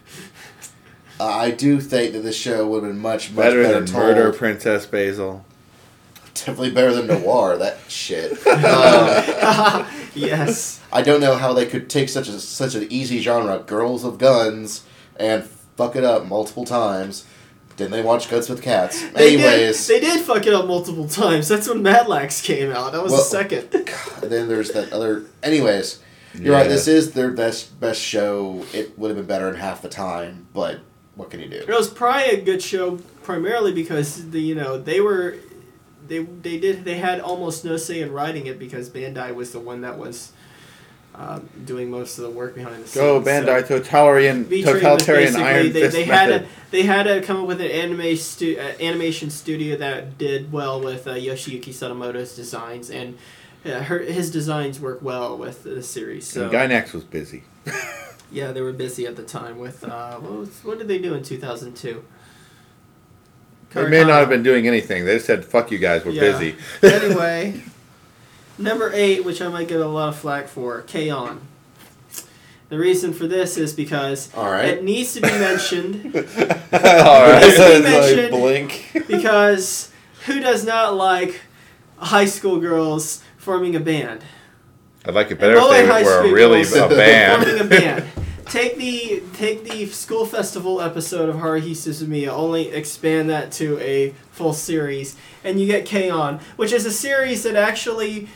Uh, 1.21 1.27
I 1.27 1.53
do 1.53 1.81
think 1.81 2.15
that 2.15 2.23
this 2.25 2.37
show 2.37 2.67
would 2.67 2.83
have 2.83 2.93
been 2.93 3.01
much 3.01 3.31
much 3.31 3.37
Better, 3.37 3.63
better, 3.63 3.75
than 3.75 3.87
told. 3.87 4.03
Murder 4.03 4.33
Princess 4.33 4.85
Basil. 4.85 5.45
Definitely 6.35 6.71
better 6.73 6.93
than 6.93 7.07
Noir. 7.07 7.57
that 7.57 7.79
shit. 7.89 8.45
Uh, 8.45 9.89
yes. 10.17 10.81
I 10.93 11.03
don't 11.03 11.21
know 11.21 11.37
how 11.37 11.53
they 11.53 11.67
could 11.67 11.89
take 11.89 12.09
such 12.09 12.27
a 12.27 12.41
such 12.41 12.75
an 12.75 12.89
easy 12.91 13.21
genre, 13.21 13.61
girls 13.61 14.03
of 14.03 14.19
guns, 14.19 14.83
and 15.15 15.45
fuck 15.77 15.95
it 15.95 16.03
up 16.03 16.27
multiple 16.27 16.65
times. 16.65 17.25
Didn't 17.83 17.93
they 17.93 18.03
watch 18.03 18.31
Gunsmith 18.31 18.63
Cats? 18.63 19.03
They 19.11 19.35
Anyways, 19.35 19.87
did, 19.87 20.03
they 20.03 20.07
did 20.07 20.21
fuck 20.25 20.47
it 20.47 20.55
up 20.55 20.67
multiple 20.67 21.09
times. 21.09 21.49
That's 21.49 21.69
when 21.69 21.83
Madlax 21.83 22.41
came 22.41 22.71
out. 22.71 22.93
That 22.93 23.03
was 23.03 23.13
Well- 23.13 23.21
the 23.23 23.27
second. 23.27 23.69
and 24.23 24.31
then 24.31 24.49
there's 24.49 24.71
that 24.71 24.93
other. 24.93 25.25
Anyways, 25.43 25.99
you're 26.39 26.55
right. 26.55 26.69
This 26.69 26.87
is 26.87 27.13
their 27.13 27.31
best 27.33 27.79
best 27.81 28.01
show. 28.01 28.65
It 28.73 28.97
would 28.99 29.09
have 29.09 29.17
been 29.17 29.27
better 29.27 29.49
in 29.49 29.57
half 29.57 29.83
the 29.83 29.89
time, 29.89 30.47
but 30.55 30.79
what 31.17 31.31
can 31.31 31.41
you 31.41 31.49
do? 31.49 31.57
It 31.57 31.69
was 31.69 31.91
probably 31.91 32.31
a 32.31 32.41
good 32.41 32.63
show, 32.63 32.99
primarily 33.25 33.73
because 33.73 34.31
the 34.31 34.41
you 34.41 34.55
know 34.55 34.79
they 34.79 35.01
were, 35.01 35.37
they 36.07 36.21
they 36.21 36.59
did 36.59 36.85
they 36.85 36.99
had 36.99 37.21
almost 37.21 37.65
no 37.65 37.77
say 37.77 38.01
in 38.01 38.13
writing 38.13 38.47
it 38.47 38.59
because 38.61 38.89
Bandai 38.91 39.35
was 39.35 39.51
the 39.51 39.61
one 39.61 39.81
that 39.81 39.99
was, 39.99 40.33
um, 41.15 41.49
doing 41.67 41.91
most 41.91 42.17
of 42.19 42.25
the 42.25 42.31
work 42.31 42.55
behind 42.55 42.77
the 42.83 42.89
scenes. 42.89 42.95
Go 42.95 43.23
so- 43.23 43.29
Bandai 43.31 43.67
totalitarian 43.67 44.45
Bee 44.45 44.63
Train 44.63 44.75
totalitarian 44.77 45.27
basically- 45.35 45.45
iron 45.45 45.73
they, 45.73 45.81
fist 45.83 45.97
they 45.97 46.05
had 46.05 46.31
method. 46.31 46.47
a 46.47 46.71
they 46.71 46.83
had 46.85 47.03
to 47.05 47.21
come 47.23 47.43
up 47.43 47.47
with 47.47 47.61
an 47.61 47.71
anime 47.71 48.17
stu- 48.17 48.57
uh, 48.59 48.73
animation 48.83 49.29
studio 49.31 49.77
that 49.77 50.17
did 50.17 50.51
well 50.53 50.81
with 50.81 51.07
uh, 51.07 51.15
Yoshiyuki 51.15 51.69
Sadamoto's 51.69 52.35
designs 52.35 52.89
and 52.91 53.19
uh, 53.67 53.81
her 53.83 53.99
his 54.01 54.31
designs 54.31 54.81
work 54.81 55.01
well 55.03 55.37
with 55.37 55.65
the 55.65 55.83
series. 55.83 56.27
So 56.27 56.45
And 56.45 56.53
Gainax 56.53 56.93
was 56.95 57.05
busy. 57.05 57.43
yeah, 58.33 58.51
they 58.53 58.61
were 58.63 58.73
busy 58.73 59.07
at 59.07 59.15
the 59.17 59.23
time 59.23 59.59
with 59.59 59.85
uh, 59.85 60.17
what, 60.17 60.33
was, 60.33 60.65
what 60.65 60.79
did 60.79 60.89
they 60.89 60.99
do 60.99 61.13
in 61.15 61.23
two 61.23 61.39
thousand 61.39 61.77
two? 61.77 62.03
They 63.75 63.89
may 63.89 64.01
not 64.05 64.21
have 64.21 64.29
been 64.29 64.43
doing 64.43 64.67
anything. 64.67 65.07
They 65.07 65.15
just 65.15 65.27
said, 65.27 65.45
"Fuck 65.47 65.71
you 65.71 65.79
guys, 65.79 66.05
we're 66.05 66.13
Yeah. 66.13 66.21
busy." 66.39 66.57
anyway, 66.83 67.63
number 68.59 68.91
eight, 68.95 69.25
which 69.25 69.41
I 69.43 69.49
might 69.49 69.69
get 69.69 69.81
a 69.81 69.87
lot 69.89 70.09
of 70.11 70.17
flack 70.19 70.49
for, 70.49 70.83
K-On! 70.83 71.41
The 72.69 72.79
reason 72.79 73.13
for 73.13 73.27
this 73.27 73.59
is 73.59 73.75
because 73.75 74.33
All 74.35 74.51
right. 74.51 74.65
it 74.67 74.85
needs 74.85 75.13
to 75.15 75.21
be 75.21 75.29
mentioned 75.29 76.07
All 76.17 76.23
right. 76.23 77.43
It's 77.45 77.59
like 77.59 77.83
mentioned- 77.83 78.31
blink. 78.31 79.05
because 79.07 79.93
who 80.27 80.41
does 80.41 80.65
not 80.65 80.95
like 80.95 81.43
high 81.99 82.25
school 82.25 82.59
girls 82.61 83.23
forming 83.37 83.77
a 83.77 83.81
band? 83.81 84.23
I'd 85.05 85.15
like 85.15 85.31
it 85.31 85.39
better 85.39 85.57
if 85.57 85.69
they 85.71 85.87
were 86.05 86.05
School 86.23 86.31
really 86.33 86.63
Girls 86.63 86.75
a 86.75 86.89
band. 86.97 87.43
forming 87.45 87.61
a 87.61 87.65
band. 87.69 88.05
Take 88.47 88.77
the 88.77 89.23
take 89.35 89.65
the 89.65 89.87
school 89.87 90.25
festival 90.27 90.81
episode 90.81 91.29
of 91.29 91.37
Haruhi 91.37 91.73
Suzumiya, 91.73 92.29
only 92.29 92.69
expand 92.69 93.29
that 93.31 93.51
to 93.53 93.79
a 93.81 94.15
full 94.31 94.53
series, 94.53 95.17
and 95.45 95.59
you 95.61 95.67
get 95.67 95.85
K-On!, 95.87 96.39
which 96.57 96.73
is 96.73 96.85
a 96.87 96.91
series 96.93 97.43
that 97.45 97.57
actually 97.57 98.29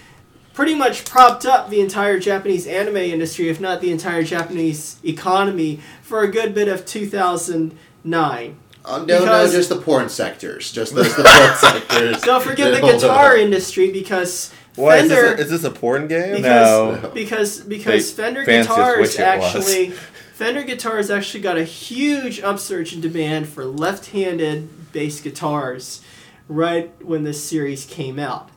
pretty 0.56 0.74
much 0.74 1.04
propped 1.04 1.46
up 1.46 1.70
the 1.70 1.80
entire 1.80 2.18
Japanese 2.18 2.66
anime 2.66 2.96
industry, 2.96 3.48
if 3.48 3.60
not 3.60 3.80
the 3.80 3.92
entire 3.92 4.24
Japanese 4.24 4.96
economy, 5.04 5.78
for 6.02 6.22
a 6.22 6.28
good 6.28 6.52
bit 6.54 6.66
of 6.66 6.84
2009. 6.84 8.56
Uh, 8.84 8.98
no, 8.98 9.04
Because- 9.04 9.52
no, 9.52 9.58
just 9.58 9.68
the 9.68 9.76
porn 9.76 10.08
sectors. 10.08 10.72
Just 10.72 10.94
those 10.94 11.14
the 11.16 11.22
porn 11.24 11.54
sectors. 11.56 12.20
Don't 12.22 12.42
forget 12.42 12.72
the 12.80 12.80
guitar 12.86 13.36
industry 13.36 13.90
because 13.92 14.52
What 14.76 14.98
is 15.00 15.10
Fender 15.10 15.30
this? 15.36 15.40
A, 15.40 15.42
is 15.44 15.50
this 15.50 15.64
a 15.64 15.70
porn 15.70 16.06
game? 16.08 16.36
because 16.36 17.02
No. 17.02 17.10
because 17.10 17.60
because 17.60 18.14
They- 18.14 18.22
Fender 18.22 18.44
guitars 18.44 18.98
wish 19.00 19.18
it 19.18 19.38
was. 19.38 19.54
actually 19.56 19.90
Fender 20.34 20.62
guitars 20.62 21.10
actually 21.10 21.40
got 21.40 21.56
a 21.58 21.64
huge 21.64 22.40
upsurge 22.40 22.92
in 22.92 23.00
demand 23.00 23.48
for 23.48 23.64
left-handed 23.64 24.92
bass 24.92 25.20
guitars 25.20 26.00
right 26.48 26.92
when 27.02 27.24
this 27.24 27.42
series 27.42 27.86
came 27.86 28.18
out 28.18 28.50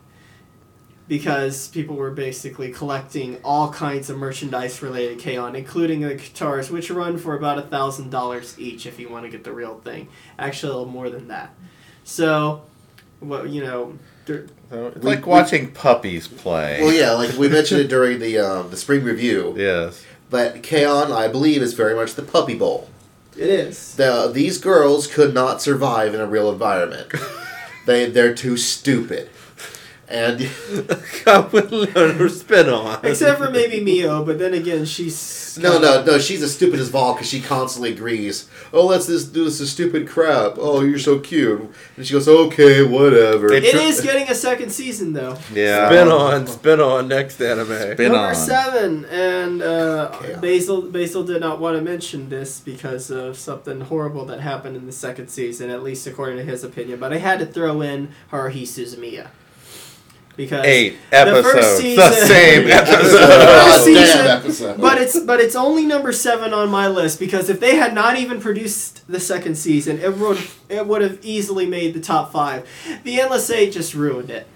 because 1.09 1.67
people 1.69 1.95
were 1.95 2.11
basically 2.11 2.71
collecting 2.71 3.37
all 3.43 3.73
kinds 3.73 4.09
of 4.11 4.17
merchandise 4.17 4.81
related 4.81 5.17
to 5.17 5.23
K-On, 5.25 5.55
including 5.55 6.01
the 6.01 6.13
guitars, 6.13 6.69
which 6.69 6.89
run 6.91 7.17
for 7.17 7.35
about 7.35 7.57
a 7.57 7.63
thousand 7.63 8.11
dollars 8.11 8.57
each 8.59 8.85
if 8.85 8.99
you 8.99 9.09
want 9.09 9.25
to 9.25 9.29
get 9.29 9.43
the 9.43 9.51
real 9.51 9.79
thing. 9.79 10.07
Actually, 10.37 10.71
a 10.71 10.75
little 10.77 10.91
more 10.93 11.09
than 11.09 11.27
that. 11.27 11.53
So, 12.03 12.61
well, 13.19 13.45
you 13.45 13.61
know, 13.61 13.97
there- 14.25 14.45
It's 14.71 15.03
like 15.03 15.25
watching 15.25 15.71
puppies 15.71 16.27
play. 16.27 16.79
Well, 16.79 16.93
yeah, 16.93 17.13
like 17.13 17.35
we 17.37 17.49
mentioned 17.49 17.81
it 17.81 17.87
during 17.87 18.19
the 18.19 18.37
um, 18.37 18.69
the 18.69 18.77
spring 18.77 19.03
review. 19.03 19.55
Yes. 19.57 20.05
But 20.29 20.61
K-On! 20.61 21.11
I 21.11 21.27
believe, 21.27 21.63
is 21.63 21.73
very 21.73 21.95
much 21.95 22.13
the 22.13 22.21
puppy 22.21 22.53
bowl. 22.53 22.87
it 23.35 23.49
is. 23.49 23.95
The, 23.95 24.29
these 24.31 24.59
girls 24.59 25.07
could 25.07 25.33
not 25.33 25.59
survive 25.59 26.13
in 26.13 26.21
a 26.21 26.27
real 26.27 26.51
environment. 26.51 27.11
they 27.87 28.07
they're 28.11 28.35
too 28.35 28.57
stupid. 28.57 29.31
And 30.09 30.49
I 31.27 31.39
wouldn't 31.51 31.95
let 31.95 32.15
her 32.15 32.29
spin 32.29 32.67
on. 32.67 32.99
Except 33.05 33.37
for 33.37 33.51
maybe 33.51 33.79
Mio, 33.79 34.25
but 34.25 34.39
then 34.39 34.55
again, 34.55 34.85
she's 34.85 35.57
no, 35.61 35.77
no, 35.79 36.03
no. 36.03 36.17
She's 36.17 36.41
as 36.41 36.53
stupid 36.55 36.79
as 36.79 36.89
Vol 36.89 37.13
because 37.13 37.27
she 37.29 37.41
constantly 37.41 37.91
agrees. 37.93 38.49
Oh, 38.73 38.87
let's 38.87 39.05
just 39.07 39.33
do 39.33 39.43
this 39.43 39.59
is 39.61 39.71
stupid 39.71 40.07
crap. 40.07 40.53
Oh, 40.57 40.81
you're 40.81 40.97
so 40.97 41.19
cute. 41.19 41.71
And 41.95 42.07
she 42.07 42.13
goes, 42.13 42.27
okay, 42.27 42.81
whatever. 42.83 43.53
It- 43.53 43.63
It 43.65 43.75
is 43.75 44.01
getting 44.01 44.27
a 44.29 44.33
second 44.35 44.71
season 44.71 45.13
though. 45.13 45.37
Yeah. 45.53 45.89
Spin 45.89 46.07
on, 46.07 46.47
spin 46.47 46.79
on. 46.79 47.07
Next 47.07 47.39
anime. 47.41 47.67
Spin 47.93 48.11
Number 48.11 48.29
on. 48.29 48.35
seven, 48.35 49.05
and 49.05 49.61
uh, 49.61 50.11
Okay. 50.15 50.35
Basil 50.41 50.81
Basil 50.83 51.23
did 51.23 51.39
not 51.41 51.59
want 51.59 51.77
to 51.77 51.83
mention 51.83 52.29
this 52.29 52.59
because 52.59 53.11
of 53.11 53.37
something 53.37 53.81
horrible 53.81 54.25
that 54.25 54.39
happened 54.39 54.75
in 54.75 54.85
the 54.87 54.91
second 54.91 55.27
season, 55.29 55.69
at 55.69 55.83
least 55.83 56.07
according 56.07 56.37
to 56.37 56.43
his 56.43 56.63
opinion. 56.63 56.99
But 56.99 57.13
I 57.13 57.17
had 57.17 57.37
to 57.39 57.45
throw 57.45 57.81
in 57.81 58.09
Haruhi 58.31 58.63
Suzumiya 58.63 59.27
because 60.39 60.65
Eight 60.65 60.97
The 61.11 61.17
episodes. 61.17 61.51
first 61.53 61.81
The 61.81 61.95
oh, 61.99 62.11
season- 62.11 62.27
same 62.27 62.63
The 62.65 62.73
episode. 62.73 63.01
first 63.01 63.79
Oh, 63.79 63.81
season- 63.85 64.17
damn 64.25 64.37
episode. 64.39 64.81
But 64.81 64.97
it's 65.01 65.19
but 65.19 65.39
it's 65.41 65.55
only 65.55 65.85
number 65.85 66.11
seven 66.13 66.53
on 66.53 66.69
my 66.69 66.87
list 66.87 67.19
because 67.19 67.49
if 67.49 67.59
they 67.59 67.75
had 67.75 67.93
not 67.93 68.17
even 68.17 68.39
produced 68.41 69.01
the 69.11 69.19
second 69.19 69.55
season, 69.55 69.99
it 69.99 70.17
would 70.17 70.37
it 70.69 70.87
would 70.87 71.01
have 71.01 71.19
easily 71.21 71.65
made 71.67 71.93
the 71.93 71.99
top 71.99 72.31
five. 72.31 72.65
The 73.03 73.19
Endless 73.19 73.49
Eight 73.49 73.73
just 73.73 73.93
ruined 73.93 74.29
it. 74.29 74.47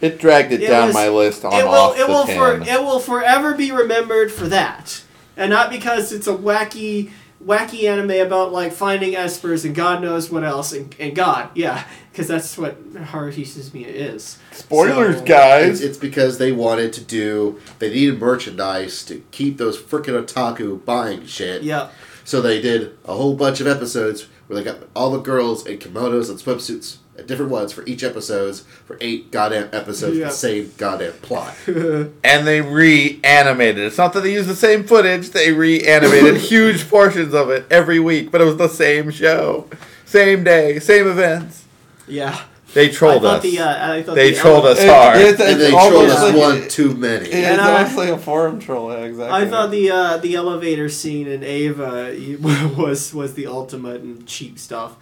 It 0.00 0.18
dragged 0.18 0.52
it, 0.52 0.62
It 0.62 0.68
down 0.68 0.88
was- 0.88 0.94
my 0.94 1.08
list 1.08 1.44
on 1.44 1.52
it 1.54 1.64
will 1.64 1.72
off 1.74 1.96
it 1.98 2.06
the 2.06 2.12
will 2.12 2.24
10. 2.24 2.36
for 2.36 2.70
it 2.70 2.80
will 2.82 3.00
forever 3.00 3.54
be 3.54 3.70
remembered 3.70 4.30
for 4.32 4.48
that, 4.48 5.02
and 5.36 5.50
not 5.50 5.70
because 5.70 6.12
it's 6.12 6.26
a 6.26 6.34
wacky 6.34 7.10
wacky 7.44 7.84
anime 7.88 8.10
about 8.26 8.52
like 8.52 8.72
finding 8.72 9.14
espers 9.14 9.64
and 9.64 9.74
God 9.74 10.02
knows 10.02 10.28
what 10.30 10.42
else 10.42 10.72
and, 10.72 10.94
and 10.98 11.14
God 11.14 11.50
yeah 11.54 11.84
because 12.10 12.26
that's 12.26 12.58
what 12.58 12.92
Haruhi 12.94 13.42
Suzumiya 13.46 13.86
is. 13.86 14.38
Spoilers, 14.50 15.18
So- 15.18 15.24
guys. 15.24 15.80
It's, 15.80 15.80
it's 15.82 15.98
because 15.98 16.38
they 16.38 16.50
wanted 16.50 16.92
to 16.94 17.00
do. 17.04 17.60
They 17.78 17.90
needed 17.90 18.18
merchandise 18.18 19.04
to 19.04 19.22
keep 19.30 19.56
those 19.56 19.80
freaking 19.80 20.20
otaku 20.20 20.84
buying 20.84 21.26
shit. 21.26 21.62
Yep. 21.62 21.92
So 22.24 22.40
they 22.42 22.60
did 22.60 22.98
a 23.04 23.14
whole 23.14 23.36
bunch 23.36 23.60
of 23.60 23.68
episodes 23.68 24.26
where 24.48 24.58
they 24.58 24.64
got 24.64 24.80
all 24.96 25.10
the 25.12 25.20
girls 25.20 25.64
in 25.64 25.78
kimonos 25.78 26.28
and 26.28 26.40
swimsuits, 26.40 26.96
different 27.26 27.50
ones 27.50 27.72
for 27.72 27.84
each 27.86 28.02
episodes 28.04 28.60
for 28.86 28.96
eight 29.00 29.30
goddamn 29.30 29.68
episodes 29.72 30.16
Yeah. 30.16 30.26
the 30.26 30.32
same 30.32 30.72
goddamn 30.76 31.12
plot. 31.14 31.54
and 31.66 32.46
they 32.46 32.60
reanimated. 32.60 33.78
It's 33.84 33.98
not 33.98 34.12
that 34.14 34.20
they 34.20 34.32
used 34.32 34.48
the 34.48 34.56
same 34.56 34.84
footage; 34.84 35.30
they 35.30 35.52
reanimated 35.52 36.36
huge 36.40 36.88
portions 36.88 37.34
of 37.34 37.50
it 37.50 37.66
every 37.70 38.00
week. 38.00 38.30
But 38.30 38.40
it 38.40 38.44
was 38.44 38.56
the 38.56 38.68
same 38.68 39.10
show, 39.10 39.68
same 40.04 40.44
day, 40.44 40.78
same 40.78 41.06
events. 41.08 41.64
Yeah. 42.06 42.40
They 42.74 42.90
trolled 42.90 43.24
I 43.24 43.36
us. 43.36 43.42
The, 43.42 43.58
uh, 43.60 43.92
I 43.94 44.02
they 44.02 44.32
the 44.32 44.36
trolled 44.36 44.66
us 44.66 44.78
It- 44.78 44.88
hard. 44.90 45.16
it's- 45.16 45.40
And 45.40 45.50
it's 45.58 45.58
they 45.58 45.70
trolled 45.70 46.10
us 46.10 46.22
like- 46.22 46.36
one 46.36 46.68
too 46.68 46.94
many. 46.94 47.30
Yeah, 47.30 47.36
it's 47.36 47.46
And 47.48 47.60
I- 47.62 47.76
almost 47.78 47.96
like 47.96 48.08
a 48.10 48.18
forum 48.18 48.60
troll. 48.60 48.92
Yeah, 48.92 48.98
exactly. 49.04 49.34
I 49.40 49.46
thought 49.48 49.70
the 49.70 49.90
uh, 49.90 50.16
the 50.18 50.34
elevator 50.34 50.90
scene 50.90 51.26
in 51.28 51.42
Eva 51.42 52.14
was 52.76 53.14
was 53.14 53.32
the 53.34 53.46
ultimate 53.46 54.02
and 54.02 54.26
cheap 54.26 54.58
stuff, 54.58 54.96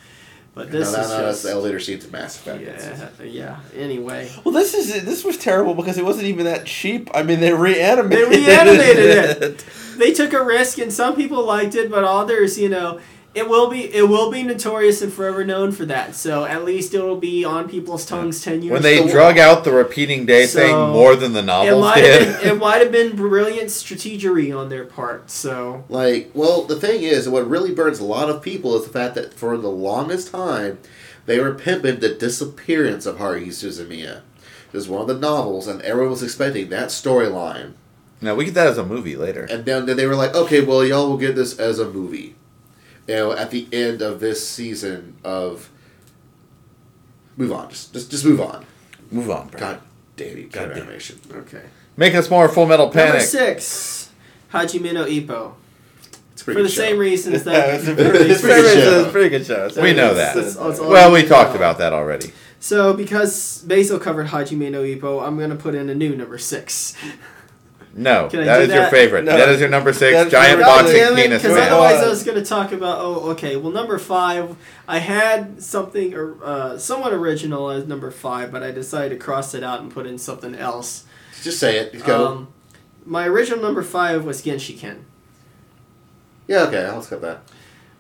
but 0.57 0.73
No, 0.73 0.78
this 0.81 0.93
no, 0.93 1.01
is 1.03 1.09
no, 1.11 1.16
that's 1.19 1.37
just 1.37 1.43
the 1.45 1.51
elevator 1.51 1.78
scenes 1.78 2.05
in 2.07 2.11
Mass 2.11 2.37
Effect. 2.37 2.62
Yeah 2.62 3.09
yeah. 3.24 3.61
Anyway, 3.77 4.31
Well, 4.45 4.53
this 4.53 4.74
is 4.74 5.05
this 5.05 5.23
was 5.24 5.37
terrible 5.37 5.74
because 5.74 5.99
it 5.99 6.05
wasn't 6.05 6.27
even 6.27 6.47
that 6.47 6.65
cheap. 6.65 7.11
I 7.15 7.23
mean, 7.23 7.41
they 7.41 7.53
reanimated. 7.53 8.31
They 8.31 8.39
reanimated 8.39 9.43
it. 9.43 9.65
they 9.99 10.12
took 10.12 10.33
a 10.33 10.43
risk, 10.43 10.78
and 10.78 10.93
some 10.93 11.15
people 11.15 11.45
liked 11.45 11.74
it, 11.74 11.91
but 11.91 12.05
others, 12.05 12.59
you 12.59 12.69
know, 12.69 13.01
it 13.37 13.49
will 13.49 13.69
be 13.71 13.83
it 13.95 14.09
will 14.09 14.31
be 14.31 14.43
notorious 14.43 15.03
and 15.03 15.13
forever 15.13 15.45
known 15.45 15.71
for 15.71 15.85
that. 15.87 16.15
So 16.15 16.45
at 16.45 16.65
least 16.65 16.95
it 16.95 17.03
will 17.03 17.19
be 17.19 17.45
on 17.45 17.69
people's 17.69 18.07
tongues 18.07 18.43
ten 18.43 18.63
years. 18.63 18.73
when 18.73 18.83
they 18.83 18.99
from 18.99 19.09
drug 19.11 19.37
now. 19.37 19.51
out 19.53 19.65
the 19.65 19.73
repeating 19.73 20.25
day 20.27 20.47
So, 20.47 20.61
thing 20.61 20.75
more 20.93 21.15
than 21.17 21.33
the 21.35 21.41
it 21.41 21.45
novels 21.47 21.81
might 21.85 21.97
did. 21.97 22.23
have 22.23 22.41
been 22.43 22.51
it 22.51 22.59
might 22.59 22.79
have 22.83 22.91
been 22.93 23.15
brilliant 23.15 23.69
strategery 23.69 24.57
on 24.57 24.69
their 24.71 24.85
part. 24.85 25.31
So 25.31 25.85
Like, 25.89 26.31
well, 26.35 26.63
the 26.63 26.77
thing 26.81 27.03
is, 27.03 27.29
what 27.29 27.49
really 27.49 27.75
burns 27.75 27.99
a 28.01 28.05
lot 28.05 28.31
of 28.31 28.43
people 28.43 28.75
is 28.77 28.85
the 28.87 28.93
fact 28.93 29.15
that 29.17 29.35
for 29.35 29.57
the 29.57 29.69
longest 29.71 30.31
time, 30.33 30.79
they 31.27 31.39
were 31.39 31.55
pimping 31.55 32.01
the 32.01 32.15
disappearance 32.15 33.05
of 33.07 33.19
Haruhi 33.19 33.49
Suzumiya. 33.49 34.23
It 34.73 34.73
was 34.73 34.89
one 34.89 35.03
of 35.03 35.09
the 35.09 35.15
novels, 35.19 35.67
and 35.69 35.81
everyone 35.83 36.11
was 36.13 36.23
expecting 36.23 36.69
that 36.71 36.89
storyline. 36.89 37.73
Now 38.21 38.35
we 38.35 38.47
get 38.47 38.55
that 38.55 38.67
as 38.69 38.79
a 38.79 38.85
movie 38.85 39.15
later. 39.17 39.45
And 39.51 39.65
then, 39.65 39.87
then 39.87 39.97
they 39.97 40.07
were 40.07 40.17
like, 40.17 40.35
okay, 40.35 40.61
well, 40.63 40.85
y'all 40.85 41.09
will 41.09 41.19
get 41.19 41.35
this 41.37 41.59
as 41.59 41.79
a 41.79 41.89
movie. 41.91 42.35
You 43.07 43.15
know, 43.15 43.33
at 43.33 43.51
the 43.51 43.69
end 43.73 44.03
of 44.03 44.20
this 44.20 44.47
season 44.49 45.16
of. 45.24 45.70
Move 47.37 47.53
on. 47.53 47.69
Just, 47.69 47.93
just, 47.93 48.11
just 48.11 48.24
move 48.24 48.41
on. 48.41 48.65
Move 49.11 49.31
on, 49.31 49.49
bro. 49.49 49.61
God 49.61 49.81
damn 50.16 50.37
you, 50.39 50.45
God 50.45 50.53
God 50.53 50.69
damn. 50.74 50.83
animation. 50.83 51.20
okay, 51.31 51.62
Make 51.97 52.15
us 52.15 52.31
more 52.31 52.49
Full 52.49 52.66
Metal 52.66 52.89
Panic. 52.91 53.09
number 53.12 53.20
six, 53.24 54.11
Hajime 54.53 54.93
no 54.95 55.05
Ippo. 55.05 55.53
It's 56.33 56.43
a 56.43 56.45
For 56.47 56.55
the 56.62 56.69
show. 56.69 56.83
same 56.83 56.99
reasons 56.99 57.45
that 57.45 57.74
it's 57.74 57.89
a 57.89 57.95
pretty, 57.95 58.19
It's 58.19 58.31
it's 58.31 58.41
pretty, 58.41 58.62
pretty 58.62 58.74
good 58.74 58.74
show. 58.85 58.91
show. 58.91 58.99
It's 59.01 59.09
a 59.09 59.12
pretty 59.12 59.28
good 59.28 59.47
show. 59.47 59.83
We 59.83 59.93
know 59.93 60.15
that. 60.15 60.37
it's- 60.37 60.57
it's 60.59 60.78
all 60.81 60.89
Well, 60.91 61.12
we 61.12 61.23
talked 61.24 61.51
know. 61.51 61.57
about 61.57 61.78
that 61.78 61.93
already. 61.93 62.33
So 62.59 62.95
because 62.95 63.62
Basil 63.66 63.99
covered 63.99 64.28
Hajime 64.28 64.70
no 64.70 64.83
Ippo, 64.83 65.23
I'm 65.27 65.39
gonna 65.39 65.57
put 65.57 65.74
in 65.74 65.89
a 65.91 65.95
new 65.95 66.16
number 66.16 66.39
six. 66.39 66.95
No, 67.98 68.28
Can 68.28 68.40
I 68.40 68.44
that 68.44 68.56
do 68.59 68.62
is 68.64 68.74
your 68.74 68.89
favorite. 68.90 69.24
No. 69.24 69.36
that 69.36 69.48
is 69.48 69.59
your 69.59 69.70
number 69.70 69.93
six. 69.93 70.14
That's 70.14 70.31
Giant 70.31 70.59
your- 70.59 70.66
boxing 70.66 70.97
damn 70.97 71.12
it, 71.14 71.23
penis 71.23 71.43
Because 71.43 71.56
otherwise, 71.56 72.02
I 72.02 72.09
was 72.09 72.23
going 72.24 72.36
to 72.36 72.44
talk 72.44 72.73
about. 72.73 72.98
Oh, 73.01 73.31
okay. 73.31 73.56
Well, 73.56 73.73
number 73.73 73.98
five, 73.98 74.55
I 74.86 74.98
had 74.98 75.62
something 75.62 76.14
uh, 76.14 76.77
somewhat 76.77 77.14
original 77.14 77.70
as 77.70 77.86
number 77.86 78.10
five, 78.10 78.52
but 78.52 78.62
I 78.62 78.70
decided 78.70 79.18
to 79.18 79.24
cross 79.24 79.55
it 79.55 79.62
out 79.64 79.81
and 79.81 79.90
put 79.90 80.06
in 80.06 80.18
something 80.18 80.55
else. 80.55 81.05
Just 81.43 81.59
say 81.59 81.78
it. 81.78 82.05
Go. 82.05 82.27
Um, 82.27 82.48
my 83.06 83.27
original 83.27 83.60
number 83.62 83.82
five 83.82 84.24
was 84.24 84.43
Genshiken. 84.43 84.98
yeah, 86.48 86.64
okay, 86.64 86.85
I'll 86.85 87.02
skip 87.02 87.23
that. 87.23 87.43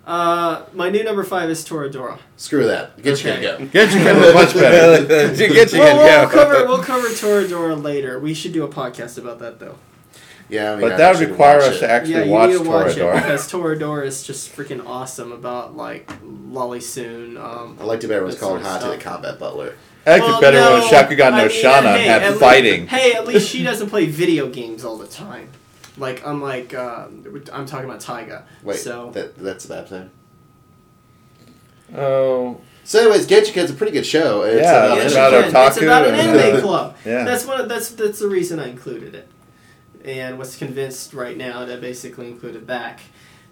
Uh, 0.06 0.62
my 0.72 0.88
new 0.88 1.02
number 1.02 1.24
five 1.24 1.50
is 1.50 1.64
Toradora. 1.68 2.18
Screw 2.36 2.64
that. 2.66 3.02
Get 3.02 3.24
your 3.24 3.32
Okay. 3.32 3.42
go. 3.42 3.66
Get 3.66 3.92
your 3.92 4.14
was 4.14 4.34
much 4.34 4.54
better. 4.62 5.32
you 5.34 5.52
get 5.52 5.72
you 5.72 5.80
Well, 5.80 5.96
can 5.96 6.20
we'll 6.20 6.28
go. 6.28 6.32
cover 6.32 6.66
we'll 6.66 6.82
cover 6.82 7.08
Toradora 7.08 7.82
later. 7.82 8.20
We 8.20 8.32
should 8.32 8.52
do 8.52 8.62
a 8.64 8.68
podcast 8.68 9.18
about 9.18 9.40
that 9.40 9.58
though. 9.58 9.74
Yeah, 10.48 10.70
I 10.70 10.76
mean, 10.76 10.82
But 10.82 10.92
I 10.92 10.96
that 10.98 11.18
would 11.18 11.28
require 11.28 11.58
us 11.58 11.76
it. 11.76 11.78
to 11.80 11.90
actually 11.90 12.12
yeah, 12.14 12.22
you 12.24 12.30
watch 12.30 12.50
need 12.50 12.58
to 12.62 12.70
watch 12.70 12.96
it 12.96 13.00
Toradora. 13.00 13.14
because 13.16 13.50
Toradora 13.50 14.06
is 14.06 14.22
just 14.22 14.54
freaking 14.56 14.86
awesome 14.86 15.32
about 15.32 15.76
like 15.76 16.08
Lolly 16.22 16.80
Soon. 16.80 17.36
Um, 17.36 17.76
I 17.80 17.84
like 17.84 17.98
to 18.00 18.06
better 18.06 18.20
when 18.20 18.22
it 18.22 18.26
was 18.26 18.34
that 18.36 18.40
called 18.42 18.60
sort 18.62 18.70
Hot 18.80 18.80
to 18.82 18.96
the. 18.96 19.02
Combat 19.02 19.38
Butler. 19.40 19.74
I 20.06 20.10
like 20.12 20.22
Well, 20.22 20.38
it 20.38 20.40
better 20.40 20.58
when 20.60 20.80
no, 20.82 20.86
Shakugan 20.86 21.18
no 21.18 21.36
I 21.38 21.48
mean, 21.48 21.50
Shana 21.50 21.96
hey, 21.96 22.04
had 22.04 22.22
at 22.22 22.36
fighting. 22.36 22.80
Least, 22.82 22.92
hey, 22.94 23.12
at 23.14 23.26
least 23.26 23.48
she 23.48 23.64
doesn't 23.64 23.90
play 23.90 24.06
video 24.06 24.48
games 24.48 24.84
all 24.84 24.96
the 24.96 25.08
time. 25.08 25.48
Like 25.96 26.22
unlike 26.24 26.74
uh, 26.74 27.06
I'm 27.52 27.66
talking 27.66 27.88
about 27.88 28.00
Taiga. 28.00 28.44
Wait, 28.62 28.76
so 28.78 29.10
that, 29.12 29.36
that's 29.36 29.64
a 29.64 29.68
bad 29.68 29.88
thing. 29.88 30.10
Oh, 31.94 32.60
So, 32.84 33.00
anyways, 33.00 33.26
Genshiken's 33.26 33.70
a 33.70 33.74
pretty 33.74 33.92
good 33.92 34.06
show. 34.06 34.42
It's 34.42 34.62
Yeah, 34.62 34.84
about 34.86 34.98
it's 34.98 35.12
about 35.14 35.30
she 35.30 35.36
anime. 35.36 35.52
can. 35.52 35.66
It's 35.68 35.76
about 35.82 36.06
an 36.08 36.14
anime 36.14 36.56
uh, 36.56 36.60
club. 36.60 36.96
yeah. 37.04 37.24
That's 37.24 37.44
one. 37.46 37.68
That's 37.68 37.90
that's 37.90 38.18
the 38.18 38.28
reason 38.28 38.58
I 38.60 38.68
included 38.68 39.14
it, 39.14 39.28
and 40.04 40.38
was 40.38 40.56
convinced 40.56 41.14
right 41.14 41.36
now 41.36 41.64
to 41.64 41.76
basically 41.78 42.28
include 42.28 42.56
it 42.56 42.66
back, 42.66 43.00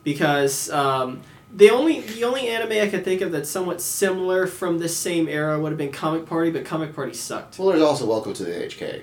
because 0.02 0.68
um, 0.70 1.22
the 1.54 1.70
only 1.70 2.00
the 2.00 2.24
only 2.24 2.48
anime 2.48 2.72
I 2.72 2.88
could 2.88 3.04
think 3.04 3.20
of 3.20 3.30
that's 3.32 3.48
somewhat 3.48 3.80
similar 3.80 4.46
from 4.46 4.78
this 4.78 4.96
same 4.96 5.28
era 5.28 5.58
would 5.60 5.70
have 5.70 5.78
been 5.78 5.92
Comic 5.92 6.26
Party, 6.26 6.50
but 6.50 6.64
Comic 6.64 6.94
Party 6.94 7.14
sucked. 7.14 7.58
Well, 7.58 7.68
there's 7.68 7.82
also 7.82 8.06
Welcome 8.06 8.34
to 8.34 8.44
the 8.44 8.50
NHK. 8.50 9.02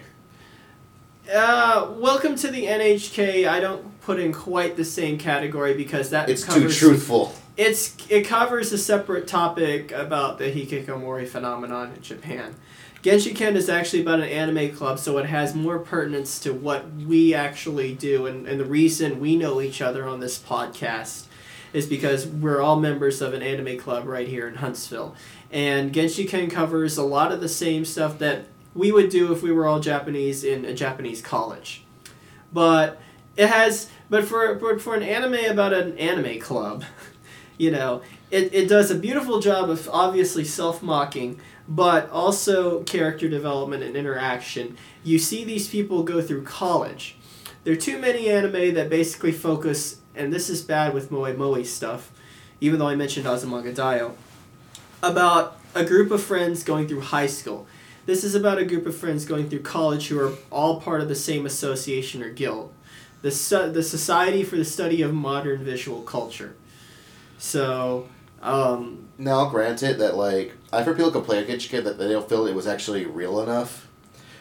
Uh, 1.30 1.94
welcome 1.98 2.36
to 2.36 2.48
the 2.48 2.66
NHK. 2.66 3.48
I 3.48 3.60
don't 3.60 4.02
put 4.02 4.20
in 4.20 4.34
quite 4.34 4.76
the 4.76 4.84
same 4.84 5.20
category 5.20 5.76
because 5.76 6.10
that 6.10 6.30
It's 6.30 6.46
too 6.46 6.70
truthful. 6.70 7.34
It's 7.56 7.96
it 8.10 8.24
covers 8.24 8.72
a 8.72 8.78
separate 8.78 9.28
topic 9.28 9.92
about 9.92 10.40
the 10.40 10.46
hikikomori 10.46 11.28
phenomenon 11.28 11.94
in 11.96 12.02
Japan. 12.02 12.56
Genshiken 13.04 13.56
is 13.56 13.70
actually 13.70 14.02
about 14.02 14.20
an 14.20 14.30
anime 14.30 14.76
club, 14.76 15.00
so 15.00 15.18
it 15.20 15.26
has 15.28 15.54
more 15.56 15.80
pertinence 15.80 16.40
to 16.40 16.54
what 16.54 16.92
we 16.92 17.34
actually 17.34 17.94
do, 17.96 18.26
and, 18.26 18.48
and 18.48 18.60
the 18.60 18.66
reason 18.66 19.20
we 19.20 19.36
know 19.36 19.62
each 19.62 19.82
other 19.82 20.08
on 20.08 20.20
this 20.20 20.38
podcast 20.38 21.26
is 21.74 21.86
because 21.86 22.28
we're 22.28 22.62
all 22.62 22.80
members 22.80 23.22
of 23.22 23.34
an 23.34 23.42
anime 23.42 23.78
club 23.78 24.06
right 24.06 24.28
here 24.28 24.48
in 24.48 24.56
Huntsville. 24.56 25.16
And 25.52 25.94
Genshiken 25.94 26.50
covers 26.52 26.98
a 26.98 27.04
lot 27.04 27.32
of 27.32 27.42
the 27.42 27.50
same 27.50 27.86
stuff 27.86 28.20
that 28.20 28.46
we 28.74 28.92
would 28.92 29.10
do 29.10 29.32
if 29.32 29.42
we 29.42 29.52
were 29.52 29.68
all 29.68 29.80
Japanese 29.80 30.44
in 30.44 30.66
a 30.66 30.74
Japanese 30.74 31.22
college. 31.22 31.84
But 32.54 33.02
it 33.38 33.48
has 33.48 33.90
but 34.10 34.26
for 34.26 34.56
but 34.56 34.82
for 34.82 34.96
an 34.96 35.04
anime 35.04 35.46
about 35.50 35.74
an 35.74 35.98
anime 35.98 36.40
club, 36.40 36.84
you 37.58 37.72
know, 37.72 38.02
it, 38.30 38.54
it 38.54 38.68
does 38.68 38.92
a 38.92 38.96
beautiful 38.96 39.40
job 39.40 39.70
of 39.70 39.90
obviously 39.90 40.44
self 40.44 40.82
mocking, 40.82 41.40
but 41.68 42.10
also 42.10 42.84
character 42.84 43.30
development 43.30 43.84
and 43.84 43.96
interaction. 43.96 44.78
You 45.04 45.20
see 45.20 45.44
these 45.44 45.68
people 45.68 46.04
go 46.04 46.22
through 46.22 46.44
college. 46.44 47.18
There 47.64 47.74
are 47.74 47.78
too 47.78 48.00
many 48.00 48.30
anime 48.30 48.74
that 48.74 48.90
basically 48.90 49.32
focus, 49.32 50.00
and 50.16 50.34
this 50.34 50.50
is 50.50 50.62
bad 50.62 50.94
with 50.94 51.12
Moe 51.12 51.32
Moe 51.34 51.62
stuff, 51.64 52.12
even 52.60 52.80
though 52.80 52.88
I 52.88 52.96
mentioned 52.96 53.26
Azumanga 53.28 53.74
Daioh, 53.76 54.14
about 55.04 55.58
a 55.76 55.86
group 55.86 56.12
of 56.12 56.24
friends 56.24 56.64
going 56.64 56.88
through 56.88 57.02
high 57.02 57.28
school. 57.28 57.68
This 58.06 58.24
is 58.24 58.34
about 58.36 58.58
a 58.58 58.66
group 58.66 58.86
of 58.86 58.96
friends 58.96 59.26
going 59.26 59.50
through 59.50 59.62
college 59.62 60.08
who 60.08 60.20
are 60.20 60.34
all 60.52 60.82
part 60.82 61.02
of 61.02 61.08
the 61.08 61.16
same 61.16 61.46
association 61.46 62.24
or 62.24 62.30
guild, 62.30 62.74
the 63.22 63.32
so- 63.32 63.72
the 63.72 63.84
Society 63.84 64.44
for 64.44 64.56
the 64.58 64.66
Study 64.66 65.02
of 65.02 65.14
Modern 65.14 65.64
Visual 65.64 66.02
Culture. 66.02 66.56
So, 67.38 68.08
um, 68.42 69.08
Now, 69.18 69.50
granted 69.50 70.00
that 70.00 70.16
like 70.18 70.54
I've 70.74 70.86
heard 70.86 70.96
people 70.98 71.12
complain 71.12 71.44
against 71.44 71.70
Genshiken 71.70 71.84
that 71.84 71.98
they 71.98 72.10
don't 72.10 72.28
feel 72.28 72.48
it 72.48 72.56
was 72.56 72.68
actually 72.68 73.06
real 73.06 73.42
enough. 73.42 73.88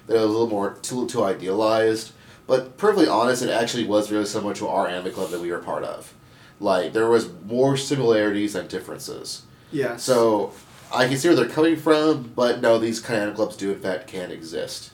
That 0.07 0.17
it 0.17 0.21
was 0.21 0.29
a 0.29 0.33
little 0.33 0.49
more 0.49 0.77
too 0.83 1.07
too 1.07 1.23
idealized. 1.25 2.13
But 2.47 2.77
perfectly 2.79 3.07
honest, 3.07 3.43
it 3.43 3.51
actually 3.51 3.85
was 3.85 4.11
really 4.11 4.25
similar 4.27 4.55
to 4.55 4.67
our 4.69 4.89
anime 4.89 5.13
club 5.13 5.31
that 5.31 5.41
we 5.41 5.51
were 5.53 5.59
part 5.59 5.85
of. 5.85 6.15
Like 6.59 6.93
there 6.93 7.09
was 7.09 7.29
more 7.47 7.77
similarities 7.77 8.55
than 8.55 8.67
differences. 8.69 9.43
yeah. 9.71 9.97
So 9.97 10.53
I 10.93 11.07
can 11.07 11.17
see 11.17 11.29
where 11.29 11.37
they're 11.37 11.49
coming 11.49 11.77
from, 11.77 12.33
but 12.35 12.61
no, 12.61 12.79
these 12.79 13.01
kind 13.01 13.17
of 13.19 13.23
anime 13.23 13.37
clubs 13.37 13.57
do 13.57 13.71
in 13.73 13.81
fact 13.81 14.07
can 14.09 14.31
exist. 14.31 14.91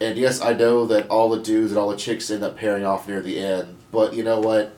And 0.00 0.16
yes, 0.16 0.40
I 0.40 0.52
know 0.52 0.86
that 0.86 1.08
all 1.08 1.28
the 1.28 1.42
dudes 1.42 1.72
and 1.72 1.78
all 1.78 1.90
the 1.90 1.96
chicks 1.96 2.30
end 2.30 2.44
up 2.44 2.56
pairing 2.56 2.84
off 2.84 3.08
near 3.08 3.20
the 3.20 3.38
end, 3.40 3.78
but 3.90 4.14
you 4.14 4.22
know 4.22 4.38
what? 4.38 4.74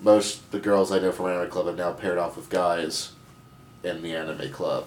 Most 0.00 0.38
of 0.42 0.50
the 0.52 0.60
girls 0.60 0.92
I 0.92 0.98
know 1.00 1.10
from 1.10 1.26
anime 1.26 1.50
club 1.50 1.66
have 1.66 1.76
now 1.76 1.92
paired 1.92 2.18
off 2.18 2.36
with 2.36 2.50
guys 2.50 3.12
in 3.82 4.02
the 4.02 4.14
anime 4.14 4.52
club. 4.52 4.86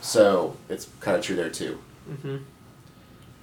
So 0.00 0.56
it's 0.68 0.88
kind 1.00 1.16
of 1.16 1.22
true 1.22 1.36
there 1.36 1.50
too. 1.50 1.78
hmm 2.06 2.38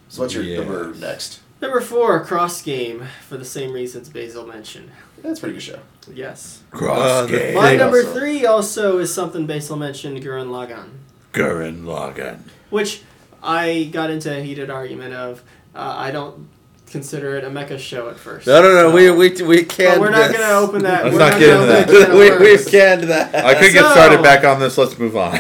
So 0.10 0.22
what's 0.22 0.34
your 0.34 0.44
Yes. 0.44 0.58
number 0.58 0.94
next? 0.96 1.40
Number 1.62 1.82
four, 1.82 2.24
Cross 2.24 2.62
Game, 2.64 3.06
for 3.28 3.38
the 3.38 3.46
same 3.46 3.72
reasons 3.74 4.10
Basil 4.10 4.46
mentioned. 4.46 4.92
That's 5.24 5.40
a 5.40 5.42
pretty 5.42 5.56
good 5.56 5.64
show. 5.64 5.80
Yes. 6.14 6.62
Uh, 6.72 7.26
game. 7.26 7.56
My 7.56 7.76
number 7.76 7.98
also. 8.00 8.14
three 8.14 8.46
also 8.46 9.00
is 9.00 9.12
something 9.14 9.48
Basil 9.48 9.76
mentioned, 9.76 10.22
Gurren 10.24 10.48
Lagann, 10.50 10.90
Gurren 11.34 11.82
Lagann. 11.84 12.40
which 12.70 13.02
I 13.42 13.90
got 13.92 14.10
into 14.12 14.36
a 14.36 14.42
heated 14.42 14.70
argument 14.70 15.14
of. 15.16 15.42
Uh, 15.76 15.96
I 15.98 16.12
don't 16.12 16.48
consider 16.92 17.36
it 17.36 17.44
a 17.44 17.50
mecha 17.50 17.78
show 17.80 18.10
at 18.10 18.18
first. 18.18 18.48
No, 18.48 18.62
no, 18.62 18.74
no. 18.74 18.90
So- 18.90 18.96
We 18.96 19.10
we 19.12 19.42
we 19.44 19.64
can't. 19.66 19.96
But 19.96 20.02
we're 20.02 20.12
not 20.12 20.32
going 20.32 20.42
to 20.48 20.56
open 20.56 20.84
that. 20.84 21.04
Let's 21.06 21.14
we're 21.14 21.20
not 21.20 21.32
not 21.32 21.40
get 21.40 21.50
into 21.50 21.64
open 21.82 22.00
that. 22.02 22.12
we 22.40 22.46
we 22.46 22.52
worms. 22.54 22.70
canned 22.70 23.04
that. 23.06 23.34
I 23.36 23.56
could 23.56 23.74
get 23.74 23.92
started 23.92 24.22
back 24.22 24.44
on 24.46 24.60
this. 24.60 24.78
Let's 24.78 24.98
move 25.00 25.18
on. 25.18 25.38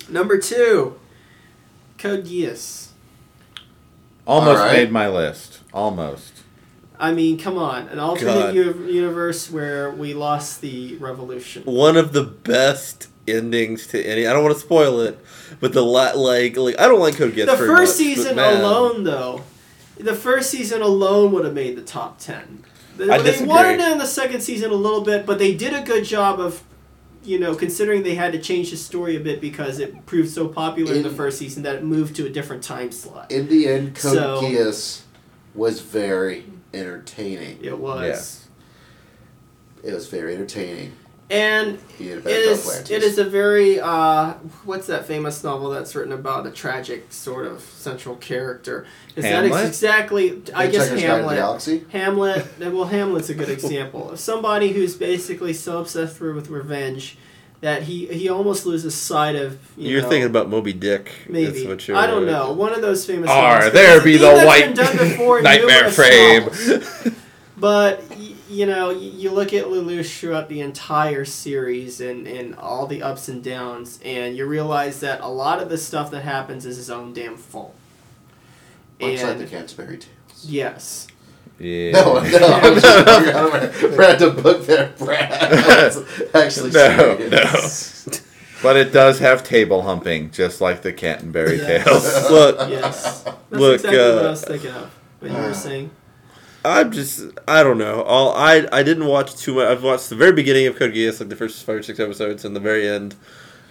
Number 0.08 0.38
two, 0.38 0.98
Code 1.98 2.24
Geass. 2.24 2.79
Almost 4.26 4.58
Alright. 4.60 4.72
made 4.76 4.92
my 4.92 5.08
list. 5.08 5.60
Almost. 5.72 6.32
I 6.98 7.12
mean, 7.12 7.38
come 7.38 7.56
on, 7.56 7.88
an 7.88 7.98
alternate 7.98 8.54
u- 8.54 8.86
universe 8.86 9.50
where 9.50 9.90
we 9.90 10.12
lost 10.12 10.60
the 10.60 10.96
revolution. 10.96 11.62
One 11.64 11.96
of 11.96 12.12
the 12.12 12.22
best 12.24 13.08
endings 13.26 13.86
to 13.88 14.02
any. 14.02 14.26
I 14.26 14.32
don't 14.34 14.42
want 14.42 14.54
to 14.54 14.60
spoil 14.60 15.00
it, 15.00 15.18
but 15.60 15.72
the 15.72 15.82
la- 15.82 16.12
like 16.12 16.56
like 16.58 16.78
I 16.78 16.86
don't 16.88 17.00
like 17.00 17.16
Code 17.16 17.32
Geass. 17.32 17.46
The 17.46 17.56
very 17.56 17.68
first 17.68 17.92
much, 17.92 17.96
season 18.06 18.36
but 18.36 18.54
alone, 18.60 19.04
though, 19.04 19.42
the 19.96 20.14
first 20.14 20.50
season 20.50 20.82
alone 20.82 21.32
would 21.32 21.44
have 21.46 21.54
made 21.54 21.76
the 21.76 21.82
top 21.82 22.18
ten. 22.18 22.64
They, 22.98 23.08
I 23.08 23.16
they 23.18 23.24
disagree. 23.30 23.48
wanted 23.48 23.80
it 23.80 23.92
in 23.92 23.98
the 23.98 24.06
second 24.06 24.42
season 24.42 24.70
a 24.70 24.74
little 24.74 25.00
bit, 25.00 25.24
but 25.24 25.38
they 25.38 25.54
did 25.54 25.72
a 25.72 25.80
good 25.82 26.04
job 26.04 26.38
of, 26.38 26.62
you 27.22 27.38
know, 27.38 27.54
considering 27.54 28.02
they 28.02 28.14
had 28.14 28.32
to 28.32 28.38
change 28.40 28.70
the 28.70 28.76
story 28.76 29.16
a 29.16 29.20
bit 29.20 29.40
because 29.40 29.78
it 29.78 30.06
proved 30.06 30.30
so 30.30 30.48
popular 30.48 30.94
in, 30.94 31.02
the 31.02 31.10
first 31.10 31.38
season 31.38 31.62
that 31.64 31.76
it 31.76 31.84
moved 31.84 32.16
to 32.16 32.26
a 32.26 32.30
different 32.30 32.62
time 32.62 32.90
slot. 32.92 33.30
In 33.30 33.48
the 33.48 33.68
end, 33.68 33.94
Code 33.94 34.12
So- 34.14 34.42
Geass 34.42 35.02
was 35.54 35.80
very 35.80 36.44
entertaining. 36.72 37.58
It 37.62 37.78
was, 37.78 38.46
It 39.82 39.92
was 39.92 40.08
very 40.08 40.34
entertaining. 40.34 40.92
And 41.30 41.78
He 41.96 42.04
did 42.06 42.14
a 42.14 42.18
it 42.18 42.24
better 42.24 42.42
job 42.42 42.52
is 42.52 42.64
playing 42.64 42.84
it 42.86 43.02
is 43.04 43.18
a 43.18 43.24
very 43.24 43.78
uh, 43.80 44.32
what's 44.64 44.88
that 44.88 45.06
famous 45.06 45.44
novel 45.44 45.70
that's 45.70 45.94
written 45.94 46.12
about 46.12 46.46
a 46.46 46.50
tragic 46.50 47.12
sort 47.12 47.46
of 47.46 47.60
central 47.60 48.16
character? 48.16 48.84
Is 49.14 49.22
that 49.24 49.44
Hamlet? 49.44 49.60
ex- 49.60 49.68
exactly? 49.68 50.42
I 50.54 50.66
guess 50.66 50.88
Hitchhiker's 50.90 51.02
Guide 51.02 51.60
to 51.60 51.70
the 51.70 51.98
Hamlet. 51.98 52.46
Hamlet, 52.58 52.72
well, 52.74 52.84
Hamlet's 52.86 53.30
a 53.30 53.34
good 53.34 53.48
example 53.48 54.10
of 54.10 54.18
somebody 54.30 54.72
who's 54.72 54.96
basically 54.96 55.52
so 55.52 55.78
obsessed 55.80 56.20
with 56.20 56.48
revenge 56.50 57.16
that 57.60 57.82
he 57.84 58.06
he 58.06 58.28
almost 58.28 58.66
loses 58.66 58.94
sight 58.94 59.36
of. 59.36 59.58
You 59.76 59.90
You're 59.90 60.02
know, 60.02 60.08
thinking 60.08 60.30
about 60.30 60.48
Moby 60.48 60.72
Dick. 60.72 61.12
maybe 61.28 61.50
That's 61.52 61.64
what 61.66 61.88
you're, 61.88 61.96
I 61.96 62.06
don't 62.06 62.26
know 62.26 62.52
one 62.52 62.72
of 62.72 62.80
those 62.82 63.06
famous. 63.06 63.30
Ar, 63.30 63.60
ones. 63.60 63.72
there 63.72 64.02
be 64.02 64.16
the 64.16 64.32
white 64.44 64.74
done 64.74 64.96
before 64.96 65.42
Knightmare 65.42 65.90
Frame. 65.90 66.48
But 67.56 68.02
y- 68.08 68.09
you 68.50 68.66
know, 68.66 68.90
you 68.90 69.30
look 69.30 69.54
at 69.54 69.66
Lelouch 69.66 70.18
throughout 70.18 70.48
the 70.48 70.60
entire 70.60 71.24
series 71.24 72.00
and, 72.00 72.26
and 72.26 72.54
all 72.56 72.86
the 72.86 73.02
ups 73.02 73.28
and 73.28 73.42
downs, 73.42 74.00
and 74.04 74.36
you 74.36 74.46
realize 74.46 75.00
that 75.00 75.20
a 75.20 75.28
lot 75.28 75.62
of 75.62 75.68
the 75.68 75.78
stuff 75.78 76.10
that 76.10 76.22
happens 76.22 76.66
is 76.66 76.76
his 76.76 76.90
own 76.90 77.12
damn 77.12 77.36
fault. 77.36 77.74
Much 79.00 79.12
like 79.12 79.20
And 79.22 79.40
the 79.40 79.46
Canterbury 79.46 79.98
Tales. 79.98 80.44
yes, 80.44 81.06
Yeah. 81.58 81.92
No, 81.92 82.14
no, 82.14 82.20
I'm 82.20 82.74
just, 82.74 83.84
I'm 83.84 83.94
Brad 83.96 84.18
to 84.18 84.30
book 84.30 84.66
there, 84.66 84.92
Brad. 84.98 85.30
That's 85.30 85.96
actually 86.34 86.70
No, 86.72 87.16
serious. 87.16 88.20
But 88.62 88.76
it 88.76 88.92
does 88.92 89.20
have 89.20 89.42
table 89.42 89.82
humping, 89.82 90.30
just 90.32 90.60
like 90.60 90.82
the 90.82 90.92
Canterbury 90.92 91.58
Yeah. 91.60 91.82
Tales. 91.84 92.30
Look, 92.30 92.68
yes. 92.68 93.22
That's 93.22 93.36
Look, 93.50 93.74
exactly 93.76 93.98
what 93.98 94.24
uh, 94.24 94.26
I 94.26 94.30
was 94.30 94.44
thinking 94.44 94.70
of 94.72 94.90
when 95.20 95.32
you 95.32 95.38
were 95.38 95.54
saying. 95.54 95.90
I'm 96.64 96.92
just 96.92 97.22
I 97.48 97.62
don't 97.62 97.78
know. 97.78 98.02
All 98.02 98.34
I 98.34 98.66
I 98.72 98.82
didn't 98.82 99.06
watch 99.06 99.36
too 99.36 99.54
much. 99.54 99.68
I've 99.68 99.82
watched 99.82 100.10
the 100.10 100.16
very 100.16 100.32
beginning 100.32 100.66
of 100.66 100.76
Code 100.76 100.92
Geass, 100.92 101.20
like 101.20 101.28
the 101.28 101.36
first 101.36 101.64
five 101.64 101.76
or 101.76 101.82
six 101.82 101.98
episodes, 101.98 102.44
and 102.44 102.54
the 102.54 102.60
very 102.60 102.86
end, 102.86 103.14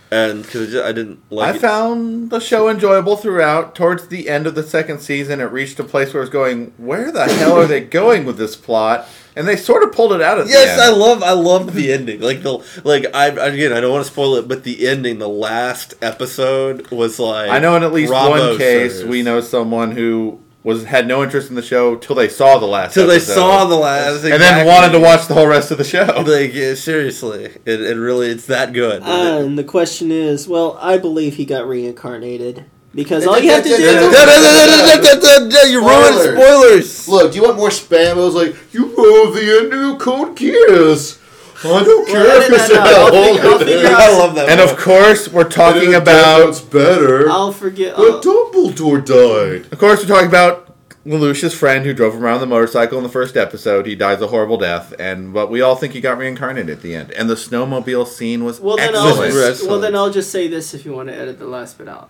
and 0.09 0.41
because 0.41 0.75
I 0.75 0.91
didn't 0.91 1.19
like. 1.29 1.53
I 1.53 1.55
it. 1.57 1.61
found 1.61 2.31
the 2.31 2.39
show 2.39 2.67
enjoyable 2.67 3.15
throughout. 3.15 3.75
Towards 3.75 4.07
the 4.07 4.27
end 4.27 4.47
of 4.47 4.55
the 4.55 4.63
second 4.63 4.99
season, 4.99 5.39
it 5.39 5.45
reached 5.45 5.79
a 5.79 5.83
place 5.83 6.13
where 6.13 6.21
I 6.21 6.23
was 6.23 6.31
going, 6.31 6.73
"Where 6.77 7.11
the 7.11 7.25
hell 7.25 7.57
are 7.59 7.67
they 7.67 7.81
going 7.81 8.25
with 8.25 8.37
this 8.37 8.55
plot?" 8.55 9.07
And 9.35 9.47
they 9.47 9.55
sort 9.55 9.83
of 9.83 9.93
pulled 9.93 10.11
it 10.13 10.21
out 10.21 10.43
the 10.43 10.49
Yes. 10.49 10.79
I 10.79 10.89
love 10.89 11.21
I 11.21 11.33
love 11.33 11.75
the 11.75 11.93
ending. 11.93 12.21
Like 12.21 12.41
the 12.41 12.57
like 12.83 13.05
I 13.13 13.27
again 13.27 13.71
I 13.71 13.79
don't 13.79 13.91
want 13.91 14.03
to 14.03 14.11
spoil 14.11 14.35
it, 14.35 14.47
but 14.47 14.63
the 14.63 14.87
ending, 14.87 15.19
the 15.19 15.29
last 15.29 15.93
episode 16.01 16.89
was 16.89 17.19
like 17.19 17.51
I 17.51 17.59
know 17.59 17.75
in 17.75 17.83
at 17.83 17.93
least 17.93 18.11
one 18.11 18.57
case 18.57 18.95
sirs. 18.97 19.05
we 19.05 19.21
know 19.21 19.41
someone 19.41 19.91
who 19.91 20.39
was 20.63 20.83
had 20.85 21.07
no 21.07 21.23
interest 21.23 21.49
in 21.49 21.55
the 21.55 21.61
show 21.61 21.95
till 21.95 22.15
they 22.15 22.27
saw 22.27 22.57
the 22.59 22.65
last. 22.65 22.93
So 22.93 23.07
they 23.07 23.19
saw 23.19 23.65
the 23.65 23.75
last 23.75 24.23
and 24.25 24.41
then 24.41 24.67
wanted 24.67 24.91
to 24.91 24.99
watch 24.99 25.27
the 25.27 25.33
whole 25.33 25.47
rest 25.47 25.71
of 25.71 25.77
the 25.77 25.83
show. 25.83 26.05
Like 26.29 26.53
yeah, 26.53 26.73
seriously, 26.75 27.45
it, 27.65 27.81
it 27.81 27.97
really 27.97 28.27
it's 28.29 28.45
that 28.47 28.73
good. 28.73 29.01
Uh, 29.03 29.41
and 29.45 29.57
the 29.57 29.63
question 29.63 30.11
is, 30.11 30.47
well, 30.47 30.77
I 30.81 30.97
believe 30.97 31.35
he 31.35 31.45
got 31.45 31.67
reincarnated 31.67 32.65
because 32.93 33.25
all 33.25 33.39
you 33.39 33.51
have 33.51 33.63
to 33.63 33.69
do. 33.69 33.75
it- 33.77 35.69
you 35.69 35.79
ruined 35.81 36.15
Spoilers. 36.15 36.91
spoilers. 36.91 37.07
Look, 37.07 37.31
do 37.31 37.37
you 37.37 37.43
want 37.43 37.57
more 37.57 37.69
spam? 37.69 38.11
I 38.11 38.13
was 38.15 38.35
like, 38.35 38.55
you 38.73 38.87
know 38.87 39.31
the 39.31 39.59
end 39.61 39.93
of 39.93 39.99
Code 39.99 40.35
Geass. 40.37 41.18
I 41.63 41.83
don't 41.83 42.07
care 42.07 42.19
Well, 42.23 42.41
if 42.41 42.49
no, 42.49 42.55
it's 42.55 42.69
no, 42.69 42.75
no, 42.75 42.81
I'll 42.81 43.05
figure- 43.11 43.43
I'll 43.43 43.51
all 43.53 43.59
figure 43.59 43.87
out- 43.87 43.99
I 44.01 44.17
love 44.17 44.35
that. 44.35 44.49
and 44.49 44.59
one. 44.59 44.69
of 44.69 44.77
course, 44.77 45.27
we're 45.31 45.43
talking 45.49 45.89
It's 45.93 45.97
about. 45.97 46.71
better. 46.71 47.29
I'll 47.29 47.51
forget. 47.51 47.95
But 47.97 48.25
oh. 48.25 48.51
Dumbledore 48.53 49.03
died. 49.05 49.71
Of 49.71 49.77
course, 49.79 50.01
we're 50.01 50.07
talking 50.07 50.27
about 50.29 50.67
Lelouch's 51.05 51.53
friend 51.53 51.85
who 51.85 51.93
drove 51.93 52.13
him 52.13 52.23
around 52.23 52.39
the 52.41 52.45
motorcycle 52.45 52.97
in 52.97 53.03
the 53.03 53.09
first 53.09 53.35
episode. 53.35 53.85
He 53.87 53.95
dies 53.95 54.21
a 54.21 54.27
horrible 54.27 54.57
death, 54.57 54.93
and 54.99 55.33
but 55.33 55.49
we 55.49 55.61
all 55.61 55.75
think 55.75 55.93
he 55.93 56.01
got 56.01 56.17
reincarnated 56.17 56.69
at 56.69 56.81
the 56.81 56.93
end. 56.95 57.11
And 57.11 57.29
the 57.29 57.35
snowmobile 57.35 58.07
scene 58.07 58.43
was 58.45 58.59
Well 58.59 58.77
then, 58.77 58.95
I'll 58.95 59.07
excellent. 59.07 59.27
Excellent. 59.33 59.57
just, 59.57 59.67
well 59.69 59.79
then 59.79 59.95
I'll 59.95 60.11
just 60.11 60.29
say 60.31 60.47
this 60.47 60.73
if 60.73 60.85
you 60.85 60.93
want 60.93 61.09
to 61.09 61.15
edit 61.15 61.39
the 61.39 61.47
last 61.47 61.77
bit 61.77 61.87
out. 61.87 62.09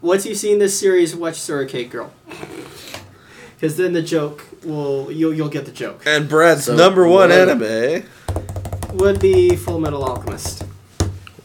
Once 0.00 0.24
you've 0.24 0.38
seen 0.38 0.58
this 0.60 0.78
series, 0.78 1.14
watch 1.14 1.36
Surrogate 1.38 1.90
Girl. 1.90 2.12
Because 3.60 3.76
then 3.76 3.92
the 3.92 4.00
joke 4.00 4.42
will 4.64 5.12
you'll 5.12 5.34
you'll 5.34 5.50
get 5.50 5.66
the 5.66 5.70
joke. 5.72 6.02
and 6.06 6.26
Brad's 6.30 6.64
So, 6.64 6.74
number 6.74 7.06
one 7.06 7.30
anime. 7.30 8.04
Would 8.94 9.20
be 9.20 9.56
Full 9.56 9.80
Metal 9.80 10.04
Alchemist. 10.04 10.64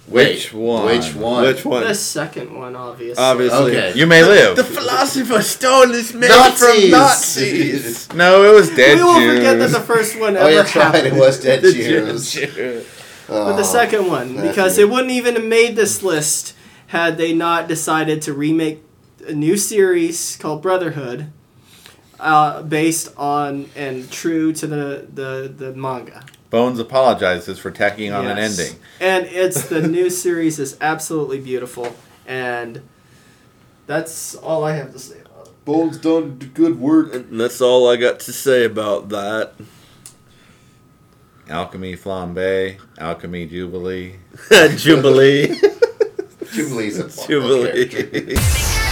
Which 0.08 0.54
Wait, 0.54 0.54
one? 0.54 0.86
Which 0.86 1.16
one? 1.16 1.44
Which 1.44 1.66
one? 1.66 1.84
The 1.84 1.96
second 1.96 2.56
one, 2.56 2.76
obviously. 2.76 3.22
Obviously. 3.24 3.72
Okay. 3.78 3.94
You 3.98 4.06
may 4.08 4.24
live. 4.24 4.56
The 4.56 4.64
Philosopher's 4.64 5.48
Stone 5.48 5.92
is 5.92 6.14
made 6.14 6.30
Nazis! 6.30 6.82
from 6.82 6.92
Nazis. 6.92 8.14
no, 8.16 8.44
it 8.44 8.54
was 8.56 8.70
dead 8.76 8.98
we 8.98 9.04
will 9.04 9.20
Jews. 9.20 9.38
forget 9.38 9.60
that 9.60 9.72
the 9.72 9.80
first 9.80 10.20
one 10.20 10.38
Oh, 10.38 10.42
ever 10.42 10.50
yeah, 10.52 10.56
that's 10.62 10.76
right. 10.76 10.84
happened. 10.96 11.08
It 11.08 11.20
was 11.20 11.40
Dead 11.42 11.62
The 11.62 11.72
Jews. 11.74 12.32
Jew- 12.32 12.84
But 13.28 13.54
the 13.56 13.60
Oh, 13.62 13.64
second 13.64 14.08
one, 14.08 14.40
because 14.40 14.78
it. 14.78 14.84
it 14.84 14.90
wouldn't 14.90 15.12
even 15.12 15.36
have 15.36 15.44
made 15.46 15.76
this 15.76 16.04
list 16.04 16.54
had 16.88 17.18
they 17.18 17.34
not 17.34 17.68
decided 17.68 18.22
to 18.24 18.34
remake 18.34 18.84
a 19.28 19.34
new 19.34 19.58
series 19.58 20.38
called 20.40 20.62
Brotherhood, 20.62 21.32
uh, 22.20 22.62
based 22.62 23.12
on 23.18 23.70
and 23.76 24.10
true 24.12 24.54
to 24.54 24.68
the 24.68 25.08
the, 25.12 25.52
the 25.56 25.74
manga. 25.74 26.24
Bones 26.56 26.80
apologizes 26.80 27.60
for 27.60 27.70
tacking 27.70 28.14
on 28.14 28.28
an 28.28 28.38
ending. 28.38 28.78
And 29.02 29.26
it's 29.26 29.68
the 29.68 29.86
new 29.86 30.10
series 30.10 30.58
is 30.58 30.78
absolutely 30.80 31.38
beautiful, 31.38 31.94
and 32.26 32.82
that's 33.88 34.36
all 34.36 34.64
I 34.64 34.72
have 34.78 34.94
to 34.94 35.00
say 35.00 35.20
about 35.20 35.48
it. 35.48 35.66
Bones 35.66 35.98
done 35.98 36.38
good 36.54 36.80
work. 36.80 37.14
And 37.14 37.42
that's 37.42 37.60
all 37.60 37.90
I 37.90 37.98
got 37.98 38.22
to 38.22 38.32
say 38.32 38.64
about 38.64 39.10
that. 39.10 39.56
Alchemy 41.50 41.98
Flambe, 41.98 42.80
Alchemy 43.00 43.48
Jubilee. 43.48 44.16
Jubilee. 44.78 45.60
Jubilee's 46.54 47.00
a 47.00 47.02
wonderful 47.02 47.66
character. 47.66 48.02
Jubilee. 48.02 48.38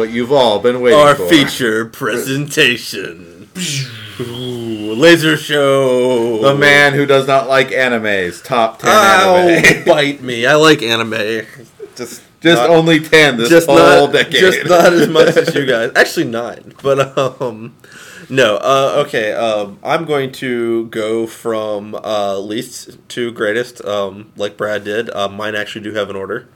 What 0.00 0.08
you've 0.12 0.32
all 0.32 0.60
been 0.60 0.80
waiting 0.80 0.98
for. 0.98 1.08
Our 1.08 1.14
for. 1.14 1.28
feature 1.28 1.84
presentation. 1.84 3.50
Ooh, 4.18 4.94
laser 4.94 5.36
show. 5.36 6.40
The 6.40 6.54
man 6.54 6.94
who 6.94 7.04
does 7.04 7.26
not 7.26 7.48
like 7.48 7.68
animes. 7.68 8.42
Top 8.42 8.78
ten 8.78 8.88
Ow, 8.90 9.36
anime. 9.36 9.84
bite 9.84 10.22
me. 10.22 10.46
I 10.46 10.54
like 10.54 10.82
anime. 10.82 11.46
Just 11.96 12.22
Just 12.40 12.62
not- 12.62 12.70
only 12.70 13.00
ten 13.00 13.36
this 13.36 13.50
just 13.50 13.66
whole 13.66 13.76
not, 14.06 14.12
decade. 14.14 14.40
Just 14.40 14.64
not 14.66 14.90
as 14.94 15.06
much 15.06 15.36
as 15.36 15.54
you 15.54 15.66
guys. 15.66 15.92
Actually, 15.94 16.28
nine. 16.28 16.72
But 16.82 17.18
um, 17.42 17.76
no. 18.30 18.56
Uh, 18.56 19.04
okay. 19.06 19.34
Um, 19.34 19.78
I'm 19.82 20.06
going 20.06 20.32
to 20.32 20.86
go 20.86 21.26
from 21.26 21.94
uh, 21.94 22.38
least 22.38 22.96
to 23.10 23.32
greatest. 23.32 23.84
Um, 23.84 24.32
like 24.36 24.56
Brad 24.56 24.82
did. 24.84 25.10
Uh, 25.10 25.28
mine 25.28 25.54
actually 25.54 25.82
do 25.82 25.92
have 25.92 26.08
an 26.08 26.16
order. 26.16 26.48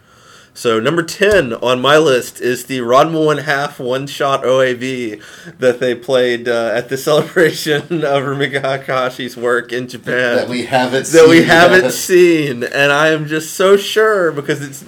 So 0.56 0.78
number 0.78 1.02
ten 1.02 1.52
on 1.52 1.80
my 1.80 1.98
list 1.98 2.40
is 2.40 2.66
the 2.66 2.78
Ranma 2.78 3.26
One 3.26 3.38
Half 3.38 3.80
One 3.80 4.06
Shot 4.06 4.44
OAV 4.44 5.20
that 5.58 5.80
they 5.80 5.96
played 5.96 6.48
uh, 6.48 6.70
at 6.72 6.88
the 6.88 6.96
celebration 6.96 7.82
of 7.82 8.22
Rumiko 8.22 8.62
Takahashi's 8.62 9.36
work 9.36 9.72
in 9.72 9.88
Japan 9.88 10.36
that 10.36 10.48
we 10.48 10.64
haven't 10.64 11.06
that 11.08 11.28
we 11.28 11.40
seen 11.40 11.48
haven't 11.48 11.90
seen, 11.90 12.62
and 12.62 12.92
I 12.92 13.08
am 13.08 13.26
just 13.26 13.54
so 13.54 13.76
sure 13.76 14.30
because 14.30 14.62
it's 14.62 14.84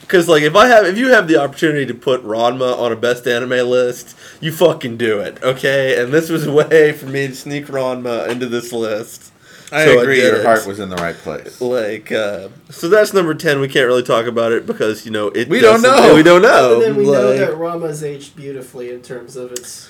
because 0.00 0.28
like 0.28 0.42
if 0.42 0.56
I 0.56 0.68
have 0.68 0.86
if 0.86 0.96
you 0.96 1.08
have 1.08 1.28
the 1.28 1.36
opportunity 1.36 1.84
to 1.84 1.94
put 1.94 2.24
Ranma 2.24 2.78
on 2.78 2.90
a 2.90 2.96
best 2.96 3.26
anime 3.26 3.68
list, 3.68 4.16
you 4.40 4.50
fucking 4.50 4.96
do 4.96 5.20
it, 5.20 5.42
okay? 5.42 6.02
And 6.02 6.12
this 6.12 6.30
was 6.30 6.46
a 6.46 6.52
way 6.52 6.92
for 6.92 7.06
me 7.06 7.26
to 7.26 7.34
sneak 7.34 7.66
Ranma 7.66 8.28
into 8.28 8.46
this 8.46 8.72
list. 8.72 9.32
I 9.72 9.84
So 9.84 10.00
agree. 10.00 10.16
did 10.16 10.24
Your 10.32 10.36
it. 10.40 10.44
heart 10.46 10.66
was 10.66 10.78
in 10.78 10.88
the 10.88 10.96
right 10.96 11.16
place. 11.16 11.60
Like, 11.60 12.12
uh, 12.12 12.48
so 12.70 12.88
that's 12.88 13.12
number 13.12 13.34
ten. 13.34 13.60
We 13.60 13.68
can't 13.68 13.86
really 13.86 14.02
talk 14.04 14.26
about 14.26 14.52
it 14.52 14.64
because 14.66 15.04
you 15.04 15.10
know 15.10 15.28
it. 15.28 15.48
We 15.48 15.60
don't 15.60 15.82
know. 15.82 16.14
We 16.14 16.22
don't 16.22 16.42
know. 16.42 16.76
But 16.76 16.80
then 16.86 16.96
we 16.96 17.04
know 17.04 17.36
that 17.36 17.56
Ranma's 17.56 18.02
aged 18.04 18.36
beautifully 18.36 18.90
in 18.90 19.02
terms 19.02 19.34
of 19.36 19.50
its 19.52 19.88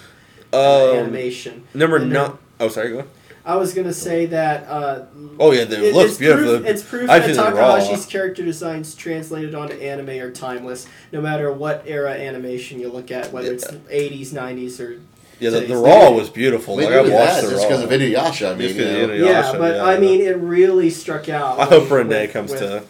um, 0.53 0.61
animation. 0.61 1.65
Number 1.74 1.97
And 1.97 2.11
then- 2.12 2.23
nine. 2.31 2.39
Oh, 2.61 2.69
sorry. 2.69 2.93
Go. 2.93 2.98
on. 3.01 3.09
I 3.44 3.55
was 3.57 3.74
gonna 3.74 3.93
say 3.93 4.27
that. 4.27 4.66
Uh, 4.66 5.03
Oh 5.39 5.53
yeah, 5.53 5.61
it, 5.61 5.73
it- 5.73 5.94
looks 5.94 6.11
it's 6.12 6.19
beautiful. 6.19 6.57
Proof, 6.57 6.66
it's 6.66 6.82
proof 6.82 7.09
I've 7.11 7.23
that 7.27 7.36
seen 7.36 7.44
it 7.47 7.55
raw. 7.55 7.77
Takahashi's 7.78 8.07
character 8.07 8.43
designs 8.43 8.94
translated 8.97 9.55
onto 9.55 9.74
anime 9.74 10.09
are 10.20 10.32
timeless, 10.32 10.86
no 11.12 11.20
matter 11.20 11.53
what 11.53 11.85
era 11.86 12.11
animation 12.12 12.81
you 12.81 12.89
look 12.89 13.11
at, 13.12 13.31
whether 13.32 13.53
it's 13.53 13.65
80s, 13.66 14.31
90s, 14.32 14.81
or 14.81 15.01
yeah, 15.40 15.50
the, 15.50 15.60
the 15.60 15.76
raw 15.76 16.08
day. 16.10 16.14
was 16.16 16.30
beautiful. 16.30 16.76
We 16.76 16.84
Like 16.84 16.94
I 16.94 17.02
knew 17.02 17.12
watched 17.12 17.34
that 17.34 17.44
the 17.44 17.50
just 17.50 17.62
raw. 17.64 17.68
because 17.68 17.82
of 17.84 17.90
Inuyasha. 17.90 18.46
I 18.52 18.54
mean, 18.54 18.68
Just 18.68 18.74
you 18.78 18.84
'cause 18.84 18.92
know. 18.94 19.04
of 19.04 19.10
Inuyasha. 19.10 19.52
yeah, 19.52 19.58
but 19.58 19.74
yeah. 19.76 19.84
I 19.84 19.98
mean, 19.98 20.20
it 20.20 20.36
really 20.38 20.90
struck 20.90 21.28
out. 21.28 21.58
I 21.60 21.64
hope 21.64 21.82
with- 21.90 21.92
Rinne 21.92 22.08
with- 22.08 22.32
comes 22.32 22.50
with, 22.52 22.60
to. 22.60 22.82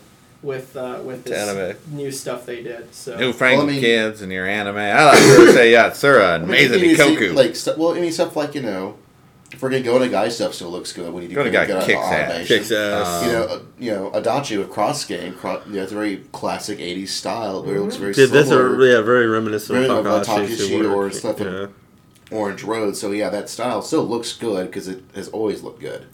with 0.42 0.76
uh, 0.76 1.00
with 1.04 1.24
this 1.24 1.48
anime. 1.48 1.76
new 1.92 2.10
stuff 2.12 2.46
they 2.46 2.62
did. 2.62 2.94
So 2.94 3.16
New 3.16 3.32
Frank 3.32 3.58
Well, 3.58 3.68
I 3.68 3.72
mean- 3.72 3.80
kids 3.80 4.22
and 4.22 4.30
your 4.30 4.46
anime. 4.46 4.76
I 4.76 5.04
like 5.06 5.18
to 5.18 5.52
say 5.52 5.72
Yatsura 5.72 6.36
and 6.36 6.44
I 6.44 6.46
mean, 6.46 6.70
Mazen 6.70 6.80
you 6.80 6.96
see, 6.96 7.28
Like, 7.30 7.56
stu- 7.56 7.74
well, 7.76 7.94
I 7.94 8.00
mean, 8.00 8.12
stuff 8.12 8.36
like 8.36 8.54
you 8.54 8.62
know, 8.62 8.96
if 9.52 9.62
we're 9.62 9.70
gonna 9.70 9.82
go 9.82 9.96
into 9.96 10.08
guy 10.08 10.28
stuff, 10.28 10.54
still 10.54 10.70
looks 10.70 10.92
good 10.92 11.12
when 11.12 11.22
you 11.22 11.28
do 11.30 11.34
Go 11.36 11.44
to 11.44 11.50
good- 11.50 11.56
Guy 11.56 11.66
good 11.66 11.82
kicks 11.84 12.00
ass. 12.00 12.30
automation. 12.30 12.46
Kicks 12.58 12.70
ass. 12.72 13.06
Uh, 13.06 13.26
You 13.26 13.32
know, 13.32 13.42
uh, 13.44 13.58
you 13.78 13.90
know, 13.92 14.10
Adachi 14.14 14.58
with 14.58 14.70
cross 14.70 15.04
game. 15.04 15.32
Cro- 15.34 15.62
you 15.68 15.74
know, 15.76 15.82
it's 15.82 15.92
a 15.92 15.94
very 15.94 16.22
classic 16.32 16.78
'80s 16.78 17.08
style, 17.08 17.62
but 17.62 17.74
it 17.74 17.80
looks 17.80 17.96
very 17.96 18.12
Did 18.12 18.30
this 18.30 18.48
similar. 18.48 18.76
are 18.76 18.84
yeah 18.86 19.00
very 19.02 19.26
reminiscent 19.26 19.78
Very 19.78 19.88
of 19.88 20.04
of 20.06 20.26
Takahashi's 20.26 20.60
Takashi 20.68 20.82
work. 20.84 20.96
or 20.96 21.10
stuff 21.12 21.40
in- 21.40 21.46
Yeah. 21.52 21.66
Orange 22.30 22.64
Road. 22.64 22.96
So 22.96 23.10
yeah, 23.12 23.30
that 23.30 23.48
style 23.48 23.82
still 23.82 24.04
looks 24.04 24.32
good 24.32 24.66
because 24.66 24.88
it 24.88 25.02
has 25.14 25.28
always 25.28 25.62
looked 25.62 25.80
good. 25.80 26.06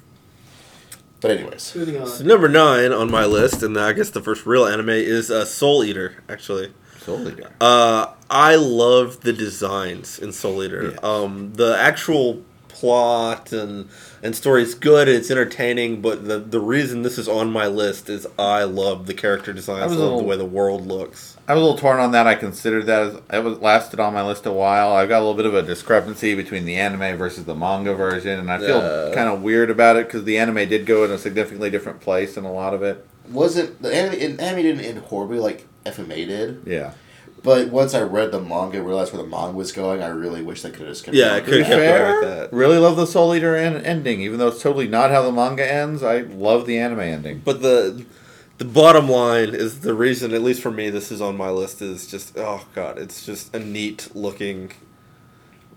But 1.20 1.30
anyways, 1.30 1.76
on. 1.76 2.06
So 2.08 2.24
number 2.24 2.48
nine 2.48 2.92
on 2.92 3.10
my 3.10 3.24
list, 3.24 3.62
and 3.62 3.78
I 3.78 3.92
guess 3.92 4.10
the 4.10 4.20
first 4.20 4.44
real 4.44 4.66
anime 4.66 4.88
is 4.90 5.30
uh, 5.30 5.44
Soul 5.44 5.84
Eater. 5.84 6.22
Actually, 6.28 6.72
Soul 6.98 7.28
Eater. 7.28 7.52
uh, 7.60 8.12
I 8.28 8.56
love 8.56 9.20
the 9.20 9.32
designs 9.32 10.18
in 10.18 10.32
Soul 10.32 10.64
Eater. 10.64 10.90
Yes. 10.90 11.04
Um, 11.04 11.52
the 11.54 11.76
actual 11.78 12.42
plot 12.82 13.52
and 13.52 13.88
and 14.24 14.34
story 14.34 14.62
is 14.62 14.74
good. 14.74 15.06
It's 15.08 15.30
entertaining, 15.30 16.02
but 16.02 16.26
the 16.26 16.38
the 16.40 16.58
reason 16.60 17.02
this 17.02 17.16
is 17.16 17.28
on 17.28 17.52
my 17.52 17.68
list 17.68 18.10
is 18.10 18.26
I 18.36 18.64
love 18.64 19.06
the 19.06 19.14
character 19.14 19.52
designs. 19.52 19.82
I 19.82 19.86
was 19.86 19.96
love 19.98 20.14
a 20.14 20.16
the 20.18 20.22
way 20.24 20.36
the 20.36 20.44
world 20.44 20.86
looks. 20.88 21.36
I 21.46 21.54
was 21.54 21.62
a 21.62 21.64
little 21.64 21.78
torn 21.78 22.00
on 22.00 22.10
that. 22.12 22.26
I 22.26 22.34
considered 22.34 22.86
that 22.86 23.02
as 23.02 23.14
it 23.32 23.44
was 23.44 23.58
lasted 23.60 24.00
on 24.00 24.12
my 24.14 24.24
list 24.26 24.46
a 24.46 24.52
while. 24.52 24.90
I've 24.92 25.08
got 25.08 25.18
a 25.18 25.24
little 25.24 25.34
bit 25.34 25.46
of 25.46 25.54
a 25.54 25.62
discrepancy 25.62 26.34
between 26.34 26.64
the 26.64 26.74
anime 26.74 27.16
versus 27.16 27.44
the 27.44 27.54
manga 27.54 27.94
version, 27.94 28.40
and 28.40 28.50
I 28.50 28.58
feel 28.58 28.78
Yeah. 28.82 29.14
kind 29.14 29.28
of 29.28 29.42
weird 29.42 29.70
about 29.70 29.94
it 29.96 30.06
because 30.06 30.24
the 30.24 30.38
anime 30.38 30.68
did 30.68 30.84
go 30.84 31.04
in 31.04 31.12
a 31.12 31.18
significantly 31.18 31.70
different 31.70 32.00
place 32.00 32.36
in 32.36 32.44
a 32.44 32.52
lot 32.52 32.74
of 32.74 32.82
it. 32.82 33.06
wasn't 33.30 33.80
the 33.80 33.94
anime? 33.94 34.14
in- 34.14 34.40
Anime 34.40 34.62
didn't 34.62 34.84
end 34.84 34.98
horribly 34.98 35.38
like 35.38 35.66
FMA 35.86 36.26
did. 36.26 36.62
Yeah. 36.66 36.90
But 37.42 37.68
once 37.70 37.92
I 37.94 38.02
read 38.02 38.30
the 38.30 38.40
manga, 38.40 38.78
and 38.78 38.86
realized 38.86 39.12
where 39.12 39.22
the 39.22 39.28
manga 39.28 39.56
was 39.56 39.72
going. 39.72 40.02
I 40.02 40.08
really 40.08 40.42
wish 40.42 40.62
they 40.62 40.70
could 40.70 40.80
have 40.80 40.90
just 40.90 41.04
kept. 41.04 41.16
Yeah, 41.16 41.36
it 41.36 41.44
could've 41.44 41.60
with 41.60 41.66
kept 41.66 41.80
that. 41.80 42.20
with 42.20 42.28
that. 42.50 42.52
Really 42.56 42.78
love 42.78 42.96
the 42.96 43.06
Soul 43.06 43.34
Eater 43.34 43.56
en- 43.56 43.84
ending, 43.84 44.20
even 44.20 44.38
though 44.38 44.48
it's 44.48 44.62
totally 44.62 44.86
not 44.86 45.10
how 45.10 45.22
the 45.22 45.32
manga 45.32 45.70
ends. 45.70 46.02
I 46.02 46.20
love 46.20 46.66
the 46.66 46.78
anime 46.78 47.00
ending. 47.00 47.42
But 47.44 47.62
the 47.62 48.04
the 48.58 48.64
bottom 48.64 49.08
line 49.08 49.54
is 49.54 49.80
the 49.80 49.94
reason, 49.94 50.32
at 50.32 50.42
least 50.42 50.62
for 50.62 50.70
me, 50.70 50.88
this 50.88 51.10
is 51.10 51.20
on 51.20 51.36
my 51.36 51.50
list 51.50 51.82
is 51.82 52.06
just 52.06 52.38
oh 52.38 52.64
god, 52.74 52.98
it's 52.98 53.26
just 53.26 53.52
a 53.54 53.58
neat 53.58 54.08
looking, 54.14 54.70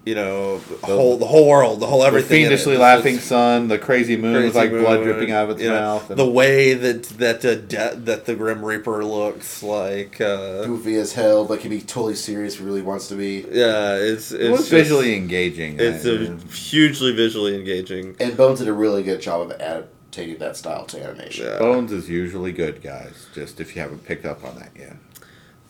you 0.06 0.14
know, 0.14 0.60
the 0.60 0.76
The- 0.76 0.86
whole 0.88 1.18
the 1.18 1.26
whole 1.26 1.48
world, 1.48 1.80
the 1.80 1.88
whole 1.88 2.04
everything. 2.04 2.42
in 2.42 2.46
it. 2.46 2.50
fiendishly 2.50 2.78
laughing 2.78 3.16
it's 3.16 3.24
sun, 3.24 3.68
the 3.70 3.80
crazy 3.80 4.16
moon 4.16 4.34
with 4.44 4.54
crazy 4.54 4.58
like 4.76 4.84
blood 4.84 5.04
dripping 5.04 5.32
out 5.32 5.46
of 5.46 5.50
its 5.52 5.62
you 5.64 5.70
know, 5.70 5.80
mouth. 5.80 6.10
and- 6.12 6.20
The 6.20 6.30
way 6.30 6.74
that 6.74 7.04
that 7.18 7.44
uh, 7.44 7.56
de- 7.56 7.96
that 8.06 8.26
the 8.26 8.36
Grim 8.36 8.64
Reaper 8.64 9.04
looks 9.04 9.64
like, 9.64 10.22
uh, 10.22 10.64
Goofy 10.66 10.96
as 10.98 11.14
hell, 11.14 11.44
but 11.46 11.60
can 11.60 11.72
be 11.72 11.82
totally 11.82 12.16
serious 12.16 12.54
if 12.54 12.60
he 12.60 12.66
really 12.66 12.84
wants 12.84 13.08
to 13.08 13.16
be. 13.16 13.46
yeah, 13.52 13.96
it's 13.96 14.32
it's 14.32 14.44
it 14.44 14.50
just- 14.58 14.70
visually 14.70 15.16
engaging. 15.16 15.78
It's 15.80 16.06
I- 16.06 16.10
a 16.10 16.38
hugely 16.54 17.12
visually 17.14 17.56
engaging. 17.56 18.16
And 18.20 18.38
Bones 18.38 18.60
did 18.60 18.68
a 18.68 18.74
really 18.74 19.02
good 19.02 19.22
job 19.22 19.42
of 19.50 19.58
adaptating 19.58 20.38
that 20.40 20.56
style 20.56 20.86
to 20.86 21.04
animation. 21.04 21.46
Yeah. 21.48 21.58
Bones 21.58 21.92
is 21.92 22.08
usually 22.10 22.52
good, 22.52 22.84
guys. 22.84 23.26
Just 23.34 23.60
if 23.60 23.76
you 23.76 23.82
haven't 23.82 24.06
picked 24.06 24.26
up 24.26 24.44
on 24.46 24.56
that 24.60 24.70
yet. 24.78 24.98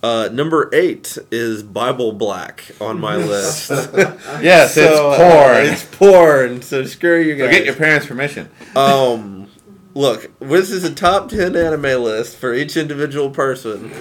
Uh, 0.06 0.30
number 0.32 0.69
eight 0.72 1.18
is 1.32 1.64
Bible 1.64 2.11
Black 2.11 2.64
on 2.80 2.99
my 2.99 3.15
list. 3.15 3.72
Yes, 4.40 4.76
So, 4.76 4.82
it's 4.84 4.99
uh, 4.99 5.18
porn. 5.18 5.65
it's 5.65 5.86
porn. 5.98 6.61
So 6.61 6.86
screw 6.86 7.19
you 7.19 7.36
so 7.40 7.45
guys. 7.45 7.56
get 7.56 7.65
your 7.65 7.73
parents' 7.73 8.06
permission. 8.06 8.48
Um, 8.76 9.48
look, 9.95 10.30
this 10.40 10.69
is 10.69 10.84
a 10.84 10.94
top 10.94 11.30
ten 11.30 11.56
anime 11.56 12.03
list 12.03 12.38
for 12.38 12.53
each 12.53 12.77
individual 12.77 13.32
person, 13.32 13.91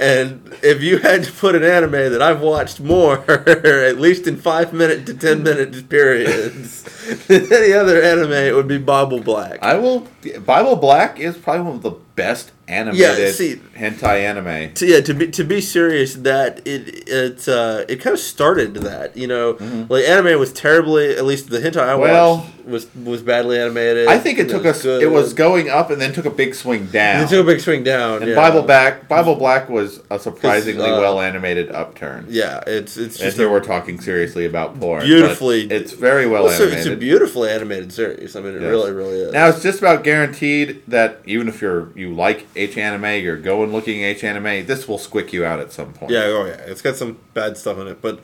and 0.00 0.56
if 0.62 0.82
you 0.82 0.98
had 0.98 1.24
to 1.24 1.32
put 1.32 1.54
an 1.54 1.62
anime 1.64 1.92
that 1.92 2.20
I've 2.22 2.40
watched 2.40 2.80
more, 2.80 3.18
at 3.30 3.98
least 4.00 4.26
in 4.26 4.36
five 4.36 4.72
minute 4.72 5.06
to 5.06 5.14
ten 5.14 5.42
minute 5.42 5.88
periods, 5.88 6.82
than 7.26 7.52
any 7.52 7.72
other 7.72 8.02
anime, 8.02 8.32
it 8.32 8.54
would 8.54 8.68
be 8.68 8.78
Bible 8.78 9.20
Black. 9.20 9.62
I 9.62 9.74
will. 9.76 10.06
Bible 10.46 10.76
Black 10.76 11.20
is 11.20 11.36
probably 11.36 11.62
one 11.62 11.74
of 11.76 11.82
the 11.82 11.90
best 12.16 12.52
animated 12.66 13.18
yeah, 13.18 13.30
see- 13.30 13.56
hentai 13.76 14.20
anime. 14.20 14.72
to, 14.74 14.86
yeah, 14.86 15.00
to 15.02 15.12
be 15.12 15.30
to 15.32 15.44
be 15.44 15.60
serious, 15.60 16.14
that 16.14 16.66
it 16.66 17.06
it 17.08 17.46
uh, 17.48 17.84
it 17.88 17.96
kind 18.00 18.14
of 18.14 18.20
started 18.20 18.74
that 18.76 19.16
you 19.16 19.26
know, 19.26 19.58
like 19.90 20.04
anime 20.04 20.38
was 20.40 20.52
terribly 20.52 21.14
at 21.14 21.24
least 21.26 21.50
the 21.50 21.58
hentai 21.58 21.76
I 21.82 21.92
Mm-hmm. 21.94 22.00
Well- 22.00 22.36
watched 22.38 22.50
was 22.64 22.86
was 22.96 23.20
badly 23.22 23.58
animated. 23.60 24.08
I 24.08 24.18
think 24.18 24.38
it 24.38 24.48
took 24.48 24.64
us. 24.64 24.86
It 24.86 25.10
was 25.10 25.34
going 25.34 25.68
up 25.68 25.90
and 25.90 26.00
then 26.00 26.14
took 26.14 26.24
a 26.24 26.30
big 26.30 26.54
swing 26.54 26.86
down. 26.86 27.22
It 27.22 27.28
took 27.28 27.42
a 27.42 27.46
big 27.46 27.60
swing 27.60 27.84
down. 27.84 28.22
and 28.22 28.30
yeah. 28.30 28.34
Bible 28.36 28.62
Black, 28.62 29.06
Bible 29.06 29.34
Black 29.34 29.68
was 29.68 29.83
a 30.10 30.18
surprisingly 30.18 30.84
uh, 30.90 31.00
well 31.00 31.20
animated 31.20 31.70
upturn. 31.72 32.26
Yeah, 32.28 32.62
it's 32.66 32.96
it's 32.96 33.18
just 33.18 33.38
a 33.38 33.48
we're 33.48 33.60
talking 33.60 34.00
seriously 34.00 34.44
about 34.46 34.78
porn. 34.80 35.04
Beautifully- 35.04 35.66
it's 35.70 35.92
very 35.92 36.26
well 36.26 36.44
Well, 36.44 36.52
animated. 36.52 36.78
it's 36.78 36.86
a 36.86 36.96
beautifully 36.96 37.50
animated 37.50 37.92
series. 37.92 38.36
I 38.36 38.40
mean, 38.40 38.54
it 38.56 38.62
Yes. 38.62 38.70
really, 38.70 38.92
really 38.92 39.18
is. 39.20 39.32
Now 39.32 39.48
it's 39.48 39.62
just 39.62 39.78
about 39.78 40.04
guaranteed 40.04 40.82
that 40.88 41.20
even 41.26 41.48
if 41.48 41.60
you're 41.62 41.88
you 41.94 42.12
like 42.14 42.46
H 42.56 42.76
anime, 42.78 43.22
you're 43.22 43.36
going 43.36 43.72
looking 43.72 44.02
H 44.02 44.24
anime, 44.24 44.66
this 44.66 44.86
will 44.88 44.98
squick 44.98 45.32
you 45.32 45.44
out 45.44 45.60
at 45.60 45.72
some 45.72 45.92
point. 45.92 46.12
yeah, 46.12 46.24
oh 46.24 46.44
yeah, 46.46 46.60
it's 46.66 46.82
got 46.82 46.96
some 46.96 47.18
bad 47.34 47.56
stuff 47.56 47.78
in 47.78 47.86
it, 47.88 48.00
but 48.02 48.20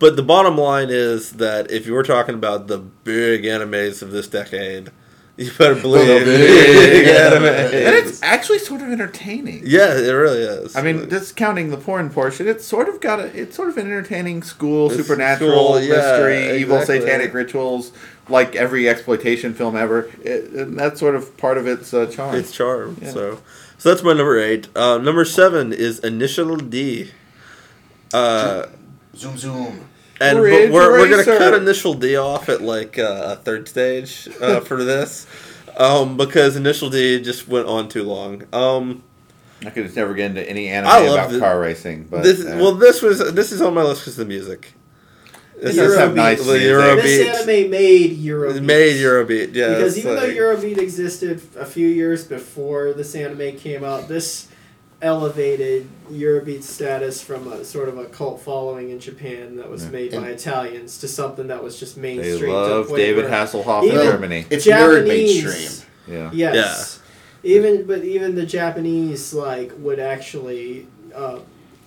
but 0.00 0.14
the 0.14 0.22
bottom 0.22 0.56
line 0.56 0.88
is 0.90 1.32
that 1.32 1.70
if 1.72 1.86
you 1.86 1.92
were 1.92 2.04
talking 2.04 2.34
about 2.36 2.68
the 2.68 2.78
big 2.78 3.42
animes 3.42 4.00
of 4.00 4.12
this 4.12 4.28
decade, 4.28 4.90
you 5.44 5.50
better 5.56 5.74
believe 5.76 6.06
The 6.06 6.24
big, 6.24 7.04
big 7.04 7.06
anime. 7.08 7.44
and 7.44 7.94
it's 7.96 8.20
actually 8.22 8.58
sort 8.58 8.80
of 8.82 8.90
entertaining. 8.90 9.62
yeah, 9.64 9.96
it 9.96 10.10
really 10.10 10.40
is. 10.40 10.74
I 10.76 10.82
mean, 10.82 11.08
discounting 11.08 11.70
the 11.70 11.76
porn 11.76 12.10
portion, 12.10 12.48
it's 12.48 12.64
sort 12.66 12.88
of 12.88 13.00
got 13.00 13.20
a, 13.20 13.24
it's 13.40 13.54
sort 13.56 13.68
of 13.68 13.76
an 13.78 13.86
entertaining 13.86 14.42
school, 14.42 14.86
It's 14.90 14.96
supernatural, 14.96 15.74
school, 15.74 15.80
yeah, 15.80 15.94
mystery, 15.96 16.58
evil 16.60 16.82
satanic 16.82 17.32
rituals, 17.32 17.92
like 18.28 18.56
every 18.56 18.88
exploitation 18.88 19.54
film 19.54 19.76
ever. 19.76 20.10
It, 20.22 20.50
and 20.50 20.78
that's 20.78 20.98
sort 20.98 21.14
of 21.14 21.36
part 21.36 21.56
of 21.56 21.66
its 21.66 21.94
uh, 21.94 22.06
charm. 22.06 22.34
its 22.34 22.50
charm. 22.52 22.98
Yeah. 23.00 23.10
So, 23.12 23.40
so 23.78 23.88
that's 23.90 24.02
my 24.02 24.12
number 24.14 24.38
eight. 24.40 24.68
Uh, 24.76 24.98
number 24.98 25.24
seven 25.24 25.72
is 25.72 26.00
Initial 26.00 26.56
D. 26.56 27.12
Uh, 28.12 28.66
Zoom 29.16 29.36
zoom. 29.38 29.87
And 30.20 30.40
Ridge 30.40 30.70
but 30.70 30.74
we're, 30.74 30.90
we're 30.98 31.10
gonna 31.10 31.24
cut 31.24 31.54
initial 31.54 31.94
D 31.94 32.16
off 32.16 32.48
at 32.48 32.60
like 32.62 32.98
uh, 32.98 33.22
a 33.28 33.36
third 33.36 33.68
stage 33.68 34.28
uh, 34.40 34.60
for 34.60 34.82
this, 34.84 35.26
um, 35.76 36.16
because 36.16 36.56
initial 36.56 36.90
D 36.90 37.20
just 37.20 37.48
went 37.48 37.66
on 37.66 37.88
too 37.88 38.04
long. 38.04 38.42
Um, 38.52 39.02
I 39.64 39.70
could 39.70 39.84
just 39.84 39.96
never 39.96 40.14
get 40.14 40.26
into 40.30 40.48
any 40.48 40.68
anime 40.68 40.90
I 40.90 40.98
about 41.00 41.30
the- 41.30 41.38
car 41.40 41.60
racing, 41.60 42.04
but 42.10 42.22
this 42.22 42.44
uh, 42.44 42.56
well, 42.60 42.74
this 42.74 43.02
was 43.02 43.32
this 43.32 43.52
is 43.52 43.60
on 43.62 43.74
my 43.74 43.82
list 43.82 44.02
because 44.02 44.16
the 44.16 44.24
music. 44.24 44.74
This 45.60 45.74
does 45.74 45.96
have 45.96 46.12
Eurobeat. 46.12 46.14
nice 46.14 46.38
The 46.38 46.52
music. 46.52 46.68
Eurobeat. 46.68 47.02
This 47.02 47.36
anime 47.50 47.70
made 47.72 48.18
Eurobeat. 48.18 48.62
Made 48.62 48.96
Eurobeat, 49.02 49.54
yeah. 49.56 49.74
because 49.74 49.98
even 49.98 50.14
like- 50.14 50.26
though 50.28 50.32
Eurobeat 50.34 50.78
existed 50.78 51.42
a 51.56 51.64
few 51.66 51.88
years 51.88 52.22
before 52.24 52.92
this 52.92 53.12
anime 53.16 53.56
came 53.58 53.82
out, 53.82 54.06
this 54.06 54.46
elevated 55.00 55.88
Eurobeat 56.10 56.62
status 56.62 57.22
from 57.22 57.50
a 57.52 57.64
sort 57.64 57.88
of 57.88 57.98
a 57.98 58.06
cult 58.06 58.40
following 58.42 58.90
in 58.90 58.98
Japan 58.98 59.56
that 59.56 59.70
was 59.70 59.84
Yeah. 59.84 59.90
made 59.90 60.12
by 60.12 60.28
Italians 60.28 60.98
to 60.98 61.08
something 61.08 61.46
that 61.48 61.62
was 61.62 61.78
just 61.78 61.96
mainstream. 61.96 62.38
to 62.40 62.46
the 62.46 62.52
love 62.52 62.88
David 62.96 63.24
where 63.24 63.32
Hasselhoff 63.32 63.84
in 63.84 63.90
Germany. 63.90 64.46
It's 64.50 64.66
nerd 64.66 65.04
Japanese- 65.04 65.44
mainstream. 65.44 65.86
Yeah. 66.08 66.30
Yes. 66.32 66.98
Even 67.44 67.84
but 67.84 68.02
even 68.04 68.34
the 68.34 68.46
Japanese 68.46 69.32
like 69.32 69.72
would 69.78 70.00
actually 70.00 70.86
uh, 71.14 71.38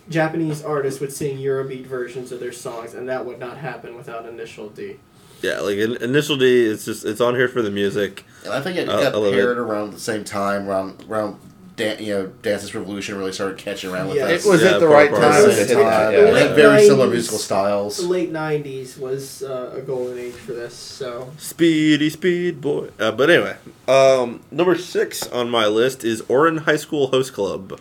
Japanese 0.09 0.63
artists 0.63 0.99
would 1.01 1.11
sing 1.13 1.37
Eurobeat 1.37 1.85
versions 1.85 2.31
of 2.31 2.39
their 2.39 2.51
songs, 2.53 2.93
and 2.93 3.07
that 3.09 3.25
would 3.25 3.39
not 3.39 3.57
happen 3.57 3.95
without 3.95 4.25
Initial 4.27 4.69
D. 4.69 4.95
yeah, 5.41 5.59
like 5.59 5.77
in, 5.77 5.95
Initial 5.97 6.37
D, 6.37 6.65
it's 6.67 6.85
just 6.85 7.03
it's 7.05 7.19
on 7.21 7.35
here 7.35 7.47
for 7.49 7.61
the 7.61 7.69
music. 7.71 8.23
And 8.45 8.53
I 8.53 8.61
think 8.61 8.77
it 8.77 8.87
Uh, 8.87 9.01
got 9.01 9.13
I 9.13 9.17
love 9.17 9.33
paired 9.33 9.57
around 9.57 9.91
the 9.93 9.99
same 9.99 10.23
time, 10.23 10.67
around 10.69 11.03
around 11.09 11.35
Dan, 11.77 12.03
you 12.03 12.13
know, 12.13 12.27
Dance's 12.41 12.75
Revolution 12.75 13.17
really 13.17 13.31
started 13.31 13.57
catching 13.57 13.91
around 13.91 14.09
with 14.09 14.17
Yeah. 14.17 14.25
us. 14.25 14.45
It 14.45 14.49
was 14.49 14.61
Yeah, 14.61 14.71
at 14.75 14.79
the 14.81 14.87
right 14.87 15.09
Art. 15.11 15.21
time. 15.21 15.31
At 15.33 15.41
the 15.41 15.47
to 15.47 15.53
same 15.53 15.67
hit 15.67 15.77
that, 15.77 16.03
time. 16.05 16.13
yeah. 16.13 16.31
They 16.31 16.39
had 16.47 16.55
very 16.55 16.83
similar 16.85 17.05
90s. 17.07 17.11
musical 17.11 17.37
The 17.37 17.43
styles. 17.43 17.99
late 18.03 18.31
'90s 18.33 18.97
was 18.97 19.41
uh, 19.43 19.71
a 19.77 19.81
golden 19.81 20.17
age 20.19 20.33
for 20.33 20.51
this. 20.53 20.73
So 20.75 21.31
Speedy 21.37 22.09
Speed 22.09 22.59
Boy. 22.61 22.89
Uh, 22.99 23.11
but 23.11 23.29
anyway, 23.29 23.55
um, 23.87 24.41
number 24.51 24.75
six 24.77 25.25
on 25.27 25.49
my 25.49 25.65
list 25.67 26.03
is 26.03 26.21
Ouran 26.23 26.59
High 26.65 26.75
School 26.75 27.07
Host 27.07 27.33
Club. 27.33 27.79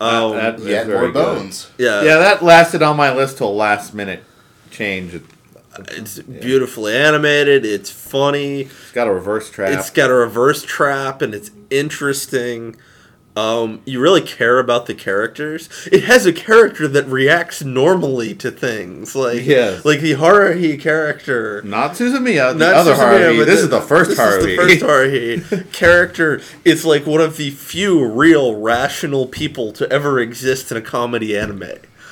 Um, 0.00 0.32
that- 0.32 0.58
Yet 0.60 0.86
That's 0.86 0.88
more 0.88 0.98
very 0.98 1.12
good. 1.12 1.24
bones. 1.24 1.66
yeah, 1.78 2.02
Yeah, 2.02 2.16
that 2.18 2.42
lasted 2.44 2.82
on 2.82 2.96
my 2.96 3.14
list 3.14 3.38
till 3.38 3.54
last 3.54 3.94
minute 3.94 4.22
change. 4.70 5.20
It's 5.78 6.18
it's 6.18 6.28
beautifully 6.28 6.94
animated. 6.96 7.64
It's 7.64 7.90
funny. 7.90 8.62
It's 8.62 8.92
got 8.92 9.06
a 9.08 9.12
reverse 9.12 9.50
trap. 9.50 9.72
It's 9.78 9.90
got 9.90 10.10
a 10.10 10.14
reverse 10.14 10.62
trap, 10.62 11.22
and 11.22 11.34
it's 11.34 11.50
interesting. 11.70 12.76
Um, 13.36 13.80
you 13.84 13.98
really 13.98 14.20
care 14.20 14.60
about 14.60 14.86
the 14.86 14.94
characters. 14.94 15.68
It 15.90 16.04
has 16.04 16.24
a 16.24 16.32
character 16.32 16.86
that 16.86 17.04
reacts 17.06 17.64
normally 17.64 18.32
to 18.36 18.52
things, 18.52 19.16
like 19.16 19.44
Yes. 19.44 19.84
like 19.84 19.98
the 20.02 20.12
Haruhi 20.12 20.80
character. 20.80 21.60
not 21.64 21.94
Suzumiya, 21.94 22.52
the 22.52 22.58
Not 22.60 22.74
other 22.74 22.94
Suzumiya, 22.94 23.34
Haruhi. 23.40 23.44
This 23.44 23.60
is 23.60 23.70
the 23.70 23.80
first 23.80 24.10
this 24.10 24.20
Haruhi. 24.20 24.36
Is 24.38 24.44
the 24.44 24.56
first 24.56 24.82
Haruhi 24.84 25.72
character. 25.72 26.40
It's 26.64 26.84
like 26.84 27.06
one 27.08 27.20
of 27.20 27.36
the 27.36 27.50
few 27.50 28.04
real 28.06 28.54
rational 28.54 29.26
people 29.26 29.72
to 29.72 29.90
ever 29.90 30.20
exist 30.20 30.70
in 30.70 30.76
a 30.76 30.80
comedy 30.80 31.36
anime. 31.36 31.64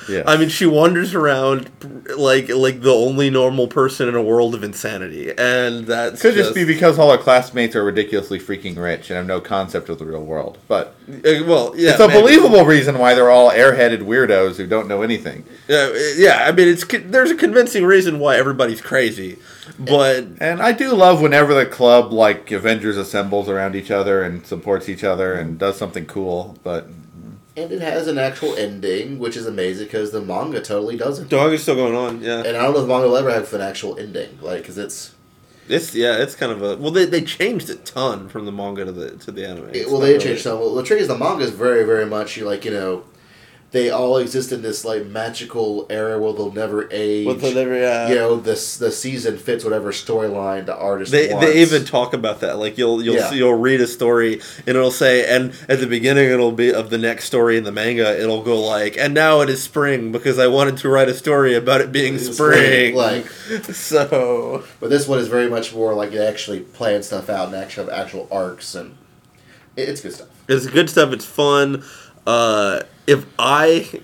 Yeah. 0.09 0.23
I 0.25 0.37
mean, 0.37 0.49
she 0.49 0.65
wanders 0.65 1.13
around 1.13 1.69
like 2.17 2.49
like 2.49 2.81
the 2.81 2.93
only 2.93 3.29
normal 3.29 3.67
person 3.67 4.07
in 4.09 4.15
a 4.15 4.21
world 4.21 4.53
of 4.55 4.63
insanity, 4.63 5.29
and 5.37 5.87
that 5.87 6.19
Could 6.19 6.35
just 6.35 6.53
be 6.53 6.65
because 6.65 6.99
all 6.99 7.11
her 7.11 7.17
classmates 7.17 7.75
are 7.75 7.83
ridiculously 7.83 8.39
freaking 8.39 8.77
rich 8.77 9.09
and 9.09 9.17
have 9.17 9.25
no 9.27 9.39
concept 9.39 9.89
of 9.89 9.99
the 9.99 10.05
real 10.05 10.23
world. 10.23 10.57
But 10.67 10.95
Uh, 11.09 11.43
well, 11.45 11.73
yeah, 11.75 11.91
it's 11.91 11.99
a 11.99 12.07
maybe. 12.07 12.21
believable 12.21 12.65
reason 12.65 12.97
why 12.97 13.13
they're 13.13 13.29
all 13.31 13.51
airheaded 13.51 13.99
weirdos 14.01 14.57
who 14.57 14.67
don't 14.67 14.87
know 14.87 15.01
anything. 15.01 15.43
Yeah, 15.67 15.91
yeah. 16.15 16.45
I 16.47 16.51
mean, 16.51 16.67
it's 16.67 16.85
there's 16.85 17.31
a 17.31 17.35
convincing 17.35 17.85
reason 17.85 18.19
why 18.19 18.35
everybody's 18.35 18.81
crazy, 18.81 19.37
but 19.79 20.25
And 20.39 20.61
I 20.61 20.71
do 20.71 20.93
love 20.93 21.21
whenever 21.21 21.53
the 21.53 21.65
club, 21.65 22.11
like 22.11 22.51
Avengers, 22.51 22.97
assembles 22.97 23.47
around 23.49 23.75
each 23.75 23.91
other 23.91 24.23
and 24.23 24.45
supports 24.45 24.89
each 24.89 25.03
other 25.03 25.33
and 25.33 25.57
does 25.57 25.77
something 25.77 26.05
cool. 26.05 26.57
But 26.63 26.87
And 27.55 27.71
it 27.71 27.81
has 27.81 28.07
an 28.07 28.17
actual 28.17 28.55
ending, 28.55 29.19
which 29.19 29.37
is 29.37 29.45
amazing 29.45 29.85
because 29.85 30.11
the 30.11 30.21
manga 30.21 30.59
totally 30.59 30.97
doesn't. 30.97 31.29
dog 31.29 31.53
is 31.53 31.61
still 31.61 31.75
going 31.75 31.95
on. 31.95 32.21
Yeah, 32.21 32.39
And 32.39 32.57
I 32.57 32.63
don't 32.63 32.73
know 32.73 32.79
if 32.79 32.87
the 32.87 32.93
manga 32.93 33.07
will 33.07 33.17
ever 33.17 33.31
have 33.31 33.53
an 33.53 33.61
actual 33.61 33.97
ending, 33.99 34.39
like 34.41 34.61
because 34.61 34.77
it's 34.77 35.13
it's 35.69 35.93
yeah, 35.95 36.17
it's 36.17 36.35
kind 36.35 36.51
of 36.51 36.61
a 36.63 36.75
well. 36.77 36.91
They, 36.91 37.05
they 37.05 37.21
changed 37.21 37.69
a 37.69 37.75
ton 37.75 38.27
from 38.27 38.45
the 38.45 38.51
manga 38.51 38.85
to 38.85 38.91
the 38.91 39.11
to 39.17 39.31
the 39.31 39.47
anime. 39.47 39.69
it, 39.73 39.87
well 39.89 39.99
they 39.99 40.13
really- 40.13 40.23
changed 40.23 40.41
some. 40.41 40.59
Well, 40.59 40.73
the 40.73 40.83
trick 40.83 40.99
is 40.99 41.07
the 41.07 41.17
manga 41.17 41.43
is 41.43 41.51
very 41.51 41.83
very 41.85 42.05
much 42.07 42.37
you 42.37 42.45
like 42.45 42.65
you 42.65 42.71
know, 42.71 43.03
they 43.73 43.89
all 43.89 44.17
exist 44.17 44.51
in 44.51 44.61
this 44.61 44.85
like 44.85 45.07
magical 45.07 45.87
era 45.89 46.19
where 46.19 46.31
they'll 46.31 46.51
never 46.51 46.87
age. 46.91 47.25
Well, 47.25 47.35
they 47.35 47.53
never, 47.55 47.75
yeah. 47.75 48.07
you 48.07 48.13
know, 48.15 48.35
this 48.37 48.77
the 48.77 48.91
season 48.91 49.37
fits 49.39 49.63
whatever 49.63 49.91
storyline 49.91 50.67
the 50.67 50.75
artist 50.77 51.11
They, 51.11 51.33
wants. 51.33 51.47
they 51.47 51.59
even 51.61 51.83
talk 51.83 52.13
about 52.13 52.39
that. 52.41 52.59
Like 52.59 52.77
you'll 52.77 53.03
you'll 53.03 53.15
Yeah. 53.15 53.29
see, 53.31 53.37
you'll 53.37 53.55
read 53.55 53.81
a 53.81 53.87
story 53.87 54.41
and 54.67 54.77
it'll 54.77 54.91
say 54.91 55.27
and 55.35 55.53
at 55.67 55.79
the 55.79 55.87
beginning 55.87 56.29
it'll 56.29 56.51
be 56.51 56.71
of 56.71 56.91
the 56.91 56.99
next 56.99 57.25
story 57.25 57.57
in 57.57 57.63
the 57.63 57.71
manga 57.71 58.15
it'll 58.21 58.43
go 58.43 58.61
like 58.61 58.95
and 58.95 59.13
now 59.15 59.41
it 59.41 59.49
is 59.49 59.63
spring 59.63 60.11
because 60.11 60.37
I 60.37 60.45
wanted 60.47 60.77
to 60.77 60.89
write 60.89 61.09
a 61.09 61.13
story 61.15 61.55
about 61.55 61.81
it 61.81 61.91
being 61.91 62.13
It's 62.13 62.31
spring. 62.31 62.93
spring, 62.93 62.95
like- 62.95 63.27
so 63.73 64.63
But 64.79 64.91
this 64.91 65.07
one 65.07 65.17
is 65.17 65.27
very 65.27 65.49
much 65.49 65.73
more 65.73 65.95
like 65.95 66.11
they 66.11 66.25
actually 66.25 66.59
plan 66.59 67.01
stuff 67.01 67.27
out 67.27 67.47
and 67.47 67.55
actually 67.55 67.89
have 67.91 67.99
actual 68.05 68.27
arcs 68.31 68.75
and 68.75 68.95
it's 69.75 70.01
good 70.01 70.13
stuff. 70.13 70.27
it's 70.47 70.67
good 70.67 70.89
stuff. 70.91 71.11
It's 71.11 71.25
fun. 71.25 71.83
Uh, 72.27 72.83
if 73.07 73.25
I 73.37 74.01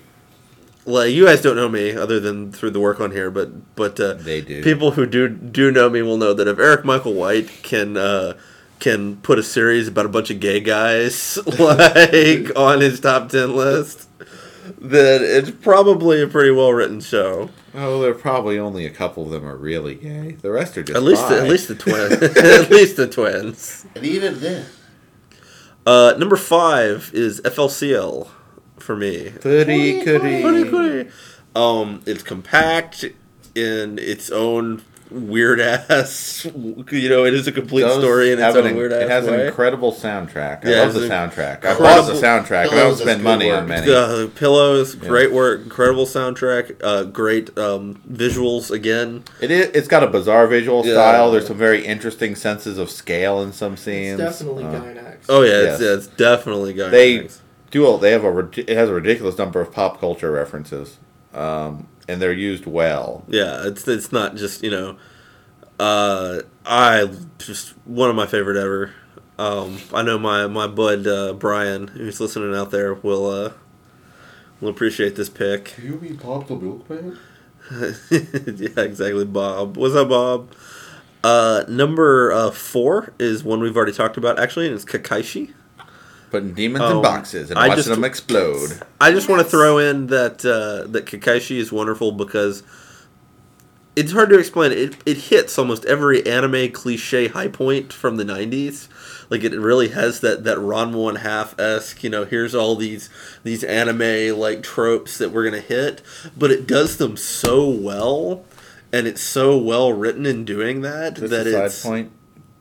like 0.86 1.12
you 1.12 1.26
guys 1.26 1.42
don't 1.42 1.56
know 1.56 1.68
me 1.68 1.92
other 1.92 2.20
than 2.20 2.52
through 2.52 2.70
the 2.70 2.80
work 2.80 3.00
on 3.00 3.10
here, 3.12 3.30
but 3.30 3.74
but 3.76 3.98
uh, 4.00 4.14
They 4.14 4.40
do. 4.40 4.62
People 4.62 4.92
who 4.92 5.06
do 5.06 5.28
do 5.28 5.70
know 5.70 5.88
me 5.88 6.02
will 6.02 6.16
know 6.16 6.34
that 6.34 6.48
if 6.48 6.58
Eric 6.58 6.84
Michael 6.84 7.14
White 7.14 7.62
can. 7.62 7.96
Uh, 7.96 8.34
can 8.78 9.16
put 9.16 9.38
a 9.38 9.42
series 9.42 9.88
about 9.88 10.06
a 10.06 10.08
bunch 10.08 10.30
of 10.30 10.40
gay 10.40 10.58
guys 10.58 11.38
like 11.58 12.50
on 12.56 12.80
his 12.80 12.98
top 12.98 13.28
10 13.28 13.54
list 13.54 14.08
then 14.78 15.20
it's 15.22 15.50
probably 15.50 16.22
a 16.22 16.26
pretty 16.26 16.50
well 16.50 16.72
written 16.72 16.98
show 16.98 17.50
oh, 17.74 18.00
there 18.00 18.10
are 18.10 18.14
probably 18.14 18.58
only 18.58 18.86
a 18.86 18.90
couple 18.90 19.24
of 19.24 19.30
them 19.30 19.44
are 19.44 19.56
really 19.56 19.94
gay. 19.96 20.32
The 20.32 20.50
rest 20.50 20.78
are 20.78 20.82
just 20.82 20.96
at 20.96 21.02
least 21.02 21.28
the, 21.28 21.42
at 21.42 21.48
least 21.48 21.68
the 21.68 21.74
twins 21.74 22.12
at 22.36 22.70
least 22.70 22.96
the 22.96 23.06
twins 23.06 23.86
And 23.94 24.04
even 24.04 24.40
then, 24.40 24.66
uh, 25.86 26.14
number 26.18 26.36
five 26.36 27.10
is 27.12 27.40
FLCL 27.42 28.28
for 28.82 28.96
me. 28.96 29.28
Um, 31.56 32.02
it's 32.06 32.22
compact 32.22 33.04
in 33.54 33.98
its 33.98 34.30
own 34.30 34.82
weird 35.10 35.60
ass. 35.60 36.44
You 36.44 37.08
know, 37.08 37.24
it 37.24 37.34
is 37.34 37.48
a 37.48 37.52
complete 37.52 37.82
Does 37.82 37.98
story 37.98 38.28
in 38.30 38.34
its 38.38 38.42
have 38.42 38.54
an 38.54 38.62
own 38.64 38.70
in- 38.70 38.76
weird 38.76 38.92
It 38.92 39.10
has 39.10 39.26
way. 39.26 39.34
an 39.40 39.46
incredible 39.48 39.92
soundtrack. 39.92 40.64
I 40.64 40.70
Yeah, 40.70 40.82
love 40.82 40.94
the 40.94 41.00
soundtrack. 41.08 41.64
I 41.64 41.76
bought 41.76 42.06
the 42.06 42.12
soundtrack. 42.12 42.66
I 42.66 42.68
Pillows 42.68 42.98
don't 42.98 43.06
spend 43.08 43.24
money 43.24 43.48
work. 43.48 43.62
on 43.62 43.68
many. 43.68 43.92
Uh, 43.92 44.28
pillows, 44.36 44.94
great 44.94 45.32
work, 45.32 45.62
incredible 45.62 46.06
soundtrack, 46.06 46.76
uh, 46.84 47.02
great 47.04 47.56
um, 47.58 48.00
visuals 48.08 48.70
again. 48.70 49.24
It 49.40 49.50
is, 49.50 49.66
it's 49.74 49.88
got 49.88 50.04
a 50.04 50.06
bizarre 50.06 50.46
visual 50.46 50.86
Yeah. 50.86 50.92
style. 50.92 51.32
There's 51.32 51.48
some 51.48 51.58
very 51.58 51.84
interesting 51.84 52.36
senses 52.36 52.78
of 52.78 52.88
scale 52.88 53.42
in 53.42 53.52
some 53.52 53.76
scenes. 53.76 54.20
it's 54.20 54.38
definitely 54.38 54.62
Uh, 54.64 54.72
Gainax. 54.80 55.16
Oh 55.28 55.42
yeah, 55.42 55.50
Yes. 55.62 55.72
it's, 55.74 55.82
yeah, 55.82 55.94
it's 55.94 56.06
definitely 56.06 56.72
going. 56.72 56.92
They 56.92 57.28
do. 57.70 57.98
They 57.98 58.12
have 58.12 58.24
a. 58.24 58.38
It 58.56 58.76
has 58.76 58.88
a 58.88 58.94
ridiculous 58.94 59.38
number 59.38 59.60
of 59.60 59.72
pop 59.72 60.00
culture 60.00 60.30
references, 60.30 60.98
um, 61.32 61.86
and 62.08 62.20
they're 62.20 62.32
used 62.32 62.66
well. 62.66 63.24
Yeah, 63.28 63.66
it's 63.66 63.86
it's 63.88 64.12
not 64.12 64.36
just 64.36 64.62
you 64.62 64.70
know, 64.70 64.96
uh, 65.78 66.42
I 66.66 67.10
just 67.38 67.70
one 67.86 68.10
of 68.10 68.16
my 68.16 68.26
favorite 68.26 68.56
ever. 68.56 68.92
Um, 69.38 69.78
I 69.94 70.02
know 70.02 70.18
my 70.18 70.46
my 70.46 70.66
bud 70.66 71.06
uh, 71.06 71.32
Brian, 71.32 71.88
who's 71.88 72.20
listening 72.20 72.54
out 72.54 72.70
there, 72.70 72.94
will 72.94 73.26
uh, 73.26 73.52
will 74.60 74.68
appreciate 74.68 75.16
this 75.16 75.28
pick. 75.28 75.74
do 75.76 75.82
you 75.82 75.98
mean 75.98 76.16
Bob 76.16 76.46
the 76.46 76.56
Milkman? 76.56 77.18
yeah, 78.10 78.84
exactly, 78.84 79.24
Bob. 79.24 79.76
What's 79.76 79.94
up, 79.94 80.08
Bob? 80.08 80.52
Uh, 81.22 81.64
number 81.68 82.32
uh, 82.32 82.50
four 82.50 83.12
is 83.18 83.44
one 83.44 83.60
we've 83.60 83.76
already 83.76 83.92
talked 83.92 84.16
about 84.16 84.38
actually, 84.38 84.66
and 84.66 84.74
it's 84.74 84.84
Kekkaishi. 84.84 85.52
Putting 86.30 86.52
demons 86.54 86.84
Um, 86.84 86.96
in 86.98 87.02
boxes 87.02 87.50
and 87.50 87.58
I 87.58 87.68
watching 87.68 87.76
just- 87.84 87.88
them 87.88 88.04
explode. 88.04 88.80
I 89.00 89.10
just 89.10 89.28
want 89.28 89.42
to 89.42 89.48
throw 89.48 89.78
in 89.78 90.06
that 90.08 90.44
uh, 90.44 90.86
that 90.90 91.06
Kekkaishi 91.06 91.58
is 91.58 91.72
wonderful 91.72 92.12
because 92.12 92.62
it's 93.96 94.12
hard 94.12 94.30
to 94.30 94.38
explain. 94.38 94.70
It 94.72 94.94
it 95.04 95.16
hits 95.16 95.58
almost 95.58 95.84
every 95.86 96.24
anime 96.26 96.70
cliche 96.70 97.28
high 97.28 97.48
point 97.48 97.92
from 97.92 98.16
the 98.16 98.24
'90s. 98.24 98.86
Like 99.28 99.42
it 99.44 99.52
really 99.58 99.88
has 99.88 100.20
that 100.20 100.44
that 100.44 100.58
Ranma 100.58 100.94
one 100.94 101.16
half 101.16 101.58
esque. 101.58 102.04
You 102.04 102.10
know, 102.10 102.24
here's 102.24 102.54
all 102.54 102.76
these 102.76 103.10
these 103.42 103.64
anime 103.64 104.38
like 104.38 104.62
tropes 104.62 105.18
that 105.18 105.32
we're 105.32 105.44
gonna 105.44 105.58
hit, 105.60 106.02
but 106.38 106.50
it 106.52 106.66
does 106.66 106.96
them 106.98 107.16
so 107.16 107.68
well, 107.68 108.44
and 108.92 109.06
it's 109.08 109.20
so 109.22 109.58
well 109.58 109.92
written 109.92 110.24
in 110.26 110.44
doing 110.44 110.82
that 110.82 111.14
Just 111.16 111.30
that 111.30 111.46
a 111.48 111.52
side 111.52 111.64
it's 111.66 111.82
point. 111.84 112.12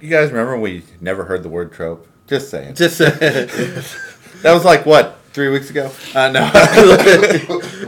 You 0.01 0.09
guys 0.09 0.29
remember 0.31 0.53
when 0.53 0.61
we 0.61 0.83
never 0.99 1.25
heard 1.25 1.43
the 1.43 1.49
word 1.49 1.71
trope? 1.71 2.07
Just 2.29 2.49
saying. 2.49 2.75
just. 2.75 2.97
that 2.99 4.53
was 4.53 4.63
like 4.63 4.85
what 4.85 5.17
three 5.33 5.49
weeks 5.49 5.69
ago. 5.69 5.91
Uh, 6.15 6.31
no. 6.31 6.49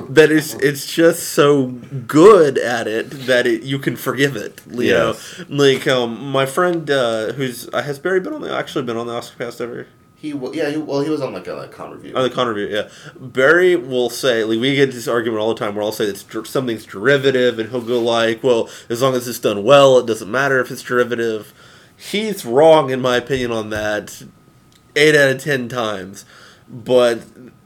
that 0.09 0.29
is 0.31 0.55
it's 0.55 0.91
just 0.91 1.29
so 1.29 1.67
good 2.07 2.57
at 2.57 2.87
it 2.87 3.09
that 3.27 3.47
it, 3.47 3.63
you 3.63 3.79
can 3.79 3.95
forgive 3.95 4.35
it 4.35 4.61
you 4.69 4.83
Yes. 4.83 5.41
like 5.49 5.87
um 5.87 6.23
my 6.31 6.45
friend 6.45 6.89
uh 6.91 7.31
who's 7.33 7.67
uh, 7.73 7.81
has 7.81 7.97
barry 7.99 8.19
been 8.19 8.33
on 8.33 8.41
the 8.41 8.53
actually 8.55 8.83
been 8.85 8.97
on 8.97 9.07
the 9.07 9.13
OSMcast 9.13 9.61
ever 9.61 9.87
He 10.15 10.33
wa- 10.33 10.51
yeah 10.53 10.69
he, 10.69 10.77
well 10.77 11.01
he 11.01 11.09
was 11.09 11.21
on 11.21 11.33
like 11.33 11.47
a 11.47 11.53
like, 11.53 11.71
con 11.71 11.91
review. 11.91 12.13
On 12.15 12.23
the 12.23 12.29
con 12.29 12.47
review, 12.47 12.67
yeah. 12.75 12.89
Barry 13.19 13.75
will 13.75 14.09
say, 14.11 14.43
like, 14.43 14.59
we 14.59 14.75
get 14.75 14.91
this 14.91 15.07
argument 15.07 15.41
all 15.41 15.49
the 15.53 15.55
time 15.59 15.73
where 15.73 15.83
I'll 15.83 15.91
say 15.91 16.05
it's 16.05 16.21
der- 16.23 16.45
something's 16.45 16.85
derivative, 16.85 17.57
and 17.57 17.69
he'll 17.69 17.81
go 17.81 17.99
like, 17.99 18.43
well, 18.43 18.69
as 18.89 19.01
long 19.01 19.15
as 19.15 19.27
it's 19.27 19.39
done 19.39 19.63
well, 19.63 19.97
it 19.97 20.05
doesn't 20.05 20.29
matter 20.29 20.59
if 20.59 20.69
it's 20.69 20.83
derivative. 20.83 21.53
He's 22.01 22.45
wrong, 22.45 22.89
in 22.89 22.99
my 22.99 23.17
opinion, 23.17 23.51
on 23.51 23.69
that 23.69 24.23
eight 24.95 25.15
out 25.15 25.29
of 25.29 25.43
ten 25.43 25.69
times. 25.69 26.25
But 26.67 27.21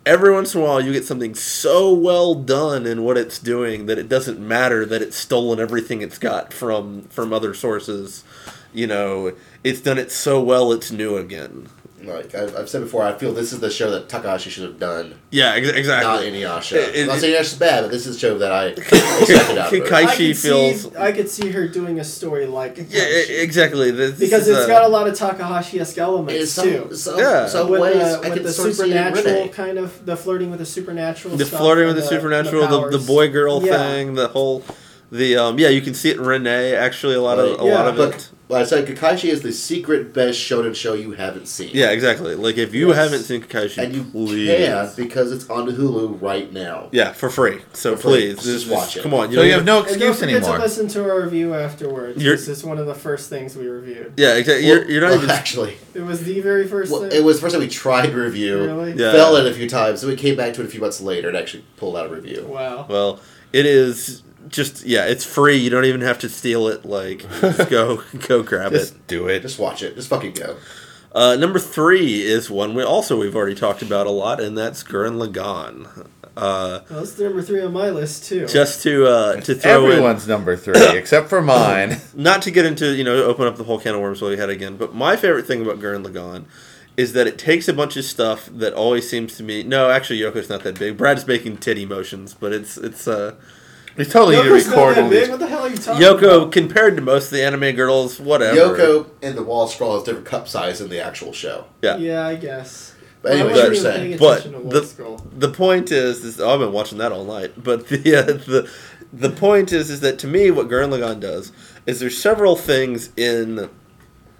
every 0.05 0.33
once 0.33 0.53
in 0.53 0.59
a 0.59 0.63
while, 0.65 0.81
you 0.81 0.91
get 0.91 1.05
something 1.05 1.35
so 1.35 1.93
well 1.93 2.35
done 2.35 2.85
in 2.85 3.03
what 3.03 3.17
it's 3.17 3.39
doing 3.39 3.85
that 3.85 3.97
it 3.97 4.09
doesn't 4.09 4.39
matter 4.39 4.85
that 4.85 5.01
it's 5.01 5.15
stolen 5.15 5.59
everything 5.59 6.01
it's 6.01 6.17
got 6.17 6.51
from 6.51 7.03
from 7.03 7.31
other 7.31 7.53
sources. 7.53 8.25
You 8.73 8.87
know, 8.87 9.33
it's 9.63 9.79
done 9.79 9.97
it 9.97 10.11
so 10.11 10.43
well, 10.43 10.73
it's 10.73 10.91
new 10.91 11.15
again. 11.15 11.69
Like 12.07 12.33
I've, 12.35 12.55
I've 12.55 12.69
said 12.69 12.81
before, 12.81 13.03
I 13.03 13.13
feel 13.13 13.33
this 13.33 13.51
is 13.53 13.59
the 13.59 13.69
show 13.69 13.91
that 13.91 14.07
Takahashi 14.09 14.49
should 14.49 14.63
have 14.63 14.79
done, 14.79 15.15
Yeah, 15.31 15.53
ex- 15.53 15.69
exactly. 15.69 16.07
not 16.07 16.21
Inuyasha. 16.21 16.73
It- 16.75 17.01
I'm 17.01 17.07
not 17.07 17.17
it- 17.17 17.21
saying 17.21 17.33
Inuyasha's 17.35 17.53
bad, 17.55 17.81
but 17.81 17.91
this 17.91 18.05
is 18.07 18.15
a 18.15 18.19
show 18.19 18.37
that 18.37 18.51
I 18.51 18.65
expected 18.77 19.57
out 19.57 19.73
of 19.73 19.91
I 19.93 20.05
could 20.15 20.37
feels- 20.37 20.81
see 20.83 20.89
I 20.97 21.11
could 21.11 21.29
see 21.29 21.51
her 21.51 21.67
doing 21.67 21.99
a 21.99 22.03
story 22.03 22.45
like 22.45 22.77
Yeah, 22.89 23.01
exactly. 23.03 23.91
This 23.91 24.19
because 24.19 24.47
is, 24.47 24.57
it's 24.57 24.65
uh, 24.65 24.67
got 24.67 24.83
a 24.83 24.87
lot 24.87 25.07
of 25.07 25.15
Takahashi-esque 25.15 25.97
elements 25.97 26.33
It's 26.33 26.55
too. 26.61 26.87
some, 26.91 26.95
some, 26.95 27.19
Yeah. 27.19 27.47
some 27.47 27.69
with 27.69 27.81
ways 27.81 27.95
the, 27.95 28.27
I 28.27 28.29
with 28.29 28.43
the 28.43 28.53
sort 28.53 28.69
of 28.69 28.75
see 28.75 28.91
it 28.91 28.95
in 28.95 29.15
supernatural 29.15 29.49
kind 29.49 29.77
of 29.77 30.05
the 30.05 30.15
flirting 30.17 30.49
with 30.51 30.59
the 30.59 30.65
supernatural, 30.65 31.37
the 31.37 31.45
stuff 31.45 31.59
flirting 31.59 31.87
with 31.87 31.95
the, 31.95 32.01
supernatural, 32.03 32.61
the, 32.67 32.67
the, 32.67 32.81
powers. 32.97 33.07
boy 33.07 33.29
girl 33.29 33.65
Yeah. 33.65 33.77
thing, 33.77 34.13
the 34.15 34.27
whole, 34.27 34.63
the 35.11 35.37
um, 35.37 35.59
yeah, 35.59 35.69
you 35.69 35.81
can 35.81 35.93
see 35.93 36.09
it 36.09 36.17
in 36.17 36.23
Rinne. 36.23 36.73
Actually, 36.75 37.15
a 37.15 37.21
lot 37.21 37.39
of 37.39 37.59
a 37.59 37.63
Like, 37.63 37.73
lot 37.73 37.87
of 37.87 37.95
but, 37.97 38.15
it. 38.15 38.29
But 38.47 38.61
I 38.61 38.65
said 38.65 38.87
Kekkaishi 38.87 39.29
is 39.29 39.41
the 39.41 39.51
secret 39.51 40.13
best 40.13 40.39
shonen 40.39 40.75
show 40.75 40.93
you 40.93 41.13
haven't 41.13 41.47
seen. 41.47 41.71
Yeah, 41.73 41.89
exactly. 41.89 42.35
Like 42.35 42.57
if 42.57 42.75
you 42.75 42.89
Yes. 42.89 42.97
haven't 42.97 43.23
seen 43.23 43.41
Kekkaishi, 43.41 43.77
and 43.79 43.95
you 43.95 44.03
please. 44.03 44.47
can 44.47 44.89
because 44.95 45.31
it's 45.31 45.49
on 45.49 45.67
Hulu 45.67 46.21
right 46.21 46.53
now. 46.53 46.89
Yeah, 46.91 47.11
for 47.13 47.29
free. 47.31 47.61
So 47.73 47.95
For 47.95 48.03
free. 48.03 48.11
please, 48.11 48.35
Just 48.35 48.45
just, 48.45 48.69
watch 48.69 48.97
it. 48.97 49.01
Come 49.03 49.15
on, 49.15 49.33
So 49.33 49.41
you 49.41 49.53
have 49.53 49.65
no 49.65 49.79
And 49.79 49.87
don't 49.87 49.95
excuse 49.95 50.19
forget 50.19 50.35
anymore. 50.35 50.57
to 50.57 50.61
listen 50.63 50.87
to 50.89 51.01
our 51.09 51.21
review 51.21 51.55
afterwards. 51.55 52.21
You're- 52.21 52.35
this 52.37 52.47
is 52.47 52.63
one 52.63 52.77
of 52.77 52.85
the 52.85 52.93
first 52.93 53.29
things 53.31 53.55
we 53.55 53.67
reviewed. 53.67 54.13
Yeah, 54.17 54.35
exactly. 54.35 54.67
You're, 54.67 54.87
you're 54.91 55.01
not 55.01 55.09
Well, 55.11 55.17
even. 55.23 55.29
actually. 55.31 55.77
It 55.95 56.01
was 56.05 56.23
the 56.23 56.39
very 56.41 56.67
first 56.67 56.91
Well, 56.91 57.01
thing. 57.01 57.11
it 57.13 57.23
was 57.23 57.37
the 57.37 57.41
first 57.41 57.53
time 57.55 57.61
we 57.63 57.67
tried 57.67 58.07
to 58.11 58.15
review. 58.15 58.59
Really? 58.63 58.93
Yeah. 58.93 59.11
Fell 59.11 59.35
in 59.37 59.47
a 59.47 59.53
few 59.53 59.67
times, 59.67 60.01
so 60.01 60.07
we 60.07 60.15
came 60.15 60.35
back 60.35 60.53
to 60.53 60.61
it 60.61 60.65
a 60.65 60.69
few 60.69 60.81
months 60.81 61.01
later 61.01 61.29
and 61.29 61.35
actually 61.37 61.63
pulled 61.77 61.97
out 61.97 62.05
a 62.05 62.09
review. 62.09 62.45
Wow. 62.47 62.85
Well, 62.87 63.19
it 63.55 63.65
is 63.65 64.23
just 64.49 64.85
yeah, 64.85 65.05
it's 65.05 65.25
free. 65.25 65.57
You 65.57 65.69
don't 65.69 65.85
even 65.85 66.01
have 66.01 66.19
to 66.19 66.29
steal 66.29 66.67
it. 66.67 66.85
Like, 66.85 67.25
just 67.41 67.69
go 67.69 68.03
go 68.27 68.43
grab 68.43 68.73
it. 68.73 68.93
Do 69.07 69.27
it. 69.27 69.41
Just 69.41 69.59
watch 69.59 69.81
it. 69.81 69.95
Just 69.95 70.09
fucking 70.09 70.33
go. 70.33 70.57
Uh, 71.13 71.35
number 71.37 71.59
three 71.59 72.21
is 72.21 72.49
one 72.49 72.75
we 72.75 72.83
also 72.83 73.17
we've 73.17 73.35
already 73.35 73.55
talked 73.55 73.81
about 73.81 74.05
a 74.07 74.11
lot, 74.11 74.41
and 74.41 74.57
that's 74.57 74.83
Gurren 74.83 75.15
Lagann. 75.25 76.07
Uh, 76.37 76.81
Well, 76.89 76.99
that's 76.99 77.17
number 77.17 77.41
three 77.41 77.61
on 77.61 77.71
my 77.71 77.89
list 77.89 78.25
too. 78.25 78.45
just 78.45 78.83
to 78.83 79.05
uh, 79.07 79.39
to 79.39 79.55
throw 79.55 79.85
in, 79.85 79.91
Everyone's 79.93 80.27
number 80.27 80.57
three 80.57 80.75
except 80.97 81.29
for 81.29 81.41
mine. 81.41 82.01
not 82.13 82.41
to 82.41 82.51
get 82.51 82.65
into 82.65 82.93
you 82.93 83.05
know 83.05 83.23
open 83.23 83.47
up 83.47 83.55
the 83.55 83.63
whole 83.63 83.79
can 83.79 83.95
of 83.95 84.01
worms 84.01 84.21
while 84.21 84.31
we 84.31 84.37
had 84.37 84.49
again, 84.49 84.75
but 84.75 84.93
my 84.93 85.15
favorite 85.15 85.47
thing 85.47 85.61
about 85.61 85.79
Gurren 85.79 86.05
Lagann 86.05 86.43
is 86.97 87.13
that 87.13 87.27
it 87.27 87.37
takes 87.37 87.67
a 87.67 87.73
bunch 87.73 87.97
of 87.97 88.05
stuff 88.05 88.47
that 88.51 88.73
always 88.73 89.09
seems 89.09 89.35
to 89.37 89.43
me. 89.43 89.63
No, 89.63 89.89
actually, 89.89 90.19
Yoko's 90.19 90.49
not 90.49 90.63
that 90.63 90.79
big. 90.79 90.97
Brad's 90.97 91.27
making 91.27 91.57
titty 91.57 91.85
motions, 91.85 92.33
but 92.33 92.53
it's 92.53 92.77
it's 92.77 93.07
uh, 93.07 93.35
We 93.97 94.05
totally 94.05 94.37
need 94.37 94.45
Yoko's 94.45 94.67
not 94.67 94.95
that 94.95 95.09
big. 95.09 95.29
What 95.29 95.39
the 95.39 95.47
hell 95.47 95.63
are 95.63 95.69
you 95.69 95.77
talking 95.77 96.01
Yoko 96.01 96.43
about? 96.43 96.51
compared 96.51 96.95
to 96.95 97.01
most 97.01 97.25
of 97.25 97.31
the 97.31 97.43
anime 97.43 97.75
girls. 97.75 98.19
Whatever. 98.19 98.57
Yoko 98.57 99.09
and 99.21 99.37
the 99.37 99.43
wall 99.43 99.67
scroll 99.67 99.95
has 99.95 100.03
different 100.03 100.25
cup 100.25 100.47
size 100.47 100.79
in 100.81 100.89
the 100.89 100.99
actual 101.03 101.33
show. 101.33 101.65
Yeah. 101.81 101.97
Yeah, 101.97 102.25
I 102.25 102.35
guess. 102.35 102.93
But 103.21 103.33
anyway, 103.33 103.53
wasn't 103.53 103.77
saying. 103.77 104.17
But 104.19 104.69
the- 104.69 104.83
Scroll. 104.85 105.17
the 105.35 105.49
point 105.49 105.91
is, 105.91 106.23
is 106.23 106.39
oh, 106.39 106.53
I've 106.53 106.59
been 106.59 106.71
watching 106.71 106.99
that 106.99 107.11
all 107.11 107.25
night. 107.25 107.61
But 107.61 107.87
the 107.87 108.15
uh, 108.15 108.21
the 108.21 108.71
the 109.11 109.29
point 109.31 109.73
is, 109.73 109.89
is 109.89 110.01
that 110.01 110.19
to 110.19 110.27
me, 110.27 110.51
what 110.51 110.67
Gurren 110.67 110.89
Lagann 110.91 111.19
does 111.19 111.51
is 111.85 111.99
there's 111.99 112.17
several 112.17 112.55
things 112.55 113.09
in. 113.17 113.69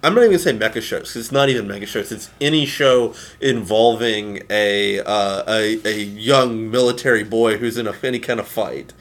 I'm 0.06 0.14
not 0.14 0.22
even 0.22 0.38
gonna 0.38 0.40
say 0.40 0.54
mecha 0.54 0.84
shows. 0.84 1.16
it's 1.16 1.32
not 1.32 1.50
even 1.50 1.68
mecha 1.68 1.88
shows. 1.88 2.12
It's 2.12 2.30
any 2.40 2.68
show 2.68 3.16
involving 3.42 4.44
a 4.52 5.00
uh, 5.00 5.44
a 5.48 5.82
a 5.84 5.98
young 6.00 6.70
military 6.70 7.24
boy 7.24 7.58
who's 7.58 7.76
in 7.76 7.88
a, 7.88 7.96
any 8.04 8.20
kind 8.20 8.40
of 8.40 8.48
fight, 8.48 8.94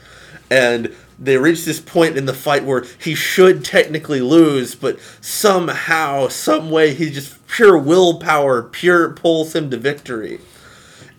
and 0.50 0.94
they 1.18 1.36
reach 1.36 1.66
this 1.66 1.78
point 1.78 2.16
in 2.16 2.24
the 2.24 2.32
fight 2.32 2.64
where 2.64 2.86
he 2.98 3.14
should 3.14 3.66
technically 3.66 4.22
lose, 4.22 4.74
but 4.74 4.98
somehow, 5.20 6.28
some 6.28 6.70
way, 6.70 6.94
he 6.94 7.10
just 7.10 7.46
pure 7.48 7.76
willpower, 7.76 8.62
pure 8.62 9.10
pulls 9.10 9.54
him 9.54 9.70
to 9.70 9.76
victory. 9.76 10.40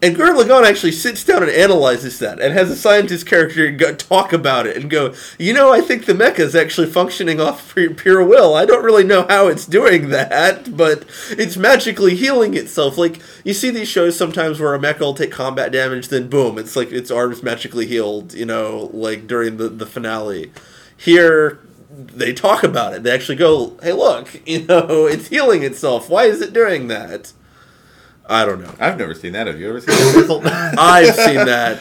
And 0.06 0.15
Gurren 0.15 0.40
Lagann 0.40 0.69
actually 0.69 0.91
sits 0.91 1.23
down 1.23 1.41
and 1.41 1.52
analyzes 1.52 2.19
that, 2.19 2.40
and 2.40 2.53
has 2.53 2.69
a 2.69 2.76
scientist 2.76 3.26
character 3.26 3.72
go, 3.72 3.95
talk 3.95 4.34
about 4.34 4.68
it 4.68 4.77
and 4.77 4.88
go, 4.88 5.15
you 5.40 5.52
know, 5.52 5.73
I 5.73 5.82
think 5.82 6.06
the 6.06 6.14
mecha 6.14 6.41
is 6.41 6.56
actually 6.56 6.91
functioning 6.91 7.41
off 7.41 7.73
pure, 7.98 8.23
will. 8.23 8.53
I 8.53 8.65
don't 8.65 8.86
really 8.86 9.03
know 9.03 9.26
how 9.27 9.48
it's 9.48 9.65
doing 9.65 10.10
that, 10.10 10.77
but 10.77 11.06
it's 11.32 11.57
magically 11.57 12.15
healing 12.15 12.53
itself. 12.53 12.99
Like 12.99 13.19
you 13.44 13.56
see 13.56 13.72
these 13.72 13.88
shows 13.88 14.15
sometimes 14.15 14.60
where 14.60 14.76
a 14.76 14.80
mecha 14.80 14.99
will 14.99 15.15
take 15.15 15.32
combat 15.32 15.72
damage, 15.72 16.10
then 16.10 16.30
boom, 16.30 16.60
it's 16.60 16.76
like 16.76 16.91
its 16.91 17.10
arms 17.10 17.41
magically 17.41 17.88
healed. 17.88 18.36
You 18.36 18.45
know, 18.45 18.91
like 18.94 19.26
during 19.26 19.57
the 19.57 19.69
the 19.69 19.88
finale. 19.88 20.52
Here, 20.95 21.61
they 21.90 22.32
talk 22.32 22.64
about 22.64 22.94
it. 22.94 23.02
They 23.02 23.11
actually 23.11 23.38
go, 23.38 23.76
hey, 23.82 23.94
look, 23.94 24.40
you 24.48 24.68
know, 24.68 25.07
it's 25.07 25.30
healing 25.30 25.64
itself. 25.64 26.11
Why 26.11 26.26
is 26.26 26.41
it 26.41 26.53
doing 26.53 26.90
that? 26.90 27.34
I 28.27 28.43
don't 28.45 28.61
know. 28.61 28.73
I've 28.80 28.97
never 28.97 29.14
seen 29.14 29.34
that. 29.34 29.45
Have 29.47 29.60
you 29.60 29.69
ever 29.69 29.80
seen 29.81 29.95
that? 29.95 30.76
I've 30.80 31.14
seen 31.14 31.35
that. 31.45 31.80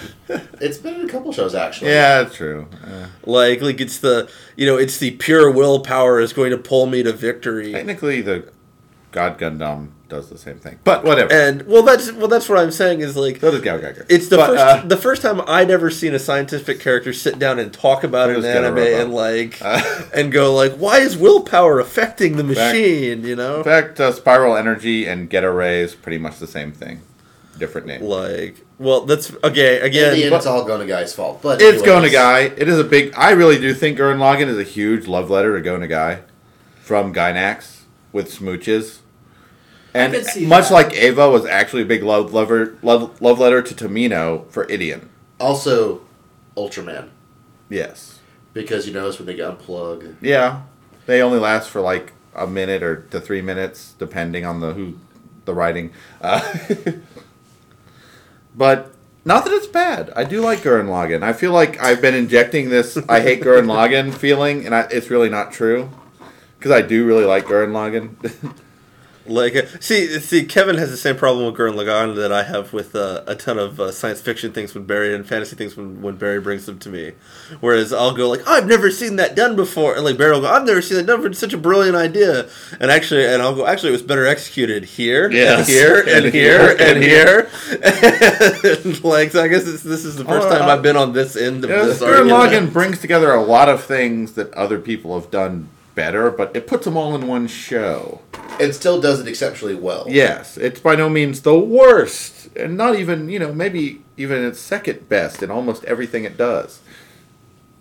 It's 0.60 0.76
been 0.78 1.00
in 1.00 1.08
a 1.08 1.08
couple 1.10 1.32
shows 1.32 1.54
actually. 1.54 1.90
yeah, 1.90 2.24
true. 2.24 2.66
Uh, 2.86 3.06
Like, 3.24 3.62
like 3.62 3.80
it's 3.80 3.98
the 3.98 4.28
you 4.56 4.66
know, 4.66 4.76
it's 4.76 4.98
the 4.98 5.12
pure 5.12 5.50
willpower 5.50 6.20
is 6.20 6.32
going 6.32 6.50
to 6.50 6.58
pull 6.58 6.86
me 6.86 7.02
to 7.02 7.12
victory. 7.12 7.72
technically, 7.72 8.20
the 8.20 8.50
God 9.10 9.38
Gundam 9.38 9.88
does 10.08 10.28
the 10.28 10.36
same 10.38 10.58
thing, 10.58 10.78
but 10.84 11.02
whatever. 11.02 11.32
And 11.32 11.66
well, 11.66 11.82
that's 11.82 12.12
well, 12.12 12.28
that's 12.28 12.48
what 12.48 12.58
I'm 12.58 12.70
saying 12.70 13.00
is 13.00 13.16
like 13.16 13.40
so 13.40 13.50
does 13.50 13.62
GaoGaiGar. 13.62 14.06
it's 14.10 14.28
the 14.28 14.36
But, 14.36 14.46
first 14.48 14.60
uh, 14.62 14.82
the 14.86 14.96
first 14.96 15.22
time 15.22 15.40
I'd 15.46 15.70
ever 15.70 15.90
seen 15.90 16.14
a 16.14 16.18
scientific 16.18 16.78
character 16.80 17.12
sit 17.12 17.38
down 17.38 17.58
and 17.58 17.72
talk 17.72 18.04
about 18.04 18.28
an 18.30 18.44
anime 18.44 18.78
and 18.78 19.14
like 19.14 19.58
Uh, 19.62 19.80
and 20.14 20.30
go 20.30 20.54
like, 20.54 20.72
why 20.74 20.98
is 20.98 21.16
willpower 21.16 21.80
affecting 21.80 22.36
the 22.36 22.44
Back- 22.44 22.74
machine? 22.74 23.24
You 23.24 23.34
know, 23.36 23.58
in 23.58 23.64
fact, 23.64 23.98
uh, 23.98 24.12
Spiral 24.12 24.56
Energy 24.56 25.06
and 25.06 25.30
Getter 25.30 25.52
Ray 25.54 25.80
is 25.80 25.94
pretty 25.94 26.18
much 26.18 26.38
the 26.38 26.46
same 26.46 26.70
thing, 26.72 27.00
different 27.58 27.86
name. 27.86 28.02
like, 28.02 28.64
well, 28.78 29.02
that's 29.06 29.32
okay. 29.42 29.76
In 29.76 29.80
the 29.80 29.86
Again, 29.86 30.14
end, 30.22 30.34
it's 30.34 30.46
all 30.46 30.64
Go 30.64 30.78
Nagai's 30.78 31.14
fault. 31.14 31.40
But 31.42 31.62
It's 31.62 31.82
anyways, 31.82 32.12
Go 32.12 32.18
Nagai. 32.18 32.52
It 32.58 32.68
is 32.68 32.78
a 32.78 32.84
big. 32.84 33.14
I 33.16 33.30
really 33.30 33.58
do 33.58 33.72
think 33.72 33.98
Gurren 33.98 34.18
Lagann 34.18 34.48
is 34.48 34.58
a 34.58 34.64
huge 34.64 35.06
love 35.06 35.30
letter 35.30 35.56
to 35.56 35.62
Go 35.62 35.78
Nagai 35.78 36.20
from 36.82 37.14
Gainax 37.14 37.82
with 38.12 38.30
smooches. 38.30 38.98
And 39.94 40.12
could 40.12 40.26
see 40.26 40.44
much 40.46 40.68
that. 40.68 40.74
like 40.74 40.92
Eva 40.94 41.30
was 41.30 41.46
actually 41.46 41.82
a 41.82 41.86
big 41.86 42.02
love 42.02 42.32
lover, 42.34 42.76
love, 42.82 43.20
love 43.22 43.38
letter 43.38 43.62
to 43.62 43.74
Tomino 43.74 44.50
for 44.50 44.66
Ideon. 44.70 45.08
Also, 45.40 46.00
Ultraman 46.56 47.08
Yes. 47.68 48.18
because 48.52 48.86
you 48.86 48.92
notice 48.92 49.18
when 49.18 49.26
they 49.26 49.34
get 49.34 49.48
unplugged. 49.48 50.16
Yeah. 50.22 50.62
They 51.06 51.20
only 51.22 51.38
last 51.38 51.68
for 51.70 51.80
like 51.80 52.12
a 52.34 52.46
minute 52.46 52.82
or 52.82 53.02
to 53.10 53.20
three 53.20 53.40
minutes, 53.42 53.94
depending 53.98 54.44
on 54.44 54.60
the 54.60 54.72
who, 54.74 54.94
the 55.44 55.54
writing. 55.54 55.92
Uh, 56.20 56.40
but 58.56 58.94
not 59.24 59.44
that 59.44 59.52
it's 59.52 59.66
bad. 59.66 60.12
I 60.16 60.24
do 60.24 60.40
like 60.40 60.60
Gurren 60.60 60.86
Lagann. 60.88 61.22
I 61.22 61.32
feel 61.32 61.52
like 61.52 61.80
I've 61.82 62.00
been 62.02 62.14
injecting 62.14 62.68
this 62.70 62.96
"I 63.08 63.20
hate 63.20 63.42
Gurren 63.42 63.66
Lagann" 63.66 64.12
feeling, 64.14 64.66
and 64.66 64.74
I, 64.74 64.82
it's 64.90 65.10
really 65.10 65.28
not 65.28 65.52
true 65.52 65.90
because 66.58 66.70
I 66.72 66.82
do 66.82 67.06
really 67.06 67.24
like 67.24 67.44
Gurren 67.46 67.70
Lagann. 67.72 68.54
Like, 69.26 69.56
uh, 69.56 69.62
see, 69.80 70.18
see, 70.20 70.44
Kevin 70.44 70.76
has 70.76 70.90
the 70.90 70.96
same 70.98 71.16
problem 71.16 71.46
with 71.46 71.54
Gurren 71.58 71.74
Lagann 71.74 72.14
that 72.16 72.30
I 72.32 72.42
have 72.42 72.72
with 72.74 72.94
uh, 72.94 73.22
a 73.26 73.34
ton 73.34 73.58
of 73.58 73.80
uh, 73.80 73.90
science 73.90 74.20
fiction 74.20 74.52
things 74.52 74.74
when 74.74 74.84
Barry 74.84 75.14
and 75.14 75.26
fantasy 75.26 75.56
things 75.56 75.76
when, 75.76 76.02
when 76.02 76.16
Barry 76.16 76.40
brings 76.40 76.66
them 76.66 76.78
to 76.80 76.88
me. 76.90 77.12
Whereas 77.60 77.92
I'll 77.92 78.12
go 78.14 78.28
like, 78.28 78.40
oh, 78.46 78.52
I've 78.52 78.66
never 78.66 78.90
seen 78.90 79.16
that 79.16 79.34
done 79.34 79.56
before, 79.56 79.94
and 79.94 80.04
like 80.04 80.18
Barry 80.18 80.32
will 80.32 80.42
go, 80.42 80.48
I've 80.48 80.66
never 80.66 80.82
seen 80.82 80.98
that 80.98 81.06
done 81.06 81.18
before. 81.20 81.30
It's 81.30 81.40
such 81.40 81.54
a 81.54 81.58
brilliant 81.58 81.96
idea. 81.96 82.48
And 82.80 82.90
actually, 82.90 83.24
and 83.26 83.40
I'll 83.40 83.54
go, 83.54 83.66
actually, 83.66 83.90
it 83.90 83.92
was 83.92 84.02
better 84.02 84.26
executed 84.26 84.84
here, 84.84 85.30
Yes. 85.30 85.60
and 85.60 85.68
here, 85.68 86.00
and, 86.00 86.24
And 86.26 86.34
here, 86.34 86.58
here, 86.58 86.70
and 86.70 86.80
and 86.80 87.02
here. 87.04 87.50
And, 88.84 89.04
like, 89.04 89.30
so 89.32 89.42
I 89.42 89.48
guess 89.48 89.64
this, 89.64 89.82
this 89.82 90.04
is 90.04 90.16
the 90.16 90.24
first 90.24 90.46
Oh, 90.46 90.50
time 90.50 90.68
uh, 90.68 90.72
I've 90.72 90.82
been 90.82 90.96
on 90.96 91.12
this 91.12 91.36
end 91.36 91.64
of 91.64 91.70
Yeah, 91.70 91.84
this 91.84 92.00
Gurren 92.00 92.30
argument. 92.32 92.70
Lagann 92.70 92.72
brings 92.72 92.98
together 93.00 93.32
a 93.32 93.42
lot 93.42 93.68
of 93.68 93.82
things 93.84 94.32
that 94.34 94.52
other 94.54 94.78
people 94.78 95.18
have 95.18 95.30
done 95.30 95.68
better, 95.94 96.30
but 96.30 96.54
it 96.56 96.66
puts 96.66 96.84
them 96.84 96.96
all 96.96 97.14
in 97.14 97.26
one 97.26 97.46
show. 97.46 98.20
It 98.60 98.72
still 98.74 99.00
does 99.00 99.20
it 99.20 99.28
exceptionally 99.28 99.74
well. 99.74 100.06
Yes, 100.08 100.56
it's 100.56 100.80
by 100.80 100.94
no 100.96 101.08
means 101.08 101.42
the 101.42 101.58
worst, 101.58 102.48
and 102.56 102.76
not 102.76 102.96
even 102.96 103.28
you 103.28 103.38
know 103.38 103.52
maybe 103.52 104.02
even 104.16 104.44
its 104.44 104.60
second 104.60 105.08
best 105.08 105.42
in 105.42 105.50
almost 105.50 105.84
everything 105.84 106.24
it 106.24 106.36
does. 106.36 106.80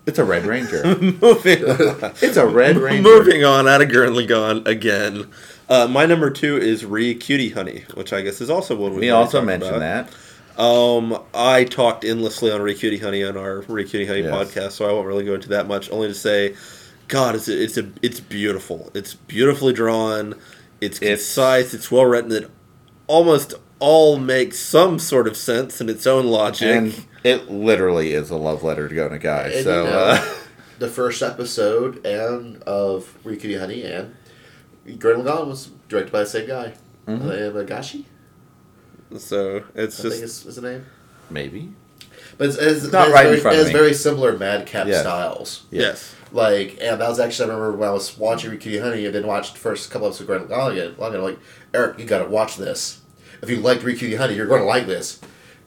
It's 0.06 0.18
a 0.18 0.24
Red 0.24 0.44
Ranger. 0.44 0.84
Moving 1.00 1.64
on. 1.64 2.12
it's 2.20 2.36
a 2.36 2.46
Red 2.46 2.76
Ranger. 2.76 3.02
Moving 3.02 3.44
on 3.44 3.66
out 3.66 3.80
of 3.80 3.88
Gurren 3.88 4.14
Lagann 4.14 4.66
again. 4.66 5.30
Uh, 5.68 5.86
my 5.88 6.04
number 6.04 6.28
two 6.30 6.58
is 6.58 6.84
Re 6.84 7.14
Cutie 7.14 7.48
Honey, 7.50 7.84
which 7.94 8.12
I 8.12 8.20
guess 8.20 8.40
is 8.42 8.50
also 8.50 8.76
one 8.76 8.92
We 8.92 9.00
we 9.00 9.10
also 9.10 9.40
mentioned 9.40 9.80
that. 9.80 10.10
Um, 10.60 11.18
I 11.34 11.64
talked 11.64 12.04
endlessly 12.04 12.50
on 12.52 12.60
Re 12.60 12.74
Cutie 12.74 12.98
Honey 12.98 13.24
on 13.24 13.36
our 13.36 13.60
Re 13.62 13.84
Cutie 13.88 14.06
Honey 14.06 14.20
Yes. 14.20 14.32
podcast, 14.54 14.72
so 14.72 14.88
I 14.88 14.92
won't 14.92 15.06
really 15.06 15.24
go 15.24 15.34
into 15.34 15.48
that 15.48 15.66
much. 15.66 15.90
Only 15.90 16.08
to 16.08 16.14
say, 16.14 16.54
God, 17.08 17.34
it's 17.34 17.48
a, 17.48 17.62
it's 17.62 17.76
a 17.76 17.88
it's 18.02 18.20
beautiful. 18.20 18.90
It's 18.94 19.14
beautifully 19.14 19.72
drawn. 19.72 20.34
It's 20.80 20.98
It's- 21.02 21.20
concise. 21.20 21.74
It's 21.74 21.90
well 21.90 22.06
written. 22.06 22.32
It 22.32 22.50
almost 23.06 23.54
all 23.78 24.18
makes 24.18 24.58
some 24.58 24.98
sort 24.98 25.26
of 25.26 25.36
sense 25.36 25.80
in 25.80 25.88
its 25.88 26.06
own 26.06 26.26
logic. 26.26 26.68
And 26.68 27.04
it 27.22 27.50
literally 27.50 28.12
is 28.14 28.30
a 28.30 28.36
love 28.36 28.62
letter 28.62 28.88
to 28.88 28.94
Go 28.94 29.08
Nagai. 29.08 29.54
And, 29.56 29.64
So 29.64 29.84
you 29.84 29.90
know, 29.90 29.96
uh, 29.98 30.34
the 30.78 30.88
first 30.88 31.22
episode 31.22 32.04
and 32.06 32.62
of 32.62 33.16
Re 33.24 33.36
Cutie 33.36 33.58
Honey 33.58 33.82
and 33.82 34.14
Gurren 34.86 35.22
Lagann 35.24 35.48
was 35.48 35.70
directed 35.88 36.12
by 36.12 36.20
the 36.20 36.26
same 36.26 36.46
guy, 36.46 36.74
Nagashi. 37.06 38.04
so 39.18 39.64
it's 39.74 40.00
I 40.00 40.02
just 40.02 40.14
think 40.14 40.24
is, 40.24 40.46
is 40.46 40.56
the 40.56 40.62
name. 40.62 40.86
maybe. 41.30 41.72
But 42.36 42.48
it's, 42.48 42.56
it's, 42.58 42.90
not 42.92 43.08
it's 43.08 43.14
right 43.14 43.26
in 43.26 43.30
very, 43.32 43.40
front 43.40 43.56
of 43.56 43.60
it's 43.62 43.72
me. 43.72 43.78
very 43.78 43.94
similar 43.94 44.36
Madcap 44.36 44.86
Yes. 44.86 45.00
styles. 45.02 45.64
yes. 45.70 46.14
Like, 46.34 46.78
and 46.80 47.00
that 47.00 47.08
was 47.08 47.20
actually, 47.20 47.48
I 47.48 47.54
remember 47.54 47.78
when 47.78 47.88
I 47.88 47.92
was 47.92 48.18
watching 48.18 48.50
Re 48.50 48.56
Cutie 48.56 48.78
Honey 48.78 49.06
and 49.06 49.14
then 49.14 49.24
watched 49.24 49.54
the 49.54 49.60
first 49.60 49.88
couple 49.92 50.08
episodes 50.08 50.28
of 50.28 50.50
again, 50.50 50.96
I'm 50.98 51.22
like, 51.22 51.38
Eric, 51.72 52.00
you 52.00 52.06
gotta 52.06 52.28
watch 52.28 52.56
this. 52.56 53.00
If 53.40 53.48
you 53.48 53.58
liked 53.58 53.84
Re 53.84 53.96
Cutie 53.96 54.16
Honey, 54.16 54.34
you're 54.34 54.48
gonna 54.48 54.64
like 54.64 54.86
this. 54.86 55.20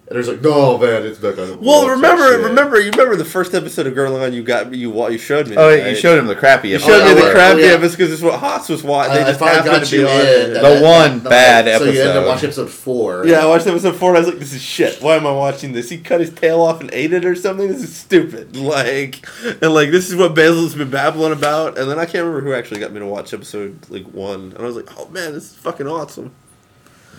And 0.09 0.15
there's 0.15 0.29
like, 0.29 0.41
no, 0.41 0.77
man, 0.77 1.05
it's 1.05 1.21
not 1.21 1.35
gonna 1.35 1.57
Well, 1.57 1.89
remember, 1.89 2.47
remember, 2.47 2.79
you 2.79 2.91
remember 2.91 3.17
the 3.17 3.25
first 3.25 3.53
episode 3.53 3.87
of 3.87 3.93
Girl 3.93 4.15
on 4.15 4.31
you 4.31 4.41
got 4.41 4.73
you 4.73 5.09
you 5.09 5.17
showed 5.17 5.49
me. 5.49 5.57
Oh, 5.57 5.67
right? 5.67 5.89
you 5.89 5.95
showed 5.97 6.17
him 6.17 6.27
the 6.27 6.35
crappy. 6.35 6.69
You 6.69 6.79
showed 6.79 7.01
Oh, 7.01 7.09
me 7.13 7.19
the 7.19 7.27
yeah, 7.27 7.33
crappy 7.33 7.63
oh, 7.63 7.65
yeah. 7.65 7.71
episode 7.73 7.97
because 7.97 8.13
it's 8.13 8.21
what 8.21 8.39
Haas 8.39 8.69
was 8.69 8.83
watching. 8.83 9.15
They 9.15 9.19
I, 9.19 9.23
I 9.23 9.27
just 9.27 9.39
finally 9.41 9.57
happened 9.69 9.81
got 9.81 9.87
to 9.89 9.95
you 9.97 10.05
be 10.05 10.09
on 10.09 10.19
in. 10.21 10.53
The 10.53 10.59
that- 10.61 10.81
one 11.11 11.19
that- 11.23 11.29
bad 11.29 11.65
So 11.65 11.83
you 11.83 11.89
ended 11.89 11.97
episode. 12.05 12.19
up 12.21 12.25
watching 12.27 12.45
episode 12.47 12.69
four. 12.69 13.27
Yeah, 13.27 13.39
I 13.39 13.47
watched 13.47 13.67
episode 13.67 13.95
four 13.97 14.09
and 14.11 14.17
I 14.17 14.19
was 14.21 14.29
like, 14.29 14.39
this 14.39 14.53
is 14.53 14.61
shit. 14.61 15.01
Why 15.01 15.17
am 15.17 15.27
I 15.27 15.31
watching 15.33 15.73
this? 15.73 15.89
He 15.89 15.97
cut 15.97 16.21
his 16.21 16.29
tail 16.31 16.61
off 16.61 16.79
and 16.79 16.89
ate 16.93 17.11
it 17.11 17.25
or 17.25 17.35
something? 17.35 17.67
This 17.67 17.83
is 17.83 17.93
stupid. 17.93 18.55
Like, 18.55 19.25
and 19.43 19.73
like, 19.73 19.91
this 19.91 20.09
is 20.09 20.15
what 20.15 20.33
Basil's 20.33 20.73
been 20.73 20.89
babbling 20.89 21.33
about. 21.33 21.77
And 21.77 21.91
then 21.91 21.99
I 21.99 22.05
can't 22.05 22.23
remember 22.23 22.39
who 22.41 22.53
actually 22.53 22.79
got 22.79 22.93
me 22.93 22.99
to 23.01 23.05
watch 23.05 23.33
episode, 23.33 23.77
like, 23.89 24.05
one. 24.13 24.53
And 24.53 24.59
I 24.59 24.63
was 24.63 24.77
like, 24.77 24.87
oh 24.97 25.09
man, 25.09 25.33
this 25.33 25.51
is 25.51 25.55
fucking 25.57 25.85
awesome. 25.85 26.33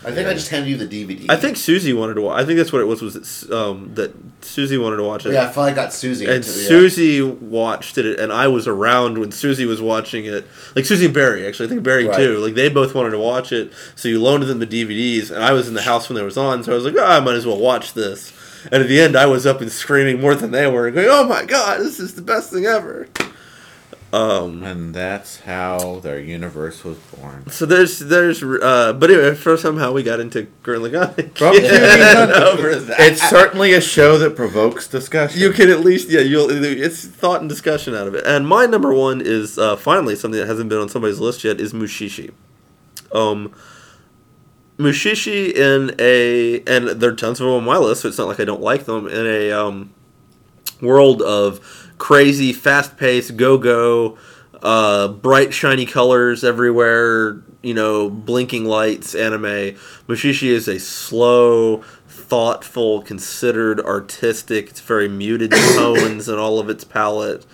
I 0.05 0.13
think 0.13 0.29
I 0.29 0.33
just 0.35 0.49
handed 0.49 0.69
you 0.71 0.77
the 0.77 0.87
DVD. 0.87 1.27
I 1.29 1.37
think 1.37 1.57
Susie 1.57 1.93
wanted 1.93 2.15
to 2.15 2.21
watch 2.23 2.41
I 2.41 2.45
think 2.47 2.57
that's 2.57 2.73
what 2.73 2.81
it 2.81 2.85
was, 2.87 3.03
was 3.03 3.17
it, 3.17 3.53
um, 3.53 3.93
that 3.95 4.15
Susie 4.45 4.79
wanted 4.79 4.97
to 4.97 5.03
watch 5.03 5.27
it. 5.27 5.33
Yeah, 5.33 5.49
I 5.49 5.49
finally 5.53 5.75
got 5.75 5.93
Susie. 5.93 6.25
And 6.27 6.37
into 6.37 6.51
the, 6.51 6.65
uh, 6.65 6.69
Susie 6.69 7.23
watched 7.23 7.99
it, 7.99 8.21
and 8.21 8.33
I 8.33 8.47
was 8.49 8.69
around 8.69 9.19
when 9.19 9.33
Susie 9.33 9.67
was 9.67 9.83
watching 9.83 10.25
it. 10.25 10.47
Like 10.77 10.85
Susie 10.85 11.07
and 11.07 11.15
Barry, 11.15 11.47
actually, 11.47 11.67
I 11.67 11.69
think 11.71 11.83
Barry 11.83 12.07
Right. 12.07 12.17
too. 12.17 12.39
Like 12.39 12.55
they 12.55 12.69
both 12.69 12.95
wanted 12.95 13.11
to 13.11 13.19
watch 13.19 13.53
it, 13.53 13.73
so 13.97 14.09
you 14.09 14.21
loaned 14.23 14.45
them 14.45 14.61
the 14.61 14.67
DVDs, 14.67 15.31
and 15.31 15.43
I 15.43 15.53
was 15.53 15.67
in 15.69 15.75
the 15.75 15.83
house 15.83 16.09
when 16.09 16.17
it 16.17 16.25
was 16.25 16.37
on, 16.39 16.63
so 16.63 16.73
I 16.73 16.75
was 16.77 16.85
like, 16.85 16.95
oh, 16.97 17.05
I 17.05 17.21
might 17.21 17.35
as 17.35 17.47
well 17.47 17.59
watch 17.59 17.95
this. 17.95 18.33
And 18.73 18.83
at 18.83 18.89
the 18.89 19.01
end, 19.01 19.17
I 19.17 19.27
was 19.27 19.47
up 19.47 19.61
and 19.61 19.71
screaming 19.71 20.21
more 20.21 20.35
than 20.35 20.51
they 20.51 20.67
were, 20.67 20.91
going, 20.91 21.07
"Oh 21.09 21.25
my 21.25 21.45
god, 21.45 21.81
this 21.81 22.01
is 22.01 22.15
the 22.15 22.23
best 22.23 22.53
thing 22.53 22.67
ever!" 22.67 23.07
Um, 24.11 24.63
And 24.63 24.95
that's 24.95 25.41
how 25.41 26.01
their 26.01 26.19
universe 26.19 26.83
was 26.83 26.97
born. 26.97 27.51
so 27.51 27.67
there's 27.67 27.99
there's 27.99 28.43
uh, 28.43 28.95
but 28.95 29.11
anyway, 29.11 29.35
first 29.35 29.61
somehow 29.63 29.93
we 29.93 30.03
got 30.03 30.19
into 30.19 30.47
Gurren 30.65 30.89
Lagann. 30.89 31.15
From 31.37 31.55
over 32.43 32.75
that. 32.75 33.01
It's 33.01 33.23
certainly 33.29 33.75
a 33.75 33.83
show 33.83 34.17
that 34.17 34.35
provokes 34.35 34.89
discussion. 34.89 35.39
You 35.39 35.53
can 35.53 35.69
at 35.69 35.81
least, 35.81 36.09
yeah, 36.09 36.21
you'll. 36.21 36.49
It's 36.51 37.05
thought 37.07 37.41
and 37.41 37.51
discussion 37.51 37.95
out 37.95 38.07
of 38.07 38.15
it. 38.15 38.25
And 38.27 38.49
my 38.49 38.65
number 38.65 38.95
one 38.95 39.21
is 39.21 39.59
uh, 39.59 39.77
finally 39.77 40.17
something 40.17 40.41
that 40.41 40.47
hasn't 40.47 40.71
been 40.71 40.79
on 40.79 40.89
somebody's 40.89 41.21
list 41.21 41.45
yet 41.45 41.61
is 41.61 41.75
Mushishi. 41.75 42.33
Um, 43.13 43.53
Mushishi 44.79 45.53
in 45.53 45.95
a, 45.99 46.61
and 46.61 47.01
there 47.01 47.11
are 47.11 47.17
tons 47.17 47.41
of 47.41 47.47
them 47.47 47.57
on 47.57 47.65
my 47.65 47.77
list, 47.77 48.03
so 48.03 48.09
it's 48.09 48.17
not 48.17 48.29
like 48.29 48.41
I 48.41 48.45
don't 48.45 48.63
like 48.63 48.85
them. 48.85 49.07
In 49.07 49.27
a 49.27 49.51
um, 49.53 49.93
world 50.81 51.21
of 51.21 51.88
crazy, 51.99 52.53
fast-paced, 52.53 53.37
go-go, 53.37 54.17
uh, 54.63 55.09
bright, 55.09 55.53
shiny 55.53 55.87
colors 55.87 56.43
everywhere. 56.43 57.43
You 57.61 57.75
know, 57.75 58.09
blinking 58.09 58.65
lights, 58.65 59.15
anime. 59.17 59.77
Mushishi 60.07 60.49
is 60.49 60.69
a 60.69 60.79
slow, 60.79 61.83
thoughtful, 62.07 63.03
considered, 63.03 63.81
artistic. 63.81 64.69
It's 64.71 64.81
very 64.81 65.09
muted 65.09 65.51
tones 65.51 66.29
in 66.29 66.39
all 66.39 66.61
of 66.61 66.71
its 66.71 66.85
palette. 66.85 67.45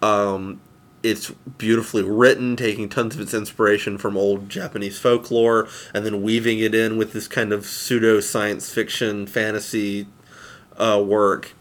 Um, 0.00 0.60
it's 1.02 1.30
beautifully 1.58 2.02
written, 2.02 2.56
taking 2.56 2.88
tons 2.88 3.14
of 3.14 3.20
its 3.20 3.34
inspiration 3.34 3.98
from 3.98 4.16
old 4.16 4.48
Japanese 4.48 4.98
folklore, 4.98 5.68
and 5.92 6.06
then 6.06 6.22
weaving 6.22 6.58
it 6.60 6.74
in 6.74 6.96
with 6.96 7.12
this 7.12 7.28
kind 7.28 7.52
of 7.52 7.66
pseudo 7.66 8.20
science 8.20 8.72
fiction 8.72 9.26
fantasy 9.26 10.06
uh, 10.78 11.02
work. 11.06 11.52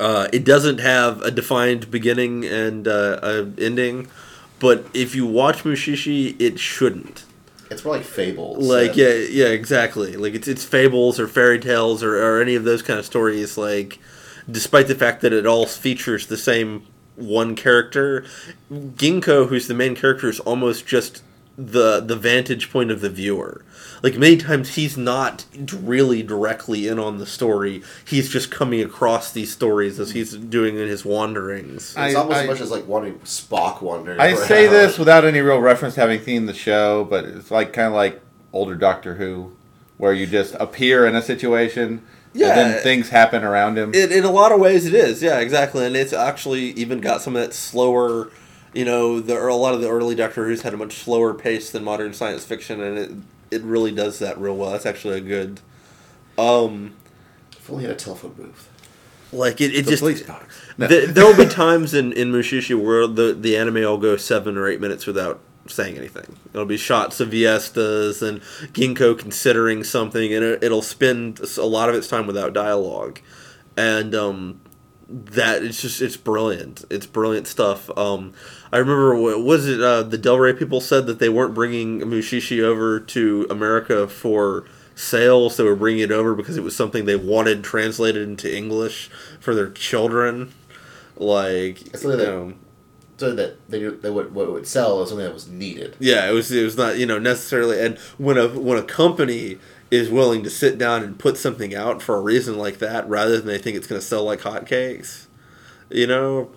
Uh, 0.00 0.28
it 0.32 0.44
doesn't 0.44 0.80
have 0.80 1.20
a 1.22 1.30
defined 1.30 1.90
beginning 1.90 2.44
and 2.46 2.88
uh, 2.88 3.20
a 3.22 3.34
ending, 3.58 4.08
but 4.58 4.86
if 4.94 5.14
you 5.14 5.26
watch 5.26 5.58
Mushishi, 5.64 6.40
it 6.40 6.58
shouldn't. 6.58 7.24
it's 7.70 7.84
more 7.84 7.96
like 7.96 8.06
fables. 8.06 8.66
Like 8.66 8.96
yeah, 8.96 9.12
yeah, 9.12 9.48
exactly. 9.48 10.16
Like 10.16 10.34
it's 10.34 10.48
it's 10.48 10.64
fables 10.64 11.20
or 11.20 11.28
fairy 11.28 11.58
tales 11.60 12.02
or, 12.02 12.16
or 12.16 12.40
any 12.40 12.54
of 12.54 12.64
those 12.64 12.82
kind 12.82 12.98
of 12.98 13.04
stories. 13.04 13.58
Like, 13.58 13.98
despite 14.50 14.88
the 14.88 14.94
fact 14.94 15.20
that 15.22 15.32
it 15.32 15.46
all 15.46 15.66
features 15.66 16.26
the 16.26 16.36
same 16.38 16.86
one 17.16 17.54
character, 17.54 18.24
Ginko, 18.72 19.48
who's 19.48 19.68
the 19.68 19.74
main 19.74 19.94
character, 19.94 20.28
is 20.28 20.40
almost 20.40 20.86
just 20.86 21.22
the 21.66 22.00
the 22.00 22.16
vantage 22.16 22.70
point 22.72 22.90
of 22.90 23.00
the 23.00 23.10
viewer. 23.10 23.64
Like 24.02 24.16
many 24.16 24.38
times, 24.38 24.76
he's 24.76 24.96
not 24.96 25.44
really 25.82 26.22
directly 26.22 26.88
in 26.88 26.98
on 26.98 27.18
the 27.18 27.26
story. 27.26 27.82
He's 28.06 28.30
just 28.30 28.50
coming 28.50 28.80
across 28.80 29.30
these 29.30 29.52
stories 29.52 30.00
as 30.00 30.12
he's 30.12 30.32
doing 30.34 30.76
in 30.78 30.88
his 30.88 31.04
wanderings. 31.04 31.90
It's 31.90 31.96
I- 31.98 32.14
almost 32.14 32.38
I- 32.38 32.42
as 32.42 32.48
much 32.48 32.60
as 32.60 32.70
like 32.70 32.88
wanting 32.88 33.18
Spock 33.20 33.82
wandering. 33.82 34.18
I 34.18 34.28
around. 34.32 34.46
say 34.48 34.66
this 34.68 34.98
without 34.98 35.24
any 35.24 35.40
real 35.40 35.58
reference 35.60 35.94
to 35.96 36.00
having 36.00 36.22
seen 36.22 36.46
the 36.46 36.54
show, 36.54 37.04
but 37.04 37.24
it's 37.26 37.50
like 37.50 37.72
kind 37.74 37.88
of 37.88 37.92
like 37.94 38.20
older 38.54 38.74
Doctor 38.74 39.16
Who, 39.16 39.52
where 39.98 40.14
you 40.14 40.26
just 40.26 40.54
appear 40.58 41.06
in 41.06 41.14
a 41.14 41.20
situation, 41.22 42.02
Yeah. 42.32 42.48
and 42.48 42.56
then 42.74 42.82
things 42.82 43.10
happen 43.10 43.44
around 43.44 43.76
him. 43.76 43.92
It, 43.94 44.10
in 44.10 44.24
a 44.24 44.30
lot 44.30 44.50
of 44.50 44.60
ways, 44.60 44.86
it 44.86 44.94
is. 44.94 45.22
Yeah, 45.22 45.38
exactly. 45.40 45.84
And 45.84 45.94
it's 45.94 46.14
actually 46.14 46.70
even 46.70 47.00
got 47.00 47.20
some 47.20 47.36
of 47.36 47.42
that 47.42 47.52
slower. 47.52 48.30
You 48.72 48.84
know, 48.84 49.20
the 49.20 49.36
a 49.36 49.54
lot 49.54 49.74
of 49.74 49.80
the 49.80 49.88
early 49.88 50.14
Doctor 50.14 50.46
Who's 50.46 50.62
had 50.62 50.74
a 50.74 50.76
much 50.76 50.94
slower 50.94 51.34
pace 51.34 51.70
than 51.70 51.82
modern 51.84 52.12
science 52.12 52.44
fiction, 52.44 52.80
and 52.80 52.98
it 52.98 53.10
it 53.50 53.62
really 53.62 53.90
does 53.92 54.18
that 54.20 54.38
real 54.38 54.56
well. 54.56 54.70
That's 54.70 54.86
actually 54.86 55.18
a 55.18 55.20
good. 55.20 55.60
Um, 56.38 56.94
If 57.52 57.68
only 57.70 57.84
had 57.84 57.92
a 57.92 57.96
telephone 57.96 58.32
booth. 58.32 58.68
like 59.32 59.60
it, 59.60 59.74
it 59.74 59.84
the 59.86 59.90
just. 59.90 60.28
No. 60.78 60.86
Th- 60.86 61.08
there 61.10 61.26
will 61.26 61.36
be 61.36 61.46
times 61.52 61.94
in 61.94 62.12
in 62.12 62.30
Mushishi 62.32 62.80
where 62.80 63.06
the 63.06 63.32
the 63.34 63.56
anime 63.56 63.74
will 63.74 63.98
go 63.98 64.16
seven 64.16 64.56
or 64.56 64.68
eight 64.68 64.80
minutes 64.80 65.06
without 65.06 65.40
saying 65.66 65.96
anything. 65.98 66.36
It'll 66.54 66.64
be 66.66 66.76
shots 66.76 67.20
of 67.20 67.30
Viestas 67.30 68.22
and 68.26 68.40
Ginko 68.72 69.18
considering 69.18 69.84
something, 69.84 70.32
and 70.32 70.44
it, 70.44 70.62
it'll 70.64 70.82
spend 70.82 71.40
a 71.58 71.66
lot 71.66 71.88
of 71.88 71.94
its 71.96 72.08
time 72.08 72.26
without 72.26 72.52
dialogue, 72.52 73.20
and 73.76 74.14
um, 74.14 74.60
that 75.12 75.62
it's 75.64 75.82
just 75.82 76.00
it's 76.00 76.16
brilliant. 76.16 76.84
It's 76.90 77.06
brilliant 77.06 77.46
stuff. 77.46 77.90
Um, 77.98 78.32
I 78.72 78.78
remember 78.78 79.14
what 79.20 79.42
was 79.42 79.66
it? 79.66 79.80
Uh, 79.80 80.02
the 80.02 80.16
Del 80.18 80.38
Rey 80.38 80.52
people 80.52 80.80
said 80.80 81.06
that 81.06 81.18
they 81.18 81.28
weren't 81.28 81.54
bringing 81.54 82.00
Mushishi 82.00 82.62
over 82.62 83.00
to 83.00 83.46
America 83.50 84.06
for 84.06 84.64
sales. 84.94 85.56
They 85.56 85.64
were 85.64 85.74
bringing 85.76 86.02
it 86.02 86.12
over 86.12 86.34
because 86.34 86.56
it 86.56 86.62
was 86.62 86.76
something 86.76 87.04
they 87.06 87.16
wanted 87.16 87.64
translated 87.64 88.22
into 88.28 88.54
English 88.54 89.10
for 89.40 89.54
their 89.54 89.70
children. 89.70 90.52
Like, 91.16 91.82
It's 91.92 92.02
you 92.04 92.10
that- 92.16 92.18
know, 92.18 92.52
So 93.18 93.34
that 93.34 93.56
they 93.68 93.80
that 93.82 94.12
would 94.14 94.34
what 94.34 94.50
would 94.50 94.66
sell 94.66 95.02
is 95.02 95.10
something 95.10 95.26
that 95.26 95.34
was 95.34 95.46
needed. 95.48 95.96
yeah, 95.98 96.28
it 96.30 96.32
was 96.32 96.50
it 96.50 96.64
was 96.64 96.76
not 96.78 96.96
you 96.98 97.04
know 97.04 97.18
necessarily. 97.18 97.78
And 97.80 97.98
when 98.16 98.38
a 98.38 98.48
when 98.48 98.78
a 98.78 98.82
company 98.82 99.58
is 99.90 100.08
willing 100.08 100.42
to 100.44 100.50
sit 100.50 100.78
down 100.78 101.02
and 101.02 101.18
put 101.18 101.36
something 101.36 101.74
out 101.74 102.00
for 102.00 102.16
a 102.16 102.20
reason 102.20 102.56
like 102.56 102.78
that, 102.78 103.08
rather 103.08 103.36
than 103.36 103.46
they 103.46 103.58
think 103.58 103.76
it's 103.76 103.86
going 103.86 104.00
to 104.00 104.06
sell 104.06 104.22
like 104.24 104.40
hotcakes, 104.40 105.26
you 105.90 106.06
know, 106.06 106.50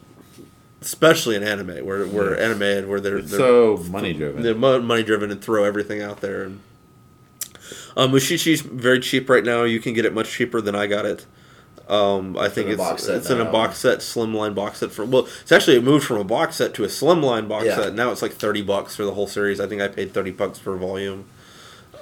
especially 0.81 1.35
in 1.35 1.43
anime 1.43 1.85
where 1.85 2.05
where 2.05 2.39
anime 2.39 2.87
where 2.89 2.99
they're, 2.99 3.21
they're 3.21 3.39
so 3.39 3.77
money 3.89 4.13
driven. 4.13 4.43
they're 4.43 4.53
money 4.53 5.01
driven 5.03 5.31
and 5.31 5.41
throw 5.41 5.63
everything 5.63 6.01
out 6.01 6.21
there. 6.21 6.43
And 6.43 6.61
um, 7.95 8.11
Mushishi's 8.11 8.61
very 8.61 8.99
cheap 8.99 9.29
right 9.29 9.43
now. 9.43 9.63
You 9.63 9.79
can 9.79 9.93
get 9.93 10.05
it 10.05 10.13
much 10.13 10.29
cheaper 10.31 10.61
than 10.61 10.75
I 10.75 10.87
got 10.87 11.05
it. 11.05 11.25
Um, 11.87 12.37
I 12.37 12.47
think 12.47 12.67
in 12.67 12.73
it's 12.73 12.81
box 12.81 13.03
set 13.03 13.17
it's 13.17 13.29
in 13.29 13.41
a 13.41 13.45
box 13.51 13.77
set, 13.77 13.99
slimline 13.99 14.55
box 14.55 14.79
set 14.79 14.91
for 14.91 15.05
well, 15.05 15.27
it's 15.41 15.51
actually 15.51 15.75
it 15.75 15.83
moved 15.83 16.05
from 16.05 16.17
a 16.17 16.23
box 16.23 16.55
set 16.55 16.73
to 16.75 16.83
a 16.85 16.87
slimline 16.87 17.47
box 17.49 17.65
Yeah. 17.65 17.75
set. 17.75 17.93
Now 17.93 18.11
it's 18.11 18.21
like 18.21 18.31
thirty 18.31 18.61
bucks 18.61 18.95
for 18.95 19.03
the 19.03 19.13
whole 19.13 19.27
series. 19.27 19.59
I 19.59 19.67
think 19.67 19.81
I 19.81 19.89
paid 19.89 20.13
thirty 20.13 20.31
bucks 20.31 20.59
per 20.59 20.77
volume. 20.77 21.25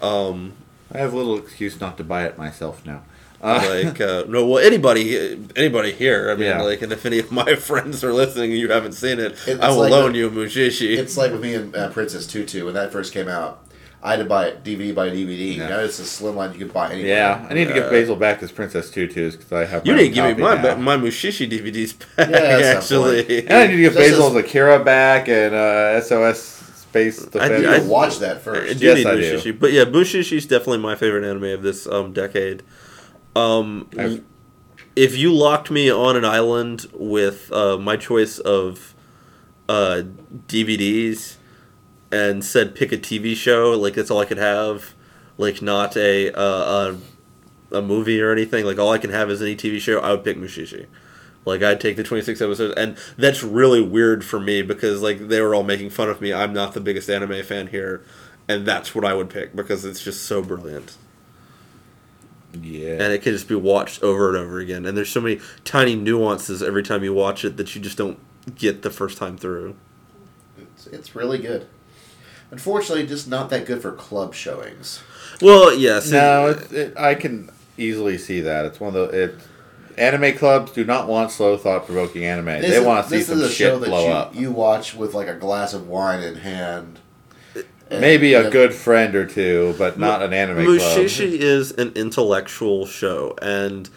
Um, 0.02 0.54
I 0.94 0.98
have 1.00 1.14
little 1.14 1.38
excuse 1.38 1.80
not 1.80 1.98
to 1.98 2.04
buy 2.04 2.26
it 2.26 2.38
myself 2.38 2.86
now. 2.86 3.04
Uh, 3.44 3.82
like 3.84 4.00
uh, 4.00 4.24
no, 4.28 4.46
well, 4.46 4.64
anybody, 4.64 5.36
anybody 5.56 5.92
here. 5.94 6.30
I 6.30 6.36
mean, 6.36 6.48
Yeah. 6.48 6.62
like, 6.62 6.84
and 6.84 6.92
if 6.92 7.06
any 7.08 7.18
of 7.20 7.32
my 7.32 7.56
friends 7.70 8.04
are 8.04 8.14
listening 8.14 8.52
and 8.52 8.60
you 8.60 8.70
haven't 8.70 8.92
seen 8.94 9.20
it, 9.20 9.32
It's 9.48 9.62
I 9.62 9.70
will 9.70 9.80
like 9.80 9.92
loan 9.92 10.14
a- 10.14 10.18
you 10.18 10.30
Mushishi. 10.30 10.96
It's 10.98 11.18
like 11.18 11.32
with 11.32 11.42
me 11.42 11.56
and 11.56 11.76
uh, 11.76 11.90
Princess 11.90 12.28
Tutu 12.28 12.66
when 12.66 12.76
that 12.76 12.92
first 12.92 13.14
came 13.14 13.28
out. 13.28 13.66
I 14.04 14.12
had 14.12 14.20
to 14.20 14.26
buy 14.26 14.48
it 14.48 14.64
DVD 14.64 14.94
by 14.96 15.10
DVD. 15.10 15.58
Yeah. 15.58 15.70
Now 15.70 15.80
it's 15.80 16.00
a 16.00 16.06
slim 16.06 16.36
line 16.36 16.54
you 16.54 16.58
can 16.60 16.68
buy 16.70 16.92
anywhere. 16.92 17.08
yeah, 17.16 17.48
I 17.50 17.54
need 17.54 17.68
to 17.68 17.74
give 17.74 17.90
Basil 17.92 18.16
back 18.16 18.40
his 18.40 18.52
Princess 18.52 18.90
Tutus 18.92 19.36
because 19.36 19.52
I 19.52 19.66
have. 19.66 19.86
You 19.86 19.94
my 19.94 19.98
need 20.00 20.10
to 20.10 20.14
give 20.16 20.38
me 20.38 20.44
my 20.44 20.56
now. 20.56 20.62
ba- 20.62 20.78
my 20.78 20.98
Mushishi 20.98 21.48
DVDs 21.50 21.98
back. 22.16 22.30
Yeah, 22.30 22.38
actually, 22.78 23.46
And 23.48 23.54
I 23.58 23.68
need 23.68 23.76
to 23.76 23.82
give 23.82 23.94
This 23.94 24.12
Basil's 24.12 24.36
is- 24.36 24.44
Akira 24.44 24.84
back 24.84 25.28
and 25.30 25.54
uh, 25.54 26.02
SOS 26.94 27.16
Space 27.18 27.36
I 27.36 27.48
do- 27.48 27.58
need 27.60 27.68
I- 27.68 27.80
to 27.80 27.86
watch 27.86 28.20
that 28.20 28.38
I 28.38 28.40
first. 28.40 28.80
do 28.80 28.86
Yes, 28.86 28.98
need 28.98 29.08
I 29.08 29.16
do. 29.16 29.22
Mushishi, 29.38 29.60
but 29.60 29.72
yeah, 29.72 29.86
Mushishi's 29.86 30.46
definitely 30.46 30.80
my 30.80 30.96
favorite 30.96 31.24
anime 31.24 31.46
of 31.46 31.62
this 31.64 31.88
um, 31.88 32.12
decade. 32.14 32.64
Um, 33.36 33.88
I've- 33.98 34.22
if 34.96 35.18
you 35.18 35.34
locked 35.34 35.72
me 35.72 35.90
on 35.90 36.18
an 36.18 36.26
island 36.26 36.86
with 36.94 37.52
uh, 37.54 37.78
my 37.78 37.96
choice 37.96 38.40
of 38.40 38.94
uh, 39.70 40.02
DVDs 40.48 41.36
and 42.12 42.44
said 42.44 42.76
pick 42.76 42.92
a 42.92 42.98
TV 42.98 43.34
show, 43.36 43.72
like 43.72 43.94
that's 43.94 44.12
all 44.12 44.20
I 44.20 44.26
could 44.26 44.38
have, 44.38 44.94
like 45.38 45.62
not 45.62 45.96
a 45.96 46.30
uh, 46.34 46.96
a, 47.72 47.78
a 47.78 47.82
movie 47.82 48.20
or 48.22 48.34
anything. 48.34 48.66
Like 48.66 48.80
all 48.80 48.92
I 48.92 48.98
can 48.98 49.12
have 49.12 49.30
is 49.32 49.42
any 49.42 49.56
TV 49.56 49.80
show. 49.80 50.00
I 50.02 50.12
would 50.12 50.26
pick 50.26 50.38
Mushishi. 50.38 50.88
Like 51.46 51.64
I'd 51.64 51.82
take 51.82 51.96
the 51.98 52.04
twenty 52.04 52.24
six 52.24 52.40
episodes, 52.42 52.76
and 52.78 52.98
that's 53.18 53.42
really 53.44 53.82
weird 53.82 54.24
for 54.24 54.40
me 54.40 54.62
because 54.62 55.02
like 55.02 55.28
they 55.28 55.42
were 55.42 55.56
all 55.56 55.64
making 55.64 55.90
fun 55.90 56.08
of 56.10 56.22
me. 56.22 56.32
I'm 56.34 56.54
not 56.54 56.74
the 56.74 56.80
biggest 56.82 57.10
anime 57.10 57.42
fan 57.44 57.68
here, 57.68 58.04
and 58.48 58.66
that's 58.66 58.94
what 58.94 59.04
I 59.06 59.14
would 59.16 59.30
pick 59.30 59.56
because 59.56 59.84
it's 59.84 60.04
just 60.04 60.24
so 60.24 60.44
brilliant 60.44 60.98
Yeah. 62.54 62.92
and 62.94 63.14
it 63.14 63.22
can 63.24 63.34
just 63.34 63.48
be 63.48 63.56
watched 63.56 64.04
over 64.04 64.28
and 64.30 64.38
over 64.38 64.60
again. 64.60 64.86
And 64.86 64.96
there's 64.98 65.10
so 65.10 65.22
many 65.22 65.40
tiny 65.64 65.96
nuances 65.96 66.62
every 66.62 66.84
time 66.84 67.04
you 67.04 67.14
watch 67.14 67.44
it 67.46 67.58
that 67.58 67.74
you 67.76 67.82
just 67.82 67.98
don't 67.98 68.20
get 68.56 68.82
the 68.84 68.90
first 68.92 69.18
time 69.18 69.38
through. 69.38 69.76
It's, 70.60 70.86
it's 70.88 71.16
really 71.16 71.38
good. 71.40 71.66
Unfortunately, 72.52 73.08
just 73.08 73.28
not 73.30 73.50
that 73.50 73.66
good 73.66 73.82
for 73.82 73.94
club 73.94 74.34
showings. 74.36 75.02
Well, 75.42 75.74
yes. 75.74 76.12
no, 76.12 76.50
it- 76.50 76.72
it, 76.72 76.74
it, 76.74 76.98
I 76.98 77.16
can 77.16 77.50
easily 77.78 78.18
see 78.18 78.42
that. 78.42 78.66
It's 78.66 78.80
one 78.80 78.94
of 78.96 79.10
the 79.10 79.24
it. 79.24 79.36
Anime 79.98 80.38
clubs 80.38 80.72
do 80.72 80.84
not 80.84 81.08
want 81.08 81.32
slow, 81.32 81.58
thought-provoking 81.58 82.26
anime. 82.26 82.46
This 82.62 82.72
they 82.72 82.78
is- 82.78 82.86
want 82.86 83.08
to 83.08 83.10
see 83.10 83.22
some 83.22 83.40
shit 83.42 83.52
show 83.52 83.80
that 83.80 83.88
blow 83.90 84.06
you, 84.08 84.12
up. 84.14 84.36
You 84.36 84.52
watch 84.52 84.96
with 84.96 85.14
like 85.14 85.28
a 85.28 85.36
glass 85.36 85.74
of 85.74 85.88
wine 85.88 86.22
in 86.22 86.36
hand. 86.36 87.00
Maybe 87.90 88.34
a 88.36 88.50
good 88.50 88.74
friend 88.74 89.16
or 89.16 89.26
two, 89.26 89.76
but 89.78 90.00
not 90.00 90.22
an 90.22 90.32
anime 90.34 90.64
club. 90.64 90.80
Mushishi 90.80 91.34
is 91.40 91.72
an 91.74 91.92
intellectual 91.96 92.86
show, 92.86 93.36
and 93.42 93.90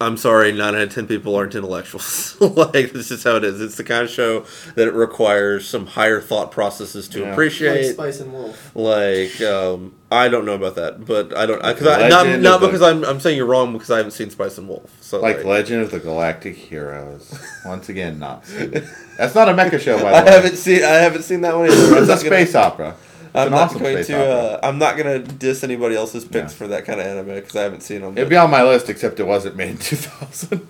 I'm 0.00 0.16
sorry, 0.16 0.52
nine 0.52 0.76
out 0.76 0.80
of 0.82 0.94
ten 0.94 1.08
people 1.08 1.34
aren't 1.34 1.56
intellectuals. 1.56 2.36
like 2.40 2.92
this 2.92 3.10
is 3.10 3.24
how 3.24 3.34
it 3.36 3.42
is. 3.44 3.60
It's 3.60 3.74
the 3.76 3.82
kind 3.82 4.04
of 4.04 4.10
show 4.10 4.44
that 4.76 4.86
it 4.86 4.94
requires 4.94 5.66
some 5.68 5.86
higher 5.86 6.20
thought 6.20 6.52
processes 6.52 7.08
to 7.08 7.18
Yeah. 7.18 7.24
Like 7.24 7.32
appreciate. 7.32 7.92
Spice 7.94 8.20
and 8.20 8.32
Wolf. 8.32 8.70
Like, 8.76 9.40
um, 9.40 9.96
I 10.12 10.28
don't 10.28 10.44
know 10.44 10.54
about 10.54 10.76
that, 10.76 11.04
but 11.04 11.36
I 11.36 11.46
don't 11.46 11.60
because 11.60 11.86
I, 11.88 12.08
not 12.08 12.26
Legend 12.26 12.42
not 12.44 12.54
of 12.56 12.60
the- 12.60 12.66
because 12.68 12.82
I'm 12.82 13.04
I'm 13.04 13.18
saying 13.18 13.36
you're 13.36 13.46
wrong 13.46 13.72
because 13.72 13.90
I 13.90 13.96
haven't 13.96 14.12
seen 14.12 14.30
Spice 14.30 14.56
and 14.56 14.68
Wolf. 14.68 14.96
So 15.00 15.20
Like 15.20 15.38
like, 15.38 15.44
Legend 15.46 15.82
of 15.82 15.90
the 15.90 15.98
Galactic 15.98 16.54
Heroes. 16.54 17.36
Once 17.64 17.88
again, 17.88 18.20
not. 18.20 18.46
seen. 18.46 18.70
That's 19.16 19.34
not 19.34 19.48
a 19.48 19.52
mecha 19.52 19.80
show, 19.80 19.96
by 20.00 20.10
the 20.12 20.16
I 20.18 20.24
way. 20.24 20.30
haven't 20.30 20.56
seen 20.56 20.84
I 20.84 20.90
haven't 20.94 21.22
seen 21.22 21.40
that 21.40 21.56
one 21.56 21.66
either. 21.66 21.96
It's 22.02 22.08
a 22.08 22.16
space 22.18 22.54
opera. 22.54 22.94
It's 23.38 23.46
I'm 23.46 23.50
not 23.52 23.62
awesome 23.70 23.82
going 23.82 24.04
to. 24.04 24.16
Uh, 24.18 24.60
I'm 24.62 24.78
not 24.78 24.96
going 24.96 25.22
to 25.24 25.32
diss 25.32 25.62
anybody 25.64 25.94
else's 25.96 26.24
picks 26.24 26.52
Yeah. 26.52 26.58
for 26.58 26.68
that 26.68 26.84
kind 26.84 27.00
of 27.00 27.06
anime 27.06 27.26
because 27.34 27.56
I 27.56 27.62
haven't 27.62 27.82
seen 27.82 28.00
them. 28.02 28.16
It'd 28.16 28.28
be 28.28 28.36
on 28.36 28.50
my 28.50 28.62
list, 28.62 28.88
except 28.88 29.18
it 29.20 29.26
wasn't 29.26 29.56
made 29.56 29.70
in 29.70 29.78
2000. 29.78 30.66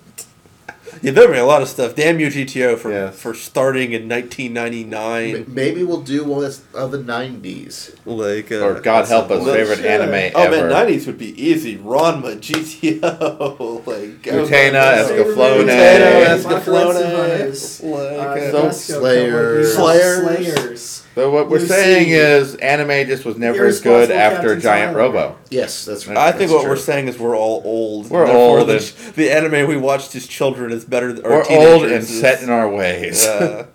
yeah, 1.03 1.13
there 1.13 1.29
be 1.31 1.39
a 1.39 1.45
lot 1.45 1.63
of 1.63 1.69
stuff. 1.69 1.95
Damn 1.95 2.19
you, 2.19 2.29
GTO, 2.29 2.77
for 2.79 2.91
Yes. 2.91 3.19
for 3.21 3.33
starting 3.35 3.93
in 3.93 4.09
1999. 4.09 5.45
Maybe 5.49 5.85
we'll 5.85 6.01
do 6.01 6.25
one 6.25 6.45
of 6.75 6.91
the 6.91 6.99
'90s. 6.99 7.95
Like, 8.05 8.51
uh, 8.51 8.57
or 8.67 8.81
God 8.81 9.07
help 9.07 9.31
us, 9.31 9.45
favorite 9.45 9.77
shit. 9.77 9.87
anime 9.87 10.33
Oh 10.35 10.43
ever. 10.43 10.69
man, 10.69 10.87
90s 10.89 11.07
would 11.07 11.19
be 11.19 11.41
easy. 11.41 11.77
Ranma, 11.79 12.37
GTO, 12.41 13.87
like 13.87 14.23
Utena, 14.23 15.07
Saber 15.07 15.25
Escaflowne. 15.35 15.65
Utena, 15.69 16.39
Escaflowne, 16.39 17.51
Escaflowne, 17.51 18.19
Uh, 18.19 18.33
So- 18.43 18.67
uh, 18.67 18.73
Slayers. 18.73 19.75
Slayers. 19.75 20.98
Slayers. 21.19 21.27
So 21.27 21.31
what 21.35 21.51
we're 21.51 21.59
You 21.61 21.67
saying 21.67 22.07
see- 22.07 22.13
is 22.13 22.55
anime 22.57 23.07
just 23.09 23.25
was 23.25 23.37
never 23.37 23.67
as 23.67 23.81
good 23.81 24.11
Irresponsible 24.11 24.19
after 24.21 24.37
Captain 24.49 24.61
Giant 24.61 24.93
Tyler. 24.95 24.99
Robo. 25.13 25.37
Yes, 25.51 25.85
that's 25.85 26.07
right. 26.07 26.17
I 26.17 26.31
think 26.31 26.41
That's 26.43 26.53
what 26.53 26.61
true. 26.63 26.71
we're 26.71 26.77
saying 26.77 27.09
is 27.09 27.19
we're 27.19 27.37
all 27.37 27.63
old. 27.65 28.11
We're 28.11 28.25
Therefore, 28.27 28.59
old 28.61 28.69
The, 28.69 28.75
and- 29.07 29.15
the 29.15 29.31
anime 29.31 29.69
we 29.69 29.77
watched 29.77 30.15
as 30.15 30.27
children 30.27 30.73
is 30.73 30.85
better. 30.85 31.11
Or 31.25 31.31
We're 31.31 31.37
old 31.39 31.47
teenagers 31.47 31.93
and 31.93 32.03
is- 32.03 32.21
set 32.21 32.43
in 32.43 32.51
our 32.51 32.69
ways. 32.69 33.25
Yeah. 33.25 33.67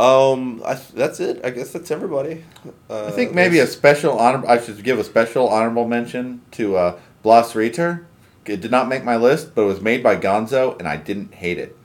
um, 0.00 0.62
I, 0.64 0.78
that's 0.94 1.18
it. 1.20 1.40
I 1.44 1.50
guess 1.50 1.72
that's 1.72 1.90
everybody. 1.90 2.44
Uh, 2.88 3.06
I 3.06 3.10
think 3.10 3.34
maybe 3.34 3.58
a 3.58 3.66
special 3.66 4.16
honor. 4.18 4.44
I 4.46 4.60
should 4.60 4.82
give 4.84 4.98
a 4.98 5.04
special 5.04 5.48
honorable 5.48 5.86
mention 5.88 6.42
to 6.52 6.76
uh, 6.76 6.98
Blassreiter. 7.24 8.04
It 8.46 8.62
did 8.62 8.70
not 8.70 8.88
make 8.88 9.04
my 9.04 9.16
list, 9.16 9.54
but 9.54 9.62
it 9.62 9.66
was 9.66 9.80
made 9.82 10.02
by 10.02 10.16
Gonzo, 10.16 10.78
and 10.78 10.88
I 10.88 10.96
didn't 10.96 11.34
hate 11.34 11.58
it. 11.58 11.76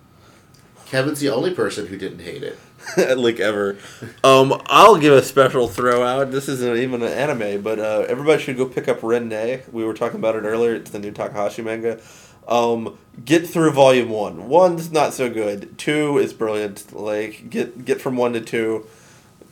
Kevin's 0.86 1.20
the 1.20 1.28
only 1.30 1.54
person 1.54 1.88
who 1.88 1.98
didn't 1.98 2.20
hate 2.20 2.42
it. 2.44 2.58
like 3.18 3.40
ever. 3.40 3.78
Um, 4.24 4.62
I'll 4.68 4.98
give 4.98 5.14
a 5.14 5.24
special 5.24 5.68
throw 5.68 6.04
out. 6.04 6.32
This 6.32 6.48
isn't 6.50 6.78
even 6.78 7.02
an 7.02 7.12
anime, 7.12 7.62
but 7.62 7.80
uh, 7.80 8.06
everybody 8.08 8.42
should 8.42 8.58
go 8.58 8.66
pick 8.66 8.88
up 8.88 9.02
Rinne. 9.02 9.72
We 9.72 9.86
were 9.86 9.94
talking 9.94 10.20
about 10.20 10.36
it 10.36 10.44
earlier. 10.44 10.76
It's 10.76 10.92
the 10.92 11.00
new 11.00 11.12
Takahashi 11.12 11.62
manga. 11.62 12.00
Um, 12.48 12.98
get 13.24 13.48
through 13.48 13.72
volume 13.72 14.10
one. 14.10 14.50
One's 14.50 14.92
not 14.92 15.14
so 15.14 15.30
good. 15.30 15.78
Two 15.78 16.18
is 16.18 16.34
brilliant. 16.34 16.94
Like 16.94 17.50
get 17.50 17.86
get 17.86 18.02
from 18.02 18.18
one 18.18 18.34
to 18.34 18.42
two, 18.42 18.86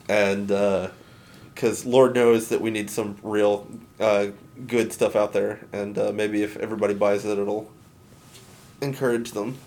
and 0.10 0.48
because 1.54 1.86
Lord 1.86 2.16
knows 2.16 2.50
that 2.50 2.60
we 2.60 2.70
need 2.70 2.90
some 2.90 3.18
real 3.24 3.68
uh, 4.00 4.28
good 4.68 4.92
stuff 4.92 5.16
out 5.16 5.32
there, 5.34 5.60
and 5.72 5.98
uh, 5.98 6.12
maybe 6.12 6.44
if 6.44 6.58
everybody 6.58 6.94
buys 6.94 7.26
it, 7.26 7.38
it'll 7.38 7.72
encourage 8.82 9.32
them. 9.32 9.58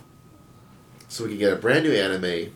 So 1.08 1.24
we 1.24 1.30
can 1.30 1.38
get 1.38 1.52
a 1.52 1.56
brand 1.56 1.84
new 1.84 1.92
anime 1.92 2.52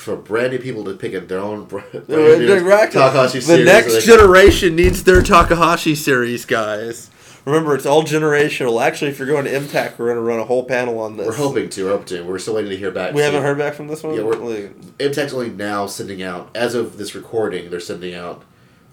for 0.00 0.16
brand 0.16 0.52
new 0.52 0.58
people 0.58 0.82
to 0.84 0.94
pick 0.94 1.14
up 1.14 1.28
their 1.28 1.38
own 1.40 1.64
br- 1.66 1.80
brand 1.92 2.08
new 2.08 2.52
Exactly. 2.52 3.00
Takahashi 3.00 3.38
The 3.38 3.44
series. 3.44 3.66
next 3.66 3.92
so 3.92 4.00
generation 4.00 4.74
needs 4.74 5.04
their 5.04 5.22
Takahashi 5.22 5.94
series, 5.94 6.44
guys. 6.44 7.10
Remember, 7.44 7.74
it's 7.74 7.86
all 7.86 8.02
generational. 8.02 8.82
Actually, 8.82 9.10
if 9.10 9.18
you're 9.18 9.26
going 9.28 9.44
to 9.46 9.50
MTAC, 9.50 9.98
we're 9.98 10.06
going 10.06 10.16
to 10.16 10.22
run 10.22 10.38
a 10.40 10.44
whole 10.44 10.64
panel 10.64 10.98
on 11.00 11.16
this. 11.16 11.26
We're 11.26 11.34
hoping 11.34 11.68
to. 11.70 11.84
We're 11.84 11.90
hoping 11.92 12.06
to. 12.08 12.22
We're 12.22 12.38
still 12.38 12.54
waiting 12.54 12.70
to 12.70 12.76
hear 12.76 12.90
back. 12.90 13.14
We 13.14 13.22
haven't 13.22 13.42
heard 13.42 13.56
back 13.58 13.74
from 13.74 13.88
this 13.88 14.02
one. 14.02 14.14
Yeah, 14.14 14.22
we're- 14.22 14.36
Like, 14.36 14.98
MTAC's 14.98 15.32
only 15.32 15.50
now 15.50 15.86
sending 15.86 16.22
out, 16.22 16.50
as 16.54 16.74
of 16.74 16.98
this 16.98 17.14
recording, 17.14 17.70
they're 17.70 17.80
sending 17.80 18.14
out 18.14 18.42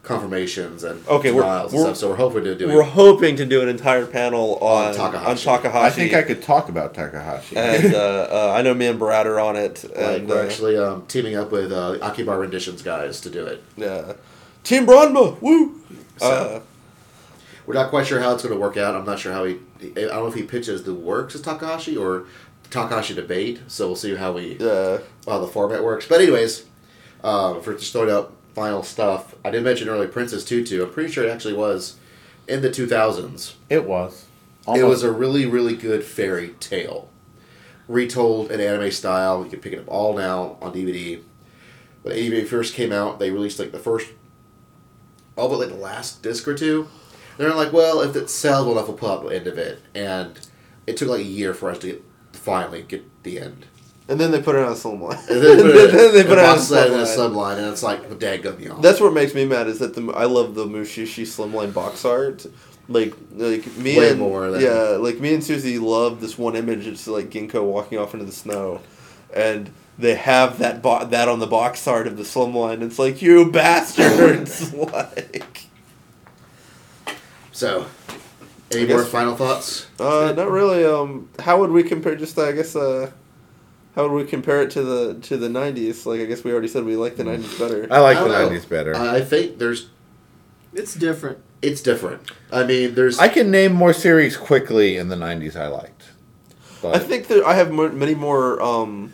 confirmations 0.07 0.83
and 0.83 1.05
Okay, 1.07 1.31
we're- 1.31 1.45
and 1.47 1.71
we're- 1.71 1.83
stuff. 1.83 1.97
So 1.97 2.09
we're 2.09 2.15
hoping 2.15 2.43
to 2.45 2.55
do 2.55 2.67
we're 2.67 2.81
hoping 2.83 3.35
to 3.35 3.45
do 3.45 3.61
an 3.61 3.67
entire 3.69 4.05
panel 4.05 4.55
on 4.61 4.87
On 4.87 4.93
Takahashi. 4.95 5.29
on 5.49 5.57
Takahashi. 5.57 5.85
I 5.85 5.89
think 5.89 6.13
I 6.13 6.23
could 6.23 6.41
talk 6.41 6.69
about 6.69 6.93
Takahashi. 6.93 7.55
And 7.57 7.93
uh, 7.93 7.97
uh, 8.31 8.53
I 8.57 8.61
know 8.61 8.73
me 8.73 8.87
and 8.87 8.97
Brad 8.97 9.27
are 9.27 9.39
on 9.39 9.55
it. 9.55 9.83
Like 9.95 10.19
And 10.21 10.29
we're 10.29 10.41
uh, 10.41 10.45
actually 10.45 10.77
um, 10.77 11.03
teaming 11.07 11.35
up 11.35 11.51
with 11.51 11.71
uh, 11.71 11.97
Akibar 12.01 12.39
Renditions 12.39 12.81
guys 12.81 13.19
to 13.21 13.29
do 13.29 13.45
it. 13.45 13.61
yeah, 13.75 14.13
Team 14.63 14.85
Branma, 14.87 15.39
woo. 15.41 15.81
So- 16.17 16.27
Uh, 16.31 16.59
We're 17.65 17.73
not 17.73 17.89
quite 17.89 18.07
sure 18.07 18.21
how 18.21 18.33
it's 18.33 18.43
going 18.43 18.55
to 18.55 18.59
work 18.61 18.77
out. 18.77 18.95
I'm 18.95 19.03
not 19.05 19.19
sure 19.19 19.33
how 19.33 19.43
he. 19.43 19.57
I 19.81 20.01
don't 20.07 20.23
know 20.23 20.27
if 20.27 20.33
he 20.35 20.43
pitches 20.43 20.83
the 20.83 20.93
works 20.93 21.35
as 21.35 21.41
Takahashi 21.41 21.97
or 21.97 22.23
Takahashi 22.69 23.13
debate. 23.13 23.59
So 23.67 23.87
we'll 23.87 23.95
see 23.97 24.15
how 24.15 24.31
we 24.31 24.57
uh, 24.61 24.99
how 25.27 25.39
the 25.39 25.47
format 25.47 25.83
works. 25.83 26.05
But 26.07 26.21
anyways, 26.21 26.63
uh, 27.25 27.59
for 27.59 27.73
just 27.73 27.91
throwing 27.91 28.09
out 28.09 28.33
final 28.57 28.81
stuff, 28.81 29.35
I 29.45 29.51
did 29.51 29.63
mention 29.63 29.87
earlier 29.87 30.07
Princess 30.07 30.43
Tutu. 30.43 30.83
I'm 30.83 30.91
pretty 30.91 31.11
sure 31.11 31.23
it 31.23 31.29
actually 31.29 31.53
was 31.53 31.97
in 32.47 32.63
the 32.63 32.71
2000s. 32.71 33.53
it 33.69 33.85
was. 33.85 34.25
It 34.67 34.83
was 34.83 35.03
a 35.03 35.11
really, 35.11 35.45
really 35.45 35.75
good 35.75 36.03
fairy 36.03 36.55
tale. 36.59 37.07
Retold 37.87 38.51
in 38.51 38.59
anime 38.59 38.89
style. 38.89 39.43
You 39.43 39.51
can 39.51 39.59
pick 39.59 39.73
it 39.73 39.79
up 39.79 39.87
all 39.87 40.17
now 40.17 40.57
on 40.59 40.73
DVD. 40.73 41.21
When 42.01 42.17
AV 42.17 42.47
first 42.47 42.73
came 42.73 42.91
out, 42.91 43.19
they 43.19 43.29
released 43.29 43.59
like 43.59 43.71
the 43.71 43.77
first, 43.77 44.09
all 45.35 45.49
but 45.49 45.59
like 45.59 45.69
the 45.69 45.75
last 45.75 46.23
disc 46.23 46.47
or 46.47 46.55
two. 46.55 46.87
They're 47.37 47.53
like, 47.53 47.71
well, 47.71 48.01
if 48.01 48.15
it 48.15 48.27
sells 48.27 48.65
well 48.65 48.73
enough, 48.75 48.87
we'll 48.87 48.97
put 48.97 49.11
out 49.11 49.23
the 49.23 49.35
end 49.35 49.45
of 49.45 49.59
it. 49.59 49.83
And 49.93 50.39
it 50.87 50.97
took 50.97 51.09
like 51.09 51.19
a 51.19 51.23
year 51.23 51.53
for 51.53 51.69
us 51.69 51.77
to 51.79 51.87
get, 51.87 52.03
finally 52.33 52.81
get 52.81 53.05
the 53.21 53.39
end. 53.39 53.67
And 54.09 54.19
then 54.19 54.31
they 54.31 54.41
put 54.41 54.55
it 54.55 54.63
on 54.63 54.71
a 54.71 54.75
slim 54.75 55.01
line. 55.01 55.17
And 55.29 55.41
then 55.41 55.57
they 55.57 55.63
put 55.63 55.75
it, 55.75 55.91
Then 55.91 56.13
they 56.13 56.23
put 56.23 56.37
it 56.37 56.45
on 56.45 56.45
a 56.45 56.47
box 56.55 56.63
set 56.63 56.87
slim 56.87 57.33
line. 57.35 57.57
subline, 57.57 57.57
and 57.63 57.67
it's 57.73 57.83
like, 57.83 58.09
dadgum, 58.11 58.59
y'all. 58.61 58.79
That's 58.79 59.01
what 59.01 59.13
makes 59.13 59.33
me 59.33 59.45
mad 59.45 59.67
is 59.67 59.79
that 59.79 59.95
the 59.95 60.11
I 60.15 60.25
love 60.25 60.55
the 60.55 60.65
Mushishi 60.65 61.23
Slimline 61.23 61.73
box 61.73 62.05
art. 62.05 62.45
Like 62.89 63.13
like 63.33 63.67
me 63.75 63.97
Way 63.97 64.11
and 64.11 64.19
more 64.19 64.47
yeah, 64.59 64.95
like 64.97 65.19
me 65.19 65.33
and 65.33 65.43
Susie 65.43 65.77
love 65.77 66.21
this 66.21 66.37
one 66.37 66.55
image. 66.55 66.87
It's 66.87 67.05
like 67.05 67.29
Ginko 67.29 67.61
walking 67.65 67.97
off 67.97 68.13
into 68.13 68.25
the 68.25 68.31
snow, 68.31 68.79
and 69.33 69.71
they 69.99 70.15
have 70.15 70.59
that 70.59 70.81
bo- 70.81 71.03
that 71.05 71.27
on 71.27 71.39
the 71.39 71.47
box 71.47 71.85
art 71.85 72.07
of 72.07 72.15
the 72.15 72.23
Slimline. 72.23 72.81
It's 72.81 72.97
like 72.97 73.21
you 73.21 73.51
bastards! 73.51 74.73
like 74.73 75.63
So, 77.51 77.87
Any 78.71 78.85
more 78.87 79.03
final 79.03 79.35
thoughts? 79.35 79.87
Uh, 79.99 80.33
not 80.37 80.49
really. 80.49 80.85
Um, 80.85 81.27
how 81.39 81.59
would 81.59 81.71
we 81.71 81.83
compare? 81.83 82.15
Just 82.15 82.39
I 82.39 82.53
guess. 82.53 82.73
Uh, 82.73 83.11
how 83.97 84.03
would 84.07 84.11
we 84.11 84.25
compare 84.29 84.61
it 84.61 84.69
to 84.71 84.83
the 84.83 85.15
to 85.23 85.37
the 85.37 85.47
'90s? 85.47 86.05
Like 86.05 86.21
I 86.21 86.25
guess 86.25 86.43
we 86.43 86.51
already 86.51 86.67
said 86.67 86.83
we 86.85 86.95
like 86.95 87.15
the 87.17 87.23
'90s 87.23 87.57
better. 87.57 87.87
I 87.89 87.99
like 87.99 88.17
I 88.17 88.21
the 88.23 88.27
know. 88.29 88.43
nineties 88.43 88.65
better. 88.65 88.95
I 88.95 89.15
I 89.17 89.21
think 89.21 89.57
there's 89.57 89.89
It's 90.71 90.93
different. 90.93 91.39
it's 91.63 91.81
different. 91.81 92.21
I 92.51 92.63
mean, 92.63 92.93
there's 92.93 93.17
I 93.17 93.27
can 93.27 93.49
name 93.49 93.73
more 93.73 93.93
series 93.93 94.37
quickly 94.37 94.97
in 94.97 95.07
the 95.09 95.15
nineties 95.15 95.55
I 95.55 95.65
liked. 95.67 96.03
But 96.83 96.95
I 96.95 96.99
think 96.99 97.25
that 97.29 97.43
I 97.43 97.55
have 97.55 97.71
mo- 97.71 97.89
many 97.89 98.13
more 98.13 98.61
um, 98.61 99.11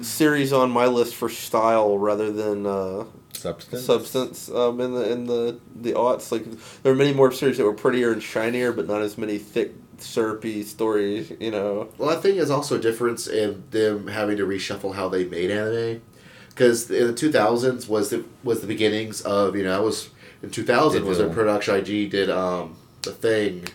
series 0.00 0.52
on 0.52 0.72
my 0.72 0.86
list 0.86 1.14
for 1.14 1.28
style 1.28 1.96
rather 1.98 2.32
than 2.32 2.66
uh, 2.66 3.04
substance. 3.32 3.84
substance 3.84 4.50
um, 4.50 4.80
in 4.80 4.92
the 4.92 5.12
in 5.12 5.26
the 5.26 5.60
the 5.80 5.92
aughts. 5.92 6.32
Like 6.32 6.44
there 6.82 6.92
are 6.92 6.96
many 6.96 7.12
more 7.12 7.30
series 7.30 7.58
that 7.58 7.64
were 7.64 7.74
prettier 7.74 8.10
and 8.12 8.20
shinier, 8.20 8.72
but 8.72 8.88
not 8.88 9.02
as 9.02 9.16
many 9.16 9.38
thick, 9.38 9.72
syrupy 10.00 10.62
stories. 10.62 11.32
You 11.40 11.50
know. 11.50 11.88
Well, 11.98 12.10
I 12.10 12.16
think 12.20 12.36
there's 12.36 12.50
also 12.50 12.76
a 12.76 12.80
difference 12.80 13.26
in 13.26 13.64
them 13.70 14.06
having 14.08 14.36
to 14.38 14.46
reshuffle 14.46 14.94
how 14.94 15.08
they 15.08 15.24
made 15.24 15.50
anime, 15.50 16.02
because 16.50 16.90
in 16.90 17.06
the 17.06 17.12
2000s 17.12 17.88
was 17.88 18.10
the 18.10 18.24
was 18.42 18.60
the 18.60 18.66
beginnings 18.66 19.20
of 19.22 19.56
you 19.56 19.64
know 19.64 19.76
I 19.76 19.80
was 19.80 20.10
in 20.42 20.50
2000 20.50 21.04
was 21.04 21.18
when 21.18 21.32
Production 21.32 21.74
IG 21.76 22.10
did 22.10 22.30
um 22.30 22.76
the 23.02 23.12
thing 23.12 23.66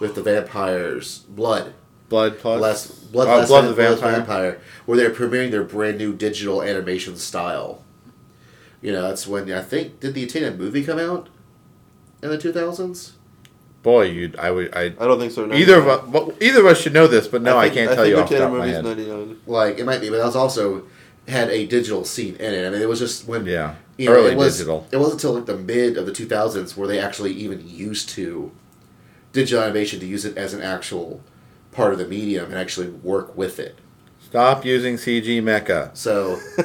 with 0.00 0.14
the 0.14 0.22
vampires 0.22 1.20
blood 1.28 1.74
Blood 2.08 2.38
plus 2.38 2.60
last 2.60 3.12
blood 3.12 3.28
last 3.28 3.48
Blood 3.48 3.60
Van- 3.62 3.70
the 3.70 3.74
Blood 3.76 3.98
Vampire. 4.00 4.12
vampire 4.16 4.60
where 4.86 4.96
they're 4.98 5.10
premiering 5.10 5.50
their 5.50 5.62
brand 5.62 5.98
new 5.98 6.12
digital 6.12 6.62
animation 6.62 7.16
style. 7.16 7.84
You 8.82 8.92
know 8.92 9.02
that's 9.02 9.26
when 9.26 9.52
I 9.52 9.60
think 9.62 10.00
did 10.00 10.14
the 10.14 10.24
Athena 10.24 10.52
movie 10.52 10.84
come 10.84 10.98
out 10.98 11.28
in 12.22 12.30
the 12.30 12.38
2000s. 12.38 13.12
Boy, 13.82 14.02
you 14.06 14.32
I 14.38 14.50
would 14.50 14.74
I 14.74 14.82
I 14.86 14.88
don't 14.90 15.18
think 15.18 15.32
so. 15.32 15.50
either 15.52 15.78
of 15.78 15.88
us 15.88 16.06
well, 16.08 16.32
either 16.40 16.60
of 16.60 16.66
us 16.66 16.80
should 16.80 16.92
know 16.92 17.06
this, 17.06 17.26
but 17.28 17.40
no, 17.42 17.56
I, 17.56 17.64
think- 17.70 17.74
can't 17.86 17.92
tell 17.94 18.06
you 18.06 18.18
off 18.18 18.28
the 18.28 18.38
top 18.38 18.52
of 18.52 18.58
my 18.58 18.66
head. 18.66 18.84
99. 18.84 19.40
Like 19.46 19.78
it 19.78 19.84
might 19.86 20.00
be, 20.00 20.10
but 20.10 20.18
that 20.18 20.26
was 20.26 20.36
also 20.36 20.84
had 21.28 21.48
a 21.50 21.64
digital 21.66 22.04
scene 22.04 22.34
in 22.36 22.52
it. 22.54 22.66
I 22.66 22.70
mean, 22.70 22.82
it 22.82 22.88
was 22.88 22.98
just 22.98 23.26
when 23.26 23.46
Yeah, 23.46 23.76
you 23.96 24.06
know, 24.08 24.16
early 24.16 24.32
it 24.32 24.36
was, 24.36 24.56
digital. 24.58 24.86
It 24.90 24.96
wasn't 24.98 25.14
until 25.22 25.34
like 25.34 25.46
the 25.46 25.56
mid 25.56 25.96
of 25.96 26.04
the 26.06 26.12
2000s 26.12 26.76
where 26.76 26.88
they 26.88 26.98
actually 26.98 27.32
even 27.32 27.66
used 27.66 28.08
to 28.10 28.50
digital 29.32 29.62
animation 29.62 30.00
to 30.00 30.06
use 30.06 30.24
it 30.24 30.36
as 30.36 30.52
an 30.54 30.60
actual 30.60 31.22
part 31.72 31.92
of 31.92 31.98
the 31.98 32.06
medium 32.06 32.46
and 32.46 32.54
actually 32.56 32.88
work 32.88 33.36
with 33.36 33.58
it. 33.58 33.78
Stop 34.30 34.64
using 34.64 34.94
CG 34.94 35.42
mecha. 35.42 35.90
So 35.96 36.38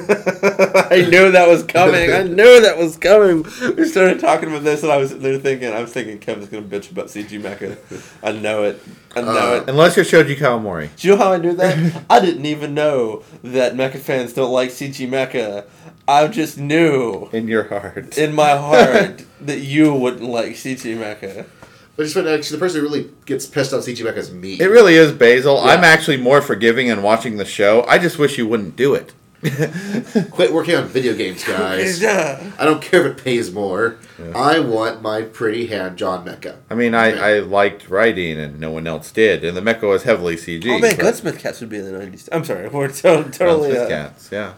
I 0.90 1.04
knew 1.10 1.32
that 1.32 1.48
was 1.48 1.64
coming. 1.64 2.12
I 2.12 2.22
knew 2.22 2.60
that 2.60 2.78
was 2.78 2.96
coming. 2.96 3.42
We 3.76 3.86
started 3.88 4.20
talking 4.20 4.48
about 4.48 4.62
this, 4.62 4.84
and 4.84 4.92
I 4.92 4.98
was 4.98 5.18
there 5.18 5.36
thinking, 5.38 5.72
I 5.72 5.80
was 5.80 5.92
thinking 5.92 6.18
Kevin's 6.20 6.48
gonna 6.48 6.62
bitch 6.64 6.92
about 6.92 7.06
CG 7.06 7.40
Mecha. 7.42 7.76
I 8.22 8.30
know 8.32 8.62
it. 8.62 8.80
I 9.16 9.20
know 9.22 9.54
Uh, 9.54 9.56
it. 9.56 9.68
Unless 9.68 9.96
you're 9.96 10.04
Shoji 10.04 10.36
Kawamori. 10.36 10.90
Do 10.96 11.08
you 11.08 11.14
know 11.16 11.24
how 11.24 11.32
I 11.32 11.38
knew 11.38 11.54
that? 11.54 12.02
I 12.08 12.20
didn't 12.20 12.46
even 12.46 12.72
know 12.74 13.24
that 13.42 13.74
Mecha 13.74 13.98
fans 13.98 14.32
don't 14.32 14.52
like 14.52 14.70
CG 14.70 15.08
Mecha. 15.08 15.64
I 16.06 16.28
just 16.28 16.58
knew 16.58 17.28
In 17.32 17.48
your 17.48 17.64
heart. 17.64 18.16
in 18.16 18.32
my 18.32 18.56
heart 18.56 19.24
that 19.40 19.58
you 19.58 19.92
wouldn't 19.92 20.22
like 20.30 20.52
CG 20.52 20.96
Mecha. 20.96 21.46
But 21.96 22.04
just 22.04 22.14
when 22.16 22.26
actually 22.28 22.56
the 22.56 22.60
person 22.60 22.80
who 22.80 22.86
really 22.86 23.10
gets 23.24 23.46
pissed 23.46 23.72
off 23.72 23.82
CG 23.82 23.96
Mecha 24.04 24.16
is 24.18 24.32
me. 24.32 24.54
It 24.60 24.66
really 24.66 24.94
is 24.94 25.12
Basil. 25.12 25.56
Yeah. 25.56 25.72
I'm 25.72 25.84
actually 25.84 26.16
more 26.18 26.40
forgiving 26.42 26.88
in 26.88 27.02
watching 27.02 27.36
the 27.36 27.44
show. 27.44 27.84
I 27.88 27.98
just 27.98 28.18
wish 28.18 28.36
you 28.38 28.46
wouldn't 28.46 28.76
do 28.76 28.94
it. 28.94 29.12
Quit 30.30 30.52
working 30.52 30.74
on 30.74 30.86
video 30.88 31.14
games, 31.14 31.44
guys. 31.44 32.02
I 32.04 32.64
don't 32.64 32.82
care 32.82 33.06
if 33.06 33.16
it 33.18 33.22
pays 33.24 33.52
more. 33.52 33.98
I 34.34 34.58
want 34.60 35.02
my 35.02 35.22
pretty 35.22 35.66
hand 35.66 35.96
John 35.98 36.24
Mecha. 36.26 36.56
I 36.70 36.74
mean, 36.74 36.94
I, 36.94 37.12
I 37.36 37.38
liked 37.40 37.88
writing 37.88 38.38
and 38.38 38.58
no 38.58 38.70
one 38.70 38.86
else 38.86 39.12
did, 39.12 39.44
and 39.44 39.56
the 39.56 39.60
mecha 39.60 39.82
was 39.88 40.02
heavily 40.04 40.36
CG. 40.36 40.66
Oh 40.66 40.78
man, 40.78 40.96
Gunsmith 40.96 41.38
Cats 41.38 41.60
would 41.60 41.68
be 41.70 41.78
in 41.78 41.84
the 41.84 41.92
nineties. 41.92 42.28
I'm 42.32 42.44
sorry, 42.44 42.68
we're 42.72 42.88
to- 42.88 43.24
totally. 43.30 43.72
Gunsmith 43.72 43.78
Uh, 43.78 43.88
cats, 43.88 44.28
yeah. 44.32 44.54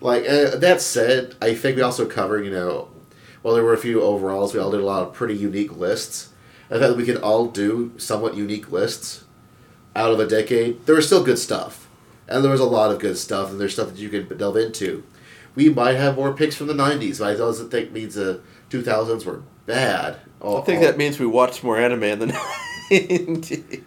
Like 0.00 0.24
uh, 0.28 0.56
that 0.56 0.80
said, 0.80 1.34
I 1.42 1.54
think 1.54 1.76
we 1.76 1.82
also 1.82 2.06
covered, 2.06 2.44
you 2.44 2.50
know, 2.50 2.88
while 3.42 3.54
there 3.54 3.64
were 3.64 3.74
a 3.74 3.78
few 3.78 4.00
overalls, 4.02 4.54
we 4.54 4.60
all 4.60 4.70
did 4.70 4.80
a 4.80 4.84
lot 4.86 5.02
of 5.02 5.12
pretty 5.14 5.34
unique 5.34 5.76
lists. 5.76 6.29
I 6.70 6.78
thought 6.78 6.88
that 6.88 6.96
we 6.96 7.04
could 7.04 7.16
all 7.16 7.46
do 7.46 7.92
somewhat 7.98 8.36
unique 8.36 8.70
lists 8.70 9.24
out 9.96 10.12
of 10.12 10.20
a 10.20 10.26
decade. 10.26 10.86
There 10.86 10.94
was 10.94 11.06
still 11.06 11.24
good 11.24 11.38
stuff, 11.38 11.88
and 12.28 12.44
there 12.44 12.52
was 12.52 12.60
a 12.60 12.64
lot 12.64 12.92
of 12.92 13.00
good 13.00 13.18
stuff, 13.18 13.50
and 13.50 13.60
there's 13.60 13.72
stuff 13.72 13.88
that 13.88 13.98
you 13.98 14.08
can 14.08 14.36
delve 14.38 14.56
into. 14.56 15.02
We 15.56 15.68
might 15.68 15.96
have 15.96 16.16
more 16.16 16.32
picks 16.32 16.54
from 16.54 16.68
the 16.68 16.74
'90s, 16.74 17.18
but 17.18 17.34
I 17.34 17.36
doesn't 17.36 17.70
think 17.70 17.90
means 17.90 18.14
the 18.14 18.40
2000s 18.70 19.24
were 19.24 19.42
bad. 19.66 20.18
I 20.42 20.60
think 20.60 20.80
that 20.80 20.96
means 20.96 21.18
we 21.18 21.26
watched 21.26 21.64
more 21.64 21.76
anime 21.76 22.04
in 22.04 22.18
the 22.20 22.26
nineties. 22.90 23.80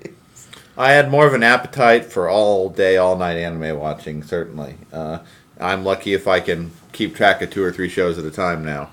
I 0.77 0.91
had 0.91 1.10
more 1.10 1.27
of 1.27 1.34
an 1.34 1.43
appetite 1.43 2.05
for 2.05 2.30
all 2.30 2.69
day, 2.69 2.97
all 2.97 3.15
night 3.15 3.38
anime 3.38 3.80
watching, 3.80 4.23
certainly. 4.23 4.76
Uh, 4.91 5.19
I'm 5.60 5.84
lucky 5.84 6.14
if 6.14 6.27
I 6.27 6.39
can 6.39 6.72
keep 6.91 7.15
track 7.15 7.41
of 7.41 7.51
two 7.51 7.64
or 7.64 7.72
three 7.72 7.89
shows 7.89 8.18
at 8.18 8.26
a 8.26 8.31
time 8.31 8.65
now. 8.65 8.89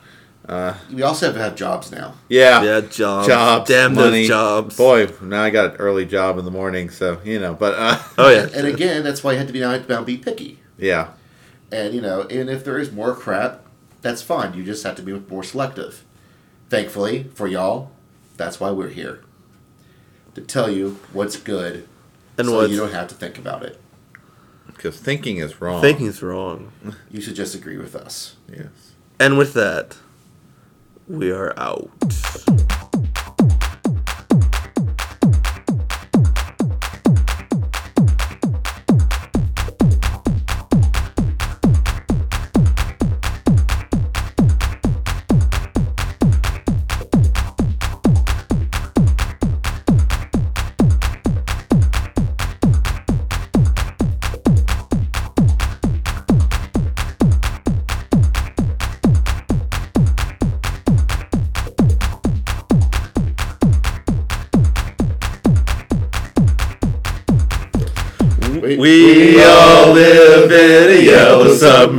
Uh, 0.49 0.75
we 0.93 1.03
also 1.03 1.27
have 1.27 1.35
to 1.37 1.41
have 1.41 1.55
jobs 1.55 1.93
now. 1.93 2.15
yeah. 2.29 2.63
Yeah, 2.63 2.81
jobs. 2.81 3.29
Jobs, 3.29 3.69
Damn 3.71 3.95
money. 3.95 4.21
those 4.23 4.29
jobs. 4.29 4.77
Boy, 4.77 5.09
now 5.23 5.43
I 5.45 5.51
got 5.51 5.73
an 5.75 5.77
early 5.77 6.05
job 6.07 6.39
in 6.39 6.45
the 6.45 6.51
morning, 6.51 6.91
so, 6.91 7.21
you 7.25 7.39
know, 7.39 7.55
but, 7.55 7.75
uh, 7.77 8.03
Oh 8.19 8.31
yeah. 8.31 8.49
And 8.55 8.67
again, 8.67 9.05
that's 9.05 9.23
why 9.23 9.33
you 9.33 9.39
had 9.39 9.47
to 9.47 9.53
be 9.53 9.61
now 9.61 9.77
to 9.79 10.03
be 10.03 10.17
picky. 10.17 10.59
yeah. 10.79 11.11
And 11.73 11.95
you 11.95 12.01
know, 12.01 12.23
and 12.23 12.51
if 12.51 12.65
there 12.65 12.79
is 12.79 12.91
more 12.91 13.15
crap, 13.15 13.65
that's 14.03 14.23
fine. 14.23 14.55
You 14.55 14.65
just 14.65 14.83
have 14.83 14.97
to 14.97 15.03
be 15.03 15.13
more 15.29 15.45
selective. 15.45 16.05
Thankfully 16.69 17.25
for 17.35 17.47
y'all, 17.47 17.93
that's 18.37 18.59
why 18.59 18.73
we're 18.73 18.89
here 18.89 19.21
to 20.35 20.41
tell 20.41 20.69
you 20.69 20.99
what's 21.13 21.37
good, 21.37 21.87
And 22.39 22.49
so 22.49 22.57
what's 22.57 22.73
you 22.73 22.77
don't 22.79 22.93
have 22.93 23.07
to 23.09 23.15
think 23.15 23.39
about 23.39 23.63
it. 23.63 23.81
Because 24.67 24.97
thinking 24.99 25.37
is 25.37 25.61
wrong. 25.61 25.81
Thinking 25.81 26.07
is 26.07 26.23
wrong. 26.23 26.73
You 27.11 27.21
should 27.21 27.37
just 27.37 27.55
agree 27.55 27.77
with 27.77 27.95
us. 27.95 28.35
Yes. 28.51 28.95
And 29.21 29.37
with 29.39 29.53
that, 29.55 29.97
we 31.11 31.33
are 31.33 31.53
out. 31.59 31.91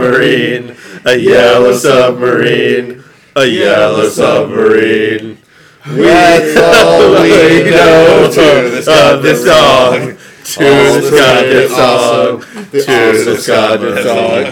Submarine, 0.02 0.76
a 1.06 1.16
yellow 1.16 1.74
submarine, 1.74 3.04
a 3.36 3.46
yellow 3.46 4.10
submarine. 4.10 5.38
That's 5.86 6.58
all 6.58 7.22
we 7.22 7.70
know 7.70 8.26
of 8.26 8.34
the 9.24 9.36
song. 9.36 10.18
To 10.44 10.64
the 10.64 11.08
Scottish 11.08 11.70
song. 11.72 12.42
To 12.72 13.26
the 13.26 13.38
Scottish 13.38 14.04
song. 14.04 14.32